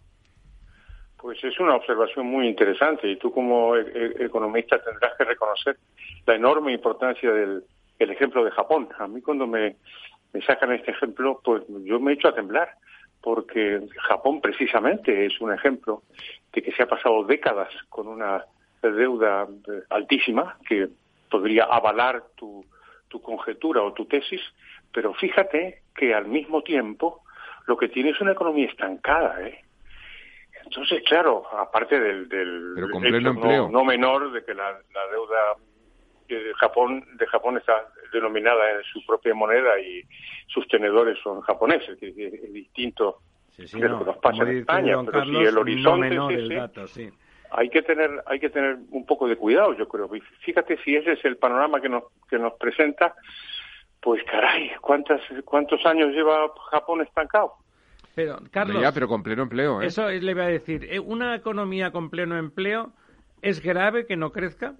Pues 1.16 1.43
es 1.43 1.59
una 1.59 1.74
observación 1.74 2.26
muy 2.26 2.47
interesante 2.47 3.09
y 3.09 3.16
tú 3.16 3.32
como 3.32 3.74
e, 3.74 3.80
e, 3.80 4.24
economista 4.24 4.80
tendrás 4.82 5.16
que 5.16 5.24
reconocer 5.24 5.76
la 6.26 6.35
enorme 6.35 6.72
importancia 6.72 7.32
del 7.32 7.64
el 7.98 8.10
ejemplo 8.10 8.44
de 8.44 8.51
Japón. 8.52 8.89
A 8.98 9.09
mí 9.09 9.20
cuando 9.20 9.47
me, 9.47 9.76
me 10.32 10.40
sacan 10.43 10.72
este 10.72 10.93
ejemplo, 10.93 11.40
pues 11.44 11.64
yo 11.85 11.98
me 11.98 12.12
he 12.12 12.14
hecho 12.14 12.28
a 12.28 12.35
temblar, 12.35 12.70
porque 13.20 13.80
Japón 14.09 14.40
precisamente 14.40 15.26
es 15.26 15.40
un 15.40 15.52
ejemplo 15.52 16.02
de 16.52 16.62
que 16.62 16.72
se 16.72 16.82
ha 16.82 16.86
pasado 16.86 17.24
décadas 17.24 17.70
con 17.89 18.06
una 18.06 18.44
deuda 18.83 19.47
eh, 19.69 19.83
altísima 19.91 20.57
que 20.67 20.89
podría 21.31 21.65
avalar 21.65 22.23
tu, 22.37 22.65
tu 23.09 23.21
conjetura 23.21 23.83
o 23.83 23.93
tu 23.93 24.07
tesis, 24.07 24.41
pero 24.93 25.15
fíjate 25.15 25.83
que 25.95 26.15
al 26.15 26.27
mismo 26.27 26.63
tiempo 26.63 27.23
lo 27.67 27.77
que 27.77 27.89
tiene 27.89 28.11
es 28.11 28.21
una 28.21 28.33
economía 28.33 28.67
estancada, 28.67 29.47
¿eh? 29.47 29.65
Entonces, 30.65 31.03
claro, 31.07 31.45
aparte 31.57 31.99
del, 31.99 32.29
del 32.29 32.75
hecho 32.77 33.69
no, 33.71 33.85
menor 33.85 34.33
de 34.33 34.45
que 34.45 34.53
la, 34.53 34.79
deuda 35.11 35.57
de 36.29 36.53
Japón 36.55 37.07
de 37.17 37.27
Japón 37.27 37.57
está 37.57 37.89
denominada 38.13 38.71
en 38.73 38.83
su 38.85 39.05
propia 39.07 39.35
moneda 39.35 39.81
y 39.81 40.03
sus 40.47 40.69
tenedores 40.69 41.19
son 41.23 41.41
japoneses, 41.41 41.99
que 41.99 42.09
es, 42.09 42.53
distinto 42.53 43.21
de 43.57 43.89
lo 43.89 43.99
que 44.01 44.05
nos 44.05 44.17
pasa 44.19 44.43
en 44.43 44.59
España, 44.59 44.97
pero 45.05 45.25
si 45.25 45.37
el 45.37 45.57
horizonte 45.57 46.35
es 46.35 47.13
hay 47.51 47.69
que 47.70 47.83
tener 47.83 48.23
hay 48.27 48.41
que 48.41 48.51
tener 48.51 48.77
un 48.91 49.07
poco 49.07 49.29
de 49.29 49.37
cuidado, 49.37 49.75
yo 49.75 49.89
creo. 49.89 50.09
Fíjate 50.41 50.79
si 50.85 50.97
ese 50.97 51.12
es 51.12 51.25
el 51.25 51.37
panorama 51.37 51.81
que 51.81 51.89
nos 51.89 52.05
que 52.29 52.39
nos 52.39 52.55
presenta, 52.55 53.15
pues 54.01 54.23
caray, 54.25 54.73
¿cuántas 54.81 55.20
cuántos 55.45 55.85
años 55.87 56.12
lleva 56.12 56.51
Japón 56.70 57.03
estancado? 57.03 57.55
Pero, 58.15 58.39
Carlos. 58.51 58.83
pero 58.93 59.07
con 59.07 59.23
pleno 59.23 59.45
empleo, 59.45 59.81
¿eh? 59.81 59.87
Eso 59.87 60.09
le 60.09 60.35
voy 60.35 60.43
a 60.43 60.49
decir. 60.49 60.89
¿eh? 60.91 60.99
¿Una 60.99 61.37
economía 61.37 61.93
con 61.93 62.11
pleno 62.11 62.37
empleo 62.37 62.91
es 63.43 63.62
grave 63.62 64.07
que 64.07 64.16
no 64.16 64.33
crezca? 64.33 64.75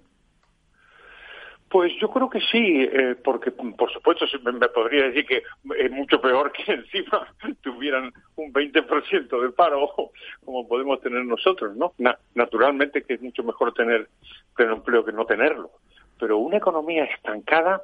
Pues 1.71 1.93
yo 2.01 2.09
creo 2.09 2.31
que 2.31 2.41
sí, 2.41 2.89
eh, 2.91 3.15
porque 3.23 3.51
por 3.51 3.93
supuesto 3.93 4.25
me 4.43 4.69
podría 4.69 5.05
decir 5.05 5.27
que 5.27 5.43
es 5.79 5.91
mucho 5.91 6.21
peor 6.21 6.51
que 6.53 6.73
encima 6.73 7.27
tuvieran 7.63 8.13
un 8.37 8.53
20% 8.53 9.43
de 9.43 9.53
paro 9.53 9.91
como 10.45 10.67
podemos 10.67 11.01
tener 11.01 11.25
nosotros, 11.25 11.77
¿no? 11.77 11.93
naturalmente 12.35 13.03
que 13.03 13.15
es 13.15 13.23
mucho 13.23 13.43
mejor 13.43 13.75
tener 13.75 14.09
pleno 14.57 14.77
empleo 14.77 15.05
que 15.05 15.13
no 15.13 15.27
tenerlo, 15.27 15.71
pero 16.19 16.39
una 16.39 16.57
economía 16.57 17.05
estancada, 17.05 17.83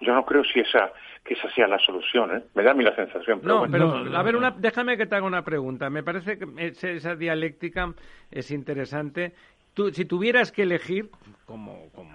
yo 0.00 0.12
no 0.12 0.24
creo 0.26 0.44
si 0.44 0.60
esa 0.60 0.92
que 1.24 1.32
esa 1.32 1.50
sea 1.54 1.66
la 1.66 1.78
solución, 1.78 2.36
¿eh? 2.36 2.42
Me 2.54 2.62
da 2.62 2.72
a 2.72 2.74
mí 2.74 2.84
la 2.84 2.94
sensación. 2.94 3.40
no, 3.42 3.64
pero 3.70 3.94
a 4.14 4.22
ver, 4.22 4.36
una, 4.36 4.50
déjame 4.50 4.98
que 4.98 5.06
te 5.06 5.14
haga 5.16 5.26
una 5.26 5.42
pregunta. 5.42 5.88
Me 5.88 6.02
parece 6.02 6.38
que 6.38 6.46
esa 6.68 7.16
dialéctica 7.16 7.94
es 8.30 8.50
interesante. 8.50 9.32
Tú, 9.72 9.90
si 9.90 10.04
tuvieras 10.04 10.52
que 10.52 10.64
elegir, 10.64 11.08
como, 11.46 11.88
como 11.94 12.10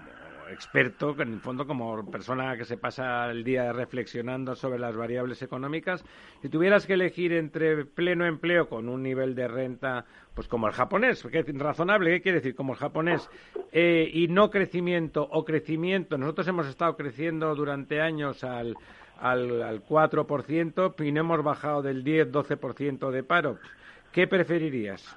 experto, 0.52 1.14
en 1.20 1.34
el 1.34 1.40
fondo 1.40 1.66
como 1.66 2.10
persona 2.10 2.56
que 2.56 2.64
se 2.64 2.76
pasa 2.76 3.30
el 3.30 3.44
día 3.44 3.72
reflexionando 3.72 4.54
sobre 4.54 4.78
las 4.78 4.96
variables 4.96 5.42
económicas, 5.42 6.04
si 6.42 6.48
tuvieras 6.48 6.86
que 6.86 6.94
elegir 6.94 7.32
entre 7.32 7.84
pleno 7.84 8.26
empleo 8.26 8.68
con 8.68 8.88
un 8.88 9.02
nivel 9.02 9.34
de 9.34 9.48
renta, 9.48 10.04
pues 10.34 10.48
como 10.48 10.66
el 10.66 10.72
japonés, 10.72 11.22
que 11.22 11.42
razonable, 11.42 12.10
¿qué 12.10 12.22
quiere 12.22 12.38
decir? 12.38 12.54
Como 12.54 12.72
el 12.72 12.78
japonés, 12.78 13.28
eh, 13.72 14.10
y 14.12 14.28
no 14.28 14.50
crecimiento 14.50 15.28
o 15.30 15.44
crecimiento, 15.44 16.18
nosotros 16.18 16.46
hemos 16.48 16.66
estado 16.66 16.96
creciendo 16.96 17.54
durante 17.54 18.00
años 18.00 18.44
al 18.44 18.76
al, 19.20 19.62
al 19.62 19.84
4% 19.84 20.94
y 21.04 21.12
no 21.12 21.20
hemos 21.20 21.44
bajado 21.44 21.82
del 21.82 22.04
10-12% 22.04 23.10
de 23.10 23.22
paro. 23.22 23.58
¿Qué 24.12 24.26
preferirías? 24.26 25.16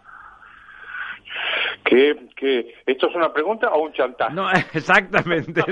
¿Que, 1.83 2.73
esto 2.85 3.09
es 3.09 3.15
una 3.15 3.31
pregunta 3.31 3.69
o 3.69 3.83
un 3.83 3.93
chantaje? 3.93 4.33
No, 4.33 4.49
exactamente. 4.73 5.63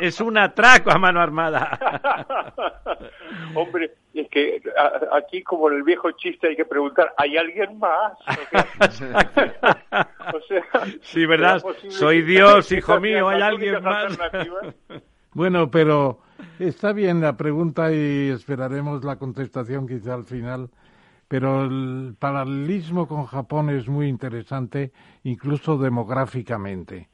Es, 0.00 0.20
un 0.20 0.38
atraco 0.38 0.90
a 0.90 0.98
mano 0.98 1.20
armada. 1.20 1.78
Hombre, 3.54 3.92
es 4.14 4.28
que 4.28 4.62
aquí, 5.12 5.42
como 5.42 5.70
en 5.70 5.76
el 5.76 5.82
viejo 5.82 6.10
chiste, 6.12 6.48
hay 6.48 6.56
que 6.56 6.64
preguntar: 6.64 7.12
¿hay 7.16 7.36
alguien 7.36 7.78
más? 7.78 8.12
sí, 11.02 11.26
¿verdad? 11.26 11.62
Soy 11.88 12.22
Dios, 12.22 12.70
hijo 12.72 13.00
mío, 13.00 13.28
¿hay 13.28 13.42
alguien 13.42 13.82
más? 13.82 14.18
bueno, 15.34 15.70
pero 15.70 16.20
Está 16.58 16.92
bien 16.92 17.20
la 17.20 17.36
pregunta 17.36 17.92
y 17.92 18.30
esperaremos 18.30 19.04
la 19.04 19.16
contestación 19.16 19.86
quizá 19.86 20.14
al 20.14 20.24
final, 20.24 20.70
pero 21.32 21.64
el 21.64 22.14
paralelismo 22.18 23.08
con 23.08 23.24
Japón 23.24 23.70
es 23.70 23.88
muy 23.88 24.06
interesante, 24.06 24.92
incluso 25.24 25.78
demográficamente, 25.78 27.08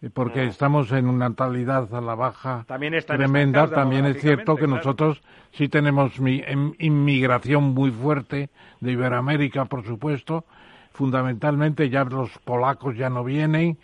eh, 0.00 0.10
porque 0.14 0.44
mm. 0.44 0.48
estamos 0.48 0.92
en 0.92 1.08
una 1.08 1.30
natalidad 1.30 1.92
a 1.92 2.00
la 2.00 2.14
baja 2.14 2.64
tremenda. 3.04 3.68
También 3.68 4.04
es 4.04 4.20
cierto 4.20 4.54
que 4.54 4.68
nosotros 4.68 5.20
sí 5.50 5.68
tenemos 5.68 6.20
mi, 6.20 6.40
em, 6.46 6.72
inmigración 6.78 7.74
muy 7.74 7.90
fuerte 7.90 8.48
de 8.78 8.92
Iberoamérica, 8.92 9.64
por 9.64 9.84
supuesto. 9.84 10.44
Fundamentalmente 10.92 11.90
ya 11.90 12.04
los 12.04 12.30
polacos 12.44 12.96
ya 12.96 13.10
no 13.10 13.24
vienen, 13.24 13.76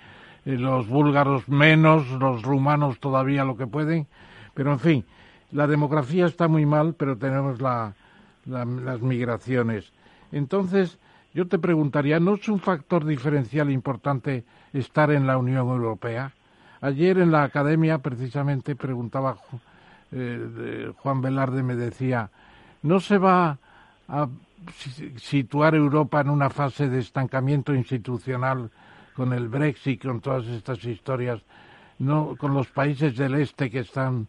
eh, 0.44 0.52
los 0.56 0.86
búlgaros 0.86 1.48
menos, 1.48 2.08
los 2.20 2.42
rumanos 2.44 3.00
todavía 3.00 3.44
lo 3.44 3.56
que 3.56 3.66
pueden 3.66 4.06
pero 4.54 4.70
en 4.70 4.78
fin, 4.78 5.04
la 5.50 5.66
demografía 5.66 6.26
está 6.26 6.46
muy 6.46 6.64
mal, 6.64 6.94
pero 6.94 7.18
tenemos 7.18 7.60
las 8.46 9.00
migraciones. 9.00 9.92
Entonces, 10.32 10.98
yo 11.32 11.48
te 11.48 11.58
preguntaría, 11.58 12.20
¿no 12.20 12.34
es 12.34 12.48
un 12.48 12.60
factor 12.60 13.04
diferencial 13.04 13.70
importante 13.70 14.44
estar 14.72 15.10
en 15.10 15.26
la 15.26 15.36
Unión 15.36 15.68
Europea? 15.68 16.32
Ayer 16.80 17.18
en 17.18 17.32
la 17.32 17.44
academia, 17.44 17.98
precisamente, 17.98 18.76
preguntaba 18.76 19.36
eh, 20.12 20.92
Juan 20.98 21.20
Velarde, 21.20 21.62
me 21.62 21.74
decía, 21.74 22.30
¿no 22.82 23.00
se 23.00 23.18
va 23.18 23.58
a 24.08 24.28
situar 25.16 25.74
Europa 25.74 26.20
en 26.20 26.30
una 26.30 26.50
fase 26.50 26.88
de 26.88 27.00
estancamiento 27.00 27.74
institucional 27.74 28.70
con 29.14 29.32
el 29.32 29.48
Brexit, 29.48 30.02
con 30.02 30.20
todas 30.20 30.46
estas 30.46 30.84
historias, 30.84 31.40
no 31.98 32.36
con 32.36 32.54
los 32.54 32.68
países 32.68 33.16
del 33.16 33.34
este 33.36 33.70
que 33.70 33.80
están 33.80 34.26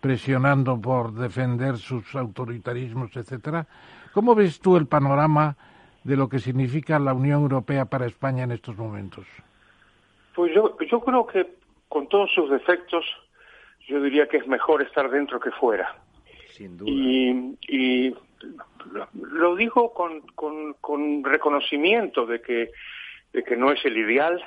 presionando 0.00 0.80
por 0.80 1.12
defender 1.12 1.76
sus 1.76 2.14
autoritarismos, 2.14 3.16
etcétera. 3.16 3.66
¿Cómo 4.12 4.34
ves 4.34 4.60
tú 4.60 4.76
el 4.76 4.86
panorama 4.86 5.56
de 6.04 6.16
lo 6.16 6.28
que 6.28 6.38
significa 6.38 6.98
la 6.98 7.14
Unión 7.14 7.42
Europea 7.42 7.84
para 7.84 8.06
España 8.06 8.44
en 8.44 8.52
estos 8.52 8.76
momentos? 8.76 9.26
Pues 10.34 10.54
yo, 10.54 10.76
yo 10.90 11.00
creo 11.00 11.26
que 11.26 11.46
con 11.88 12.08
todos 12.08 12.32
sus 12.32 12.50
defectos, 12.50 13.04
yo 13.86 14.00
diría 14.02 14.28
que 14.28 14.36
es 14.36 14.46
mejor 14.46 14.82
estar 14.82 15.10
dentro 15.10 15.40
que 15.40 15.50
fuera. 15.50 15.96
Sin 16.50 16.76
duda. 16.76 16.90
Y, 16.90 18.14
lo 19.14 19.56
digo 19.56 19.92
con, 19.92 20.20
con, 20.80 21.24
reconocimiento 21.24 22.24
de 22.24 22.40
que, 22.40 22.70
de 23.32 23.42
que 23.42 23.56
no 23.56 23.72
es 23.72 23.84
el 23.84 23.96
ideal 23.96 24.42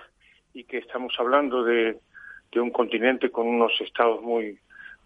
y 0.53 0.63
que 0.63 0.77
estamos 0.77 1.13
hablando 1.19 1.63
de, 1.63 1.99
de 2.51 2.59
un 2.59 2.71
continente 2.71 3.29
con 3.29 3.47
unos 3.47 3.73
estados 3.81 4.21
muy 4.21 4.57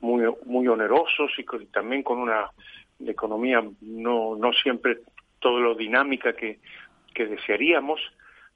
muy, 0.02 0.24
muy 0.46 0.68
onerosos 0.68 1.32
y 1.38 1.46
también 1.68 2.04
con 2.04 2.20
una 2.20 2.50
economía 3.06 3.64
no, 3.82 4.36
no 4.36 4.54
siempre 4.54 5.00
todo 5.40 5.60
lo 5.60 5.76
dinámica 5.76 6.34
que, 6.34 6.60
que 7.14 7.28
desearíamos, 7.28 8.00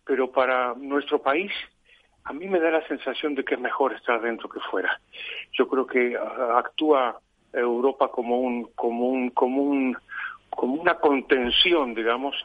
pero 0.05 0.31
para 0.31 0.73
nuestro 0.75 1.21
país 1.21 1.51
a 2.23 2.33
mí 2.33 2.47
me 2.47 2.59
da 2.59 2.69
la 2.69 2.87
sensación 2.87 3.35
de 3.35 3.43
que 3.43 3.55
es 3.55 3.59
mejor 3.59 3.93
estar 3.93 4.21
dentro 4.21 4.49
que 4.49 4.59
fuera. 4.59 4.99
Yo 5.53 5.67
creo 5.67 5.87
que 5.87 6.17
actúa 6.55 7.19
Europa 7.51 8.09
como 8.09 8.39
un 8.39 8.65
como 8.75 9.07
un 9.07 9.29
como 9.31 9.63
un 9.63 9.97
como 10.49 10.73
una 10.75 10.95
contención, 10.95 11.95
digamos, 11.95 12.35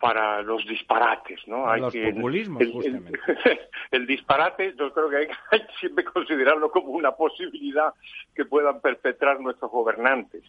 para 0.00 0.42
los 0.42 0.66
disparates, 0.66 1.40
¿no? 1.46 1.68
Hay 1.68 1.80
los 1.80 1.94
populismos, 1.94 2.62
el, 2.62 2.72
justamente. 2.72 3.18
El, 3.90 4.06
disparate, 4.06 4.74
yo 4.78 4.92
creo 4.92 5.08
que 5.08 5.16
hay, 5.16 5.26
que 5.26 5.66
siempre 5.80 6.04
considerarlo 6.04 6.70
como 6.70 6.88
una 6.88 7.12
posibilidad 7.12 7.94
que 8.34 8.44
puedan 8.44 8.80
perpetrar 8.80 9.40
nuestros 9.40 9.70
gobernantes. 9.70 10.42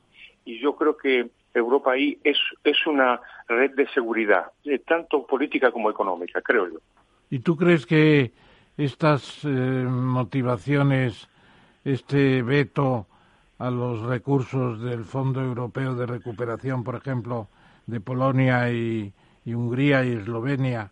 Y 0.43 0.59
yo 0.59 0.75
creo 0.75 0.97
que 0.97 1.29
Europa 1.53 1.93
ahí 1.93 2.17
es, 2.23 2.37
es 2.63 2.85
una 2.85 3.21
red 3.47 3.71
de 3.75 3.87
seguridad, 3.89 4.51
eh, 4.65 4.79
tanto 4.79 5.25
política 5.25 5.71
como 5.71 5.89
económica, 5.89 6.41
creo 6.41 6.67
yo. 6.67 6.79
¿Y 7.29 7.39
tú 7.39 7.55
crees 7.55 7.85
que 7.85 8.31
estas 8.77 9.43
eh, 9.45 9.47
motivaciones, 9.47 11.29
este 11.83 12.41
veto 12.41 13.07
a 13.57 13.69
los 13.69 14.01
recursos 14.01 14.81
del 14.81 15.05
Fondo 15.05 15.41
Europeo 15.41 15.95
de 15.95 16.05
Recuperación, 16.05 16.83
por 16.83 16.95
ejemplo, 16.95 17.47
de 17.87 18.01
Polonia 18.01 18.69
y 18.71 19.13
y 19.45 19.53
Hungría 19.53 20.03
y 20.03 20.13
Eslovenia 20.13 20.91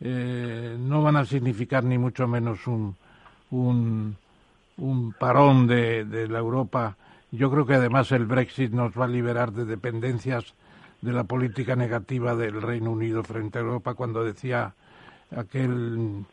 eh, 0.00 0.76
no 0.78 1.02
van 1.02 1.16
a 1.16 1.24
significar 1.24 1.84
ni 1.84 1.96
mucho 1.96 2.26
menos 2.28 2.66
un, 2.66 2.96
un, 3.50 4.16
un 4.76 5.12
parón 5.12 5.66
de, 5.66 6.04
de, 6.04 6.28
la 6.28 6.38
Europa. 6.38 6.96
Yo 7.30 7.50
creo 7.50 7.66
que 7.66 7.74
además 7.74 8.12
el 8.12 8.26
Brexit 8.26 8.72
nos 8.72 8.92
va 8.92 9.04
a 9.04 9.08
liberar 9.08 9.52
de 9.52 9.64
dependencias 9.64 10.54
de 11.00 11.12
la 11.12 11.24
política 11.24 11.76
negativa 11.76 12.34
del 12.34 12.60
Reino 12.60 12.90
Unido 12.90 13.22
frente 13.22 13.58
a 13.58 13.62
Europa 13.62 13.94
cuando 13.94 14.24
decía 14.24 14.74
aquel 15.34 16.24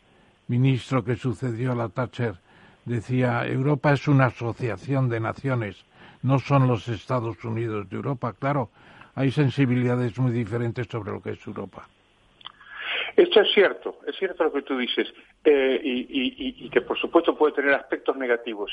ministro 0.47 1.03
que 1.03 1.15
sucedió 1.15 1.71
a 1.71 1.75
la 1.75 1.89
Thatcher 1.89 2.35
decía 2.85 3.45
Europa 3.45 3.93
es 3.93 4.07
una 4.07 4.25
asociación 4.25 5.09
de 5.09 5.19
naciones 5.19 5.85
no 6.23 6.39
son 6.39 6.67
los 6.67 6.87
Estados 6.87 7.43
Unidos 7.43 7.89
de 7.89 7.97
Europa. 7.97 8.33
Claro, 8.33 8.69
hay 9.15 9.31
sensibilidades 9.31 10.17
muy 10.17 10.31
diferentes 10.31 10.87
sobre 10.87 11.11
lo 11.11 11.21
que 11.21 11.31
es 11.31 11.47
Europa. 11.47 11.87
Esto 13.15 13.41
es 13.41 13.53
cierto, 13.53 13.99
es 14.07 14.15
cierto 14.17 14.43
lo 14.43 14.51
que 14.51 14.63
tú 14.63 14.77
dices, 14.77 15.13
eh, 15.43 15.79
y, 15.83 16.69
que 16.69 16.81
por 16.81 16.97
supuesto 16.97 17.37
puede 17.37 17.53
tener 17.53 17.73
aspectos 17.73 18.17
negativos. 18.17 18.71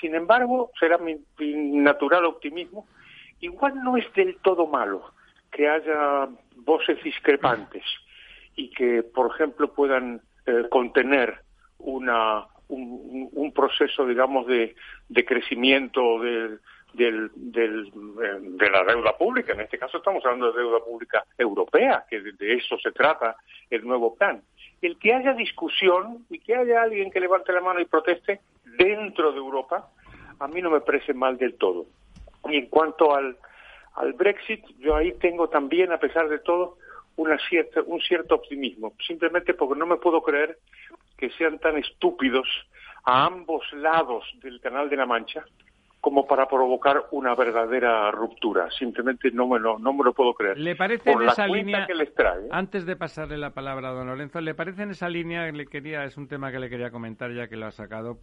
Sin 0.00 0.14
embargo, 0.14 0.72
será 0.78 0.98
mi, 0.98 1.16
natural 1.38 2.24
optimismo, 2.24 2.86
igual 3.40 3.74
no 3.82 3.96
es 3.96 4.12
del 4.14 4.36
todo 4.42 4.66
malo 4.66 5.12
que 5.52 5.68
haya 5.68 6.28
voces 6.56 7.02
discrepantes 7.04 7.84
y 8.56 8.70
que, 8.70 9.02
por 9.02 9.32
ejemplo, 9.32 9.72
puedan 9.72 10.20
eh, 10.46 10.64
contener 10.68 11.42
una, 11.78 12.46
un, 12.68 13.52
proceso, 13.54 14.06
digamos, 14.06 14.46
de, 14.46 14.74
de 15.08 15.24
crecimiento 15.24 16.20
del, 16.92 17.30
del, 17.34 17.86
eh, 17.86 18.38
de 18.40 18.70
la 18.70 18.84
deuda 18.84 19.16
pública. 19.16 19.52
En 19.52 19.60
este 19.60 19.78
caso 19.78 19.98
estamos 19.98 20.24
hablando 20.24 20.52
de 20.52 20.60
deuda 20.60 20.80
pública 20.84 21.24
europea, 21.36 22.04
que 22.08 22.20
de, 22.20 22.54
eso 22.54 22.78
se 22.78 22.92
trata 22.92 23.36
el 23.70 23.86
nuevo 23.86 24.14
plan. 24.14 24.42
El 24.80 24.98
que 24.98 25.12
haya 25.12 25.32
discusión 25.34 26.26
y 26.30 26.38
que 26.38 26.54
haya 26.54 26.82
alguien 26.82 27.10
que 27.10 27.20
levante 27.20 27.52
la 27.52 27.60
mano 27.60 27.80
y 27.80 27.84
proteste 27.84 28.40
dentro 28.64 29.32
de 29.32 29.38
Europa, 29.38 29.88
a 30.38 30.48
mí 30.48 30.62
no 30.62 30.70
me 30.70 30.80
parece 30.80 31.14
mal 31.14 31.36
del 31.36 31.54
todo. 31.54 31.86
Y 32.48 32.56
en 32.56 32.66
cuanto 32.66 33.14
al, 33.14 33.36
al 33.94 34.12
Brexit, 34.12 34.64
yo 34.78 34.94
ahí 34.94 35.12
tengo 35.12 35.48
también, 35.48 35.92
a 35.92 35.98
pesar 35.98 36.28
de 36.28 36.38
todo, 36.38 36.78
una 37.16 37.36
cierta, 37.48 37.82
un 37.84 38.00
cierto 38.00 38.36
optimismo, 38.36 38.92
simplemente 39.04 39.54
porque 39.54 39.78
no 39.78 39.86
me 39.86 39.96
puedo 39.96 40.22
creer 40.22 40.58
que 41.16 41.30
sean 41.30 41.58
tan 41.58 41.76
estúpidos 41.76 42.46
a 43.04 43.26
ambos 43.26 43.64
lados 43.72 44.24
del 44.40 44.60
Canal 44.60 44.88
de 44.88 44.96
la 44.96 45.06
Mancha 45.06 45.44
como 46.00 46.26
para 46.26 46.46
provocar 46.46 47.06
una 47.10 47.34
verdadera 47.34 48.10
ruptura. 48.10 48.70
Simplemente 48.70 49.30
no 49.32 49.48
me 49.48 49.58
lo, 49.58 49.78
no 49.78 49.92
me 49.92 50.04
lo 50.04 50.12
puedo 50.12 50.32
creer. 50.34 50.58
¿Le 50.58 50.76
parece 50.76 51.10
en 51.10 51.22
esa 51.22 51.46
línea, 51.46 51.86
que 51.86 51.94
les 51.94 52.14
trae, 52.14 52.46
¿eh? 52.46 52.48
antes 52.50 52.86
de 52.86 52.96
pasarle 52.96 53.36
la 53.36 53.50
palabra 53.50 53.88
a 53.88 53.92
don 53.92 54.06
Lorenzo, 54.06 54.40
¿le 54.40 54.54
parece 54.54 54.82
en 54.82 54.90
esa 54.90 55.08
línea, 55.08 55.50
le 55.50 55.66
quería, 55.66 56.04
es 56.04 56.16
un 56.16 56.28
tema 56.28 56.52
que 56.52 56.60
le 56.60 56.70
quería 56.70 56.90
comentar 56.90 57.32
ya 57.32 57.48
que 57.48 57.56
lo 57.56 57.66
ha 57.66 57.72
sacado, 57.72 58.18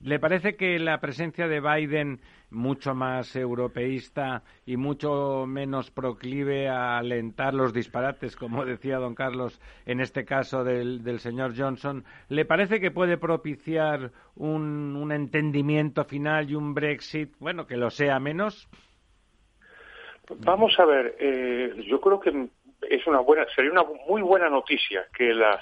¿le 0.00 0.18
parece 0.18 0.56
que 0.56 0.78
la 0.78 0.98
presencia 1.00 1.48
de 1.48 1.60
Biden 1.60 2.20
mucho 2.50 2.94
más 2.94 3.36
europeísta 3.36 4.42
y 4.64 4.76
mucho 4.76 5.44
menos 5.46 5.90
proclive 5.90 6.68
a 6.68 6.98
alentar 6.98 7.54
los 7.54 7.72
disparates, 7.72 8.36
como 8.36 8.64
decía 8.64 8.98
don 8.98 9.14
Carlos 9.14 9.60
en 9.86 10.00
este 10.00 10.24
caso 10.24 10.64
del, 10.64 11.02
del 11.02 11.18
señor 11.18 11.52
Johnson, 11.56 12.04
¿le 12.28 12.44
parece 12.44 12.80
que 12.80 12.90
puede 12.90 13.18
propiciar 13.18 14.10
un, 14.36 14.96
un 14.96 15.12
entendimiento 15.12 16.04
final 16.04 16.50
y 16.50 16.54
un 16.54 16.74
Brexit, 16.74 17.34
bueno, 17.38 17.66
que 17.66 17.76
lo 17.76 17.90
sea 17.90 18.18
menos? 18.18 18.68
Vamos 20.40 20.78
a 20.78 20.84
ver, 20.84 21.16
eh, 21.18 21.74
yo 21.86 22.00
creo 22.00 22.20
que 22.20 22.48
es 22.82 23.06
una 23.06 23.20
buena, 23.20 23.46
sería 23.54 23.72
una 23.72 23.84
muy 24.06 24.22
buena 24.22 24.48
noticia 24.48 25.06
que 25.16 25.32
las, 25.34 25.60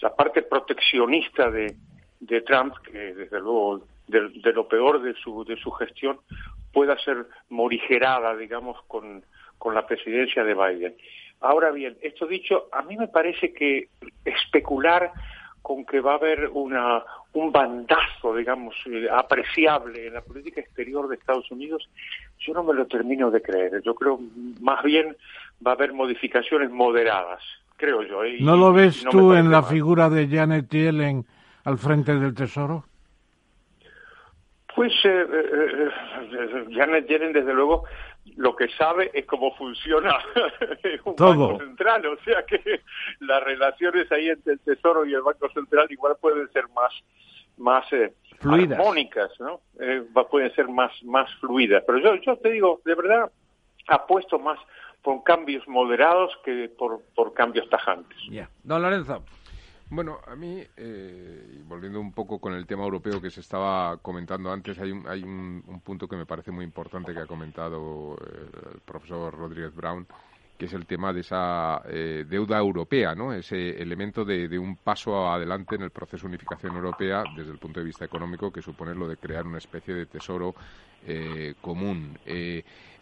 la 0.00 0.14
parte 0.14 0.42
proteccionista 0.42 1.50
de, 1.50 1.74
de 2.26 2.40
Trump, 2.42 2.74
que 2.78 3.14
desde 3.14 3.40
luego 3.40 3.82
de, 4.08 4.52
lo 4.52 4.68
peor 4.68 5.02
de 5.02 5.14
su, 5.14 5.44
de 5.44 5.56
su 5.56 5.70
gestión 5.72 6.18
pueda 6.72 6.98
ser 6.98 7.26
morigerada, 7.48 8.36
digamos, 8.36 8.80
con, 8.86 9.22
con 9.58 9.74
la 9.74 9.86
presidencia 9.86 10.44
de 10.44 10.54
Biden. 10.54 10.94
Ahora 11.40 11.70
bien, 11.70 11.96
esto 12.02 12.26
dicho, 12.26 12.68
a 12.72 12.82
mí 12.82 12.96
me 12.96 13.08
parece 13.08 13.52
que 13.52 13.88
especular 14.24 15.12
con 15.62 15.86
que 15.86 16.00
va 16.00 16.12
a 16.12 16.16
haber 16.16 16.50
una, 16.52 17.02
un 17.32 17.50
bandazo, 17.50 18.36
digamos, 18.36 18.74
eh, 18.86 19.08
apreciable 19.10 20.08
en 20.08 20.14
la 20.14 20.20
política 20.20 20.60
exterior 20.60 21.08
de 21.08 21.16
Estados 21.16 21.50
Unidos, 21.50 21.88
yo 22.38 22.52
no 22.52 22.62
me 22.62 22.74
lo 22.74 22.86
termino 22.86 23.30
de 23.30 23.40
creer. 23.40 23.80
Yo 23.82 23.94
creo 23.94 24.20
más 24.60 24.82
bien 24.84 25.16
va 25.66 25.72
a 25.72 25.74
haber 25.74 25.94
modificaciones 25.94 26.70
moderadas, 26.70 27.42
creo 27.76 28.02
yo. 28.02 28.24
¿eh? 28.24 28.36
¿No 28.40 28.56
lo 28.56 28.72
ves 28.72 29.04
tú 29.10 29.32
en 29.32 29.50
la 29.50 29.62
figura 29.62 30.10
de 30.10 30.28
Janet 30.28 30.68
Yellen 30.68 31.24
al 31.64 31.78
frente 31.78 32.14
del 32.14 32.34
Tesoro? 32.34 32.84
Pues 34.74 34.92
eh, 35.04 35.26
eh, 35.32 35.88
eh, 36.32 36.64
Janet 36.72 37.06
Yellen, 37.06 37.32
desde 37.32 37.54
luego, 37.54 37.84
lo 38.36 38.56
que 38.56 38.68
sabe 38.70 39.10
es 39.14 39.24
cómo 39.26 39.54
funciona 39.54 40.18
un 41.04 41.14
banco 41.14 41.58
central, 41.58 42.06
o 42.06 42.16
sea 42.24 42.44
que 42.44 42.80
las 43.20 43.42
relaciones 43.44 44.10
ahí 44.10 44.28
entre 44.28 44.54
el 44.54 44.60
Tesoro 44.60 45.06
y 45.06 45.14
el 45.14 45.22
Banco 45.22 45.48
Central 45.50 45.86
igual 45.90 46.16
pueden 46.20 46.50
ser 46.52 46.64
más 46.74 46.92
más 47.56 47.86
fluidas. 48.40 48.80
armónicas, 48.80 49.30
¿no? 49.38 49.60
pueden 50.28 50.52
ser 50.56 50.66
más 50.68 50.90
más 51.04 51.32
fluidas. 51.36 51.84
Pero 51.86 51.98
yo 51.98 52.16
yo 52.16 52.36
te 52.38 52.50
digo, 52.50 52.80
de 52.84 52.96
verdad, 52.96 53.30
apuesto 53.86 54.40
más 54.40 54.58
por 55.02 55.22
cambios 55.22 55.66
moderados 55.68 56.32
que 56.44 56.68
por 56.76 57.00
por 57.14 57.32
cambios 57.32 57.68
tajantes. 57.70 58.18
Ya, 58.28 58.50
don 58.64 58.82
Lorenzo. 58.82 59.22
Bueno, 59.90 60.18
a 60.26 60.34
mí, 60.34 60.62
eh, 60.76 61.62
volviendo 61.66 62.00
un 62.00 62.12
poco 62.12 62.38
con 62.38 62.54
el 62.54 62.66
tema 62.66 62.84
europeo 62.84 63.20
que 63.20 63.30
se 63.30 63.40
estaba 63.40 63.98
comentando 63.98 64.50
antes, 64.50 64.78
hay 64.78 64.90
un, 64.90 65.06
hay 65.06 65.22
un, 65.22 65.62
punto 65.84 66.08
que 66.08 66.16
me 66.16 66.24
parece 66.24 66.50
muy 66.50 66.64
importante 66.64 67.12
que 67.12 67.20
ha 67.20 67.26
comentado 67.26 68.16
eh, 68.16 68.72
el 68.74 68.80
profesor 68.80 69.34
Rodríguez 69.34 69.74
Brown, 69.74 70.06
que 70.56 70.64
es 70.64 70.72
el 70.72 70.86
tema 70.86 71.12
de 71.12 71.20
esa 71.20 71.82
eh, 71.86 72.24
deuda 72.26 72.58
europea, 72.58 73.14
¿no? 73.14 73.32
ese 73.34 73.80
elemento 73.80 74.24
de, 74.24 74.58
un 74.58 74.76
paso 74.76 75.28
adelante 75.28 75.74
en 75.74 75.82
el 75.82 75.90
proceso 75.90 76.22
de 76.22 76.28
unificación 76.28 76.74
europea 76.76 77.22
desde 77.36 77.52
el 77.52 77.58
punto 77.58 77.80
de 77.80 77.86
vista 77.86 78.04
económico 78.06 78.50
que 78.50 78.62
supone 78.62 78.94
lo 78.94 79.06
de 79.06 79.18
crear 79.18 79.46
una 79.46 79.58
especie 79.58 79.94
de 79.94 80.06
tesoro 80.06 80.54
común. 81.60 82.18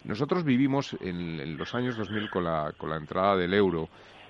nosotros 0.03 0.43
vivimos 0.43 0.97
en, 0.99 1.39
en, 1.39 1.57
los 1.57 1.73
años 1.73 1.95
2000 1.95 2.29
con 2.29 2.43
la, 2.43 2.73
con 2.77 2.89
la 2.89 2.97
entrada 2.97 3.37
del 3.37 3.53
euro 3.53 3.87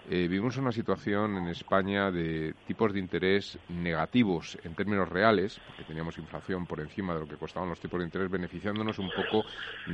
eh, 0.10 0.28
vivimos 0.28 0.58
una 0.58 0.74
situación 0.74 1.38
en 1.38 1.48
España 1.48 2.12
de 2.12 2.54
tipos 2.68 2.92
de 2.92 3.00
interés 3.00 3.58
negativos 3.70 4.58
en 4.64 4.76
términos 4.76 5.08
reales, 5.08 5.62
porque 5.66 5.86
teníamos 5.86 6.18
inflación 6.18 6.66
por 6.66 6.82
encima 6.82 7.14
de 7.14 7.22
lo 7.22 7.28
que 7.28 7.38
costaban 7.38 7.70
los 7.70 7.80
tipos 7.80 8.00
de 8.00 8.06
interés, 8.06 8.30
beneficiándonos 8.30 9.00
un 9.00 9.10
poco 9.10 9.46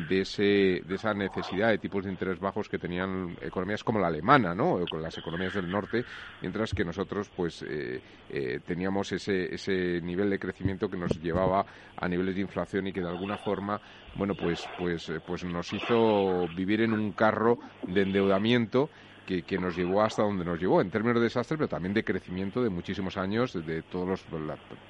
de, 0.10 0.22
ese, 0.22 0.82
de 0.84 0.96
esa 0.96 1.14
necesidad 1.14 1.70
de 1.70 1.78
tipos 1.78 2.06
de 2.06 2.12
interés 2.12 2.40
bajos 2.40 2.68
que 2.68 2.80
tenían 2.80 3.38
economías 3.40 3.84
como 3.84 4.00
la 4.00 4.08
alemana, 4.08 4.56
¿no? 4.56 4.74
O 4.74 4.86
con 4.88 5.02
las 5.02 5.16
economías 5.16 5.54
del 5.54 5.70
norte, 5.70 6.04
mientras 6.42 6.74
que 6.74 6.84
nosotros, 6.84 7.30
pues, 7.36 7.62
eh, 7.62 8.02
eh, 8.32 8.62
teníamos 8.66 9.12
ese, 9.12 9.54
ese 9.54 10.02
nivel 10.02 10.32
de 10.32 10.40
crecimiento 10.40 10.90
que 10.90 10.98
nos 10.98 11.22
llevaba 11.22 11.66
a 11.96 12.08
niveles 12.08 12.34
de 12.34 12.42
inflación 12.42 12.88
y 12.88 12.94
que 12.94 13.02
de 13.02 13.10
alguna 13.10 13.38
forma, 13.38 13.80
bueno, 14.16 14.34
pues, 14.34 14.68
pues, 14.80 15.12
pues 15.28 15.44
nos 15.44 15.72
hizo 15.72 16.48
vivir 16.56 16.82
en 16.82 16.94
un 16.94 17.12
carro 17.12 17.60
de 17.88 18.02
endeudamiento 18.02 18.90
que, 19.38 19.60
nos 19.60 19.78
llevó 19.78 20.02
hasta 20.02 20.24
donde 20.24 20.44
nos 20.44 20.60
llevó, 20.60 20.82
en 20.82 20.90
términos 20.90 21.18
de 21.18 21.26
desastre, 21.26 21.56
pero 21.56 21.68
también 21.68 21.94
de 21.94 22.04
crecimiento 22.04 22.64
de 22.64 22.70
muchísimos 22.70 23.16
años, 23.16 23.54
de 23.54 23.84
todos 23.84 24.08
los, 24.08 24.26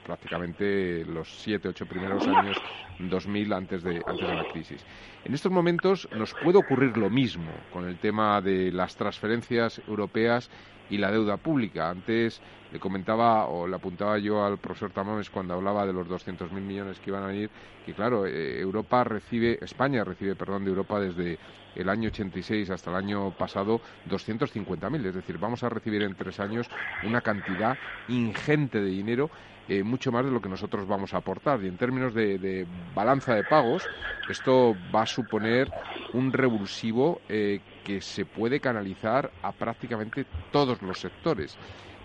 prácticamente 0.05 1.03
los 1.05 1.41
siete, 1.41 1.67
ocho 1.67 1.85
primeros 1.85 2.25
años 2.25 2.57
2000 2.99 3.53
antes 3.53 3.83
de, 3.83 4.01
antes 4.05 4.27
de 4.27 4.35
la 4.35 4.45
crisis. 4.45 4.85
En 5.25 5.33
estos 5.33 5.51
momentos 5.51 6.07
nos 6.15 6.33
puede 6.33 6.57
ocurrir 6.57 6.95
lo 6.95 7.09
mismo 7.09 7.51
con 7.73 7.87
el 7.87 7.97
tema 7.97 8.39
de 8.41 8.71
las 8.71 8.95
transferencias 8.95 9.81
europeas 9.87 10.49
y 10.89 10.97
la 10.97 11.11
deuda 11.11 11.37
pública. 11.37 11.89
Antes 11.89 12.41
le 12.71 12.79
comentaba 12.79 13.47
o 13.47 13.67
le 13.67 13.75
apuntaba 13.75 14.17
yo 14.19 14.45
al 14.45 14.57
profesor 14.57 14.91
Tamames 14.91 15.29
cuando 15.29 15.53
hablaba 15.53 15.85
de 15.85 15.93
los 15.93 16.07
200.000 16.07 16.49
millones 16.61 16.99
que 16.99 17.09
iban 17.09 17.23
a 17.23 17.33
ir, 17.33 17.49
que 17.85 17.93
claro, 17.93 18.25
eh, 18.25 18.59
Europa 18.59 19.03
recibe, 19.03 19.59
España 19.61 20.03
recibe, 20.03 20.35
perdón, 20.35 20.63
de 20.63 20.69
Europa 20.69 20.99
desde 20.99 21.37
el 21.75 21.89
año 21.89 22.09
86 22.09 22.69
hasta 22.69 22.89
el 22.91 22.97
año 22.97 23.31
pasado 23.31 23.81
250.000. 24.09 25.05
Es 25.05 25.15
decir, 25.15 25.37
vamos 25.37 25.63
a 25.63 25.69
recibir 25.69 26.03
en 26.03 26.15
tres 26.15 26.39
años 26.39 26.69
una 27.03 27.21
cantidad 27.21 27.77
ingente 28.07 28.79
de 28.81 28.89
dinero 28.89 29.29
eh, 29.69 29.83
mucho 29.83 30.11
más 30.11 30.25
de 30.25 30.31
lo 30.31 30.41
que 30.41 30.49
nosotros 30.49 30.87
vamos 30.87 31.13
a 31.13 31.17
aportar. 31.17 31.63
Y 31.63 31.67
en 31.67 31.77
términos 31.77 32.11
de, 32.15 32.65
balanza 32.95 33.35
de 33.35 33.43
pagos, 33.43 33.87
esto 34.27 34.75
va 34.93 35.03
a 35.03 35.05
suponer 35.05 35.71
un 36.13 36.33
revulsivo 36.33 37.21
eh, 37.29 37.61
que 37.83 38.01
se 38.01 38.25
puede 38.25 38.59
canalizar 38.59 39.29
a 39.43 39.51
prácticamente 39.51 40.25
todos 40.51 40.81
los 40.81 40.99
sectores. 40.99 41.55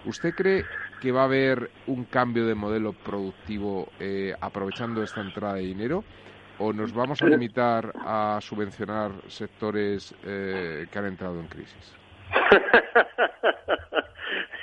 ¿Usted 0.04 0.34
cree 0.34 0.66
que 1.00 1.10
va 1.10 1.22
a 1.22 1.24
haber 1.24 1.70
un 1.86 2.04
cambio 2.04 2.46
de 2.46 2.54
modelo 2.54 2.92
productivo 2.92 3.88
eh, 3.98 4.34
aprovechando 4.38 5.02
esta 5.02 5.22
entrada 5.22 5.54
de 5.54 5.62
dinero? 5.62 6.04
¿O 6.58 6.72
nos 6.72 6.94
vamos 6.94 7.20
a 7.22 7.26
limitar 7.26 7.92
a 7.96 8.38
subvencionar 8.40 9.10
sectores 9.28 10.14
que 10.22 10.88
han 10.94 11.06
entrado 11.06 11.40
en 11.40 11.48
crisis? 11.48 11.94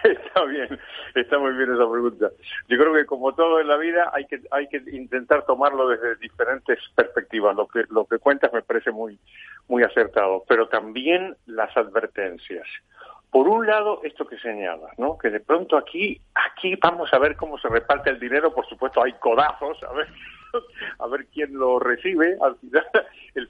está 0.03 0.45
bien, 0.45 0.79
está 1.15 1.37
muy 1.37 1.53
bien 1.53 1.73
esa 1.73 1.89
pregunta. 1.89 2.29
Yo 2.67 2.77
creo 2.77 2.93
que 2.93 3.05
como 3.05 3.33
todo 3.33 3.59
en 3.59 3.67
la 3.67 3.77
vida 3.77 4.09
hay 4.13 4.25
que 4.25 4.41
hay 4.51 4.67
que 4.67 4.81
intentar 4.91 5.45
tomarlo 5.45 5.87
desde 5.87 6.15
diferentes 6.15 6.79
perspectivas. 6.95 7.55
Lo 7.55 7.67
que 7.67 7.83
lo 7.89 8.05
que 8.05 8.19
cuentas 8.19 8.51
me 8.53 8.61
parece 8.61 8.91
muy 8.91 9.19
muy 9.67 9.83
acertado, 9.83 10.43
pero 10.47 10.67
también 10.67 11.35
las 11.45 11.75
advertencias. 11.75 12.67
Por 13.29 13.47
un 13.47 13.65
lado, 13.65 14.01
esto 14.03 14.27
que 14.27 14.37
señalas, 14.39 14.97
¿no? 14.97 15.17
Que 15.17 15.29
de 15.29 15.39
pronto 15.39 15.77
aquí 15.77 16.19
aquí 16.35 16.75
vamos 16.81 17.13
a 17.13 17.19
ver 17.19 17.35
cómo 17.35 17.57
se 17.59 17.69
reparte 17.69 18.09
el 18.09 18.19
dinero. 18.19 18.53
Por 18.53 18.67
supuesto, 18.67 19.03
hay 19.03 19.13
codazos, 19.13 19.81
a 19.83 19.93
ver 19.93 20.07
a 20.99 21.07
ver 21.07 21.25
quién 21.33 21.53
lo 21.53 21.79
recibe. 21.79 22.37
Al 22.41 22.55
final, 22.57 22.85
el, 23.35 23.49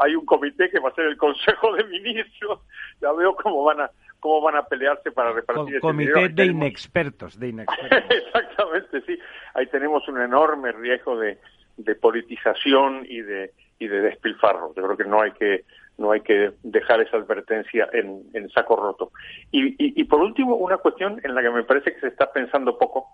hay 0.00 0.14
un 0.16 0.26
comité 0.26 0.70
que 0.70 0.80
va 0.80 0.90
a 0.90 0.94
ser 0.94 1.06
el 1.06 1.16
Consejo 1.16 1.74
de 1.74 1.84
Ministros. 1.84 2.60
Ya 3.00 3.12
veo 3.12 3.34
cómo 3.34 3.64
van 3.64 3.80
a 3.80 3.90
cómo 4.20 4.40
van 4.40 4.56
a 4.56 4.62
pelearse 4.62 5.12
para 5.12 5.32
repartir 5.32 5.80
Con, 5.80 6.00
ese 6.00 6.12
Comité 6.12 6.28
de 6.30 6.46
inexpertos, 6.46 7.38
de 7.38 7.48
inexpertos. 7.50 8.10
Exactamente, 8.10 9.02
sí. 9.02 9.18
Ahí 9.54 9.66
tenemos 9.66 10.08
un 10.08 10.20
enorme 10.20 10.72
riesgo 10.72 11.18
de, 11.18 11.38
de 11.76 11.94
politización 11.94 13.04
y 13.08 13.20
de 13.20 13.52
y 13.78 13.88
de 13.88 14.00
despilfarro. 14.00 14.72
Yo 14.74 14.82
creo 14.82 14.96
que 14.96 15.04
no 15.04 15.20
hay 15.20 15.32
que 15.32 15.64
no 15.96 16.10
hay 16.10 16.22
que 16.22 16.52
dejar 16.62 17.00
esa 17.00 17.18
advertencia 17.18 17.88
en, 17.92 18.24
en 18.32 18.48
saco 18.50 18.76
roto. 18.76 19.12
Y, 19.52 19.68
y, 19.74 20.00
y, 20.00 20.04
por 20.04 20.20
último, 20.20 20.56
una 20.56 20.78
cuestión 20.78 21.20
en 21.22 21.34
la 21.36 21.42
que 21.42 21.50
me 21.50 21.62
parece 21.62 21.94
que 21.94 22.00
se 22.00 22.08
está 22.08 22.32
pensando 22.32 22.76
poco, 22.78 23.06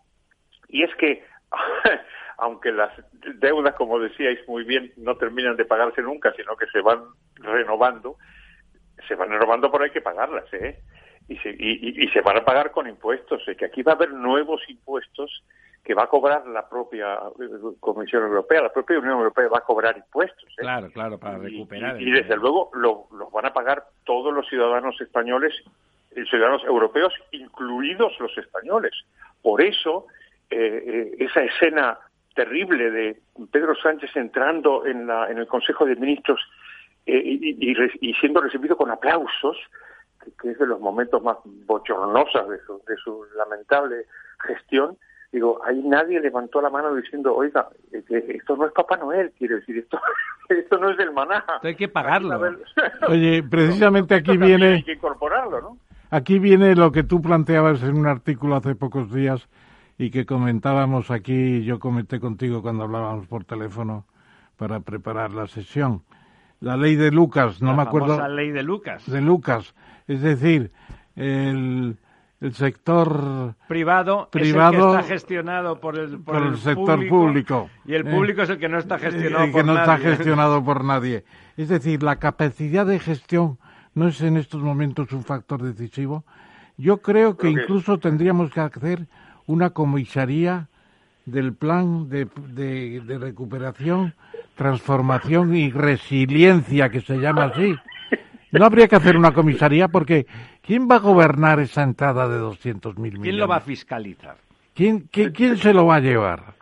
y 0.68 0.84
es 0.84 0.94
que, 0.96 1.22
aunque 2.40 2.72
las 2.72 2.92
deudas, 3.36 3.74
como 3.74 3.98
decíais 3.98 4.46
muy 4.48 4.64
bien, 4.64 4.92
no 4.96 5.16
terminan 5.16 5.56
de 5.56 5.64
pagarse 5.64 6.02
nunca, 6.02 6.32
sino 6.34 6.56
que 6.56 6.66
se 6.66 6.80
van 6.80 7.04
renovando, 7.36 8.16
se 9.06 9.14
van 9.14 9.30
renovando, 9.30 9.70
pero 9.70 9.84
hay 9.84 9.90
que 9.90 10.00
pagarlas, 10.00 10.52
¿eh? 10.52 10.78
Y 11.28 11.36
se, 11.38 11.50
y, 11.50 12.02
y 12.04 12.08
se 12.08 12.22
van 12.22 12.38
a 12.38 12.44
pagar 12.44 12.72
con 12.72 12.88
impuestos, 12.88 13.46
es 13.46 13.56
que 13.56 13.66
aquí 13.66 13.82
va 13.82 13.92
a 13.92 13.94
haber 13.94 14.12
nuevos 14.12 14.60
impuestos 14.68 15.44
que 15.84 15.94
va 15.94 16.04
a 16.04 16.08
cobrar 16.08 16.46
la 16.46 16.68
propia 16.68 17.14
eh, 17.14 17.74
Comisión 17.80 18.24
Europea, 18.24 18.62
la 18.62 18.72
propia 18.72 18.98
Unión 18.98 19.14
Europea 19.14 19.48
va 19.48 19.58
a 19.58 19.62
cobrar 19.62 19.96
impuestos. 19.96 20.48
¿eh? 20.50 20.62
Claro, 20.62 20.90
claro, 20.90 21.18
para 21.18 21.38
recuperar. 21.38 22.00
Y, 22.00 22.10
desde 22.10 22.36
luego 22.36 22.70
lo, 22.74 23.06
los 23.12 23.30
van 23.32 23.46
a 23.46 23.52
pagar 23.52 23.84
todos 24.04 24.32
los 24.34 24.46
ciudadanos 24.48 25.00
españoles, 25.00 25.54
y 26.14 26.24
ciudadanos 26.24 26.64
europeos, 26.64 27.14
incluidos 27.30 28.12
los 28.18 28.36
españoles. 28.36 28.92
Por 29.42 29.62
eso, 29.62 30.06
eh, 30.50 31.12
esa 31.18 31.42
escena 31.42 31.98
terrible 32.34 32.90
de 32.90 33.20
Pedro 33.50 33.74
Sánchez 33.74 34.14
entrando 34.16 34.86
en, 34.86 35.06
la, 35.06 35.30
en 35.30 35.38
el 35.38 35.46
Consejo 35.46 35.84
de 35.84 35.96
Ministros 35.96 36.40
y, 37.06 37.70
y, 38.00 38.14
siendo 38.14 38.40
recibido 38.40 38.76
con 38.76 38.90
aplausos, 38.90 39.56
que, 40.40 40.50
es 40.50 40.58
de 40.58 40.66
los 40.66 40.80
momentos 40.80 41.22
más 41.22 41.38
bochornosos 41.66 42.48
de 42.48 42.58
su, 42.60 42.82
de 42.86 42.96
su 42.96 43.24
lamentable 43.36 44.04
gestión, 44.46 44.96
digo, 45.32 45.60
ahí 45.64 45.82
nadie 45.82 46.20
levantó 46.20 46.60
la 46.60 46.70
mano 46.70 46.94
diciendo, 46.94 47.34
oiga, 47.34 47.68
esto 47.90 48.56
no 48.56 48.66
es 48.66 48.72
Papá 48.72 48.96
Noel, 48.96 49.32
quiere 49.38 49.56
decir, 49.56 49.78
esto, 49.78 50.00
esto 50.48 50.78
no 50.78 50.90
es 50.90 50.96
del 50.98 51.12
maná. 51.12 51.44
hay 51.62 51.74
que 51.74 51.88
pagarlo. 51.88 52.40
Oye, 53.08 53.42
precisamente 53.42 54.14
aquí 54.14 54.36
viene... 54.36 54.74
Hay 54.74 54.82
que 54.82 54.92
incorporarlo, 54.92 55.60
¿no? 55.60 55.78
Aquí 56.10 56.40
viene 56.40 56.74
lo 56.74 56.90
que 56.90 57.04
tú 57.04 57.22
planteabas 57.22 57.82
en 57.84 57.96
un 57.96 58.06
artículo 58.06 58.56
hace 58.56 58.74
pocos 58.74 59.12
días 59.12 59.48
y 60.00 60.10
que 60.10 60.24
comentábamos 60.24 61.10
aquí, 61.10 61.62
yo 61.62 61.78
comenté 61.78 62.20
contigo 62.20 62.62
cuando 62.62 62.84
hablábamos 62.84 63.26
por 63.26 63.44
teléfono 63.44 64.06
para 64.56 64.80
preparar 64.80 65.34
la 65.34 65.46
sesión. 65.46 66.04
La 66.60 66.78
ley 66.78 66.96
de 66.96 67.10
Lucas, 67.10 67.60
no 67.60 67.76
me 67.76 67.82
acuerdo. 67.82 68.18
La 68.18 68.26
ley 68.26 68.50
de 68.50 68.62
Lucas. 68.62 69.04
De 69.04 69.20
Lucas. 69.20 69.74
Es 70.08 70.22
decir, 70.22 70.70
el, 71.16 71.98
el 72.40 72.54
sector 72.54 73.56
privado, 73.68 74.30
privado 74.30 74.70
es 74.70 74.74
el 74.74 74.80
que 74.80 74.96
está 74.96 75.02
gestionado 75.02 75.80
por 75.80 75.98
el, 75.98 76.18
por, 76.20 76.36
el, 76.44 76.56
sector 76.56 77.06
público, 77.06 77.68
y 77.84 77.92
el 77.92 78.06
público 78.06 78.40
es 78.40 78.48
el 78.48 78.58
que 78.58 78.70
no 78.70 78.78
está 78.78 78.98
gestionado 78.98 79.44
el 79.44 79.52
que 79.52 79.64
no 79.64 79.78
está 79.78 79.98
gestionado 79.98 80.64
por 80.64 80.82
nadie. 80.82 81.26
Es 81.58 81.68
decir, 81.68 82.02
la 82.02 82.16
capacidad 82.16 82.86
de 82.86 83.00
gestión 83.00 83.58
no 83.92 84.08
es 84.08 84.22
en 84.22 84.38
estos 84.38 84.62
momentos 84.62 85.12
un 85.12 85.24
factor 85.24 85.62
decisivo. 85.62 86.24
Yo 86.78 87.02
creo 87.02 87.36
que 87.36 87.50
incluso 87.50 87.98
tendríamos 87.98 88.50
que 88.50 88.60
hacer 88.60 89.06
una 89.50 89.70
comisaría 89.70 90.68
del 91.26 91.54
plan 91.54 92.08
de, 92.08 92.26
de, 92.48 93.00
de 93.00 93.18
recuperación, 93.18 94.14
transformación 94.54 95.54
y 95.54 95.70
resiliencia, 95.70 96.88
que 96.88 97.00
se 97.00 97.18
llama 97.18 97.44
así. 97.44 97.74
No 98.52 98.64
habría 98.64 98.88
que 98.88 98.96
hacer 98.96 99.16
una 99.16 99.32
comisaría 99.32 99.88
porque 99.88 100.26
¿Quién 100.70 100.88
va 100.88 100.94
a 100.94 100.98
gobernar 101.00 101.58
esa 101.58 101.82
entrada 101.82 102.28
de 102.28 102.38
200 102.38 102.96
mil 102.96 103.14
millones? 103.14 103.22
¿Quién 103.24 103.38
lo 103.38 103.48
va 103.48 103.56
a 103.56 103.60
fiscalizar? 103.60 104.36
¿Quién, 104.72 105.08
quién, 105.10 105.56
se 105.56 105.74
lo 105.74 105.86
va 105.86 105.96
a 105.96 106.00
llevar? 106.00 106.54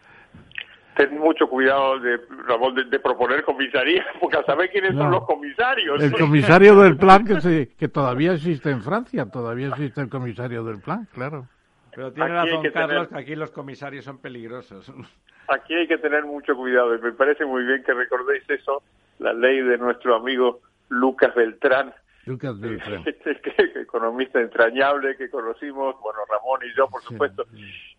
Ten 0.97 1.19
mucho 1.19 1.47
cuidado 1.47 2.01
de, 2.01 2.17
de, 2.17 2.99
proponer 3.01 3.45
comisaría, 3.45 4.07
porque 4.21 4.39
a 4.39 4.45
saber 4.45 4.71
quiénes 4.71 4.95
son 4.95 5.11
los 5.11 5.27
comisarios. 5.27 6.03
El 6.03 6.13
comisario 6.13 6.77
del 6.77 6.97
plan 6.97 7.27
que, 7.27 7.39
se, 7.43 7.69
que 7.79 7.89
todavía 7.89 8.33
existe 8.33 8.71
en 8.71 8.81
Francia, 8.81 9.27
todavía 9.27 9.69
existe 9.69 10.01
el 10.01 10.09
comisario 10.09 10.65
del 10.65 10.81
plan, 10.81 11.07
claro. 11.13 11.47
Pero 11.95 12.13
tiene 12.13 12.31
razón 12.31 12.71
Carlos 12.73 13.09
que 13.09 13.19
aquí 13.19 13.35
los 13.35 13.51
comisarios 13.51 14.05
son 14.05 14.19
peligrosos. 14.19 14.93
Aquí 15.49 15.75
hay 15.75 15.89
que 15.89 15.97
tener 15.97 16.25
mucho 16.25 16.55
cuidado 16.55 16.95
y 16.95 16.99
me 17.01 17.13
parece 17.13 17.47
muy 17.47 17.65
bien 17.65 17.83
que 17.83 17.95
recordéis 17.95 18.45
eso, 18.51 18.83
la 19.19 19.33
ley 19.33 19.63
de 19.63 19.79
nuestro 19.79 20.15
amigo 20.15 20.61
Lucas 20.91 21.35
Beltrán, 21.35 21.95
Lucas 22.27 22.55
este 23.07 23.81
economista 23.81 24.41
entrañable 24.41 25.17
que 25.17 25.31
conocimos, 25.31 25.97
bueno, 26.03 26.19
Ramón 26.29 26.61
y 26.71 26.77
yo, 26.77 26.87
por 26.89 27.03
supuesto, 27.03 27.47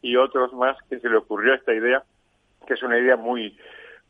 y 0.03 0.15
otros 0.15 0.53
más 0.53 0.77
que 0.87 0.99
se 0.99 1.09
le 1.09 1.17
ocurrió 1.17 1.55
esta 1.55 1.73
idea, 1.73 2.03
que 2.67 2.75
es 2.75 2.83
una 2.83 2.99
idea 2.99 3.17
muy 3.17 3.57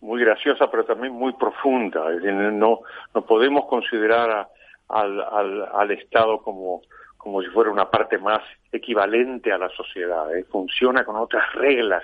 muy 0.01 0.21
graciosa, 0.21 0.69
pero 0.71 0.85
también 0.85 1.13
muy 1.13 1.33
profunda. 1.33 2.09
no, 2.11 2.79
no 3.13 3.25
podemos 3.25 3.65
considerar 3.67 4.49
al, 4.87 5.21
al, 5.21 5.69
al 5.73 5.91
Estado 5.91 6.39
como, 6.39 6.81
como 7.19 7.41
si 7.41 7.49
fuera 7.49 7.69
una 7.69 7.91
parte 7.91 8.17
más 8.17 8.41
equivalente 8.71 9.51
a 9.51 9.57
la 9.57 9.69
sociedad. 9.69 10.33
¿eh? 10.35 10.45
Funciona 10.49 11.03
con 11.03 11.17
otras 11.17 11.53
reglas 11.53 12.01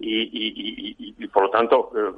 y, 0.00 0.22
y, 0.22 0.96
y, 0.98 1.14
y 1.18 1.26
por 1.28 1.44
lo 1.44 1.50
tanto 1.50 1.92
eh, 1.94 2.12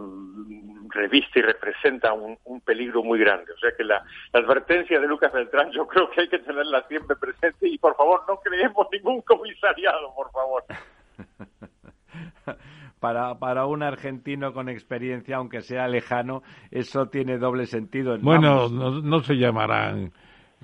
reviste 0.88 1.40
y 1.40 1.42
representa 1.42 2.14
un, 2.14 2.38
un, 2.44 2.60
peligro 2.62 3.02
muy 3.02 3.18
grande. 3.18 3.52
O 3.52 3.58
sea 3.58 3.70
que 3.76 3.84
la, 3.84 4.02
la, 4.32 4.40
advertencia 4.40 4.98
de 4.98 5.06
Lucas 5.06 5.30
Beltrán 5.30 5.70
yo 5.72 5.86
creo 5.86 6.08
que 6.10 6.22
hay 6.22 6.28
que 6.28 6.38
tenerla 6.38 6.82
siempre 6.88 7.16
presente 7.16 7.68
y 7.68 7.76
por 7.76 7.94
favor 7.96 8.22
no 8.26 8.38
creemos 8.38 8.86
ningún 8.90 9.20
comisariado, 9.20 10.14
por 10.14 10.30
favor. 10.32 10.64
Para, 12.98 13.36
para 13.40 13.66
un 13.66 13.82
argentino 13.82 14.52
con 14.52 14.68
experiencia, 14.68 15.38
aunque 15.38 15.60
sea 15.60 15.88
lejano, 15.88 16.44
eso 16.70 17.06
tiene 17.06 17.36
doble 17.36 17.66
sentido. 17.66 18.16
Bueno, 18.20 18.68
no, 18.68 19.00
no 19.00 19.18
se 19.24 19.34
llamarán 19.34 20.12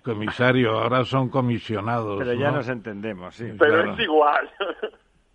comisario, 0.02 0.78
ahora 0.78 1.04
son 1.04 1.28
comisionados. 1.28 2.18
Pero 2.18 2.34
ya 2.34 2.50
nos 2.50 2.68
entendemos, 2.68 3.34
sí. 3.34 3.46
Pero 3.58 3.92
es 3.92 4.00
igual. 4.00 4.50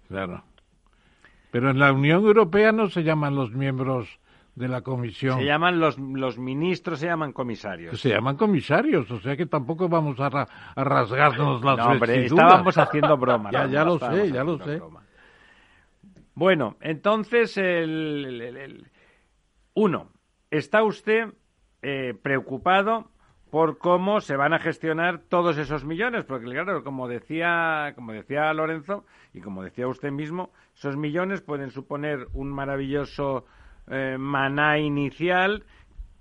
Claro. 0.07 0.44
Pero 1.52 1.69
en 1.69 1.80
la 1.80 1.91
Unión 1.91 2.23
Europea 2.26 2.72
no 2.72 2.90
se 2.90 3.03
llaman 3.03 3.35
los 3.35 3.52
miembros 3.52 4.19
de 4.56 4.68
la 4.68 4.81
comisión. 4.81 5.40
Se 5.40 5.45
llaman 5.45 5.80
los, 5.80 5.98
los 5.98 6.38
ministros, 6.38 6.99
se 6.99 7.07
llaman 7.07 7.31
comisarios. 7.31 7.99
Se 7.99 8.10
llaman 8.10 8.38
comisarios, 8.38 9.10
o 9.10 9.19
sea 9.19 9.35
que 9.35 9.45
tampoco 9.45 9.90
vamos 9.90 10.19
a, 10.19 10.27
a 10.27 10.84
rasgarnos 10.84 11.64
las 11.64 11.77
no, 11.77 11.85
hombre, 11.85 12.26
estábamos 12.26 12.77
haciendo 12.77 13.18
broma. 13.18 13.49
ya, 13.52 13.68
ya 13.68 13.84
lo 13.84 13.98
sé, 13.98 14.31
ya 14.31 14.44
lo 14.44 14.57
sé. 14.60 14.81
Bueno, 16.35 16.77
entonces, 16.81 17.57
el, 17.57 18.88
uno, 19.76 20.10
¿está 20.49 20.84
usted 20.84 21.34
eh, 21.81 22.14
preocupado 22.22 23.11
por 23.54 23.78
cómo 23.78 24.20
se 24.20 24.36
van 24.36 24.52
a 24.56 24.58
gestionar 24.58 25.20
todos 25.30 25.60
esos 25.60 25.86
millones, 25.86 26.26
porque 26.26 26.46
claro, 26.46 26.84
como 26.84 27.08
decía, 27.08 27.94
como 27.94 28.12
decía 28.12 28.52
Lorenzo 28.52 29.06
y 29.32 29.42
como 29.42 29.62
decía 29.62 29.88
usted 29.88 30.12
mismo, 30.12 30.50
esos 30.74 30.98
millones 30.98 31.42
pueden 31.42 31.70
suponer 31.70 32.26
un 32.34 32.52
maravilloso 32.52 33.46
eh, 33.92 34.18
maná 34.18 34.80
inicial 34.80 35.66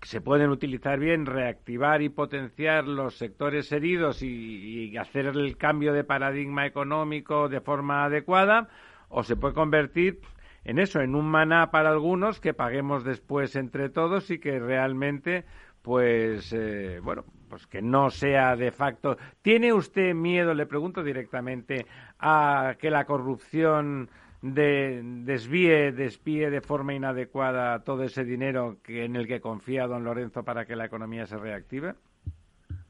se 0.02 0.20
pueden 0.20 0.50
utilizar 0.50 0.98
bien, 0.98 1.24
reactivar 1.24 2.02
y 2.02 2.10
potenciar 2.10 2.86
los 2.86 3.16
sectores 3.16 3.72
heridos 3.72 4.22
y, 4.22 4.90
y, 4.90 4.96
hacer 4.98 5.24
el 5.28 5.56
cambio 5.56 5.94
de 5.94 6.04
paradigma 6.04 6.66
económico 6.66 7.48
de 7.48 7.62
forma 7.62 8.04
adecuada, 8.04 8.68
o 9.08 9.22
se 9.22 9.36
puede 9.36 9.54
convertir 9.54 10.20
en 10.64 10.78
eso, 10.78 11.00
en 11.00 11.14
un 11.14 11.30
maná 11.30 11.70
para 11.70 11.90
algunos 11.90 12.40
que 12.40 12.52
paguemos 12.52 13.04
después 13.04 13.56
entre 13.56 13.88
todos 13.88 14.30
y 14.30 14.38
que 14.38 14.58
realmente 14.58 15.44
pues 15.82 16.52
eh, 16.52 17.00
bueno, 17.02 17.24
pues 17.50 17.66
que 17.66 17.82
no 17.82 18.10
sea 18.10 18.56
de 18.56 18.70
facto. 18.70 19.16
¿Tiene 19.42 19.72
usted 19.72 20.14
miedo, 20.14 20.54
le 20.54 20.66
pregunto 20.66 21.02
directamente, 21.02 21.86
a 22.18 22.76
que 22.78 22.90
la 22.90 23.04
corrupción 23.04 24.08
de, 24.40 25.00
desvíe, 25.02 25.92
despíe 25.92 26.50
de 26.50 26.60
forma 26.60 26.94
inadecuada 26.94 27.84
todo 27.84 28.04
ese 28.04 28.24
dinero 28.24 28.78
que, 28.82 29.04
en 29.04 29.16
el 29.16 29.26
que 29.26 29.40
confía 29.40 29.86
don 29.86 30.04
Lorenzo 30.04 30.44
para 30.44 30.64
que 30.64 30.76
la 30.76 30.86
economía 30.86 31.26
se 31.26 31.36
reactive? 31.36 31.94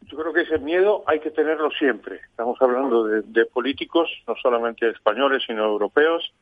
Yo 0.03 0.19
creo 0.19 0.33
que 0.33 0.43
ese 0.43 0.59
miedo 0.59 1.05
hay 1.07 1.21
que 1.21 1.31
tenerlo 1.31 1.71
siempre. 1.71 2.21
Estamos 2.31 2.61
hablando 2.61 3.05
de, 3.05 3.23
de 3.23 3.47
políticos, 3.47 4.11
no 4.27 4.35
solamente 4.37 4.89
españoles, 4.91 5.43
sino 5.47 5.65
europeos, 5.65 6.35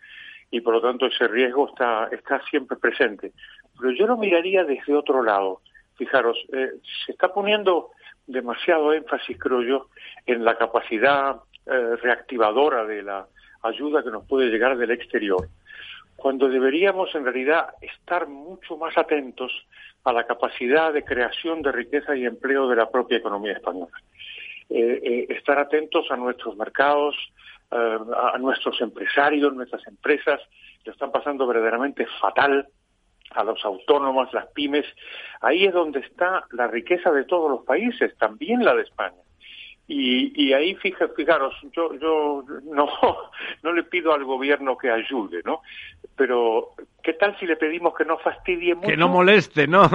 y 0.50 0.60
por 0.60 0.74
lo 0.74 0.80
tanto 0.80 1.06
ese 1.06 1.28
riesgo 1.28 1.68
está, 1.68 2.08
está 2.10 2.42
siempre 2.50 2.76
presente. 2.76 3.32
Pero 3.78 3.92
yo 3.92 4.06
lo 4.06 4.16
miraría 4.16 4.64
desde 4.64 4.94
otro 4.94 5.22
lado 5.22 5.60
Fijaros, 6.00 6.38
eh, 6.54 6.70
se 7.04 7.12
está 7.12 7.28
poniendo 7.28 7.90
demasiado 8.26 8.94
énfasis, 8.94 9.38
creo 9.38 9.60
yo, 9.60 9.88
en 10.24 10.46
la 10.46 10.56
capacidad 10.56 11.36
eh, 11.66 11.96
reactivadora 11.96 12.86
de 12.86 13.02
la 13.02 13.26
ayuda 13.60 14.02
que 14.02 14.10
nos 14.10 14.26
puede 14.26 14.48
llegar 14.48 14.78
del 14.78 14.92
exterior. 14.92 15.46
cuando 16.16 16.48
deberíamos 16.48 17.14
en 17.14 17.24
realidad 17.24 17.74
estar 17.82 18.28
mucho 18.28 18.78
más 18.78 18.96
atentos 18.96 19.52
a 20.04 20.12
la 20.14 20.24
capacidad 20.24 20.90
de 20.90 21.04
creación 21.04 21.60
de 21.60 21.72
riqueza 21.72 22.16
y 22.16 22.24
empleo 22.24 22.66
de 22.66 22.76
la 22.76 22.90
propia 22.90 23.18
economía 23.18 23.52
española. 23.52 23.92
Eh, 24.70 25.00
eh, 25.02 25.26
estar 25.28 25.58
atentos 25.58 26.06
a 26.10 26.16
nuestros 26.16 26.56
mercados, 26.56 27.14
a 27.70 28.36
nuestros 28.38 28.80
empresarios, 28.80 29.54
nuestras 29.54 29.86
empresas, 29.86 30.40
que 30.82 30.90
están 30.90 31.12
pasando 31.12 31.46
verdaderamente 31.46 32.04
fatal, 32.20 32.66
a 33.34 33.44
los 33.44 33.64
autónomos, 33.64 34.32
las 34.32 34.46
pymes. 34.48 34.86
Ahí 35.40 35.64
es 35.64 35.72
donde 35.72 36.00
está 36.00 36.44
la 36.52 36.66
riqueza 36.66 37.10
de 37.10 37.24
todos 37.24 37.50
los 37.50 37.64
países, 37.64 38.16
también 38.18 38.64
la 38.64 38.74
de 38.74 38.82
España. 38.82 39.16
Y, 39.92 40.32
y 40.40 40.52
ahí, 40.52 40.76
fija, 40.76 41.08
fijaros, 41.16 41.52
yo, 41.72 41.92
yo 41.94 42.44
no, 42.62 42.86
no 43.62 43.72
le 43.72 43.82
pido 43.82 44.14
al 44.14 44.24
gobierno 44.24 44.78
que 44.78 44.90
ayude, 44.90 45.42
¿no? 45.44 45.62
Pero, 46.14 46.70
¿qué 47.02 47.14
tal 47.14 47.36
si 47.40 47.46
le 47.46 47.56
pedimos 47.56 47.94
que 47.94 48.04
no 48.04 48.18
fastidie 48.18 48.74
mucho? 48.76 48.88
Que 48.88 48.96
no 48.96 49.08
moleste, 49.08 49.66
¿no? 49.66 49.82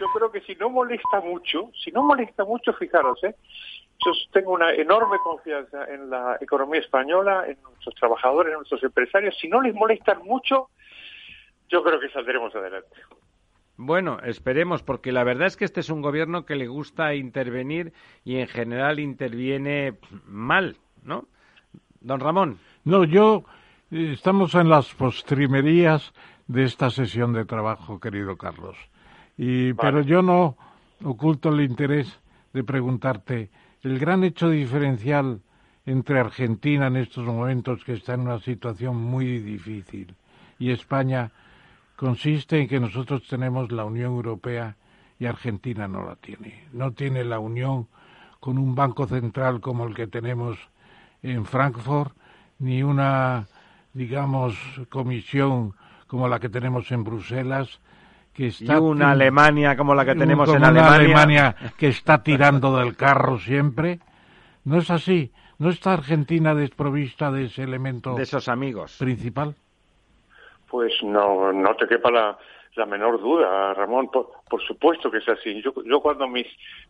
yo 0.00 0.06
creo 0.14 0.32
que 0.32 0.40
si 0.40 0.54
no 0.54 0.70
molesta 0.70 1.20
mucho, 1.20 1.70
si 1.84 1.90
no 1.90 2.02
molesta 2.02 2.44
mucho, 2.44 2.72
fijaros, 2.72 3.22
¿eh? 3.22 3.34
Yo 4.04 4.12
tengo 4.32 4.52
una 4.52 4.72
enorme 4.72 5.18
confianza 5.18 5.84
en 5.84 6.10
la 6.10 6.36
economía 6.40 6.80
española, 6.80 7.44
en 7.46 7.56
nuestros 7.62 7.94
trabajadores, 7.94 8.52
en 8.52 8.58
nuestros 8.58 8.82
empresarios. 8.82 9.36
Si 9.40 9.48
no 9.48 9.60
les 9.60 9.74
molestan 9.74 10.22
mucho, 10.24 10.70
yo 11.68 11.82
creo 11.82 12.00
que 12.00 12.08
saldremos 12.10 12.54
adelante. 12.54 12.96
Bueno, 13.76 14.18
esperemos, 14.24 14.82
porque 14.82 15.12
la 15.12 15.24
verdad 15.24 15.46
es 15.46 15.56
que 15.56 15.64
este 15.64 15.80
es 15.80 15.88
un 15.88 16.02
gobierno 16.02 16.44
que 16.44 16.56
le 16.56 16.68
gusta 16.68 17.14
intervenir 17.14 17.92
y 18.24 18.36
en 18.36 18.46
general 18.46 19.00
interviene 19.00 19.98
mal, 20.26 20.76
¿no? 21.02 21.26
Don 22.00 22.20
Ramón. 22.20 22.58
No, 22.84 23.04
yo 23.04 23.44
eh, 23.90 24.12
estamos 24.12 24.54
en 24.54 24.68
las 24.68 24.92
postrimerías 24.94 26.12
de 26.46 26.64
esta 26.64 26.90
sesión 26.90 27.32
de 27.32 27.44
trabajo, 27.44 27.98
querido 27.98 28.36
Carlos. 28.36 28.76
Y, 29.38 29.72
Pero 29.74 30.02
yo 30.02 30.22
no 30.22 30.56
oculto 31.02 31.48
el 31.48 31.62
interés 31.62 32.20
de 32.52 32.62
preguntarte, 32.64 33.50
el 33.82 33.98
gran 33.98 34.24
hecho 34.24 34.50
diferencial 34.50 35.40
entre 35.84 36.20
Argentina 36.20 36.86
en 36.86 36.96
estos 36.96 37.24
momentos, 37.24 37.84
que 37.84 37.94
está 37.94 38.14
en 38.14 38.20
una 38.20 38.38
situación 38.38 38.96
muy 38.96 39.38
difícil, 39.40 40.14
y 40.58 40.70
España, 40.70 41.32
consiste 41.96 42.60
en 42.60 42.68
que 42.68 42.78
nosotros 42.78 43.26
tenemos 43.28 43.72
la 43.72 43.84
Unión 43.84 44.12
Europea 44.12 44.76
y 45.18 45.26
Argentina 45.26 45.88
no 45.88 46.04
la 46.04 46.16
tiene. 46.16 46.64
No 46.72 46.92
tiene 46.92 47.24
la 47.24 47.38
unión 47.38 47.88
con 48.38 48.58
un 48.58 48.74
banco 48.74 49.06
central 49.06 49.60
como 49.60 49.86
el 49.86 49.94
que 49.94 50.06
tenemos 50.06 50.58
en 51.22 51.44
Frankfurt, 51.44 52.12
ni 52.58 52.82
una, 52.82 53.46
digamos, 53.92 54.56
comisión 54.88 55.74
como 56.06 56.28
la 56.28 56.38
que 56.38 56.48
tenemos 56.48 56.90
en 56.92 57.04
Bruselas, 57.04 57.80
que 58.32 58.48
está 58.48 58.74
y 58.74 58.78
una 58.78 59.12
Alemania 59.12 59.76
como 59.76 59.94
la 59.94 60.04
que 60.04 60.14
tenemos 60.14 60.48
en 60.48 60.64
Alemania. 60.64 60.94
Alemania 60.94 61.56
que 61.76 61.88
está 61.88 62.22
tirando 62.22 62.76
del 62.76 62.96
carro 62.96 63.38
siempre. 63.38 64.00
No 64.64 64.78
es 64.78 64.90
así. 64.90 65.32
¿No 65.58 65.70
está 65.70 65.92
Argentina 65.92 66.54
desprovista 66.54 67.30
de 67.30 67.44
ese 67.44 67.62
elemento 67.62 68.14
de 68.14 68.24
esos 68.24 68.48
amigos 68.48 68.96
principal? 68.98 69.54
Pues 70.68 70.92
no, 71.02 71.52
no 71.52 71.76
te 71.76 71.86
quepa 71.86 72.10
la, 72.10 72.38
la 72.74 72.86
menor 72.86 73.20
duda, 73.20 73.74
Ramón. 73.74 74.10
Por, 74.10 74.30
por, 74.48 74.62
supuesto 74.62 75.10
que 75.10 75.18
es 75.18 75.28
así. 75.28 75.62
Yo, 75.62 75.72
yo 75.84 76.00
cuando 76.00 76.26
mis, 76.26 76.46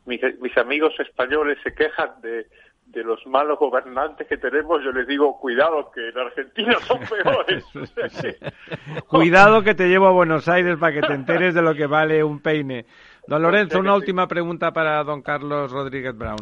mis, 0.07 0.21
mis 0.41 0.57
amigos 0.57 0.99
españoles 1.01 1.59
se 1.63 1.75
quejan 1.75 2.21
de, 2.23 2.47
de 2.93 3.03
los 3.03 3.27
malos 3.27 3.59
gobernantes 3.59 4.27
que 4.29 4.37
tenemos, 4.37 4.83
yo 4.85 4.93
les 4.93 5.07
digo, 5.07 5.39
cuidado, 5.39 5.91
que 5.91 6.11
en 6.11 6.19
Argentina 6.19 6.79
son 6.81 7.01
peores. 7.25 7.65
cuidado 9.09 9.63
que 9.63 9.75
te 9.75 9.89
llevo 9.89 10.07
a 10.07 10.13
Buenos 10.13 10.49
Aires 10.49 10.77
para 10.79 10.93
que 10.93 11.01
te 11.01 11.15
enteres 11.15 11.55
de 11.55 11.63
lo 11.63 11.75
que 11.75 11.87
vale 11.87 12.23
un 12.23 12.41
peine. 12.41 12.85
Don 13.27 13.43
Lorenzo, 13.43 13.79
una 13.79 13.95
última 13.95 14.27
pregunta 14.27 14.73
para 14.73 15.03
don 15.05 15.23
Carlos 15.23 15.73
Rodríguez 15.73 16.17
Brown. 16.17 16.41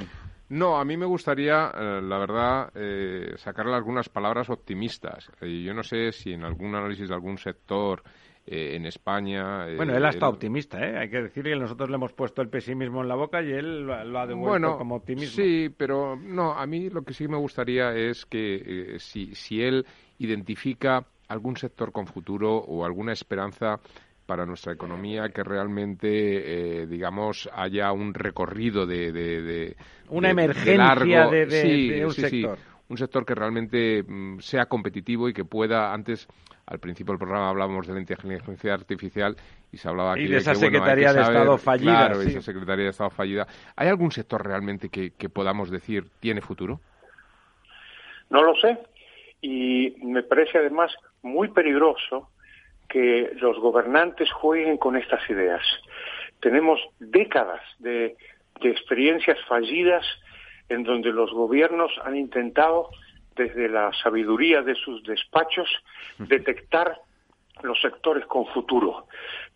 No, 0.48 0.80
a 0.80 0.84
mí 0.84 0.96
me 0.96 1.06
gustaría, 1.06 1.70
eh, 1.72 2.00
la 2.02 2.18
verdad, 2.18 2.72
eh, 2.74 3.34
sacarle 3.36 3.74
algunas 3.76 4.08
palabras 4.08 4.50
optimistas. 4.50 5.30
Eh, 5.40 5.62
yo 5.62 5.72
no 5.72 5.84
sé 5.84 6.10
si 6.10 6.32
en 6.32 6.42
algún 6.42 6.74
análisis 6.74 7.08
de 7.08 7.14
algún 7.14 7.38
sector 7.38 8.02
eh, 8.46 8.76
en 8.76 8.86
España. 8.86 9.66
Bueno, 9.76 9.96
él 9.96 10.04
ha 10.04 10.10
estado 10.10 10.32
optimista, 10.32 10.80
¿eh? 10.80 10.98
Hay 10.98 11.10
que 11.10 11.22
decir 11.22 11.44
que 11.44 11.54
nosotros 11.56 11.88
le 11.90 11.96
hemos 11.96 12.12
puesto 12.12 12.42
el 12.42 12.48
pesimismo 12.48 13.02
en 13.02 13.08
la 13.08 13.14
boca 13.14 13.42
y 13.42 13.52
él 13.52 13.86
lo, 13.86 14.18
ha 14.18 14.26
devuelto 14.26 14.78
como 14.78 14.96
optimismo. 14.96 15.42
Sí, 15.42 15.68
pero 15.76 16.16
no, 16.16 16.52
a 16.52 16.66
mí 16.66 16.90
lo 16.90 17.02
que 17.02 17.12
sí 17.14 17.28
me 17.28 17.36
gustaría 17.36 17.94
es 17.94 18.26
que 18.26 18.96
si, 18.98 19.34
si 19.34 19.62
él 19.62 19.86
identifica 20.18 21.04
algún 21.28 21.56
sector 21.56 21.92
con 21.92 22.06
futuro 22.06 22.56
o 22.56 22.84
alguna 22.84 23.12
esperanza 23.12 23.78
para 24.26 24.46
nuestra 24.46 24.72
economía 24.72 25.28
que 25.28 25.42
realmente, 25.42 26.86
digamos, 26.86 27.48
haya 27.52 27.92
un 27.92 28.14
recorrido 28.14 28.86
de... 28.86 29.12
de, 29.12 29.76
Una 30.08 30.30
emergencia 30.30 31.26
de, 31.28 32.02
un 32.06 32.12
sector. 32.12 32.58
Un 32.90 32.98
sector 32.98 33.24
que 33.24 33.34
realmente 33.34 34.02
mm, 34.06 34.40
sea 34.40 34.66
competitivo 34.66 35.28
y 35.28 35.32
que 35.32 35.44
pueda 35.44 35.94
antes 35.94 36.28
al 36.66 36.80
principio 36.80 37.12
del 37.12 37.18
programa 37.18 37.48
hablábamos 37.48 37.86
de 37.86 37.94
la 37.94 38.00
inteligencia 38.00 38.74
artificial 38.74 39.36
y 39.72 39.76
se 39.76 39.88
hablaba 39.88 40.12
aquí 40.12 40.22
y 40.22 40.28
de, 40.28 40.36
esa 40.38 40.54
Secretaría 40.54 41.12
de 41.12 41.20
Estado 41.20 41.56
fallida. 41.56 42.06
Claro, 42.06 42.20
esa 42.20 42.42
Secretaría 42.42 42.84
de 42.84 42.90
Estado 42.90 43.10
fallida. 43.10 43.46
¿Hay 43.76 43.88
algún 43.88 44.10
sector 44.10 44.44
realmente 44.44 44.88
que, 44.88 45.28
podamos 45.28 45.70
decir 45.70 46.04
tiene 46.18 46.40
futuro? 46.40 46.80
No 48.28 48.42
lo 48.42 48.54
sé. 48.56 48.78
Y 49.40 49.94
me 50.02 50.22
parece 50.22 50.58
además 50.58 50.92
muy 51.22 51.48
peligroso 51.48 52.28
que 52.88 53.30
los 53.36 53.58
gobernantes 53.58 54.30
jueguen 54.32 54.76
con 54.78 54.96
estas 54.96 55.28
ideas. 55.30 55.62
Tenemos 56.40 56.80
décadas 56.98 57.62
de, 57.78 58.16
de 58.60 58.68
experiencias 58.68 59.38
fallidas 59.48 60.04
en 60.70 60.84
donde 60.84 61.12
los 61.12 61.30
gobiernos 61.32 61.92
han 62.04 62.16
intentado 62.16 62.88
desde 63.36 63.68
la 63.68 63.92
sabiduría 64.02 64.62
de 64.62 64.74
sus 64.74 65.02
despachos, 65.02 65.68
detectar 66.18 67.00
los 67.62 67.80
sectores 67.80 68.24
con 68.26 68.46
futuro. 68.46 69.06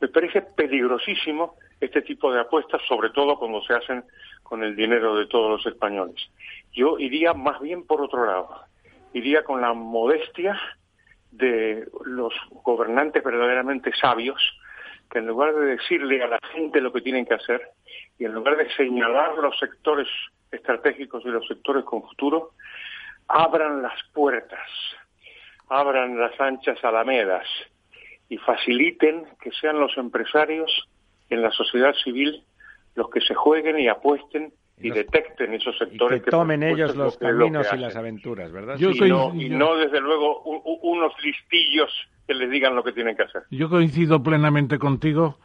Me 0.01 0.09
parece 0.09 0.43
peligrosísimo 0.43 1.55
este 1.81 2.03
tipo 2.03 2.33
de 2.33 2.41
apuestas, 2.41 2.83
sobre 2.87 3.11
todo 3.11 3.39
cuando 3.39 3.63
se 3.63 3.75
hacen 3.75 4.05
con 4.43 4.63
el 4.63 4.75
dinero 4.77 5.17
de 5.17 5.27
todos 5.27 5.51
los 5.51 5.67
españoles. 5.73 6.17
Yo 6.73 6.99
iría 6.99 7.33
más 7.33 7.61
bien 7.61 7.87
por 7.87 8.01
otro 8.03 8.27
lado, 8.27 8.61
iría 9.13 9.45
con 9.45 9.61
la 9.61 9.73
modestia 9.73 10.61
de 11.31 11.87
los 12.05 12.35
gobernantes 12.63 13.23
verdaderamente 13.23 13.93
sabios, 13.95 14.43
que 15.11 15.19
en 15.19 15.27
lugar 15.27 15.55
de 15.55 15.77
decirle 15.77 16.23
a 16.23 16.29
la 16.29 16.39
gente 16.53 16.81
lo 16.81 16.93
que 16.93 17.03
tienen 17.03 17.25
que 17.25 17.35
hacer, 17.35 17.63
y 18.19 18.25
en 18.25 18.33
lugar 18.33 18.57
de 18.57 18.71
señalar 18.75 19.37
los 19.39 19.57
sectores 19.59 20.09
estratégicos 20.55 21.25
y 21.25 21.29
los 21.29 21.47
sectores 21.47 21.85
con 21.85 22.03
futuro, 22.03 22.51
abran 23.29 23.83
las 23.83 23.99
puertas, 24.13 24.69
abran 25.69 26.19
las 26.19 26.39
anchas 26.41 26.83
alamedas 26.85 27.47
y 28.29 28.39
faciliten 28.39 29.25
que 29.41 29.51
sean 29.53 29.79
los 29.79 29.97
empresarios 29.97 30.89
en 31.31 31.43
la 31.43 31.51
sociedad 31.51 31.95
civil 32.03 32.43
los 32.95 33.11
que 33.11 33.21
se 33.21 33.35
jueguen 33.35 33.79
y 33.79 33.89
apuesten 33.89 34.53
y, 34.81 34.91
detecten 34.91 35.55
esos 35.55 35.77
sectores 35.79 36.23
que, 36.23 36.31
tomen 36.31 36.63
ellos 36.63 36.97
los 36.97 37.17
caminos 37.17 37.67
y 37.73 37.77
las 37.77 37.97
aventuras, 37.97 38.51
¿verdad? 38.51 38.77
y, 38.79 39.49
no, 39.49 39.77
desde 39.77 40.01
luego 40.01 40.43
unos 40.83 41.13
listillos 41.23 41.91
que 42.27 42.35
les 42.35 42.51
digan 42.51 42.75
lo 42.75 42.83
que 42.83 42.93
tienen 42.93 43.17
que 43.17 43.23
hacer. 43.23 43.43
Yo 43.51 43.69
coincido 43.69 44.23
plenamente 44.23 44.79
contigo 44.79 45.39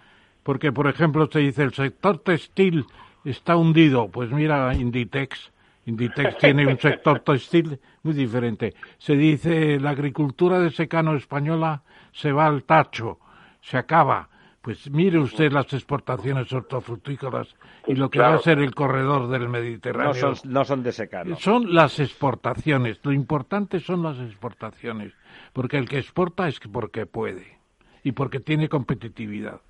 porque, 0.43 0.71
por 0.71 0.87
ejemplo, 0.87 1.27
se 1.31 1.39
dice 1.39 1.63
el 1.63 1.73
sector 1.73 2.19
textil 2.19 2.85
está 3.25 3.55
hundido. 3.55 4.07
Pues 4.09 4.31
mira, 4.31 4.73
Inditex 4.73 5.51
Inditex 5.89 6.37
tiene 6.37 6.67
un 6.67 6.79
sector 6.79 7.19
textil 7.25 7.79
muy 8.03 8.13
diferente. 8.13 8.75
Se 8.97 9.15
dice 9.15 9.79
la 9.79 9.91
agricultura 9.91 10.59
de 10.59 10.71
secano 10.71 11.15
española 11.15 11.81
se 12.11 12.31
va 12.31 12.45
al 12.45 12.63
tacho, 12.63 13.19
se 13.61 13.77
acaba. 13.77 14.29
Pues 14.61 14.91
mire 14.91 15.17
usted 15.17 15.51
las 15.51 15.71
exportaciones 15.73 16.51
hortofrutícolas 16.51 17.55
y 17.87 17.95
lo 17.95 18.09
que 18.09 18.19
va 18.19 18.33
a 18.33 18.39
ser 18.39 18.59
el 18.59 18.75
corredor 18.75 19.29
del 19.29 19.47
Mediterráneo. 19.47 20.13
No 20.13 20.35
son, 20.35 20.51
no 20.51 20.65
son 20.65 20.83
de 20.83 20.91
secano. 20.91 21.35
Son 21.37 21.73
las 21.73 21.99
exportaciones. 21.99 22.99
Lo 23.03 23.13
importante 23.13 23.79
son 23.79 24.03
las 24.03 24.19
exportaciones. 24.19 25.13
Porque 25.53 25.77
el 25.77 25.87
que 25.87 25.97
exporta 25.97 26.47
es 26.47 26.59
porque 26.59 27.05
puede 27.05 27.57
y 28.03 28.11
porque 28.11 28.41
tiene 28.41 28.67
competitividad. 28.67 29.61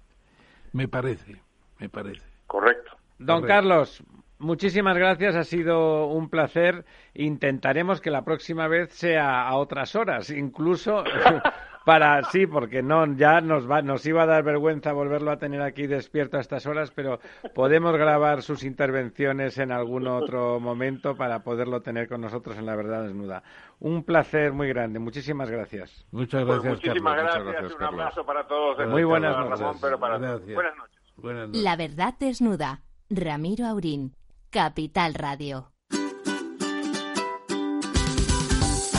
Me 0.74 0.88
parece, 0.88 1.36
me 1.78 1.88
parece. 1.88 2.26
Correcto. 2.48 2.89
Don 3.20 3.44
Carlos, 3.44 4.04
Muchísimas 4.40 4.98
gracias, 4.98 5.36
ha 5.36 5.44
sido 5.44 6.08
un 6.08 6.30
placer. 6.30 6.86
Intentaremos 7.14 8.00
que 8.00 8.10
la 8.10 8.24
próxima 8.24 8.70
vez 8.70 8.90
sea 8.94 9.42
a 9.46 9.56
otras 9.58 9.98
horas, 9.98 10.30
incluso 10.30 11.04
para 11.86 12.24
sí, 12.24 12.48
porque 12.48 12.82
no 12.82 13.06
ya 13.18 13.42
nos 13.42 13.70
va 13.70 13.82
nos 13.82 14.06
iba 14.06 14.24
a 14.24 14.26
dar 14.26 14.44
vergüenza 14.44 14.94
volverlo 14.94 15.32
a 15.32 15.40
tener 15.40 15.62
aquí 15.62 15.88
despierto 15.88 16.38
a 16.38 16.40
estas 16.40 16.66
horas, 16.68 16.92
pero 16.92 17.20
podemos 17.54 17.98
grabar 17.98 18.42
sus 18.42 18.64
intervenciones 18.64 19.58
en 19.58 19.74
algún 19.74 20.08
otro 20.08 20.62
momento 20.62 21.18
para 21.18 21.44
poderlo 21.44 21.82
tener 21.82 22.08
con 22.08 22.22
nosotros 22.22 22.58
en 22.58 22.66
la 22.66 22.78
verdad 22.78 23.04
desnuda. 23.04 23.44
Un 23.82 24.06
placer 24.06 24.54
muy 24.54 24.70
grande. 24.70 25.00
Muchísimas 25.00 25.50
gracias. 25.50 26.06
Muchas 26.12 26.46
Pues 26.46 26.62
gracias, 26.62 26.88
muchísimas 26.88 27.16
Carlos. 27.16 27.34
gracias, 27.34 27.44
Muchas 27.44 27.60
gracias, 27.60 27.72
un 27.74 27.78
Carlos. 27.80 28.00
abrazo 28.00 28.26
para 28.26 28.48
todos. 28.48 28.88
Muy 28.88 29.04
buenas 29.04 29.36
Ramón, 29.36 29.80
para. 29.82 29.98
Buenas 29.98 30.22
noches. 30.22 30.56
Buenas 31.18 31.50
noches. 31.50 31.62
La 31.62 31.76
verdad 31.76 32.14
desnuda. 32.18 32.80
Ramiro 33.12 33.66
Aurín. 33.66 34.14
Capital 34.52 35.16
Radio. 35.16 35.72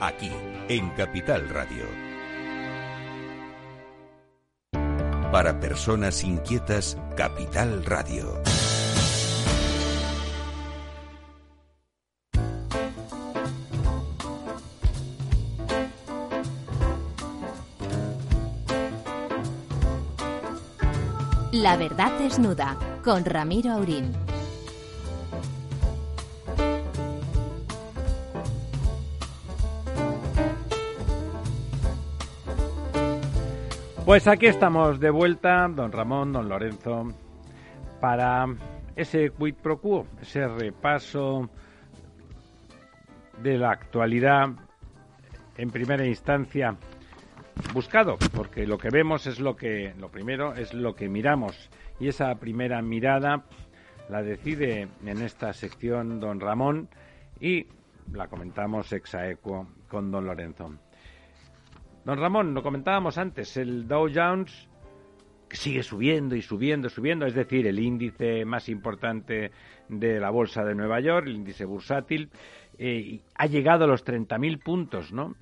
Aquí, 0.00 0.30
en 0.70 0.88
Capital 0.90 1.46
Radio. 1.50 1.84
Para 5.30 5.60
personas 5.60 6.24
inquietas, 6.24 6.96
Capital 7.18 7.84
Radio. 7.84 8.40
La 21.52 21.76
verdad 21.76 22.18
desnuda. 22.18 22.78
Con 23.04 23.26
Ramiro 23.26 23.72
Aurín. 23.72 24.29
Pues 34.10 34.26
aquí 34.26 34.46
estamos 34.46 34.98
de 34.98 35.08
vuelta, 35.08 35.68
don 35.68 35.92
Ramón, 35.92 36.32
don 36.32 36.48
Lorenzo, 36.48 37.06
para 38.00 38.44
ese 38.96 39.30
quid 39.30 39.54
pro 39.54 39.80
quo, 39.80 40.04
ese 40.20 40.48
repaso 40.48 41.48
de 43.40 43.56
la 43.56 43.70
actualidad 43.70 44.48
en 45.56 45.70
primera 45.70 46.04
instancia 46.04 46.76
buscado, 47.72 48.18
porque 48.34 48.66
lo 48.66 48.78
que 48.78 48.90
vemos 48.90 49.28
es 49.28 49.38
lo 49.38 49.54
que, 49.54 49.94
lo 49.96 50.10
primero 50.10 50.54
es 50.54 50.74
lo 50.74 50.96
que 50.96 51.08
miramos 51.08 51.70
y 52.00 52.08
esa 52.08 52.34
primera 52.34 52.82
mirada 52.82 53.44
la 54.08 54.24
decide 54.24 54.88
en 55.06 55.22
esta 55.22 55.52
sección 55.52 56.18
don 56.18 56.40
Ramón 56.40 56.88
y 57.38 57.68
la 58.12 58.26
comentamos 58.26 58.92
exaequo 58.92 59.68
con 59.88 60.10
don 60.10 60.26
Lorenzo. 60.26 60.72
Don 62.04 62.18
Ramón, 62.18 62.54
lo 62.54 62.62
comentábamos 62.62 63.18
antes, 63.18 63.56
el 63.56 63.86
Dow 63.86 64.08
Jones 64.12 64.68
que 65.50 65.56
sigue 65.56 65.82
subiendo 65.82 66.36
y 66.36 66.42
subiendo, 66.42 66.88
subiendo, 66.88 67.26
es 67.26 67.34
decir, 67.34 67.66
el 67.66 67.80
índice 67.80 68.44
más 68.44 68.68
importante 68.68 69.50
de 69.88 70.20
la 70.20 70.30
bolsa 70.30 70.64
de 70.64 70.76
Nueva 70.76 71.00
York, 71.00 71.26
el 71.26 71.34
índice 71.34 71.64
bursátil, 71.64 72.30
eh, 72.78 73.20
ha 73.34 73.46
llegado 73.46 73.84
a 73.84 73.88
los 73.88 74.06
30.000 74.06 74.62
puntos, 74.62 75.12
¿no? 75.12 75.34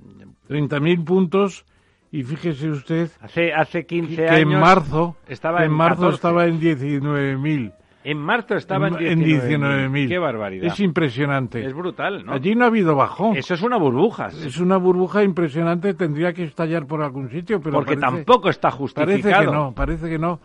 30.000 0.48 1.05
puntos 1.05 1.66
y 2.10 2.22
fíjese 2.22 2.70
usted 2.70 3.10
Hace, 3.20 3.52
hace 3.52 3.85
15 3.85 4.16
que 4.16 4.28
años 4.28 4.55
en 4.55 4.60
marzo, 4.60 5.16
estaba 5.28 5.59
en 5.59 5.66
en 5.66 5.72
marzo 5.72 6.10
14. 6.10 6.14
estaba 6.16 6.47
en 6.47 6.59
19.000. 6.59 7.74
En 8.05 8.16
marzo 8.19 8.55
estaba 8.55 8.89
en, 8.89 8.95
en 8.97 9.20
19.000. 9.25 9.59
19.000. 9.91 10.09
Qué 10.09 10.19
barbaridad. 10.19 10.66
Es 10.73 10.81
impresionante. 10.81 11.65
Es 11.65 11.75
brutal, 11.75 12.25
¿no? 12.25 12.33
Allí 12.33 12.55
no 12.55 12.65
ha 12.65 12.69
habido 12.69 12.95
bajón. 12.95 13.37
Eso 13.37 13.55
es 13.55 13.62
una 13.62 13.77
burbuja. 13.77 14.29
Es 14.29 14.59
una 14.59 14.77
burbuja 14.77 15.23
impresionante, 15.25 15.95
tendría 15.95 16.33
que 16.33 16.45
estallar 16.45 16.87
por 16.87 17.03
algún 17.03 17.29
sitio, 17.31 17.61
pero 17.61 17.75
porque 17.75 17.97
parece- 17.97 18.16
tampoco 18.16 18.49
está 18.51 18.69
Parece 18.70 18.79
justificado. 18.79 19.45
que 19.51 19.57
no, 19.57 19.73
parece 19.75 20.09
que 20.09 20.19
no. 20.19 20.41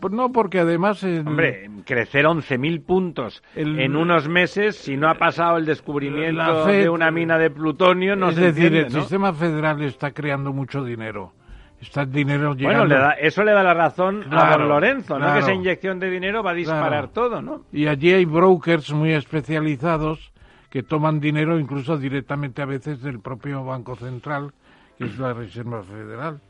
Pues 0.00 0.12
no, 0.12 0.32
porque 0.32 0.58
además... 0.58 1.02
el- 1.04 1.20
Hombre, 1.28 1.70
crecer 1.84 2.24
11.000 2.26 2.82
puntos 2.84 3.42
El- 3.54 3.78
en 3.78 3.94
unos 3.94 4.28
meses, 4.28 4.74
si 4.76 4.96
no 4.96 5.08
ha 5.08 5.14
pasado 5.14 5.58
el 5.58 5.64
descubrimiento 5.66 6.66
FED- 6.66 6.82
de 6.82 6.88
una 6.88 7.10
mina 7.12 7.38
de 7.38 7.50
plutonio, 7.50 8.16
no 8.16 8.30
es 8.30 8.34
se 8.34 8.40
decir, 8.40 8.64
entiende, 8.64 8.88
el 8.88 8.92
¿no? 8.94 9.00
sistema 9.00 9.32
federal 9.32 9.80
está 9.82 10.10
creando 10.10 10.52
mucho 10.52 10.82
dinero. 10.82 11.32
Está 11.80 12.02
el 12.02 12.12
dinero 12.12 12.54
llegando... 12.54 12.80
Bueno, 12.80 12.84
le 12.86 12.94
da- 13.00 13.12
eso 13.12 13.44
le 13.44 13.52
da 13.52 13.62
la 13.62 13.74
razón 13.74 14.24
a 14.30 14.56
don 14.56 14.68
Lorenzo. 14.68 15.18
Que 15.18 15.38
esa 15.40 15.52
inyección 15.52 15.98
de 16.00 16.10
dinero 16.10 16.42
va 16.42 16.52
a 16.52 16.54
disparar 16.54 16.88
Claro. 16.88 17.08
todo, 17.10 17.42
¿no? 17.42 17.62
Y 17.72 17.86
allí 17.86 18.12
hay 18.12 18.24
brokers 18.24 18.92
muy 18.92 19.12
especializados 19.12 20.32
que 20.70 20.82
toman 20.82 21.20
dinero 21.20 21.58
incluso 21.58 21.96
directamente 21.98 22.62
a 22.62 22.66
veces 22.66 23.02
del 23.02 23.20
propio 23.20 23.64
Banco 23.64 23.94
Central, 23.96 24.52
que 24.98 25.04
es 25.04 25.18
la 25.18 25.32
Reserva 25.34 25.82
Federal. 25.82 26.40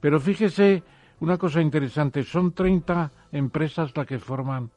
Pero 0.00 0.20
fíjese 0.20 0.82
una 1.20 1.38
cosa 1.38 1.60
interesante, 1.62 2.22
son 2.24 2.52
30 2.52 3.10
empresas 3.32 3.92
las 3.96 4.06
que 4.06 4.18
forman 4.18 4.70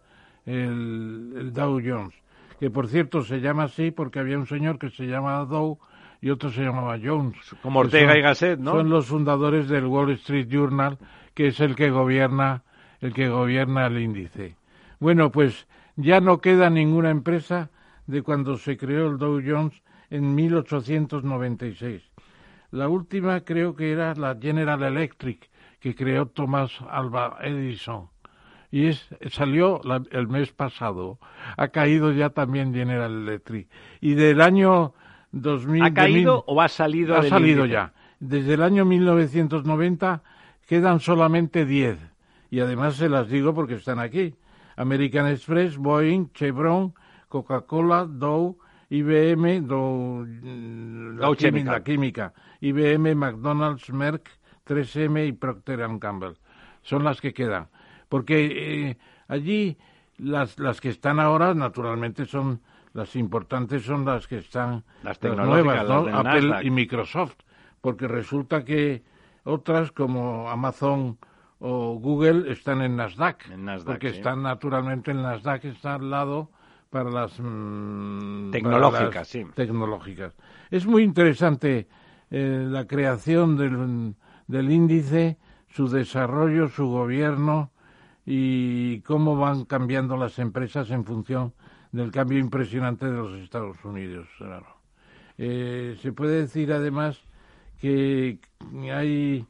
el, 0.46 1.34
el 1.36 1.54
Dow 1.54 1.82
Jones, 1.84 2.14
que 2.60 2.70
por 2.70 2.88
cierto 2.88 3.22
se 3.24 3.40
llama 3.42 3.64
así 3.64 3.92
porque 3.92 4.20
había 4.20 4.38
un 4.38 4.48
señor 4.48 4.80
que 4.80 4.90
se 4.90 5.06
llamaba 5.06 5.46
Dow 5.46 5.78
y 6.22 6.30
otro 6.30 6.50
se 6.52 6.62
llamaba 6.62 6.98
Jones. 7.02 7.38
Como 7.62 7.80
Ortega 7.80 8.10
son- 8.12 8.18
y 8.18 8.22
Gasset, 8.22 8.60
¿no? 8.60 8.72
Son 8.72 8.90
los 8.90 9.06
fundadores 9.08 9.68
del 9.70 9.86
Wall 9.86 10.12
Street 10.12 10.48
Journal, 10.50 10.98
que 11.34 11.48
es 11.48 11.60
el 11.60 11.76
que 11.76 11.90
gobierna 11.90 12.64
el 13.02 13.14
que 13.14 13.30
gobierna 13.30 13.86
el 13.88 13.98
índice. 14.00 14.56
Bueno, 15.00 15.32
pues 15.32 15.68
ya 15.96 16.20
no 16.20 16.42
queda 16.42 16.70
ninguna 16.70 17.10
empresa 17.12 17.70
de 18.08 18.22
cuando 18.24 18.58
se 18.58 18.76
creó 18.78 19.08
el 19.08 19.18
Dow 19.18 19.42
Jones 19.46 19.82
en 20.10 20.36
1896. 20.36 22.02
La 22.72 22.88
última 22.90 23.42
creo 23.42 23.76
que 23.76 23.92
era 23.92 24.14
la 24.16 24.38
General 24.40 24.84
Electric 24.84 25.50
que 25.80 25.96
creó 25.96 26.26
Thomas 26.28 26.72
Alva 26.90 27.38
Edison 27.42 28.10
y 28.72 28.88
es, 28.88 29.08
salió 29.32 29.80
la- 29.84 30.04
el 30.12 30.28
mes 30.28 30.52
pasado. 30.52 31.18
Ha 31.58 31.70
caído 31.70 32.12
ya 32.12 32.30
también 32.32 32.74
General 32.74 33.12
Electric 33.12 33.68
y 34.02 34.14
del 34.14 34.42
año 34.42 34.94
2000 35.32 35.84
¿Ha 35.84 35.94
caído 35.94 36.44
o 36.48 36.62
ha 36.62 36.68
salido 36.68 37.16
ha 37.16 37.24
salido 37.24 37.66
índice? 37.66 37.74
ya. 37.74 37.94
Desde 38.20 38.54
el 38.56 38.64
año 38.64 38.86
1990 38.86 40.22
quedan 40.68 41.00
solamente 41.00 41.66
10. 41.66 41.98
Y 42.52 42.60
además 42.60 42.96
se 42.96 43.10
las 43.10 43.30
digo 43.30 43.54
porque 43.54 43.76
están 43.76 44.00
aquí. 44.00 44.36
American 44.76 45.28
Express, 45.28 45.78
Boeing, 45.78 46.32
Chevron, 46.34 46.94
Coca-Cola, 47.28 48.06
Dow, 48.06 48.58
IBM, 48.90 49.62
Dow, 49.62 50.26
mm, 50.26 51.20
la, 51.20 51.36
Chemical. 51.36 51.74
la 51.74 51.84
química, 51.84 52.34
IBM, 52.62 53.14
McDonald's, 53.14 53.90
Merck, 53.92 54.30
3M 54.66 55.28
y 55.28 55.32
Procter 55.34 55.88
Gamble. 56.00 56.36
Son 56.82 57.04
las 57.04 57.22
que 57.22 57.34
quedan. 57.34 57.68
porque 58.08 58.90
eh, 58.90 58.98
allí 59.28 59.78
las, 60.18 60.58
las 60.58 60.82
que 60.82 60.90
están 60.90 61.20
ahora, 61.20 61.54
naturalmente, 61.54 62.26
son 62.26 62.62
las 62.94 63.16
importantes 63.16 63.84
son 63.84 64.06
las 64.06 64.28
que 64.28 64.38
están 64.38 64.84
Las 65.04 65.22
nuevas, 65.22 65.38
tecnológicas, 65.38 65.88
¿no? 65.88 66.06
las 66.06 66.16
Apple 66.16 66.42
Nasdaq. 66.42 66.66
y 66.66 66.70
Microsoft, 66.72 67.36
porque 67.82 68.08
resulta 68.08 68.66
que 68.66 69.04
otras 69.44 69.92
como 69.92 70.50
Amazon 70.50 71.18
o 71.60 71.96
Google 71.96 72.52
están 72.52 72.82
en 72.82 72.96
Nasdaq, 72.96 73.50
En 73.52 73.66
Nasdaq, 73.66 73.86
porque 73.86 74.10
sí. 74.12 74.18
están 74.18 74.42
naturalmente 74.44 75.12
en 75.12 75.22
Nasdaq 75.22 75.66
está 75.66 75.96
al 75.96 76.10
lado 76.10 76.50
para 76.90 77.10
las 77.10 77.40
mm, 77.40 78.52
Tecnológicas, 78.52 79.08
para 79.08 79.20
las 79.20 79.28
sí. 79.28 79.46
tecnológicas. 79.54 80.36
Es 80.72 80.86
muy 80.86 81.04
interesante 81.04 81.88
eh, 82.32 82.66
la 82.68 82.88
creación 82.88 83.58
del, 83.58 84.16
del 84.48 84.72
índice, 84.72 85.38
su 85.68 85.88
desarrollo, 85.90 86.70
su 86.70 86.88
gobierno 86.88 87.72
y 88.26 89.02
cómo 89.02 89.36
van 89.36 89.66
cambiando 89.66 90.18
las 90.18 90.40
empresas 90.40 90.90
en 90.92 91.06
función 91.06 91.54
del 91.92 92.12
cambio 92.12 92.38
impresionante 92.38 93.06
de 93.06 93.18
los 93.18 93.34
Estados 93.40 93.78
Unidos. 93.84 94.28
claro. 94.38 94.80
Eh, 95.38 95.98
se 96.02 96.12
puede 96.12 96.42
decir 96.42 96.74
además 96.74 97.24
que 97.80 98.40
hay 98.92 99.46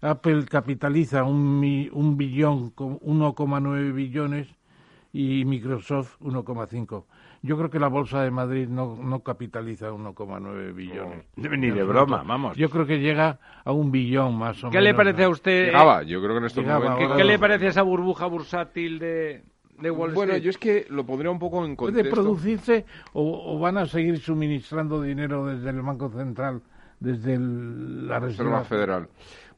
Apple 0.00 0.44
capitaliza 0.46 1.24
un, 1.24 1.90
un 1.92 2.16
billón, 2.16 2.70
con 2.70 2.98
1,9 3.00 3.92
billones 3.92 4.48
y 5.12 5.44
Microsoft 5.44 6.18
1,5. 6.20 7.04
Yo 7.42 7.58
creo 7.58 7.68
que 7.68 7.78
la 7.78 7.88
Bolsa 7.88 8.22
de 8.22 8.30
Madrid 8.30 8.68
no, 8.68 8.96
no 8.96 9.20
capitaliza 9.20 9.90
1,9 9.90 10.74
billones. 10.74 11.26
Ni 11.36 11.70
de 11.70 11.84
broma, 11.84 12.22
vamos. 12.22 12.56
Yo 12.56 12.70
creo 12.70 12.86
que 12.86 13.00
llega 13.00 13.38
a 13.64 13.72
un 13.72 13.92
billón 13.92 14.36
más 14.36 14.64
o 14.64 14.68
menos. 14.68 14.72
¿Qué 14.72 14.80
le 14.80 14.94
parece 14.94 15.24
a 15.24 15.28
usted? 15.28 15.66
Llegaba, 15.66 16.02
yo 16.02 16.20
creo 16.20 16.32
que 16.32 16.38
en 16.38 16.44
estos 16.46 16.64
momentos... 16.64 16.98
¿Qué, 16.98 17.16
qué 17.16 17.24
le 17.24 17.38
parece 17.38 17.66
esa 17.66 17.82
burbuja 17.82 18.26
bursátil 18.26 18.98
de, 18.98 19.44
de 19.80 19.90
Wall 19.90 20.10
Street? 20.10 20.14
Bueno, 20.26 20.36
yo 20.38 20.50
es 20.50 20.58
que 20.58 20.86
lo 20.90 21.04
pondría 21.04 21.30
un 21.30 21.38
poco 21.38 21.64
en 21.64 21.76
¿Puede 21.76 21.92
contexto. 21.94 22.14
producirse 22.22 22.84
o, 23.12 23.54
o 23.54 23.58
van 23.58 23.78
a 23.78 23.86
seguir 23.86 24.18
suministrando 24.18 25.00
dinero 25.02 25.46
desde 25.46 25.70
el 25.70 25.82
Banco 25.82 26.08
Central, 26.10 26.62
desde 27.00 27.34
el- 27.34 28.06
la 28.08 28.20
Reserva 28.20 28.64
Federal. 28.64 29.08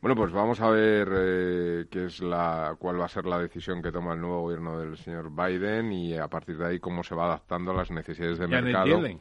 Bueno, 0.00 0.14
pues 0.14 0.30
vamos 0.32 0.60
a 0.60 0.68
ver 0.70 1.08
eh, 1.12 1.86
qué 1.90 2.04
es 2.04 2.20
la, 2.20 2.76
cuál 2.78 3.00
va 3.00 3.06
a 3.06 3.08
ser 3.08 3.24
la 3.24 3.38
decisión 3.38 3.82
que 3.82 3.90
toma 3.90 4.12
el 4.12 4.20
nuevo 4.20 4.42
gobierno 4.42 4.78
del 4.78 4.96
señor 4.98 5.30
Biden 5.34 5.90
y 5.90 6.14
a 6.16 6.28
partir 6.28 6.58
de 6.58 6.66
ahí 6.66 6.78
cómo 6.78 7.02
se 7.02 7.14
va 7.14 7.24
adaptando 7.24 7.70
a 7.72 7.74
las 7.74 7.90
necesidades 7.90 8.38
de 8.38 8.44
Janet 8.46 8.64
mercado. 8.64 8.86
Yellen. 8.86 9.18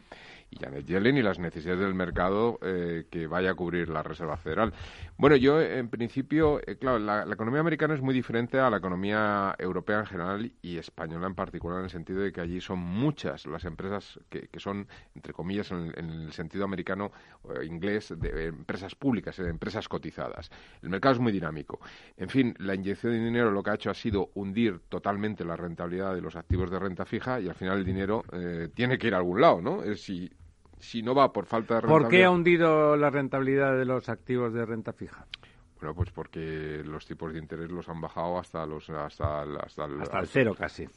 Y 0.52 0.58
Janet 0.60 0.86
Yellen 0.86 1.18
y 1.18 1.24
las 1.24 1.40
necesidades 1.40 1.80
del 1.80 1.96
mercado 1.96 2.60
eh, 2.62 3.06
que 3.10 3.26
vaya 3.26 3.52
a 3.52 3.54
cubrir 3.56 3.90
la 3.90 4.04
Reserva 4.04 4.38
Federal. 4.38 4.74
Bueno, 5.18 5.38
yo 5.38 5.62
en 5.62 5.90
principio, 5.90 6.60
eh, 6.68 6.78
claro, 6.78 7.00
la, 7.00 7.24
economía 7.32 7.62
americana 7.62 7.94
es 7.94 8.02
muy 8.02 8.14
diferente 8.14 8.60
a 8.60 8.70
la 8.70 8.78
economía 8.78 9.56
europea 9.60 10.00
en 10.02 10.06
general 10.08 10.52
y 10.62 10.78
española 10.78 11.28
en 11.28 11.36
particular, 11.36 11.80
en 11.80 11.86
el 11.86 11.90
sentido 11.90 12.20
de 12.20 12.34
que 12.34 12.42
allí 12.42 12.60
son 12.60 12.80
muchas 12.80 13.46
las 13.46 13.64
empresas 13.64 14.20
que, 14.30 14.50
que 14.50 14.60
son, 14.60 14.90
entre 15.16 15.32
comillas, 15.32 15.72
en, 15.72 15.78
el- 15.88 16.00
en 16.00 16.10
el 16.10 16.34
sentido 16.34 16.66
americano 16.66 17.14
eh, 17.62 17.66
inglés, 17.66 18.14
de 18.18 18.48
empresas 18.48 18.94
públicas, 18.96 19.40
eh, 19.40 19.48
empresas 19.48 19.88
cotizadas. 19.88 20.50
El 20.82 20.90
mercado 20.90 21.14
es 21.16 21.22
muy 21.22 21.32
dinámico. 21.32 21.80
En 22.18 22.28
fin, 22.28 22.54
la 22.60 22.76
inyección 22.76 23.14
de 23.14 23.20
dinero 23.24 23.52
lo 23.52 23.64
que 23.64 23.70
ha 23.70 23.76
hecho 23.76 23.90
ha 23.92 23.94
sido 23.94 24.32
hundir 24.34 24.82
totalmente 24.90 25.46
la 25.46 25.56
rentabilidad 25.56 26.14
de 26.14 26.22
los 26.22 26.36
activos 26.36 26.70
de 26.70 26.80
renta 26.80 27.06
fija 27.06 27.40
y 27.40 27.48
al 27.48 27.56
final 27.56 27.78
el 27.78 27.86
dinero 27.86 28.26
eh, 28.34 28.68
tiene 28.74 28.98
que 28.98 29.08
ir 29.08 29.14
a 29.14 29.18
algún 29.20 29.40
lado, 29.40 29.62
¿no? 29.62 29.82
Si, 29.96 30.30
si 30.80 31.02
no 31.02 31.16
va 31.16 31.32
por 31.32 31.46
falta 31.46 31.76
de 31.76 31.82
rentabilidad... 31.82 32.10
¿Por 32.10 32.12
qué 32.12 32.24
ha 32.24 32.30
hundido 32.30 32.96
la 32.98 33.10
rentabilidad 33.10 33.78
de 33.78 33.86
los 33.86 34.10
activos 34.10 34.54
de 34.54 34.66
renta 34.66 34.94
fija? 34.94 35.26
Bueno, 35.86 35.98
pues 35.98 36.10
porque 36.10 36.82
los 36.84 37.06
tipos 37.06 37.32
de 37.32 37.38
interés 37.38 37.70
los 37.70 37.88
han 37.90 38.02
bajado 38.02 38.40
hasta 38.40 38.66
los 38.66 38.90
hasta 38.90 39.44
el, 39.44 39.56
hasta 39.58 39.86
el, 39.86 40.02
Hasta 40.02 40.20
el 40.20 40.26
cero 40.28 40.56
casi. 40.58 40.88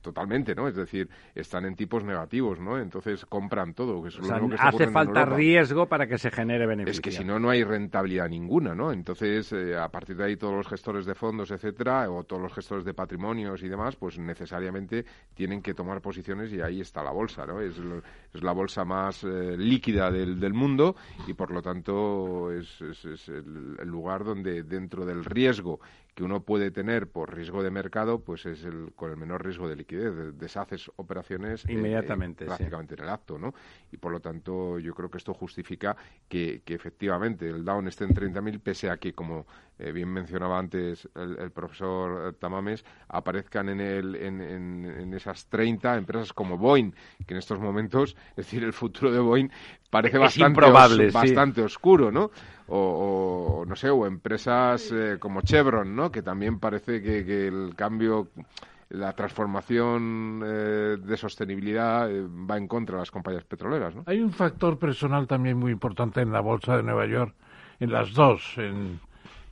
totalmente, 0.00 0.52
¿no? 0.52 0.66
Es 0.66 0.74
decir, 0.74 1.08
están 1.32 1.64
en 1.64 1.76
tipos 1.76 2.02
negativos, 2.02 2.58
¿no? 2.58 2.76
Entonces 2.76 3.24
compran 3.26 3.72
todo. 3.72 4.02
Que 4.02 4.08
es 4.08 4.16
O 4.18 4.22
lo 4.22 4.26
sea, 4.26 4.40
que 4.40 4.56
hace 4.58 4.88
falta 4.88 5.24
riesgo 5.26 5.86
para 5.86 6.08
que 6.08 6.18
se 6.18 6.32
genere 6.32 6.66
beneficio. 6.66 6.90
Es 6.90 7.00
que 7.00 7.12
si 7.12 7.24
no, 7.24 7.38
no 7.38 7.50
hay 7.50 7.62
rentabilidad 7.62 8.28
ninguna, 8.28 8.74
¿no? 8.74 8.90
Entonces, 8.90 9.52
eh, 9.52 9.76
a 9.78 9.88
partir 9.88 10.16
de 10.16 10.24
ahí, 10.24 10.36
todos 10.36 10.54
los 10.54 10.66
gestores 10.66 11.06
de 11.06 11.14
fondos, 11.14 11.52
etcétera, 11.52 12.10
o 12.10 12.24
todos 12.24 12.42
los 12.42 12.52
gestores 12.52 12.84
de 12.84 12.94
patrimonios 12.94 13.62
y 13.62 13.68
demás, 13.68 13.94
pues 13.94 14.18
necesariamente 14.18 15.04
tienen 15.34 15.62
que 15.62 15.72
tomar 15.74 16.00
posiciones 16.00 16.52
y 16.52 16.60
ahí 16.60 16.80
está 16.80 17.02
la 17.04 17.12
bolsa, 17.12 17.46
¿no? 17.46 17.60
Es, 17.60 17.78
lo- 17.78 18.02
es 18.32 18.42
la 18.42 18.50
bolsa 18.52 18.84
más 18.84 19.22
eh, 19.22 19.56
líquida 19.56 20.10
del, 20.10 20.40
del 20.40 20.52
mundo 20.52 20.96
y, 21.28 21.34
por 21.34 21.52
lo 21.52 21.62
tanto, 21.62 22.50
es, 22.50 22.80
es- 22.82 23.04
es 23.04 23.28
el, 23.28 23.76
el 23.84 23.90
lugar 23.90 24.24
donde, 24.24 24.62
dentro 24.62 25.06
del 25.06 25.24
riesgo 25.24 25.80
que 26.14 26.24
uno 26.24 26.44
puede 26.44 26.70
tener 26.70 27.10
por 27.10 27.34
riesgo 27.34 27.62
de 27.62 27.70
mercado, 27.70 28.20
pues 28.22 28.46
es 28.46 28.64
el 28.64 28.92
con 28.94 29.10
el 29.10 29.16
menor 29.16 29.44
riesgo 29.44 29.68
de 29.68 29.76
liquidez. 29.76 30.14
De- 30.14 30.32
Deshaces 30.32 30.90
operaciones 30.96 31.66
Inmediatamente, 31.68 32.46
eh, 32.46 32.50
sí. 32.50 32.64
prácticamente 32.64 32.94
en 32.94 33.02
el 33.02 33.08
acto, 33.08 33.38
¿no? 33.38 33.54
Y 33.90 33.96
por 33.96 34.12
lo 34.12 34.20
tanto, 34.20 34.78
yo 34.78 34.94
creo 34.94 35.10
que 35.10 35.18
esto 35.18 35.34
justifica 35.34 35.96
que, 36.28 36.62
que 36.64 36.74
efectivamente 36.74 37.48
el 37.48 37.64
Down 37.64 37.88
esté 37.88 38.04
en 38.04 38.14
30.000, 38.14 38.60
pese 38.60 38.90
a 38.90 38.96
que, 38.98 39.12
como 39.14 39.46
eh, 39.78 39.92
bien 39.92 40.08
mencionaba 40.08 40.58
antes 40.58 41.08
el, 41.14 41.38
el 41.38 41.50
profesor 41.50 42.28
eh, 42.28 42.36
Tamames, 42.38 42.84
aparezcan 43.08 43.68
en, 43.70 43.80
el, 43.80 44.14
en, 44.16 44.40
en- 44.40 44.84
en 44.84 45.14
esas 45.14 45.46
30 45.48 45.96
empresas 45.96 46.32
como 46.32 46.58
Boeing, 46.58 46.92
que 47.26 47.34
en 47.34 47.38
estos 47.38 47.60
momentos, 47.60 48.16
es 48.30 48.36
decir, 48.36 48.62
el 48.64 48.72
futuro 48.72 49.12
de 49.12 49.18
Boeing 49.20 49.48
parece 49.90 50.18
Es 50.18 50.18
bastante, 50.18 50.70
improbable, 50.70 51.10
os- 51.10 51.12
sí. 51.12 51.12
bastante 51.12 51.62
oscuro, 51.62 52.10
¿no? 52.10 52.30
O, 52.66 53.60
o, 53.60 53.66
no 53.66 53.76
sé, 53.76 53.90
o 53.90 54.06
empresas 54.06 54.90
eh, 54.92 55.18
como 55.20 55.42
Chevron, 55.42 55.94
¿no? 55.94 56.03
Que 56.10 56.22
también 56.22 56.58
parece 56.58 57.02
que, 57.02 57.24
que 57.24 57.48
el 57.48 57.74
cambio 57.76 58.28
la 58.90 59.12
transformación 59.12 60.42
eh, 60.44 60.96
de 61.00 61.16
sostenibilidad 61.16 62.10
eh, 62.10 62.22
va 62.22 62.56
en 62.56 62.68
contra 62.68 62.96
de 62.96 63.02
las 63.02 63.10
compañías 63.10 63.44
petroleras, 63.44 63.94
¿no? 63.94 64.04
Hay 64.06 64.20
un 64.20 64.32
factor 64.32 64.78
personal 64.78 65.26
también 65.26 65.56
muy 65.56 65.72
importante 65.72 66.20
en 66.20 66.32
la 66.32 66.40
bolsa 66.40 66.76
de 66.76 66.82
Nueva 66.82 67.06
York, 67.06 67.34
en 67.80 67.92
las 67.92 68.12
dos, 68.12 68.54
en, 68.56 69.00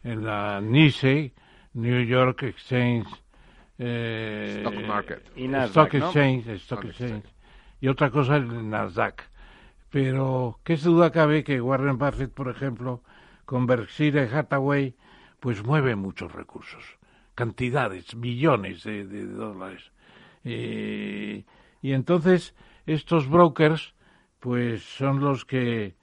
en 0.04 0.24
la 0.24 0.60
NYSE, 0.60 1.32
New 1.74 2.04
York 2.04 2.42
Exchange, 2.44 3.08
eh, 3.78 4.62
Stock 4.64 4.86
market. 4.86 5.30
Y 5.36 5.48
Nasdaq, 5.48 5.94
Stock 5.94 5.94
¿no? 5.94 6.06
Exchange, 6.06 6.48
Stock 6.62 6.84
Exchange, 6.84 7.24
y 7.80 7.88
otra 7.88 8.10
cosa 8.10 8.36
el 8.36 8.70
Nasdaq. 8.70 9.22
Pero 9.90 10.58
qué 10.64 10.76
duda 10.76 11.10
cabe 11.10 11.44
que 11.44 11.60
Warren 11.60 11.98
Buffett, 11.98 12.32
por 12.32 12.48
ejemplo, 12.48 13.02
con 13.44 13.66
Berkshire 13.66 14.28
Hathaway, 14.32 14.94
pues 15.42 15.64
mueve 15.64 15.96
muchos 15.96 16.30
recursos, 16.30 16.84
cantidades, 17.34 18.14
billones 18.14 18.84
de, 18.84 19.04
de 19.04 19.26
dólares. 19.26 19.90
Eh, 20.44 21.44
y 21.82 21.92
entonces 21.94 22.54
estos 22.86 23.28
brokers, 23.28 23.92
pues 24.38 24.84
son 24.84 25.18
los 25.18 25.44
que 25.44 25.96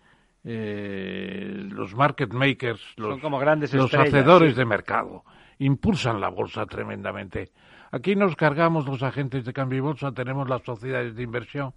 eh, 0.44 1.68
los 1.70 1.96
market 1.96 2.34
makers, 2.34 2.82
los, 2.98 3.12
Son 3.12 3.22
como 3.22 3.40
grandes 3.40 3.74
los 3.74 3.94
hacedores 3.94 4.56
sí. 4.56 4.60
de 4.60 4.66
mercado, 4.66 5.24
impulsan 5.58 6.20
la 6.20 6.28
bolsa 6.28 6.66
tremendamente. 6.66 7.54
Aquí 7.92 8.18
nos 8.18 8.36
cargamos 8.36 8.88
los 8.88 9.04
agentes 9.04 9.46
de 9.46 9.54
cambio 9.54 9.78
y 9.78 9.82
bolsa, 9.82 10.12
tenemos 10.12 10.50
las 10.50 10.64
sociedades 10.64 11.16
de 11.16 11.24
inversión, 11.24 11.74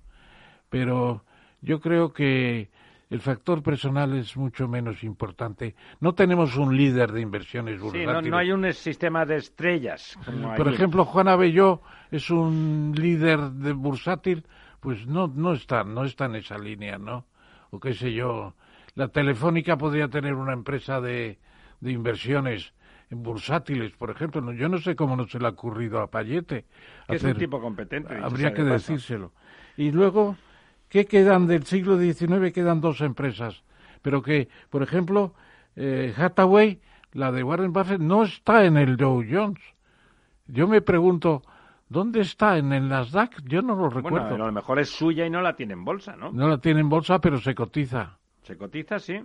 pero 0.68 1.24
yo 1.60 1.80
creo 1.80 2.12
que 2.12 2.72
el 3.12 3.20
factor 3.20 3.62
personal 3.62 4.14
es 4.14 4.36
mucho 4.36 4.66
menos 4.68 5.04
importante. 5.04 5.74
No 6.00 6.14
tenemos 6.14 6.56
un 6.56 6.76
líder 6.76 7.12
de 7.12 7.20
inversiones 7.20 7.74
Sí, 7.74 7.80
no, 7.80 7.92
bursátiles. 7.92 8.30
no 8.30 8.36
hay 8.38 8.52
un 8.52 8.72
sistema 8.72 9.26
de 9.26 9.36
estrellas. 9.36 10.18
como 10.24 10.54
Por 10.54 10.66
allí. 10.68 10.76
ejemplo, 10.76 11.04
Juana 11.04 11.36
Belló 11.36 11.82
es 12.10 12.30
un 12.30 12.94
líder 12.96 13.38
de 13.50 13.72
bursátil, 13.72 14.44
pues 14.80 15.06
no, 15.06 15.28
no 15.28 15.52
está, 15.52 15.84
no 15.84 16.04
está 16.04 16.24
en 16.24 16.36
esa 16.36 16.56
línea, 16.58 16.96
¿no? 16.98 17.26
O 17.70 17.78
qué 17.78 17.92
sé 17.94 18.12
yo. 18.14 18.54
La 18.94 19.08
Telefónica 19.08 19.76
podría 19.76 20.08
tener 20.08 20.34
una 20.34 20.52
empresa 20.54 21.00
de, 21.00 21.38
de 21.80 21.92
inversiones 21.92 22.72
en 23.10 23.22
bursátiles, 23.22 23.92
por 23.92 24.10
ejemplo. 24.10 24.40
No, 24.40 24.52
Yo 24.52 24.68
no 24.70 24.78
sé 24.78 24.96
cómo 24.96 25.16
no 25.16 25.26
se 25.26 25.38
le 25.38 25.46
ha 25.46 25.50
ocurrido 25.50 26.00
a 26.00 26.10
Payete. 26.10 26.64
Que 27.08 27.16
es 27.16 27.22
un 27.24 27.34
tipo 27.34 27.60
competente. 27.60 28.14
Habría 28.16 28.54
que 28.54 28.62
decírselo. 28.64 29.32
Y 29.76 29.90
luego, 29.90 30.36
¿qué 30.92 31.06
quedan 31.06 31.46
del 31.46 31.64
siglo 31.64 31.98
XIX? 31.98 32.52
Quedan 32.52 32.82
dos 32.82 33.00
empresas. 33.00 33.62
Pero 34.02 34.20
que, 34.20 34.50
por 34.68 34.82
ejemplo, 34.82 35.32
eh, 35.74 36.12
Hathaway, 36.14 36.82
la 37.14 37.32
de 37.32 37.42
Warren 37.42 37.72
Buffett, 37.72 37.98
no 37.98 38.24
está 38.24 38.66
en 38.66 38.76
el 38.76 38.98
Dow 38.98 39.24
Jones. 39.26 39.62
Yo 40.46 40.68
me 40.68 40.82
pregunto, 40.82 41.42
¿dónde 41.88 42.20
está? 42.20 42.58
¿En 42.58 42.74
el 42.74 42.90
Nasdaq? 42.90 43.42
Yo 43.44 43.62
no 43.62 43.74
lo 43.74 43.88
recuerdo. 43.88 44.28
Bueno, 44.28 44.44
a 44.44 44.46
lo 44.48 44.52
mejor 44.52 44.80
es 44.80 44.90
suya 44.90 45.24
y 45.24 45.30
no 45.30 45.40
la 45.40 45.56
tiene 45.56 45.72
en 45.72 45.82
bolsa, 45.82 46.14
¿no? 46.14 46.30
No 46.30 46.46
la 46.46 46.58
tiene 46.58 46.80
en 46.80 46.90
bolsa, 46.90 47.20
pero 47.22 47.40
se 47.40 47.54
cotiza. 47.54 48.18
Se 48.42 48.58
cotiza, 48.58 48.98
sí. 48.98 49.18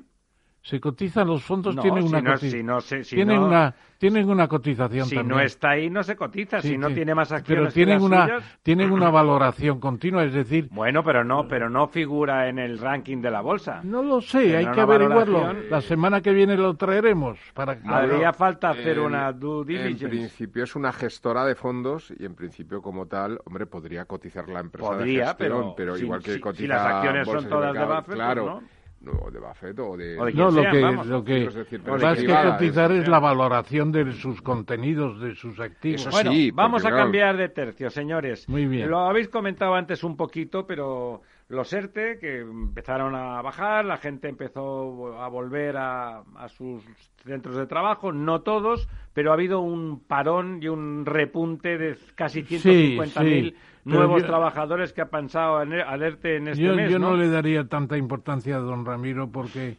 Se 0.68 0.82
cotizan 0.82 1.28
los 1.28 1.44
fondos 1.44 1.74
No, 1.74 1.82
tienen 1.82 2.04
si 2.04 2.10
una 2.10 2.22
no- 2.22 2.32
cotiz- 2.34 2.52
si 2.52 2.62
no 2.62 2.82
si 2.82 3.02
tienen 3.16 3.38
no- 3.40 3.46
una 3.48 3.74
tienen 3.98 4.30
una 4.30 4.48
cotización 4.48 5.08
Si 5.08 5.16
también. 5.16 5.38
no 5.38 5.42
está 5.44 5.70
ahí, 5.72 5.90
no 5.90 6.04
se 6.04 6.16
cotiza. 6.16 6.62
Sí, 6.62 6.68
si 6.68 6.78
no 6.78 6.90
sí. 6.90 6.94
tiene 6.96 7.16
más 7.16 7.32
acciones 7.32 7.48
pero 7.48 7.68
que 7.70 7.74
tienen 7.74 7.96
las 7.96 8.04
una 8.04 8.24
suyas- 8.26 8.60
tienen 8.62 8.92
una 8.92 9.10
valoración 9.10 9.80
continua 9.80 10.26
es 10.26 10.34
decir 10.34 10.68
Bueno, 10.72 11.04
pero 11.06 11.24
no, 11.24 11.48
pero 11.48 11.70
no 11.70 11.88
figura 11.88 12.50
en 12.50 12.60
el 12.60 12.78
ranking 12.80 13.22
de 13.22 13.32
la 13.32 13.40
bolsa. 13.42 13.80
no 13.84 14.04
lo 14.04 14.20
sé 14.22 14.58
hay 14.58 14.68
que 14.68 14.82
averiguarlo 14.82 15.40
valoración. 15.40 15.72
la 15.72 15.80
semana 15.82 16.22
que 16.22 16.32
viene 16.34 16.58
lo 16.58 16.76
traeremos 16.76 17.40
para 17.54 17.80
Haría 17.86 18.34
falta 18.34 18.72
hacer 18.72 18.98
En- 18.98 19.06
una 19.06 19.32
due 19.32 19.62
En 19.62 19.68
diligence. 19.68 20.10
principio 20.10 20.66
es 20.66 20.76
una 20.76 20.92
gestora 20.92 21.46
de 21.46 21.56
fondos 21.56 22.14
y 22.20 22.26
en 22.26 22.36
principio 22.36 22.82
como 22.82 23.06
tal, 23.08 23.40
hombre, 23.46 23.66
podría 23.68 24.04
cotizar 24.06 24.48
la 24.50 24.60
empresa 24.60 24.90
Podría, 24.90 25.20
de 25.22 25.28
gestión, 25.28 25.74
pero 25.78 25.96
si- 25.96 26.04
igual 26.04 26.20
que 26.20 26.32
si- 26.32 26.36
si 26.36 26.40
cotiza 26.42 26.68
las 26.76 26.86
acciones 26.86 27.26
son 27.26 27.48
todas 27.50 27.74
de 27.74 27.80
mercado, 27.80 28.02
Buffett, 28.02 28.16
claro, 28.16 28.44
pues 28.60 28.77
no, 29.02 29.30
de 29.32 29.40
Buffett 29.40 29.80
o 29.80 29.96
de, 29.96 30.20
O 30.20 30.26
de 30.26 30.34
no 30.34 30.50
lo 30.52 30.62
que 30.72 30.82
vamos. 30.82 31.08
lo 31.08 31.24
que 31.24 31.34
decir, 31.48 31.82
más 31.86 32.18
que 32.18 32.26
cotizar 32.26 32.92
es- 32.92 33.04
es 33.04 33.08
la 33.08 33.20
valoración 33.20 33.92
de 33.92 34.12
sus 34.14 34.42
contenidos 34.42 35.20
de 35.22 35.36
sus 35.36 35.60
activos 35.60 36.02
Eso 36.02 36.10
Bueno, 36.12 36.32
sí, 36.32 36.52
vamos 36.52 36.84
a 36.86 36.90
claro, 36.90 37.04
cambiar 37.04 37.38
de 37.38 37.50
tercio, 37.50 37.90
señores. 37.90 38.50
Muy 38.50 38.66
bien. 38.66 38.90
Lo 38.90 39.00
habéis 39.00 39.30
comentado 39.30 39.76
antes 39.76 40.04
un 40.04 40.18
poquito, 40.18 40.66
pero 40.66 41.22
los 41.50 41.72
ERTE, 41.72 42.18
que 42.20 42.40
empezaron 42.42 43.16
a 43.16 43.42
bajar, 43.42 43.86
la 43.86 43.98
gente 43.98 44.28
empezó 44.28 45.18
a 45.22 45.30
volver 45.30 45.78
a, 45.78 46.20
a 46.36 46.50
sus 46.50 46.84
centros 47.24 47.56
de 47.56 47.68
trabajo, 47.68 48.12
no 48.12 48.42
todos, 48.42 48.90
pero 49.14 49.32
ha 49.32 49.36
habido 49.36 49.62
un 49.62 50.02
parón 50.06 50.60
y 50.62 50.68
un 50.68 51.06
repunte 51.06 51.78
de 51.78 51.98
casi 52.16 52.44
150.000 52.44 53.52
sí, 53.52 53.56
pero 53.77 53.77
nuevos 53.96 54.22
yo- 54.22 54.28
trabajador 54.28 54.92
que 54.94 55.02
ha 55.02 55.10
pensado 55.10 55.62
en, 55.62 55.74
al 55.74 56.02
ERTE 56.04 56.38
en 56.38 56.48
este 56.50 56.64
yo, 56.64 56.76
mes, 56.76 56.92
yo 56.92 57.00
¿no? 57.00 57.12
no 57.12 57.18
le 57.18 57.30
daría 57.30 57.64
tanta 57.68 57.98
importancia 57.98 58.56
a 58.58 58.60
don 58.60 58.86
Ramiro 58.86 59.30
porque, 59.32 59.78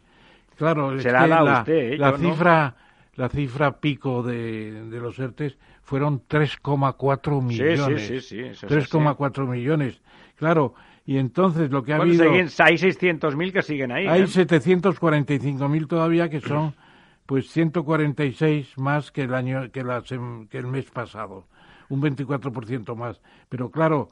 claro, 0.57 0.99
Se 0.99 1.11
la 1.11 1.59
usted, 1.59 1.93
¿eh? 1.93 1.97
la 1.97 2.11
no. 2.11 2.17
cifra, 2.17 2.75
la 3.15 3.29
cifra 3.29 3.79
pico 3.79 4.23
de, 4.23 4.85
de 4.89 4.99
los 4.99 5.17
ERTES 5.19 5.57
fueron 5.83 6.21
3,4 6.27 7.39
Sí, 7.39 7.45
millones. 7.63 8.07
sí, 8.07 8.19
sí, 8.21 8.53
sí, 8.53 8.65
así. 8.65 8.67
3,4 8.67 9.47
millones. 9.47 10.01
Claro, 10.35 10.73
y 11.05 11.17
entonces 11.17 11.71
lo 11.71 11.83
que 11.83 11.93
ha 11.93 11.97
Bueno, 11.97 12.11
habido... 12.11 12.25
siguen- 12.31 12.49
hay 12.63 12.75
600.000 12.77 13.51
que 13.51 13.61
siguen 13.63 13.91
ahí. 13.91 14.07
Hay 14.07 14.21
¿eh? 14.21 14.25
745.000 14.25 15.87
todavía 15.87 16.29
que 16.29 16.39
son 16.41 16.73
pues 17.25 17.49
146 17.51 18.77
más 18.77 19.11
que 19.11 19.23
el 19.23 19.33
año 19.33 19.71
que, 19.71 19.83
la 19.83 20.01
que 20.49 20.57
el 20.57 20.67
mes 20.67 20.89
pasado, 20.89 21.45
un 21.89 22.01
24% 22.01 22.95
más. 22.95 23.19
Pero 23.49 23.69
claro, 23.69 24.09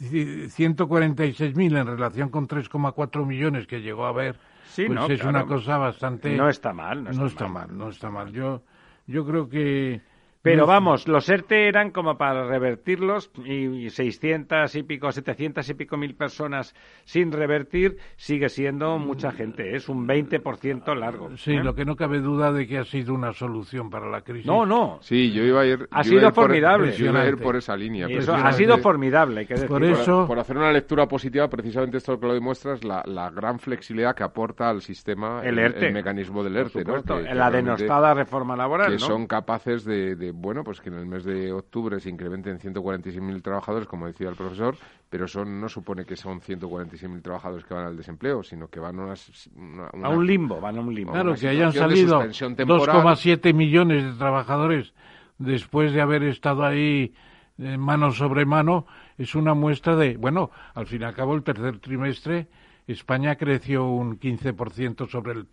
ci- 0.00 0.48
146.000 0.48 1.76
en 1.76 1.86
relación 1.86 2.28
con 2.28 2.46
3,4 2.46 3.26
millones 3.26 3.66
que 3.66 3.80
llegó 3.80 4.06
a 4.06 4.10
haber, 4.10 4.36
Sí, 4.66 4.84
pues 4.86 4.98
no, 4.98 5.06
es 5.06 5.20
claro. 5.20 5.38
una 5.38 5.46
cosa 5.46 5.78
bastante 5.78 6.36
No 6.36 6.48
está 6.48 6.72
mal, 6.72 7.04
no 7.04 7.10
está 7.10 7.26
está 7.26 7.48
mal, 7.48 7.76
no 7.76 7.88
está 7.88 8.10
mal. 8.10 8.32
Yo 8.32 8.62
yo 9.06 9.26
creo 9.26 9.48
que 9.48 10.00
Pero 10.44 10.66
vamos, 10.66 11.08
los 11.08 11.26
ERTE 11.26 11.68
eran 11.68 11.90
como 11.90 12.18
para 12.18 12.46
revertirlos 12.46 13.30
y 13.46 13.88
600 13.88 14.74
y 14.74 14.82
pico, 14.82 15.10
700 15.10 15.66
y 15.70 15.72
pico 15.72 15.96
mil 15.96 16.14
personas 16.14 16.74
sin 17.04 17.32
revertir 17.32 17.96
sigue 18.16 18.50
siendo 18.50 18.98
mucha 18.98 19.32
gente, 19.32 19.70
¿eh? 19.72 19.76
es 19.76 19.88
un 19.88 20.06
20% 20.06 20.94
largo. 20.96 21.34
Sí, 21.38 21.52
¿eh? 21.54 21.64
lo 21.64 21.74
que 21.74 21.86
no 21.86 21.96
cabe 21.96 22.20
duda 22.20 22.52
de 22.52 22.66
que 22.66 22.76
ha 22.76 22.84
sido 22.84 23.14
una 23.14 23.32
solución 23.32 23.88
para 23.88 24.10
la 24.10 24.20
crisis. 24.20 24.44
No, 24.44 24.66
no, 24.66 24.98
Sí, 25.00 25.32
yo 25.32 25.42
iba 25.44 25.62
a 25.62 25.66
ir. 25.66 25.88
Ha 25.90 26.02
yo 26.02 26.10
sido 26.10 26.28
ir 26.28 26.34
por- 26.34 26.44
formidable. 26.44 26.92
yo 26.92 27.06
iba 27.06 27.22
a 27.22 27.26
ir 27.26 27.38
por 27.38 27.56
esa 27.56 27.74
línea. 27.74 28.06
eso 28.10 28.34
ha 28.34 28.52
sido 28.52 28.76
formidable, 28.76 29.40
hay 29.40 29.46
que 29.46 29.54
decirlo. 29.54 29.74
Por 29.78 29.84
eso- 29.84 30.26
Por 30.26 30.38
hacer 30.38 30.58
una 30.58 30.70
lectura 30.72 31.08
positiva, 31.08 31.48
precisamente 31.48 31.96
esto 31.96 32.20
que 32.20 32.26
lo 32.26 32.34
demuestra 32.34 32.74
es 32.74 32.84
la, 32.84 33.02
la 33.06 33.30
gran 33.30 33.58
flexibilidad 33.58 34.14
que 34.14 34.22
aporta 34.24 34.68
al 34.68 34.82
sistema 34.82 35.40
El 35.42 35.58
ERTE. 35.58 35.90
mecanismo 35.90 36.44
del 36.44 36.52
Por 36.52 36.62
ERTE, 36.66 36.78
¿no? 36.84 36.84
supuesto, 36.98 37.16
Que- 37.22 37.28
que 37.30 37.34
la 37.34 37.50
denostada 37.50 38.12
reforma 38.12 38.54
laboral, 38.54 38.88
que 38.88 38.98
¿no? 38.98 39.06
son 39.06 39.26
capaces 39.26 39.86
de, 39.86 40.16
de, 40.16 40.33
bueno, 40.34 40.64
pues 40.64 40.80
que 40.80 40.88
en 40.88 40.96
el 40.96 41.06
mes 41.06 41.24
de 41.24 41.52
octubre 41.52 41.98
se 42.00 42.10
incrementen 42.10 42.58
146.000 42.58 43.40
trabajadores, 43.42 43.86
como 43.88 44.06
decía 44.06 44.28
el 44.28 44.34
profesor, 44.34 44.76
pero 45.08 45.26
eso 45.26 45.44
no 45.44 45.68
supone 45.68 46.04
que 46.04 46.16
son 46.16 46.40
146.000 46.40 47.22
trabajadores 47.22 47.64
que 47.64 47.74
van 47.74 47.86
al 47.86 47.96
desempleo, 47.96 48.42
sino 48.42 48.68
que 48.68 48.80
van 48.80 48.98
a, 48.98 49.04
unas- 49.04 49.48
una- 49.56 49.86
A 50.06 50.08
un 50.10 50.26
limbo, 50.26 50.60
van 50.60 50.76
a 50.76 50.80
un 50.80 50.94
limbo. 50.94 51.12
Claro, 51.12 51.34
que 51.34 51.48
hayan 51.48 51.72
salido 51.72 52.08
suspensión 52.16 52.56
temporal. 52.56 52.84
2,7 53.16 53.54
millones 53.54 54.04
de 54.04 54.12
trabajadores 54.18 54.92
después 55.38 55.92
de 55.92 56.00
haber 56.00 56.22
estado 56.24 56.64
ahí 56.64 57.14
eh, 57.58 57.76
mano 57.78 58.10
sobre 58.12 58.44
mano, 58.44 58.86
es 59.16 59.34
una 59.36 59.54
muestra 59.54 59.94
de, 59.94 60.16
bueno, 60.16 60.50
al 60.74 60.86
fin 60.86 61.02
y 61.02 61.04
al 61.04 61.14
cabo 61.14 61.34
el 61.34 61.42
tercer 61.44 61.78
trimestre 61.78 62.48
España 62.86 63.36
creció 63.36 63.86
un 63.86 64.18
15% 64.20 65.08
sobre 65.08 65.32
el, 65.32 65.46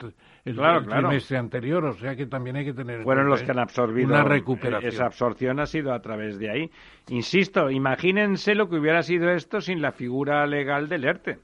el- 0.44 0.56
Claro, 0.56 0.80
el 0.80 0.86
claro. 0.86 1.08
trimestre 1.08 1.38
anterior, 1.38 1.86
o 1.86 1.94
sea 1.94 2.16
que 2.16 2.26
también 2.26 2.58
hay 2.58 2.66
que 2.66 2.74
tener 2.74 2.98
en 3.00 3.04
fueron 3.04 3.28
los 3.30 3.42
que 3.42 3.52
han 3.52 3.60
¿eh? 3.60 3.62
absorbido 3.62 4.08
una 4.10 4.24
recuperación. 4.24 4.92
esa 4.94 5.06
absorción 5.06 5.60
ha 5.62 5.66
sido 5.66 5.94
a 5.94 6.02
través 6.02 6.38
de 6.40 6.50
ahí 6.50 6.72
insisto 7.10 7.70
imagínense 7.72 8.54
lo 8.56 8.68
que 8.70 8.76
hubiera 8.78 9.02
sido 9.04 9.30
esto 9.30 9.62
sin 9.62 9.82
la 9.82 9.92
figura 9.94 10.46
legal 10.46 10.90
del 10.90 11.06
ERTE 11.06 11.40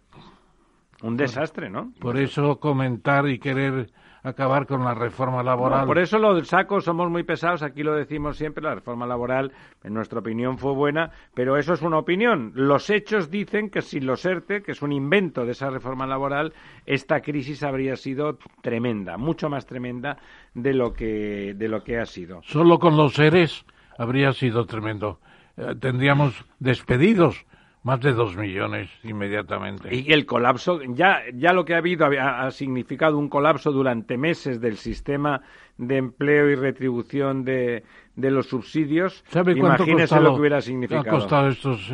un 1.03 1.15
desastre 1.15 1.69
no 1.69 1.93
Por 1.99 2.17
eso 2.17 2.59
comentar 2.59 3.27
y 3.29 3.39
querer 3.39 3.89
acabar 4.27 4.67
con 4.67 4.83
la 4.83 4.93
reforma 4.93 5.41
laboral. 5.41 5.81
No, 5.81 5.87
por 5.87 5.99
eso 5.99 6.19
lo 6.19 6.35
del 6.35 6.45
saco 6.45 6.81
somos 6.81 7.09
muy 7.09 7.23
pesados, 7.23 7.63
aquí 7.63 7.83
lo 7.83 7.95
decimos 7.95 8.37
siempre, 8.37 8.63
la 8.63 8.75
reforma 8.75 9.05
laboral 9.07 9.51
en 9.83 9.93
nuestra 9.93 10.19
opinión 10.19 10.57
fue 10.57 10.73
buena, 10.73 11.11
pero 11.33 11.57
eso 11.57 11.73
es 11.73 11.81
una 11.81 11.97
opinión. 11.97 12.51
Los 12.53 12.89
hechos 12.89 13.31
dicen 13.31 13.69
que 13.69 13.81
sin 13.81 14.05
los 14.05 14.25
ERTE, 14.25 14.61
que 14.61 14.73
es 14.73 14.81
un 14.81 14.91
invento 14.91 15.45
de 15.45 15.51
esa 15.51 15.69
reforma 15.69 16.05
laboral, 16.05 16.53
esta 16.85 17.21
crisis 17.21 17.63
habría 17.63 17.95
sido 17.95 18.37
tremenda, 18.61 19.17
mucho 19.17 19.49
más 19.49 19.65
tremenda 19.65 20.17
de 20.53 20.73
lo 20.73 20.93
que, 20.93 21.53
de 21.55 21.67
lo 21.67 21.83
que 21.83 21.97
ha 21.97 22.05
sido. 22.05 22.41
Solo 22.43 22.79
con 22.79 22.97
los 22.97 23.13
seres 23.13 23.65
habría 23.97 24.33
sido 24.33 24.65
tremendo. 24.65 25.19
Eh, 25.57 25.73
tendríamos 25.79 26.45
despedidos 26.59 27.46
más 27.87 28.01
de 28.01 28.11
dos 28.11 28.35
millones 28.35 28.89
inmediatamente. 29.03 29.95
Y 29.95 30.11
el 30.11 30.25
colapso, 30.25 30.81
ya, 30.89 31.21
ya 31.33 31.53
lo 31.53 31.63
que 31.63 31.73
ha 31.73 31.77
habido 31.77 32.05
ha, 32.05 32.45
ha 32.45 32.51
significado 32.51 33.17
un 33.17 33.29
colapso 33.29 33.71
durante 33.71 34.17
meses 34.17 34.59
del 34.59 34.75
sistema 34.75 35.41
de 35.77 35.95
empleo 35.97 36.49
y 36.49 36.55
retribución 36.55 37.45
de, 37.45 37.83
de 38.15 38.31
los 38.31 38.47
subsidios. 38.47 39.23
¿Sabe 39.29 39.55
cuánto 39.57 39.83
Imagínese 39.83 40.15
costado- 40.15 40.23
lo 40.23 40.33
que 40.35 40.39
hubiera 40.41 40.59
significado. 40.61 41.07
ha 41.07 41.19
costado 41.19 41.47
estos 41.47 41.93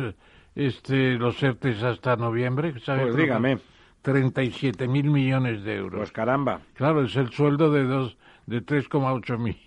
este, 0.56 1.12
los 1.14 1.40
ERTES 1.42 1.82
hasta 1.84 2.16
noviembre? 2.16 2.74
¿Sabe 2.80 3.02
Pues 3.02 3.16
dígame. 3.16 3.58
37 4.02 4.86
mil 4.88 5.10
millones 5.10 5.62
de 5.64 5.76
euros. 5.76 5.98
Pues 6.00 6.12
caramba. 6.12 6.60
Claro, 6.74 7.04
es 7.04 7.14
el 7.16 7.30
sueldo 7.30 7.70
de 7.70 7.84
dos 7.84 8.16
de 8.46 8.62
3,8 8.62 9.38
mil, 9.38 9.56
de 9.56 9.63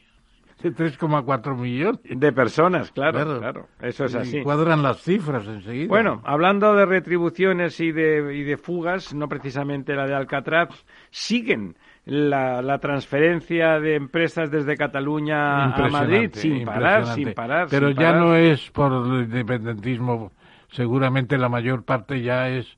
3,4 0.62 1.56
millones. 1.56 2.00
De 2.04 2.32
personas, 2.32 2.92
claro, 2.92 3.12
claro. 3.20 3.40
Claro. 3.40 3.68
Eso 3.82 4.06
es 4.06 4.16
Y 4.16 4.18
así. 4.18 4.42
cuadran 4.44 4.82
las 4.82 5.02
cifras 5.02 5.46
enseguida. 5.48 5.88
Bueno, 5.88 6.22
hablando 6.26 6.74
de 6.74 6.86
retribuciones 6.86 7.80
y 7.80 7.92
de, 7.92 8.36
y 8.36 8.44
de 8.44 8.58
fugas, 8.58 9.14
no 9.14 9.28
precisamente 9.28 9.96
la 9.96 10.08
de 10.08 10.16
Alcatraz, 10.16 10.70
siguen 11.12 11.76
la, 12.06 12.62
la 12.62 12.80
transferencia 12.80 13.80
de 13.80 13.96
empresas 13.96 14.50
desde 14.50 14.76
Cataluña 14.78 15.66
a 15.76 15.90
Madrid 15.90 16.30
sin 16.34 16.66
parar, 16.66 17.06
sin 17.08 17.34
parar. 17.34 17.68
Pero 17.70 17.90
sin 17.90 17.98
ya 17.98 18.14
no 18.14 18.36
es 18.36 18.72
por 18.72 18.92
el 18.94 19.24
independentismo, 19.26 20.32
seguramente 20.70 21.38
la 21.38 21.50
mayor 21.50 21.84
parte 21.84 22.22
ya 22.22 22.50
es 22.50 22.78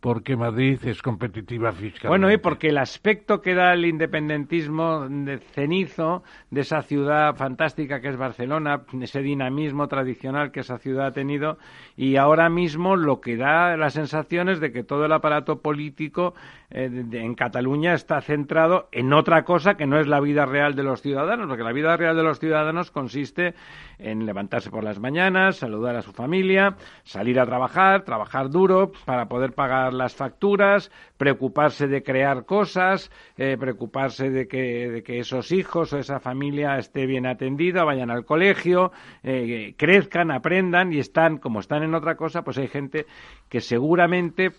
porque 0.00 0.36
Madrid 0.36 0.78
es 0.84 1.02
competitiva 1.02 1.72
fiscalmente. 1.72 2.08
Bueno, 2.08 2.32
y 2.32 2.38
porque 2.38 2.68
el 2.68 2.78
aspecto 2.78 3.42
que 3.42 3.54
da 3.54 3.74
el 3.74 3.84
independentismo 3.84 5.06
de 5.08 5.38
cenizo 5.38 6.22
de 6.50 6.62
esa 6.62 6.82
ciudad 6.82 7.36
fantástica 7.36 8.00
que 8.00 8.08
es 8.08 8.16
Barcelona, 8.16 8.82
ese 9.00 9.20
dinamismo 9.20 9.88
tradicional 9.88 10.52
que 10.52 10.60
esa 10.60 10.78
ciudad 10.78 11.08
ha 11.08 11.12
tenido, 11.12 11.58
y 11.96 12.16
ahora 12.16 12.48
mismo 12.48 12.96
lo 12.96 13.20
que 13.20 13.36
da 13.36 13.76
la 13.76 13.90
sensación 13.90 14.48
es 14.48 14.60
de 14.60 14.72
que 14.72 14.84
todo 14.84 15.04
el 15.04 15.12
aparato 15.12 15.60
político 15.60 16.34
eh, 16.70 16.88
en 17.12 17.34
Cataluña 17.34 17.94
está 17.94 18.20
centrado 18.22 18.88
en 18.92 19.12
otra 19.12 19.44
cosa 19.44 19.76
que 19.76 19.86
no 19.86 20.00
es 20.00 20.06
la 20.06 20.20
vida 20.20 20.46
real 20.46 20.74
de 20.74 20.82
los 20.82 21.02
ciudadanos, 21.02 21.46
porque 21.46 21.62
la 21.62 21.72
vida 21.72 21.96
real 21.96 22.16
de 22.16 22.22
los 22.22 22.40
ciudadanos 22.40 22.90
consiste 22.90 23.54
en 24.02 24.26
levantarse 24.26 24.70
por 24.70 24.84
las 24.84 24.98
mañanas, 24.98 25.56
saludar 25.56 25.96
a 25.96 26.02
su 26.02 26.12
familia, 26.12 26.76
salir 27.04 27.38
a 27.38 27.46
trabajar, 27.46 28.04
trabajar 28.04 28.50
duro 28.50 28.92
para 29.04 29.26
poder 29.26 29.52
pagar 29.52 29.92
las 29.92 30.14
facturas, 30.14 30.90
preocuparse 31.16 31.86
de 31.86 32.02
crear 32.02 32.44
cosas, 32.44 33.10
eh, 33.36 33.56
preocuparse 33.58 34.30
de 34.30 34.48
que, 34.48 34.90
de 34.90 35.02
que 35.02 35.18
esos 35.18 35.52
hijos 35.52 35.92
o 35.92 35.98
esa 35.98 36.20
familia 36.20 36.78
esté 36.78 37.06
bien 37.06 37.26
atendida, 37.26 37.84
vayan 37.84 38.10
al 38.10 38.24
colegio, 38.24 38.92
eh, 39.22 39.74
crezcan, 39.76 40.30
aprendan 40.30 40.92
y 40.92 40.98
están, 40.98 41.38
como 41.38 41.60
están 41.60 41.82
en 41.82 41.94
otra 41.94 42.16
cosa, 42.16 42.42
pues 42.42 42.58
hay 42.58 42.68
gente 42.68 43.06
que 43.48 43.60
seguramente 43.60 44.52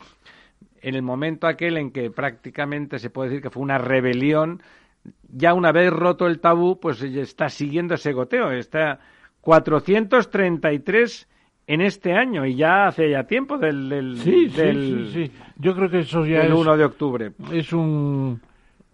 en 0.82 0.96
el 0.96 1.02
momento 1.02 1.48
aquel 1.48 1.78
en 1.78 1.92
que 1.92 2.10
prácticamente 2.10 3.00
se 3.00 3.10
puede 3.10 3.30
decir 3.30 3.44
que 3.44 3.50
fue 3.50 3.64
una 3.64 3.78
rebelión, 3.78 4.62
ya 5.30 5.54
una 5.54 5.72
vez 5.72 5.92
roto 5.92 6.28
el 6.28 6.40
tabú, 6.40 6.80
pues 6.80 7.02
está 7.02 7.50
siguiendo 7.50 7.96
ese 7.96 8.14
goteo. 8.14 8.52
Está 8.52 9.00
433 9.42 11.28
en 11.68 11.82
este 11.82 12.14
año 12.14 12.46
y 12.46 12.56
ya 12.56 12.88
hace 12.88 13.10
ya 13.10 13.24
tiempo 13.24 13.58
del, 13.58 13.90
del, 13.90 14.18
Sí, 14.18 14.50
sí, 14.50 14.58
del, 14.58 15.10
sí, 15.14 15.28
sí. 15.28 15.32
Yo 15.58 15.76
creo 15.76 15.90
que 15.90 16.00
eso 16.00 16.26
ya 16.26 16.40
del 16.40 16.54
es, 16.54 16.58
1 16.58 16.78
de 16.78 16.86
octubre. 16.86 17.32
es 17.52 17.74
un 17.74 18.42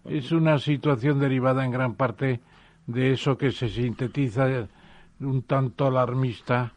es 0.04 0.32
una 0.32 0.58
situación 0.58 1.18
derivada 1.18 1.64
en 1.64 1.70
gran 1.70 1.94
parte 1.94 2.40
de 2.86 3.12
eso 3.12 3.36
que 3.36 3.50
se 3.50 3.68
sintetiza 3.68 4.66
un 5.20 5.42
tanto 5.42 5.86
alarmista 5.86 6.72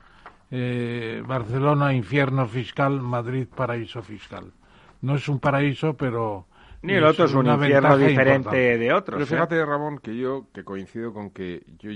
eh, 0.49 1.23
Barcelona 1.25 1.93
infierno 1.93 2.45
fiscal, 2.45 2.99
Madrid 2.99 3.47
paraíso 3.47 4.01
fiscal. 4.01 4.51
No 5.01 5.15
es 5.15 5.29
un 5.29 5.39
paraíso, 5.39 5.93
pero 5.93 6.45
ni 6.81 6.93
el 6.93 7.03
otro 7.03 7.25
es 7.25 7.33
un 7.33 7.47
infierno 7.47 7.97
diferente 7.97 8.77
de 8.77 8.93
otros. 8.93 9.15
Pero 9.15 9.23
¿eh? 9.23 9.27
fíjate, 9.27 9.65
Ramón, 9.65 9.99
que 9.99 10.17
yo 10.17 10.47
que 10.53 10.63
coincido 10.63 11.13
con 11.13 11.31
que 11.31 11.63
yo, 11.77 11.91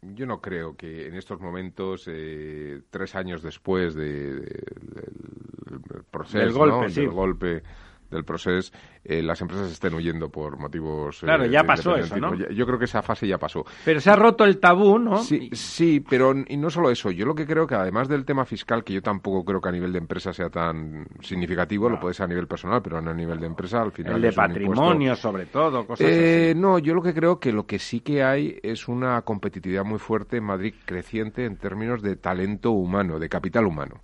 yo, 0.00 0.26
no 0.26 0.40
creo 0.40 0.76
que 0.76 1.06
en 1.06 1.14
estos 1.14 1.40
momentos, 1.40 2.08
eh, 2.08 2.80
tres 2.90 3.14
años 3.14 3.42
después 3.42 3.94
de, 3.94 4.40
del 4.40 6.04
proceso, 6.10 6.58
golpe, 6.58 6.92
del 6.92 7.10
golpe 7.10 7.62
del 8.12 8.24
proceso, 8.24 8.72
eh, 9.04 9.22
las 9.22 9.40
empresas 9.40 9.72
estén 9.72 9.94
huyendo 9.94 10.28
por 10.28 10.58
motivos. 10.58 11.22
Eh, 11.22 11.26
claro, 11.26 11.46
ya 11.46 11.64
pasó 11.64 11.96
eso, 11.96 12.16
¿no? 12.18 12.34
Yo 12.34 12.66
creo 12.66 12.78
que 12.78 12.84
esa 12.84 13.02
fase 13.02 13.26
ya 13.26 13.38
pasó. 13.38 13.64
Pero 13.84 14.00
se 14.00 14.10
ha 14.10 14.16
roto 14.16 14.44
el 14.44 14.58
tabú, 14.58 14.98
¿no? 14.98 15.18
Sí, 15.18 15.50
sí, 15.52 16.04
pero 16.08 16.34
y 16.46 16.56
no 16.56 16.70
solo 16.70 16.90
eso. 16.90 17.10
Yo 17.10 17.26
lo 17.26 17.34
que 17.34 17.46
creo 17.46 17.66
que 17.66 17.74
además 17.74 18.08
del 18.08 18.24
tema 18.24 18.44
fiscal, 18.44 18.84
que 18.84 18.92
yo 18.92 19.02
tampoco 19.02 19.44
creo 19.44 19.60
que 19.60 19.68
a 19.68 19.72
nivel 19.72 19.92
de 19.92 19.98
empresa 19.98 20.32
sea 20.32 20.50
tan 20.50 21.06
significativo, 21.20 21.88
lo 21.88 21.98
puede 21.98 22.14
ser 22.14 22.24
a 22.24 22.28
nivel 22.28 22.46
personal, 22.46 22.82
pero 22.82 22.98
a 22.98 23.14
nivel 23.14 23.40
de 23.40 23.46
empresa 23.46 23.82
al 23.82 23.92
final. 23.92 24.16
El 24.16 24.22
de 24.22 24.32
patrimonio, 24.32 25.16
sobre 25.16 25.46
todo, 25.46 25.86
cosas 25.86 26.06
eh, 26.08 26.54
No, 26.56 26.78
yo 26.78 26.94
lo 26.94 27.02
que 27.02 27.14
creo 27.14 27.40
que 27.40 27.52
lo 27.52 27.66
que 27.66 27.78
sí 27.78 28.00
que 28.00 28.22
hay 28.22 28.58
es 28.62 28.88
una 28.88 29.22
competitividad 29.22 29.84
muy 29.84 29.98
fuerte 29.98 30.36
en 30.36 30.44
Madrid 30.44 30.74
creciente 30.84 31.44
en 31.44 31.56
términos 31.56 32.02
de 32.02 32.16
talento 32.16 32.72
humano, 32.72 33.18
de 33.18 33.28
capital 33.28 33.66
humano 33.66 34.02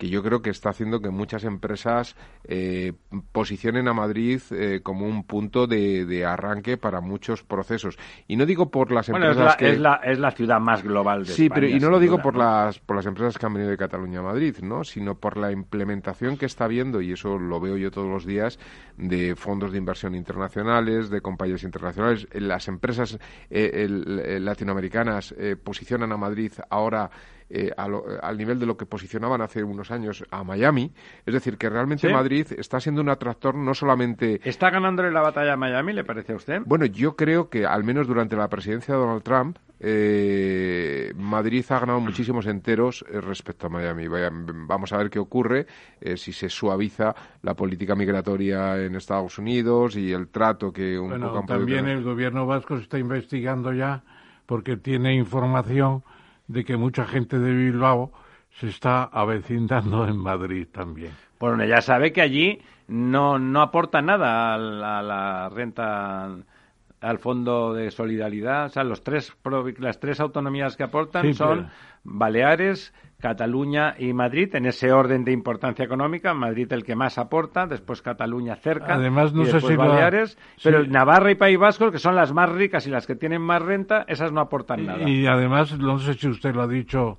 que 0.00 0.08
yo 0.08 0.22
creo 0.22 0.40
que 0.40 0.48
está 0.48 0.70
haciendo 0.70 1.02
que 1.02 1.10
muchas 1.10 1.44
empresas 1.44 2.16
eh, 2.44 2.94
posicionen 3.32 3.86
a 3.86 3.92
Madrid 3.92 4.40
eh, 4.50 4.80
como 4.82 5.06
un 5.06 5.24
punto 5.24 5.66
de, 5.66 6.24
arranque 6.24 6.78
para 6.78 7.02
muchos 7.02 7.42
procesos. 7.42 7.98
Y 8.26 8.36
no 8.36 8.46
digo 8.46 8.70
por 8.70 8.92
las 8.92 9.10
empresas 9.10 9.36
es 9.36 9.44
la, 9.44 9.56
que... 9.58 9.70
Es 9.72 9.78
la, 9.78 9.94
es 9.96 10.18
la 10.18 10.30
ciudad 10.30 10.58
más 10.58 10.82
global 10.82 11.26
de 11.26 11.34
sí, 11.34 11.50
pero 11.50 11.68
y 11.68 11.78
no 11.78 11.90
lo 11.90 11.98
digo 11.98 12.16
por, 12.16 12.34
las, 12.34 12.78
por 12.78 12.96
las 12.96 13.04
empresas 13.04 13.36
que 13.36 13.44
han 13.44 13.52
venido 13.52 13.70
de 13.70 13.76
Cataluña 13.76 14.20
a 14.20 14.22
Madrid, 14.22 14.56
¿no? 14.62 14.84
sino 14.84 15.16
por 15.16 15.36
la 15.36 15.52
implementación 15.52 16.38
que 16.38 16.46
está 16.46 16.64
habiendo, 16.64 17.02
y 17.02 17.12
eso 17.12 17.38
lo 17.38 17.60
veo 17.60 17.76
yo 17.76 17.90
todos 17.90 18.08
los 18.08 18.24
días, 18.24 18.58
de 18.96 19.36
fondos 19.36 19.70
de 19.70 19.76
inversión 19.76 20.14
internacionales, 20.14 21.10
de 21.10 21.20
compañías 21.20 21.62
internacionales. 21.62 22.26
Las 22.32 22.68
empresas 22.68 23.18
eh, 23.50 23.86
latinoamericanas 24.40 25.34
posicionan 25.62 26.10
a 26.12 26.16
Madrid 26.16 26.52
ahora 26.70 27.10
eh, 27.52 27.72
al 27.76 28.38
nivel 28.38 28.60
de 28.60 28.66
lo 28.66 28.76
que 28.76 28.86
posicionaban 28.86 29.40
hace 29.40 29.64
unos 29.64 29.90
años 29.90 30.24
a 30.30 30.44
Miami. 30.44 30.92
Es 31.26 31.34
decir, 31.34 31.58
que 31.58 31.68
realmente 31.68 32.08
Madrid 32.08 32.46
está 32.56 32.78
siendo 32.78 33.00
un 33.00 33.08
atractor 33.08 33.56
no 33.56 33.74
solamente... 33.74 34.40
¿Está 34.44 34.70
ganándole 34.70 35.10
la 35.10 35.20
batalla 35.20 35.54
a 35.54 35.56
Miami, 35.56 35.92
le 35.92 36.04
parece 36.04 36.32
a 36.32 36.36
usted? 36.36 36.62
Bueno, 36.64 36.86
yo 36.86 37.16
creo 37.16 37.50
que 37.50 37.66
al 37.66 37.82
menos 37.82 38.06
durante 38.06 38.36
la 38.36 38.46
presidencia 38.48 38.94
de 38.94 39.00
Donald 39.00 39.24
Trump, 39.24 39.58
eh, 39.80 41.12
Madrid 41.16 41.64
ha 41.70 41.80
ganado 41.80 41.98
muchísimos 41.98 42.46
enteros 42.46 43.04
eh, 43.10 43.20
respecto 43.20 43.66
a 43.66 43.70
Miami. 43.70 44.06
vamos 44.68 44.92
a 44.92 44.98
ver 44.98 45.10
qué 45.10 45.18
ocurre 45.18 45.66
si 46.14 46.32
se 46.32 46.48
suaviza 46.48 47.16
la 47.42 47.54
política 47.54 47.96
migratoria 47.96 48.80
en 48.80 48.94
Estados 48.94 49.38
Unidos 49.38 49.96
y 49.96 50.12
el 50.12 50.28
trato 50.28 50.72
que 50.72 50.96
un 50.96 51.20
poco 51.20 51.44
También 51.46 51.88
el 51.88 52.04
gobierno 52.04 52.46
vasco 52.46 52.76
se 52.76 52.84
está 52.84 52.98
investigando 52.98 53.72
ya 53.72 54.04
porque 54.46 54.76
tiene 54.76 55.14
información 55.14 56.04
de 56.50 56.64
que 56.64 56.76
mucha 56.76 57.06
gente 57.06 57.38
de 57.38 57.52
Bilbao 57.52 58.12
se 58.58 58.68
está 58.68 59.04
avecindando 59.04 60.06
en 60.08 60.16
Madrid 60.16 60.66
también. 60.70 61.12
Bueno, 61.38 61.64
ya 61.64 61.80
sabe 61.80 62.12
que 62.12 62.20
allí 62.20 62.60
no, 62.88 63.38
no 63.38 63.62
aporta 63.62 64.02
nada 64.02 64.54
a 64.54 64.58
la, 64.58 65.48
renta 65.48 66.28
al 67.00 67.18
fondo 67.18 67.72
de 67.72 67.92
solidaridad. 67.92 68.66
O 68.66 68.68
sea, 68.68 68.82
los 68.82 69.04
tres, 69.04 69.32
las 69.78 70.00
tres 70.00 70.18
autonomías 70.18 70.76
que 70.76 70.82
aportan 70.82 71.32
son 71.34 71.68
Baleares, 72.02 72.92
Cataluña 73.20 73.94
y 73.98 74.12
Madrid, 74.12 74.54
en 74.54 74.66
ese 74.66 74.92
orden 74.92 75.24
de 75.24 75.32
importancia 75.32 75.84
económica. 75.84 76.34
Madrid 76.34 76.72
el 76.72 76.84
que 76.84 76.96
más 76.96 77.18
aporta, 77.18 77.66
después 77.66 78.02
Cataluña 78.02 78.56
cerca, 78.56 78.94
Además, 78.94 79.32
no 79.32 79.42
y 79.42 79.52
después 79.52 79.76
Baleares. 79.76 80.38
Pero 80.62 80.84
Navarra 80.86 81.30
y 81.30 81.36
País 81.36 81.58
Vasco, 81.58 81.90
que 81.92 81.98
son 81.98 82.16
las 82.16 82.32
más 82.32 82.50
ricas 82.50 82.86
y 82.86 82.90
las 82.90 83.06
que 83.06 83.14
tienen 83.14 83.42
más 83.42 83.62
renta, 83.62 84.04
esas 84.08 84.32
no 84.32 84.40
aportan 84.40 84.86
nada. 84.86 85.08
Y 85.08 85.26
además, 85.26 85.78
no 85.78 85.98
sé 85.98 86.14
si 86.14 86.28
usted 86.28 86.54
lo 86.54 86.62
ha 86.62 86.68
dicho 86.68 87.18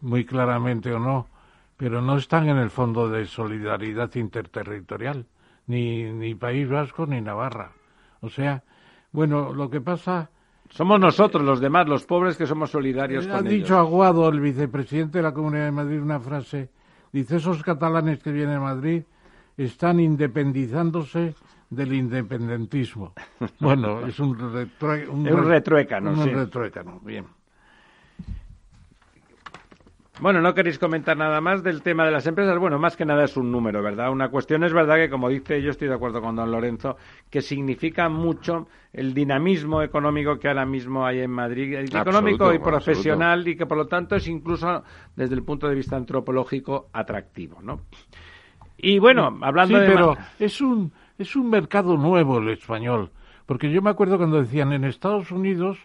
muy 0.00 0.24
claramente 0.24 0.92
o 0.92 0.98
no, 0.98 1.26
pero 1.76 2.00
no 2.00 2.16
están 2.16 2.48
en 2.48 2.58
el 2.58 2.70
Fondo 2.70 3.08
de 3.08 3.26
Solidaridad 3.26 4.14
Interterritorial, 4.14 5.26
ni, 5.66 6.04
ni 6.12 6.34
País 6.34 6.68
Vasco 6.68 7.06
ni 7.06 7.20
Navarra. 7.20 7.72
O 8.20 8.28
sea, 8.28 8.62
bueno, 9.12 9.52
lo 9.52 9.70
que 9.70 9.80
pasa 9.80 10.30
somos 10.70 11.00
nosotros 11.00 11.42
los 11.42 11.60
demás, 11.60 11.88
los 11.88 12.04
pobres, 12.04 12.36
que 12.36 12.46
somos 12.46 12.70
solidarios 12.70 13.26
con 13.26 13.36
ellos. 13.38 13.46
Ha 13.46 13.48
dicho 13.48 13.78
Aguado, 13.78 14.28
el 14.28 14.40
vicepresidente 14.40 15.18
de 15.18 15.22
la 15.22 15.32
Comunidad 15.32 15.64
de 15.64 15.72
Madrid, 15.72 16.00
una 16.00 16.20
frase. 16.20 16.70
Dice, 17.12 17.36
esos 17.36 17.62
catalanes 17.62 18.22
que 18.22 18.30
vienen 18.30 18.56
a 18.56 18.60
Madrid 18.60 19.02
están 19.56 19.98
independizándose 20.00 21.34
del 21.70 21.92
independentismo. 21.92 23.12
Bueno, 23.60 24.06
es 24.06 24.18
un, 24.20 24.40
un, 24.40 25.28
un 25.28 25.44
retruécano. 25.44 26.10
Un 26.12 26.32
retruécano, 26.32 27.00
bien. 27.00 27.26
Bueno, 30.20 30.40
no 30.40 30.52
queréis 30.52 30.80
comentar 30.80 31.16
nada 31.16 31.40
más 31.40 31.62
del 31.62 31.80
tema 31.80 32.04
de 32.04 32.10
las 32.10 32.26
empresas. 32.26 32.58
Bueno, 32.58 32.76
más 32.78 32.96
que 32.96 33.04
nada 33.04 33.24
es 33.24 33.36
un 33.36 33.52
número, 33.52 33.82
¿verdad? 33.82 34.10
Una 34.10 34.28
cuestión 34.30 34.64
es 34.64 34.72
verdad 34.72 34.96
que, 34.96 35.08
como 35.08 35.28
dice, 35.28 35.62
yo 35.62 35.70
estoy 35.70 35.86
de 35.86 35.94
acuerdo 35.94 36.20
con 36.20 36.34
don 36.34 36.50
Lorenzo, 36.50 36.96
que 37.30 37.40
significa 37.40 38.08
mucho 38.08 38.66
el 38.92 39.14
dinamismo 39.14 39.80
económico 39.80 40.38
que 40.38 40.48
ahora 40.48 40.66
mismo 40.66 41.06
hay 41.06 41.20
en 41.20 41.30
Madrid, 41.30 41.74
económico 41.74 42.52
y 42.52 42.58
profesional, 42.58 43.46
y 43.46 43.56
que 43.56 43.66
por 43.66 43.78
lo 43.78 43.86
tanto 43.86 44.16
es 44.16 44.26
incluso 44.26 44.82
desde 45.14 45.36
el 45.36 45.44
punto 45.44 45.68
de 45.68 45.76
vista 45.76 45.96
antropológico 45.96 46.88
atractivo, 46.92 47.62
¿no? 47.62 47.82
Y 48.76 48.98
bueno, 48.98 49.38
hablando 49.42 49.78
sí, 49.78 49.84
pero 49.86 50.16
es 50.38 50.60
un 50.60 50.92
es 51.16 51.36
un 51.36 51.50
mercado 51.50 51.96
nuevo 51.96 52.38
el 52.38 52.48
español, 52.48 53.10
porque 53.46 53.70
yo 53.70 53.82
me 53.82 53.90
acuerdo 53.90 54.18
cuando 54.18 54.40
decían 54.40 54.72
en 54.72 54.84
Estados 54.84 55.30
Unidos 55.30 55.78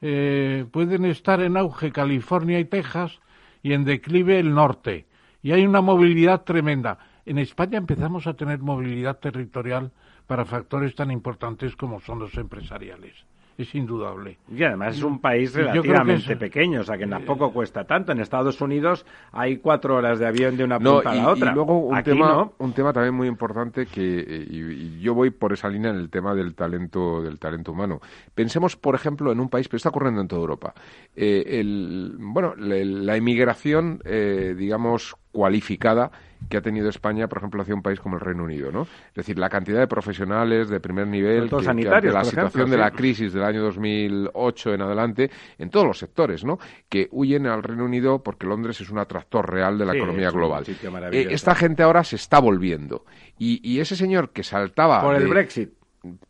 eh, 0.00 0.64
pueden 0.70 1.04
estar 1.04 1.40
en 1.40 1.56
auge 1.56 1.92
California 1.92 2.58
y 2.60 2.64
Texas 2.64 3.20
y 3.62 3.72
en 3.72 3.84
declive 3.84 4.38
el 4.38 4.54
norte. 4.54 5.06
Y 5.42 5.52
hay 5.52 5.64
una 5.64 5.80
movilidad 5.80 6.42
tremenda. 6.42 6.98
En 7.24 7.38
España 7.38 7.78
empezamos 7.78 8.26
a 8.26 8.34
tener 8.34 8.58
movilidad 8.60 9.18
territorial 9.18 9.92
para 10.26 10.44
factores 10.44 10.94
tan 10.94 11.10
importantes 11.10 11.76
como 11.76 12.00
son 12.00 12.18
los 12.18 12.34
empresariales. 12.36 13.14
Es 13.58 13.74
indudable. 13.74 14.38
Y 14.54 14.62
además 14.62 14.96
es 14.96 15.02
un 15.02 15.18
país 15.18 15.52
relativamente 15.52 16.36
pequeño, 16.36 16.82
o 16.82 16.84
sea 16.84 16.96
que 16.96 17.08
tampoco 17.08 17.52
cuesta 17.52 17.82
tanto. 17.84 18.12
En 18.12 18.20
Estados 18.20 18.60
Unidos 18.60 19.04
hay 19.32 19.56
cuatro 19.56 19.96
horas 19.96 20.20
de 20.20 20.28
avión 20.28 20.56
de 20.56 20.62
una 20.62 20.78
punta 20.78 21.10
a 21.10 21.14
la 21.16 21.28
otra. 21.30 21.50
Y 21.50 21.54
luego 21.56 21.76
un, 21.76 22.00
tema, 22.04 22.48
un 22.58 22.72
tema 22.72 22.92
también 22.92 23.14
muy 23.14 23.26
importante 23.26 23.86
que 23.86 24.20
eh, 24.20 24.46
y, 24.48 25.00
yo 25.00 25.12
voy 25.12 25.30
por 25.30 25.52
esa 25.52 25.68
línea 25.68 25.90
en 25.90 25.96
el 25.96 26.08
tema 26.08 26.36
del 26.36 26.54
talento 26.54 27.20
del 27.20 27.40
talento 27.40 27.72
humano. 27.72 28.00
Pensemos, 28.32 28.76
por 28.76 28.94
ejemplo, 28.94 29.32
en 29.32 29.40
un 29.40 29.48
país, 29.48 29.66
pero 29.66 29.78
está 29.78 29.88
ocurriendo 29.88 30.20
en 30.20 30.28
toda 30.28 30.40
Europa. 30.40 30.72
Eh, 31.16 31.58
el, 31.58 32.14
bueno, 32.16 32.54
la, 32.56 33.16
inmigración, 33.16 34.00
eh, 34.04 34.54
digamos, 34.56 35.16
cualificada 35.32 36.12
que 36.48 36.56
ha 36.56 36.62
tenido 36.62 36.88
España, 36.88 37.28
por 37.28 37.38
ejemplo, 37.38 37.62
hacia 37.62 37.74
un 37.74 37.82
país 37.82 38.00
como 38.00 38.16
el 38.16 38.20
Reino 38.20 38.44
Unido, 38.44 38.70
¿no? 38.72 38.82
Es 38.82 39.14
decir, 39.14 39.38
la 39.38 39.48
cantidad 39.48 39.78
de 39.78 39.86
profesionales 39.86 40.68
de 40.68 40.80
primer 40.80 41.06
nivel, 41.06 41.50
que, 41.50 41.68
ante 41.68 42.10
la 42.10 42.24
situación 42.24 42.70
de 42.70 42.78
la 42.78 42.90
crisis 42.90 43.32
del 43.32 43.42
año 43.42 43.62
2008 43.62 44.74
en 44.74 44.82
adelante, 44.82 45.30
en 45.58 45.70
todos 45.70 45.86
los 45.86 45.98
sectores, 45.98 46.44
¿no? 46.44 46.58
Que 46.88 47.08
huyen 47.12 47.46
al 47.46 47.62
Reino 47.62 47.84
Unido 47.84 48.22
porque 48.22 48.46
Londres 48.46 48.80
es 48.80 48.90
un 48.90 48.98
atractor 48.98 49.50
real 49.50 49.78
de 49.78 49.86
la 49.86 49.94
economía 49.94 50.30
global. 50.30 50.64
Eh, 51.12 51.28
esta 51.30 51.54
gente 51.54 51.82
ahora 51.82 52.04
se 52.04 52.16
está 52.16 52.38
volviendo. 52.38 53.04
Y, 53.38 53.60
y 53.68 53.80
ese 53.80 53.96
señor 53.96 54.30
que 54.30 54.42
saltaba... 54.42 55.02
Por 55.02 55.16
el 55.16 55.28
Brexit 55.28 55.77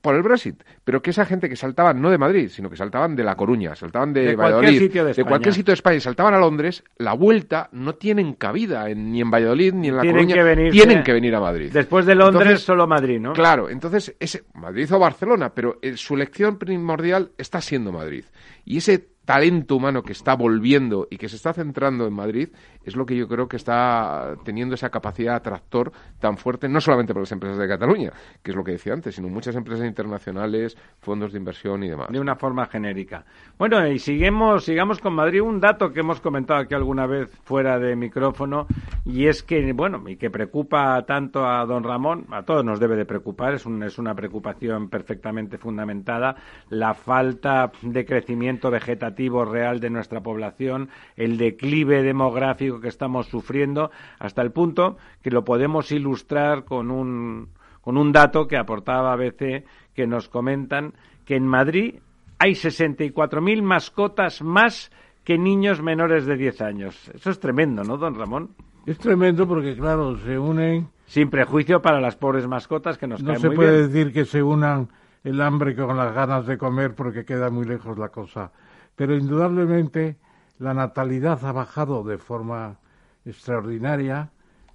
por 0.00 0.14
el 0.14 0.22
Brexit, 0.22 0.62
pero 0.84 1.02
que 1.02 1.10
esa 1.10 1.24
gente 1.24 1.48
que 1.48 1.56
saltaba 1.56 1.92
no 1.92 2.10
de 2.10 2.18
Madrid, 2.18 2.48
sino 2.48 2.70
que 2.70 2.76
saltaban 2.76 3.14
de 3.14 3.24
La 3.24 3.36
Coruña, 3.36 3.74
saltaban 3.74 4.12
de, 4.12 4.34
Valladolid, 4.34 4.90
de, 4.90 5.24
cualquier 5.24 5.54
sitio 5.54 5.72
de 5.72 5.74
España, 5.74 6.00
saltaban 6.00 6.34
a 6.34 6.38
Londres, 6.38 6.84
la 6.96 7.12
vuelta 7.12 7.68
no 7.72 7.94
tienen 7.94 8.34
cabida 8.34 8.88
ni 8.88 9.20
en 9.20 9.30
Valladolid 9.30 9.74
ni 9.74 9.88
en 9.88 9.96
La 9.96 10.02
Coruña, 10.04 10.70
tienen 10.70 11.02
que 11.02 11.12
venir 11.12 11.34
a 11.34 11.40
Madrid. 11.40 11.70
Después 11.72 12.06
de 12.06 12.14
Londres 12.14 12.60
solo 12.62 12.86
Madrid, 12.86 13.20
¿no? 13.20 13.32
Claro, 13.32 13.68
entonces 13.68 14.14
ese 14.18 14.44
Madrid 14.54 14.92
o 14.92 14.98
Barcelona, 14.98 15.52
pero 15.54 15.78
eh, 15.82 15.96
su 15.96 16.14
elección 16.14 16.58
primordial 16.58 17.32
está 17.36 17.60
siendo 17.60 17.92
Madrid. 17.92 18.24
Y 18.64 18.78
ese 18.78 19.08
talento 19.28 19.76
humano 19.76 20.02
que 20.02 20.12
está 20.12 20.34
volviendo 20.34 21.06
y 21.10 21.18
que 21.18 21.28
se 21.28 21.36
está 21.36 21.52
centrando 21.52 22.06
en 22.06 22.14
Madrid 22.14 22.48
es 22.82 22.96
lo 22.96 23.04
que 23.04 23.14
yo 23.14 23.28
creo 23.28 23.46
que 23.46 23.56
está 23.56 24.36
teniendo 24.42 24.74
esa 24.74 24.88
capacidad 24.88 25.34
atractor 25.34 25.92
tan 26.18 26.38
fuerte, 26.38 26.66
no 26.66 26.80
solamente 26.80 27.12
para 27.12 27.24
las 27.24 27.32
empresas 27.32 27.58
de 27.58 27.68
Cataluña, 27.68 28.10
que 28.42 28.52
es 28.52 28.56
lo 28.56 28.64
que 28.64 28.72
decía 28.72 28.94
antes, 28.94 29.16
sino 29.16 29.28
muchas 29.28 29.54
empresas 29.54 29.86
internacionales, 29.86 30.78
fondos 31.00 31.32
de 31.32 31.38
inversión 31.38 31.82
y 31.82 31.90
demás. 31.90 32.08
De 32.08 32.18
una 32.18 32.36
forma 32.36 32.64
genérica. 32.68 33.26
Bueno, 33.58 33.86
y 33.86 33.98
sigamos, 33.98 34.64
sigamos 34.64 34.98
con 34.98 35.12
Madrid. 35.12 35.42
Un 35.42 35.60
dato 35.60 35.92
que 35.92 36.00
hemos 36.00 36.22
comentado 36.22 36.60
aquí 36.60 36.72
alguna 36.72 37.06
vez 37.06 37.30
fuera 37.44 37.78
de 37.78 37.96
micrófono, 37.96 38.66
y 39.04 39.26
es 39.26 39.42
que, 39.42 39.70
bueno, 39.74 40.02
y 40.08 40.16
que 40.16 40.30
preocupa 40.30 41.04
tanto 41.04 41.46
a 41.46 41.66
don 41.66 41.84
Ramón, 41.84 42.24
a 42.30 42.44
todos 42.44 42.64
nos 42.64 42.80
debe 42.80 42.96
de 42.96 43.04
preocupar, 43.04 43.52
es, 43.52 43.66
un, 43.66 43.82
es 43.82 43.98
una 43.98 44.14
preocupación 44.14 44.88
perfectamente 44.88 45.58
fundamentada, 45.58 46.34
la 46.70 46.94
falta 46.94 47.70
de 47.82 48.06
crecimiento 48.06 48.70
vegetativo 48.70 49.17
real 49.44 49.80
de 49.80 49.90
nuestra 49.90 50.20
población, 50.20 50.88
el 51.16 51.36
declive 51.36 52.02
demográfico 52.02 52.80
que 52.80 52.88
estamos 52.88 53.26
sufriendo, 53.26 53.90
hasta 54.18 54.42
el 54.42 54.52
punto 54.52 54.96
que 55.22 55.30
lo 55.30 55.44
podemos 55.44 55.90
ilustrar 55.90 56.64
con 56.64 56.90
un, 56.90 57.48
con 57.80 57.96
un 57.96 58.12
dato 58.12 58.46
que 58.46 58.56
aportaba 58.56 59.12
ABC, 59.12 59.64
que 59.94 60.06
nos 60.06 60.28
comentan 60.28 60.94
que 61.24 61.36
en 61.36 61.46
Madrid 61.46 61.96
hay 62.38 62.52
64.000 62.52 63.62
mascotas 63.62 64.42
más 64.42 64.90
que 65.24 65.36
niños 65.36 65.82
menores 65.82 66.24
de 66.24 66.36
10 66.36 66.60
años. 66.62 67.10
Eso 67.14 67.30
es 67.30 67.40
tremendo, 67.40 67.82
¿no, 67.82 67.96
don 67.96 68.14
Ramón? 68.14 68.50
Es 68.86 68.98
tremendo 68.98 69.46
porque, 69.46 69.76
claro, 69.76 70.16
se 70.18 70.38
unen... 70.38 70.88
Sin 71.04 71.30
prejuicio 71.30 71.82
para 71.82 72.00
las 72.00 72.16
pobres 72.16 72.46
mascotas 72.46 72.96
que 72.96 73.06
nos 73.06 73.22
no 73.22 73.28
caen 73.28 73.40
se 73.40 73.50
puede 73.50 73.88
decir 73.88 74.12
que 74.12 74.24
se 74.24 74.42
unan 74.42 74.88
el 75.24 75.40
hambre 75.40 75.74
con 75.74 75.96
las 75.96 76.14
ganas 76.14 76.46
de 76.46 76.56
comer 76.58 76.94
porque 76.94 77.24
queda 77.24 77.50
muy 77.50 77.66
lejos 77.66 77.98
la 77.98 78.08
cosa. 78.08 78.52
Pero 78.98 79.16
indudablemente 79.16 80.16
la 80.58 80.74
natalidad 80.74 81.38
ha 81.44 81.52
bajado 81.52 82.02
de 82.02 82.18
forma 82.18 82.80
extraordinaria. 83.24 84.32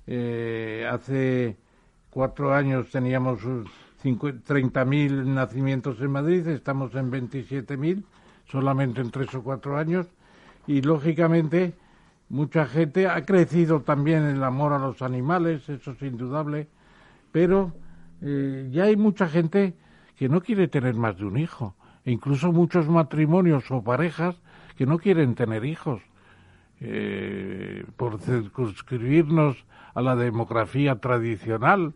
Eh, 0.07 0.87
hace 0.89 1.57
cuatro 2.09 2.53
años 2.53 2.89
teníamos 2.89 3.43
un 3.43 3.65
cincu- 4.01 4.41
30.000 4.45 5.25
nacimientos 5.25 5.99
en 5.99 6.11
Madrid, 6.11 6.47
estamos 6.47 6.95
en 6.95 7.11
27.000, 7.11 8.05
solamente 8.47 9.01
en 9.01 9.11
tres 9.11 9.35
o 9.35 9.43
cuatro 9.43 9.77
años. 9.77 10.07
Y 10.67 10.81
lógicamente 10.81 11.73
mucha 12.29 12.65
gente 12.65 13.09
ha 13.09 13.25
crecido 13.25 13.81
también 13.81 14.23
el 14.23 14.41
amor 14.45 14.71
a 14.71 14.79
los 14.79 15.01
animales, 15.01 15.67
eso 15.67 15.91
es 15.91 16.01
indudable, 16.01 16.69
pero 17.33 17.73
eh, 18.21 18.69
ya 18.71 18.85
hay 18.85 18.95
mucha 18.95 19.27
gente 19.27 19.73
que 20.15 20.29
no 20.29 20.39
quiere 20.39 20.69
tener 20.69 20.95
más 20.95 21.17
de 21.17 21.25
un 21.25 21.37
hijo, 21.37 21.75
e 22.05 22.11
incluso 22.11 22.51
muchos 22.51 22.88
matrimonios 22.88 23.69
o 23.71 23.84
parejas 23.84 24.35
que 24.77 24.85
no 24.85 24.97
quieren 24.97 25.35
tener 25.35 25.65
hijos, 25.65 26.01
eh, 26.81 27.85
por 27.95 28.19
circunscribirnos 28.19 29.65
a 29.93 30.01
la 30.01 30.15
demografía 30.15 30.95
tradicional, 30.95 31.93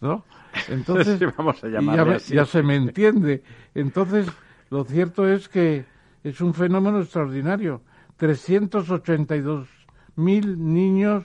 ¿no? 0.00 0.24
Entonces, 0.68 1.18
Sí, 1.18 1.26
vamos 1.36 1.62
a 1.64 1.68
ya, 1.68 2.18
ya 2.18 2.44
se 2.46 2.62
me 2.62 2.76
entiende. 2.76 3.42
Entonces, 3.74 4.26
lo 4.70 4.84
cierto 4.84 5.28
es 5.28 5.48
que 5.48 5.84
es 6.24 6.40
un 6.40 6.54
fenómeno 6.54 7.00
extraordinario. 7.00 7.82
382 8.16 9.68
mil 10.16 10.72
niños, 10.72 11.24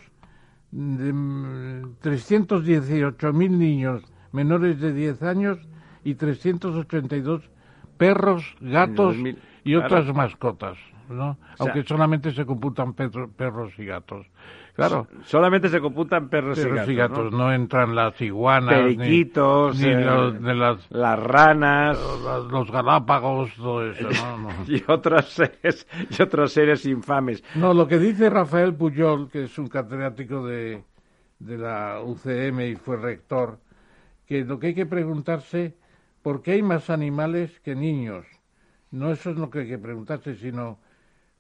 de, 0.72 1.14
mm, 1.14 1.96
318 2.02 3.34
mil 3.34 3.58
niños 3.60 4.04
menores 4.32 4.80
de 4.80 4.94
10 4.94 5.24
años 5.24 5.60
y 6.04 6.16
382 6.16 7.50
perros, 7.98 8.56
gatos 8.62 9.16
2000, 9.16 9.38
y 9.64 9.72
claro. 9.74 9.86
otras 9.88 10.16
mascotas, 10.16 10.78
¿no? 11.10 11.36
sea- 11.36 11.56
Aunque 11.60 11.84
solamente 11.84 12.32
se 12.32 12.46
computan 12.46 12.94
perro- 12.94 13.30
perros 13.36 13.74
y 13.78 13.86
gatos. 13.86 14.26
Claro, 14.76 15.08
Solamente 15.26 15.70
se 15.70 15.82
computan 15.82 16.30
perros, 16.30 16.60
perros 16.60 16.88
y 16.88 16.94
gatos, 16.94 17.32
¿no? 17.32 17.38
¿no? 17.40 17.54
entran 17.54 17.96
las 17.96 18.22
iguanas, 18.22 18.86
ni- 18.86 18.96
Periquitos, 18.96 19.80
ni, 19.80 19.88
eh, 19.90 20.02
los, 20.06 20.40
de 20.40 20.54
las, 20.54 20.92
las 20.92 21.20
ranas 21.20 21.98
los, 22.24 22.52
los 22.52 22.72
galápagos, 22.72 23.52
todo 23.56 23.90
eso, 23.90 24.08
¿no? 24.08 24.38
No. 24.38 24.50
y 24.68 24.84
otros 24.88 25.30
seres, 25.30 25.88
y 26.16 26.22
otros 26.22 26.54
seres 26.54 26.86
infames. 26.86 27.44
No, 27.56 27.74
lo 27.74 27.88
que 27.88 27.98
dice 27.98 28.30
Rafael 28.30 28.76
Puyol, 28.76 29.32
que 29.32 29.46
es 29.46 29.58
un 29.58 29.66
catedrático 29.68 30.46
de, 30.46 30.84
de 31.40 31.58
la 31.58 32.00
UCM 32.06 32.62
y 32.62 32.76
fue 32.76 32.98
rector, 32.98 33.58
que 34.28 34.46
lo 34.46 34.60
que 34.60 34.68
hay 34.68 34.76
que 34.76 34.86
preguntarse, 34.86 35.76
¿por 36.28 36.42
qué 36.42 36.52
hay 36.52 36.62
más 36.62 36.90
animales 36.90 37.58
que 37.62 37.74
niños? 37.74 38.26
No 38.92 39.14
eso 39.14 39.30
es 39.30 39.38
lo 39.38 39.50
que 39.50 39.60
hay 39.60 39.68
que 39.70 39.78
preguntarse, 39.78 40.36
sino 40.36 40.78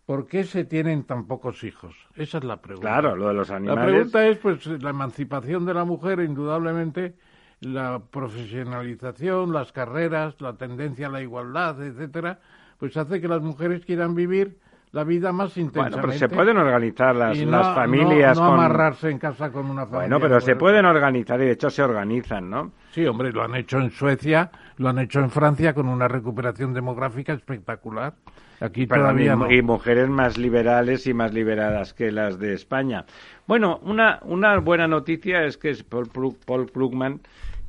¿por 0.06 0.28
qué 0.28 0.46
se 0.46 0.64
tienen 0.64 1.04
tan 1.04 1.28
pocos 1.28 1.62
hijos? 1.66 1.94
Esa 2.16 2.38
es 2.38 2.46
la 2.46 2.62
pregunta. 2.62 2.88
Claro, 2.88 3.18
lo 3.18 3.28
de 3.28 3.34
los 3.34 3.50
La 3.50 3.58
animales. 3.58 3.86
pregunta 3.86 4.26
es, 4.28 4.38
pues, 4.38 4.66
la 4.82 4.92
emancipación 4.92 5.66
de 5.66 5.74
la 5.74 5.84
mujer, 5.84 6.22
indudablemente, 6.22 7.16
la 7.60 8.00
profesionalización, 8.10 9.52
las 9.52 9.74
carreras, 9.74 10.40
la 10.40 10.54
tendencia 10.54 11.08
a 11.08 11.10
la 11.10 11.22
igualdad, 11.22 11.84
etcétera, 11.84 12.40
pues 12.80 12.96
hace 12.96 13.20
que 13.20 13.28
las 13.28 13.42
mujeres 13.42 13.84
quieran 13.86 14.16
vivir 14.16 14.58
la 14.92 15.04
vida 15.04 15.34
más 15.34 15.54
Bueno, 15.56 15.68
intensamente. 15.68 16.08
pero 16.08 16.18
se 16.18 16.30
pueden 16.30 16.58
organizar 16.58 17.14
las, 17.14 17.38
y 17.38 17.46
no- 17.46 17.52
las 17.58 17.76
familias 17.76 18.38
no, 18.38 18.46
no 18.46 18.52
con... 18.52 18.60
amarrarse 18.62 19.10
en 19.10 19.20
casa 19.20 19.52
con 19.52 19.70
una 19.70 19.86
familia. 19.86 20.00
Bueno, 20.08 20.20
pero 20.22 20.40
se 20.40 20.56
pueden 20.56 20.86
organizar 20.86 21.42
y 21.42 21.46
de 21.46 21.52
hecho 21.52 21.70
se 21.70 21.84
organizan, 21.84 22.50
¿no? 22.50 22.72
Sí, 22.98 23.06
hombre, 23.06 23.32
lo 23.32 23.44
han 23.44 23.54
hecho 23.54 23.78
en 23.78 23.92
Suecia, 23.92 24.50
lo 24.78 24.90
han 24.90 24.98
hecho 24.98 25.20
en 25.20 25.30
Francia 25.30 25.76
con 25.76 25.88
una 25.88 26.08
recuperación 26.08 26.74
demográfica 26.74 27.32
espectacular. 27.32 28.16
Aquí 28.60 28.88
todavía 28.88 29.36
no. 29.36 29.52
y 29.52 29.62
mujeres 29.62 30.10
más 30.10 30.40
liberales 30.40 31.06
y 31.06 31.14
más 31.14 31.32
liberadas 31.32 31.94
que 31.94 32.12
las 32.12 32.40
de 32.40 32.56
España. 32.56 33.06
Bueno, 33.46 33.80
una, 33.84 34.18
una 34.24 34.58
buena 34.58 34.88
noticia 34.88 35.46
es 35.46 35.58
que 35.60 35.70
es 35.70 35.84
Paul, 35.84 36.10
Paul 36.44 36.72
Krugman, 36.72 37.20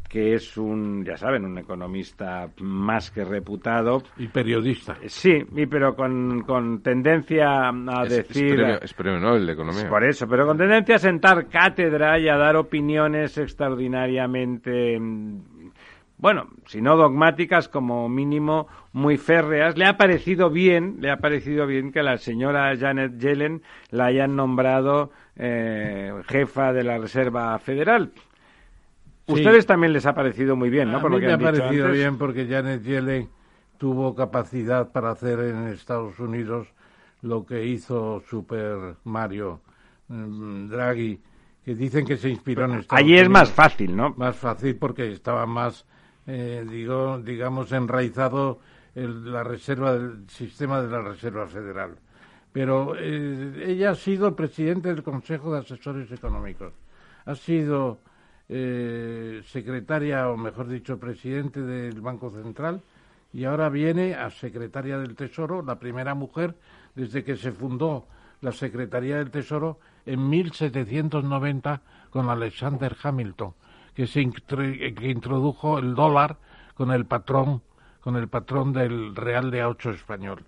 que 0.08 0.34
es 0.34 0.56
un, 0.56 1.04
ya 1.04 1.16
saben, 1.16 1.44
un 1.44 1.58
economista 1.58 2.48
más 2.60 3.10
que 3.10 3.24
reputado. 3.24 4.02
Y 4.16 4.28
periodista. 4.28 4.96
Sí, 5.06 5.44
y 5.54 5.66
pero 5.66 5.94
con, 5.94 6.42
con 6.42 6.82
tendencia 6.82 7.68
a 7.68 8.02
Es, 8.04 8.12
es 8.12 8.28
decir... 8.28 8.54
premio, 8.54 8.80
es 8.80 8.94
premio 8.94 9.20
Nobel 9.20 9.46
de 9.46 9.52
Economía. 9.52 9.88
Por 9.88 10.04
eso, 10.04 10.26
pero 10.26 10.46
con 10.46 10.56
tendencia 10.56 10.96
a 10.96 10.98
sentar 10.98 11.48
cátedra 11.48 12.18
y 12.18 12.28
a 12.28 12.36
dar 12.36 12.56
opiniones 12.56 13.36
extraordinariamente, 13.36 14.98
mm, 14.98 15.40
bueno, 16.16 16.48
si 16.66 16.80
no 16.80 16.96
dogmáticas, 16.96 17.68
como 17.68 18.08
mínimo 18.08 18.66
muy 18.92 19.18
férreas. 19.18 19.76
Le 19.76 19.86
ha 19.86 19.96
parecido 19.96 20.50
bien, 20.50 20.96
le 21.00 21.10
ha 21.10 21.18
parecido 21.18 21.66
bien 21.66 21.92
que 21.92 22.02
la 22.02 22.16
señora 22.16 22.74
Janet 22.76 23.18
Yellen 23.18 23.62
la 23.90 24.06
hayan 24.06 24.34
nombrado 24.34 25.12
eh, 25.36 26.12
jefa 26.26 26.72
de 26.72 26.82
la 26.82 26.98
Reserva 26.98 27.56
Federal. 27.58 28.10
Ustedes 29.28 29.66
también 29.66 29.92
les 29.92 30.06
ha 30.06 30.14
parecido 30.14 30.56
muy 30.56 30.70
bien, 30.70 30.90
¿no? 30.90 30.98
A 30.98 31.00
Por 31.00 31.10
mí 31.10 31.16
lo 31.16 31.20
que 31.20 31.26
me 31.26 31.32
ha 31.32 31.36
dicho 31.36 31.62
parecido 31.62 31.84
antes. 31.86 31.98
bien 32.00 32.18
porque 32.18 32.46
Janet 32.46 32.82
Yellen 32.82 33.28
tuvo 33.76 34.14
capacidad 34.14 34.90
para 34.90 35.10
hacer 35.10 35.38
en 35.40 35.68
Estados 35.68 36.18
Unidos 36.18 36.68
lo 37.22 37.44
que 37.46 37.64
hizo 37.66 38.20
Super 38.28 38.96
Mario 39.04 39.60
mm, 40.08 40.68
Draghi, 40.68 41.20
que 41.64 41.74
dicen 41.74 42.06
que 42.06 42.16
se 42.16 42.28
inspiró 42.30 42.64
en 42.64 42.74
Estados 42.80 43.02
Allí 43.04 43.18
es 43.18 43.28
más 43.28 43.50
fácil, 43.50 43.94
¿no? 43.94 44.14
Más 44.16 44.36
fácil 44.36 44.76
porque 44.76 45.12
estaba 45.12 45.44
más, 45.46 45.84
eh, 46.26 46.64
digo, 46.68 47.18
digamos, 47.18 47.70
enraizado 47.72 48.60
el- 48.94 49.30
la 49.32 49.44
reserva 49.44 49.92
del 49.92 50.28
sistema 50.28 50.80
de 50.80 50.88
la 50.88 51.02
Reserva 51.02 51.46
Federal. 51.46 51.96
Pero 52.52 52.94
eh, 52.98 53.64
ella 53.66 53.90
ha 53.90 53.94
sido 53.94 54.34
presidente 54.34 54.88
del 54.88 55.02
Consejo 55.02 55.52
de 55.52 55.60
Asesores 55.60 56.10
Económicos. 56.10 56.72
Ha 57.26 57.34
sido 57.34 57.98
eh, 58.48 59.42
secretaria, 59.46 60.28
o 60.28 60.36
mejor 60.36 60.68
dicho, 60.68 60.98
presidente 60.98 61.60
del 61.60 62.00
Banco 62.00 62.30
Central 62.30 62.82
y 63.32 63.44
ahora 63.44 63.68
viene 63.68 64.14
a 64.14 64.30
secretaria 64.30 64.98
del 64.98 65.14
Tesoro, 65.14 65.62
la 65.62 65.78
primera 65.78 66.14
mujer 66.14 66.54
desde 66.94 67.24
que 67.24 67.36
se 67.36 67.52
fundó 67.52 68.06
la 68.40 68.52
Secretaría 68.52 69.16
del 69.16 69.30
Tesoro 69.30 69.78
en 70.06 70.28
1790 70.28 71.82
con 72.10 72.30
Alexander 72.30 72.96
Hamilton, 73.02 73.52
que 73.94 74.06
se 74.06 74.30
que 74.30 75.10
introdujo 75.10 75.78
el 75.78 75.94
dólar 75.94 76.38
con 76.74 76.90
el 76.92 77.04
patrón 77.04 77.62
con 78.00 78.16
el 78.16 78.28
patrón 78.28 78.72
del 78.72 79.14
Real 79.14 79.50
de 79.50 79.62
A8 79.62 79.94
español. 79.94 80.44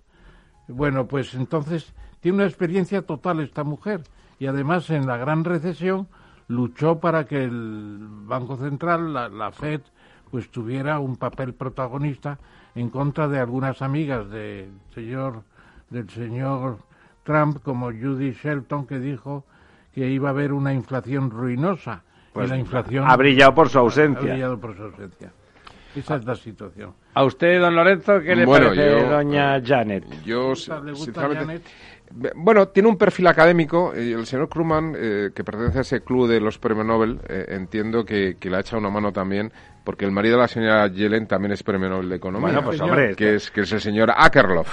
Bueno, 0.67 1.05
pues 1.05 1.33
entonces 1.35 1.93
tiene 2.19 2.37
una 2.37 2.47
experiencia 2.47 3.03
total 3.03 3.39
esta 3.41 3.63
mujer 3.63 4.01
y 4.39 4.47
además 4.47 4.89
en 4.89 5.05
la 5.05 5.17
gran 5.17 5.43
recesión 5.43 6.07
luchó 6.51 6.99
para 6.99 7.25
que 7.25 7.43
el 7.43 7.97
Banco 8.01 8.55
Central, 8.57 9.13
la, 9.13 9.29
la 9.29 9.51
Fed, 9.51 9.81
pues 10.29 10.49
tuviera 10.49 10.99
un 10.99 11.15
papel 11.17 11.53
protagonista 11.53 12.37
en 12.75 12.89
contra 12.89 13.27
de 13.27 13.39
algunas 13.39 13.81
amigas 13.81 14.29
del 14.29 14.69
señor 14.93 15.43
del 15.89 16.09
señor 16.09 16.77
Trump 17.23 17.61
como 17.63 17.87
Judy 17.91 18.31
Shelton 18.31 18.87
que 18.87 18.97
dijo 18.99 19.43
que 19.93 20.07
iba 20.09 20.29
a 20.29 20.31
haber 20.31 20.53
una 20.53 20.73
inflación 20.73 21.29
ruinosa 21.29 22.03
Pues 22.31 22.47
y 22.47 22.49
la 22.51 22.57
inflación 22.57 23.05
ha 23.09 23.17
brillado 23.17 23.53
por 23.53 23.67
su 23.67 23.77
ha 23.77 23.81
ausencia. 23.81 24.21
brillado 24.31 24.57
por 24.57 24.75
su 24.77 24.83
ausencia. 24.83 25.33
Esa 25.93 26.15
es 26.15 26.23
la 26.23 26.35
situación. 26.35 26.93
¿A 27.13 27.25
usted, 27.25 27.59
don 27.59 27.75
Lorenzo, 27.75 28.21
qué 28.21 28.33
le 28.33 28.45
Bueno, 28.45 28.67
parece 28.67 29.01
yo- 29.01 29.09
doña 29.09 29.61
Janet? 29.61 30.05
Yo, 30.23 30.53
¿Le 30.53 30.91
gusta 30.91 30.95
sinceramente, 30.95 31.35
Janet? 31.39 31.63
Bueno, 32.35 32.67
tiene 32.69 32.89
un 32.89 32.97
perfil 32.97 33.27
académico 33.27 33.93
y 33.95 34.11
el 34.13 34.25
señor 34.25 34.49
Krugman, 34.49 34.93
eh, 34.97 35.29
que 35.33 35.43
pertenece 35.43 35.77
a 35.79 35.81
ese 35.81 36.01
club 36.01 36.27
de 36.27 36.39
los 36.39 36.57
premios 36.57 36.85
Nobel, 36.85 37.19
eh, 37.27 37.45
entiendo 37.49 38.03
que, 38.05 38.35
que 38.39 38.49
le 38.49 38.57
ha 38.57 38.59
echado 38.59 38.79
una 38.79 38.89
mano 38.89 39.11
también, 39.11 39.51
porque 39.83 40.05
el 40.05 40.11
marido 40.11 40.35
de 40.35 40.41
la 40.41 40.47
señora 40.47 40.87
Yellen 40.87 41.25
también 41.27 41.53
es 41.53 41.63
premio 41.63 41.89
Nobel 41.89 42.09
de 42.09 42.15
Economía. 42.17 42.47
Bueno, 42.51 42.63
pues, 42.63 42.77
señor. 42.77 42.91
hombre, 42.97 43.15
que 43.15 43.35
es, 43.35 43.49
que 43.49 43.61
es 43.61 43.71
el 43.71 43.81
señor 43.81 44.11
Akerlof. 44.15 44.69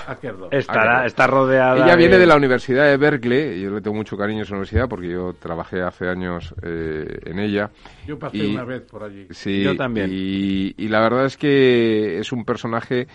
Estará, 0.51 1.07
está 1.07 1.27
rodeada. 1.27 1.77
Ella 1.85 1.97
viene 1.97 2.19
de 2.19 2.27
la 2.27 2.37
Universidad 2.37 2.85
de 2.87 2.97
Berkeley, 2.97 3.59
y 3.59 3.63
yo 3.63 3.71
le 3.71 3.81
tengo 3.81 3.97
mucho 3.97 4.17
cariño 4.17 4.41
a 4.41 4.43
esa 4.43 4.55
universidad 4.55 4.89
porque 4.89 5.09
yo 5.09 5.33
trabajé 5.35 5.81
hace 5.83 6.09
años 6.09 6.55
eh, 6.63 7.21
en 7.25 7.39
ella. 7.39 7.71
Yo 8.07 8.19
pasé 8.19 8.37
Y- 8.39 8.55
una 8.55 8.65
vez 8.65 8.83
por 8.83 9.05
allí. 9.05 9.27
Sí, 9.31 9.63
Yo 9.63 9.77
también. 9.77 10.11
Y, 10.13 10.75
y 10.77 10.89
la 10.89 11.01
verdad 11.01 11.25
es 11.27 11.37
que 11.37 12.19
es 12.19 12.33
un 12.33 12.45
personaje 12.45 13.07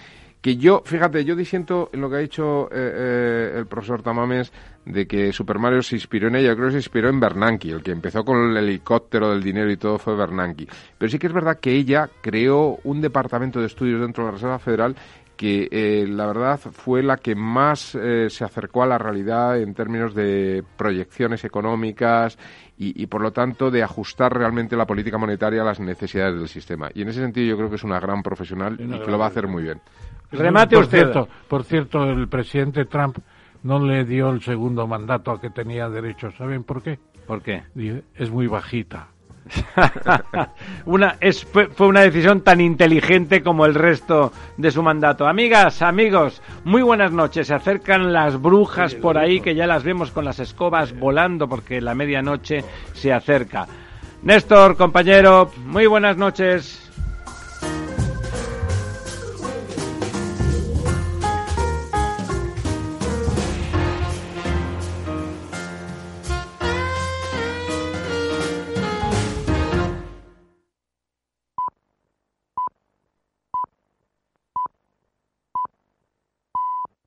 que 0.43 0.57
yo, 0.57 0.81
fíjate, 0.83 1.23
yo 1.23 1.37
disiento 1.37 1.89
en 1.93 2.01
lo 2.01 2.09
que 2.09 2.17
ha 2.17 2.19
dicho 2.19 2.65
eh, 2.65 2.67
eh, 2.73 3.53
el 3.55 3.65
profesor 3.65 4.01
Tamames 4.01 4.51
de 4.83 5.07
que 5.07 5.31
Super 5.31 5.57
Mario 5.57 5.81
se 5.81 5.95
inspiró 5.95 6.27
en 6.27 6.35
ella. 6.35 6.49
Yo 6.49 6.55
creo 6.57 6.67
que 6.67 6.73
se 6.73 6.79
inspiró 6.79 7.07
en 7.07 7.17
Bernanke. 7.17 7.71
El 7.71 7.81
que 7.81 7.91
empezó 7.91 8.25
con 8.25 8.49
el 8.49 8.57
helicóptero 8.57 9.29
del 9.29 9.41
dinero 9.41 9.71
y 9.71 9.77
todo 9.77 9.97
fue 9.97 10.17
Bernanke. 10.17 10.67
Pero 10.97 11.09
sí 11.09 11.17
que 11.17 11.27
es 11.27 11.33
verdad 11.33 11.61
que 11.61 11.71
ella 11.71 12.09
creó 12.19 12.77
un 12.83 12.99
departamento 12.99 13.61
de 13.61 13.67
estudios 13.67 14.01
dentro 14.01 14.25
de 14.25 14.27
la 14.27 14.33
Reserva 14.33 14.59
Federal 14.59 14.97
que 15.37 15.69
eh, 15.71 16.05
la 16.07 16.27
verdad 16.27 16.59
fue 16.59 17.01
la 17.01 17.15
que 17.15 17.35
más 17.35 17.95
eh, 17.95 18.29
se 18.29 18.43
acercó 18.43 18.83
a 18.83 18.85
la 18.85 18.97
realidad 18.97 19.59
en 19.59 19.73
términos 19.73 20.13
de 20.13 20.61
proyecciones 20.77 21.43
económicas 21.45 22.37
y, 22.77 23.01
y, 23.01 23.07
por 23.07 23.21
lo 23.21 23.31
tanto 23.31 23.71
de 23.71 23.81
ajustar 23.81 24.37
realmente 24.37 24.75
la 24.75 24.85
política 24.85 25.17
monetaria 25.17 25.61
a 25.61 25.65
las 25.65 25.79
necesidades 25.79 26.37
del 26.37 26.49
sistema. 26.49 26.89
Y 26.93 27.01
en 27.01 27.07
ese 27.07 27.21
sentido 27.21 27.47
yo 27.47 27.57
creo 27.57 27.69
que 27.69 27.77
es 27.77 27.83
una 27.83 27.99
gran 27.99 28.21
profesional 28.21 28.77
Una 28.79 28.97
y 28.97 28.99
que 28.99 29.09
lo 29.09 29.17
va 29.17 29.25
a 29.25 29.29
hacer 29.29 29.47
muy 29.47 29.63
bien. 29.63 29.81
Remate 30.33 30.75
por 30.75 30.85
usted. 30.85 30.97
Cierto, 30.97 31.27
por 31.47 31.63
cierto, 31.63 32.03
el 32.03 32.27
presidente 32.27 32.85
Trump 32.85 33.17
no 33.63 33.79
le 33.79 34.03
dio 34.03 34.29
el 34.29 34.41
segundo 34.41 34.87
mandato 34.87 35.31
a 35.31 35.39
que 35.39 35.49
tenía 35.49 35.89
derecho. 35.89 36.31
¿Saben 36.37 36.63
por 36.63 36.81
qué? 36.81 36.99
¿Por 37.25 37.41
qué? 37.41 37.63
Es 38.15 38.29
muy 38.29 38.47
bajita. 38.47 39.07
una, 40.85 41.17
es, 41.19 41.43
fue, 41.43 41.67
fue 41.67 41.87
una 41.87 42.01
decisión 42.01 42.41
tan 42.41 42.61
inteligente 42.61 43.43
como 43.43 43.65
el 43.65 43.75
resto 43.75 44.31
de 44.57 44.71
su 44.71 44.81
mandato. 44.81 45.27
Amigas, 45.27 45.81
amigos, 45.81 46.41
muy 46.63 46.81
buenas 46.81 47.11
noches. 47.11 47.47
Se 47.47 47.53
acercan 47.53 48.13
las 48.13 48.41
brujas 48.41 48.95
por 48.95 49.17
ahí 49.17 49.41
que 49.41 49.55
ya 49.55 49.67
las 49.67 49.83
vemos 49.83 50.11
con 50.11 50.25
las 50.25 50.39
escobas 50.39 50.97
volando 50.97 51.47
porque 51.47 51.81
la 51.81 51.95
medianoche 51.95 52.63
se 52.93 53.11
acerca. 53.11 53.67
Néstor, 54.21 54.77
compañero, 54.77 55.51
muy 55.65 55.85
buenas 55.85 56.15
noches. 56.15 56.92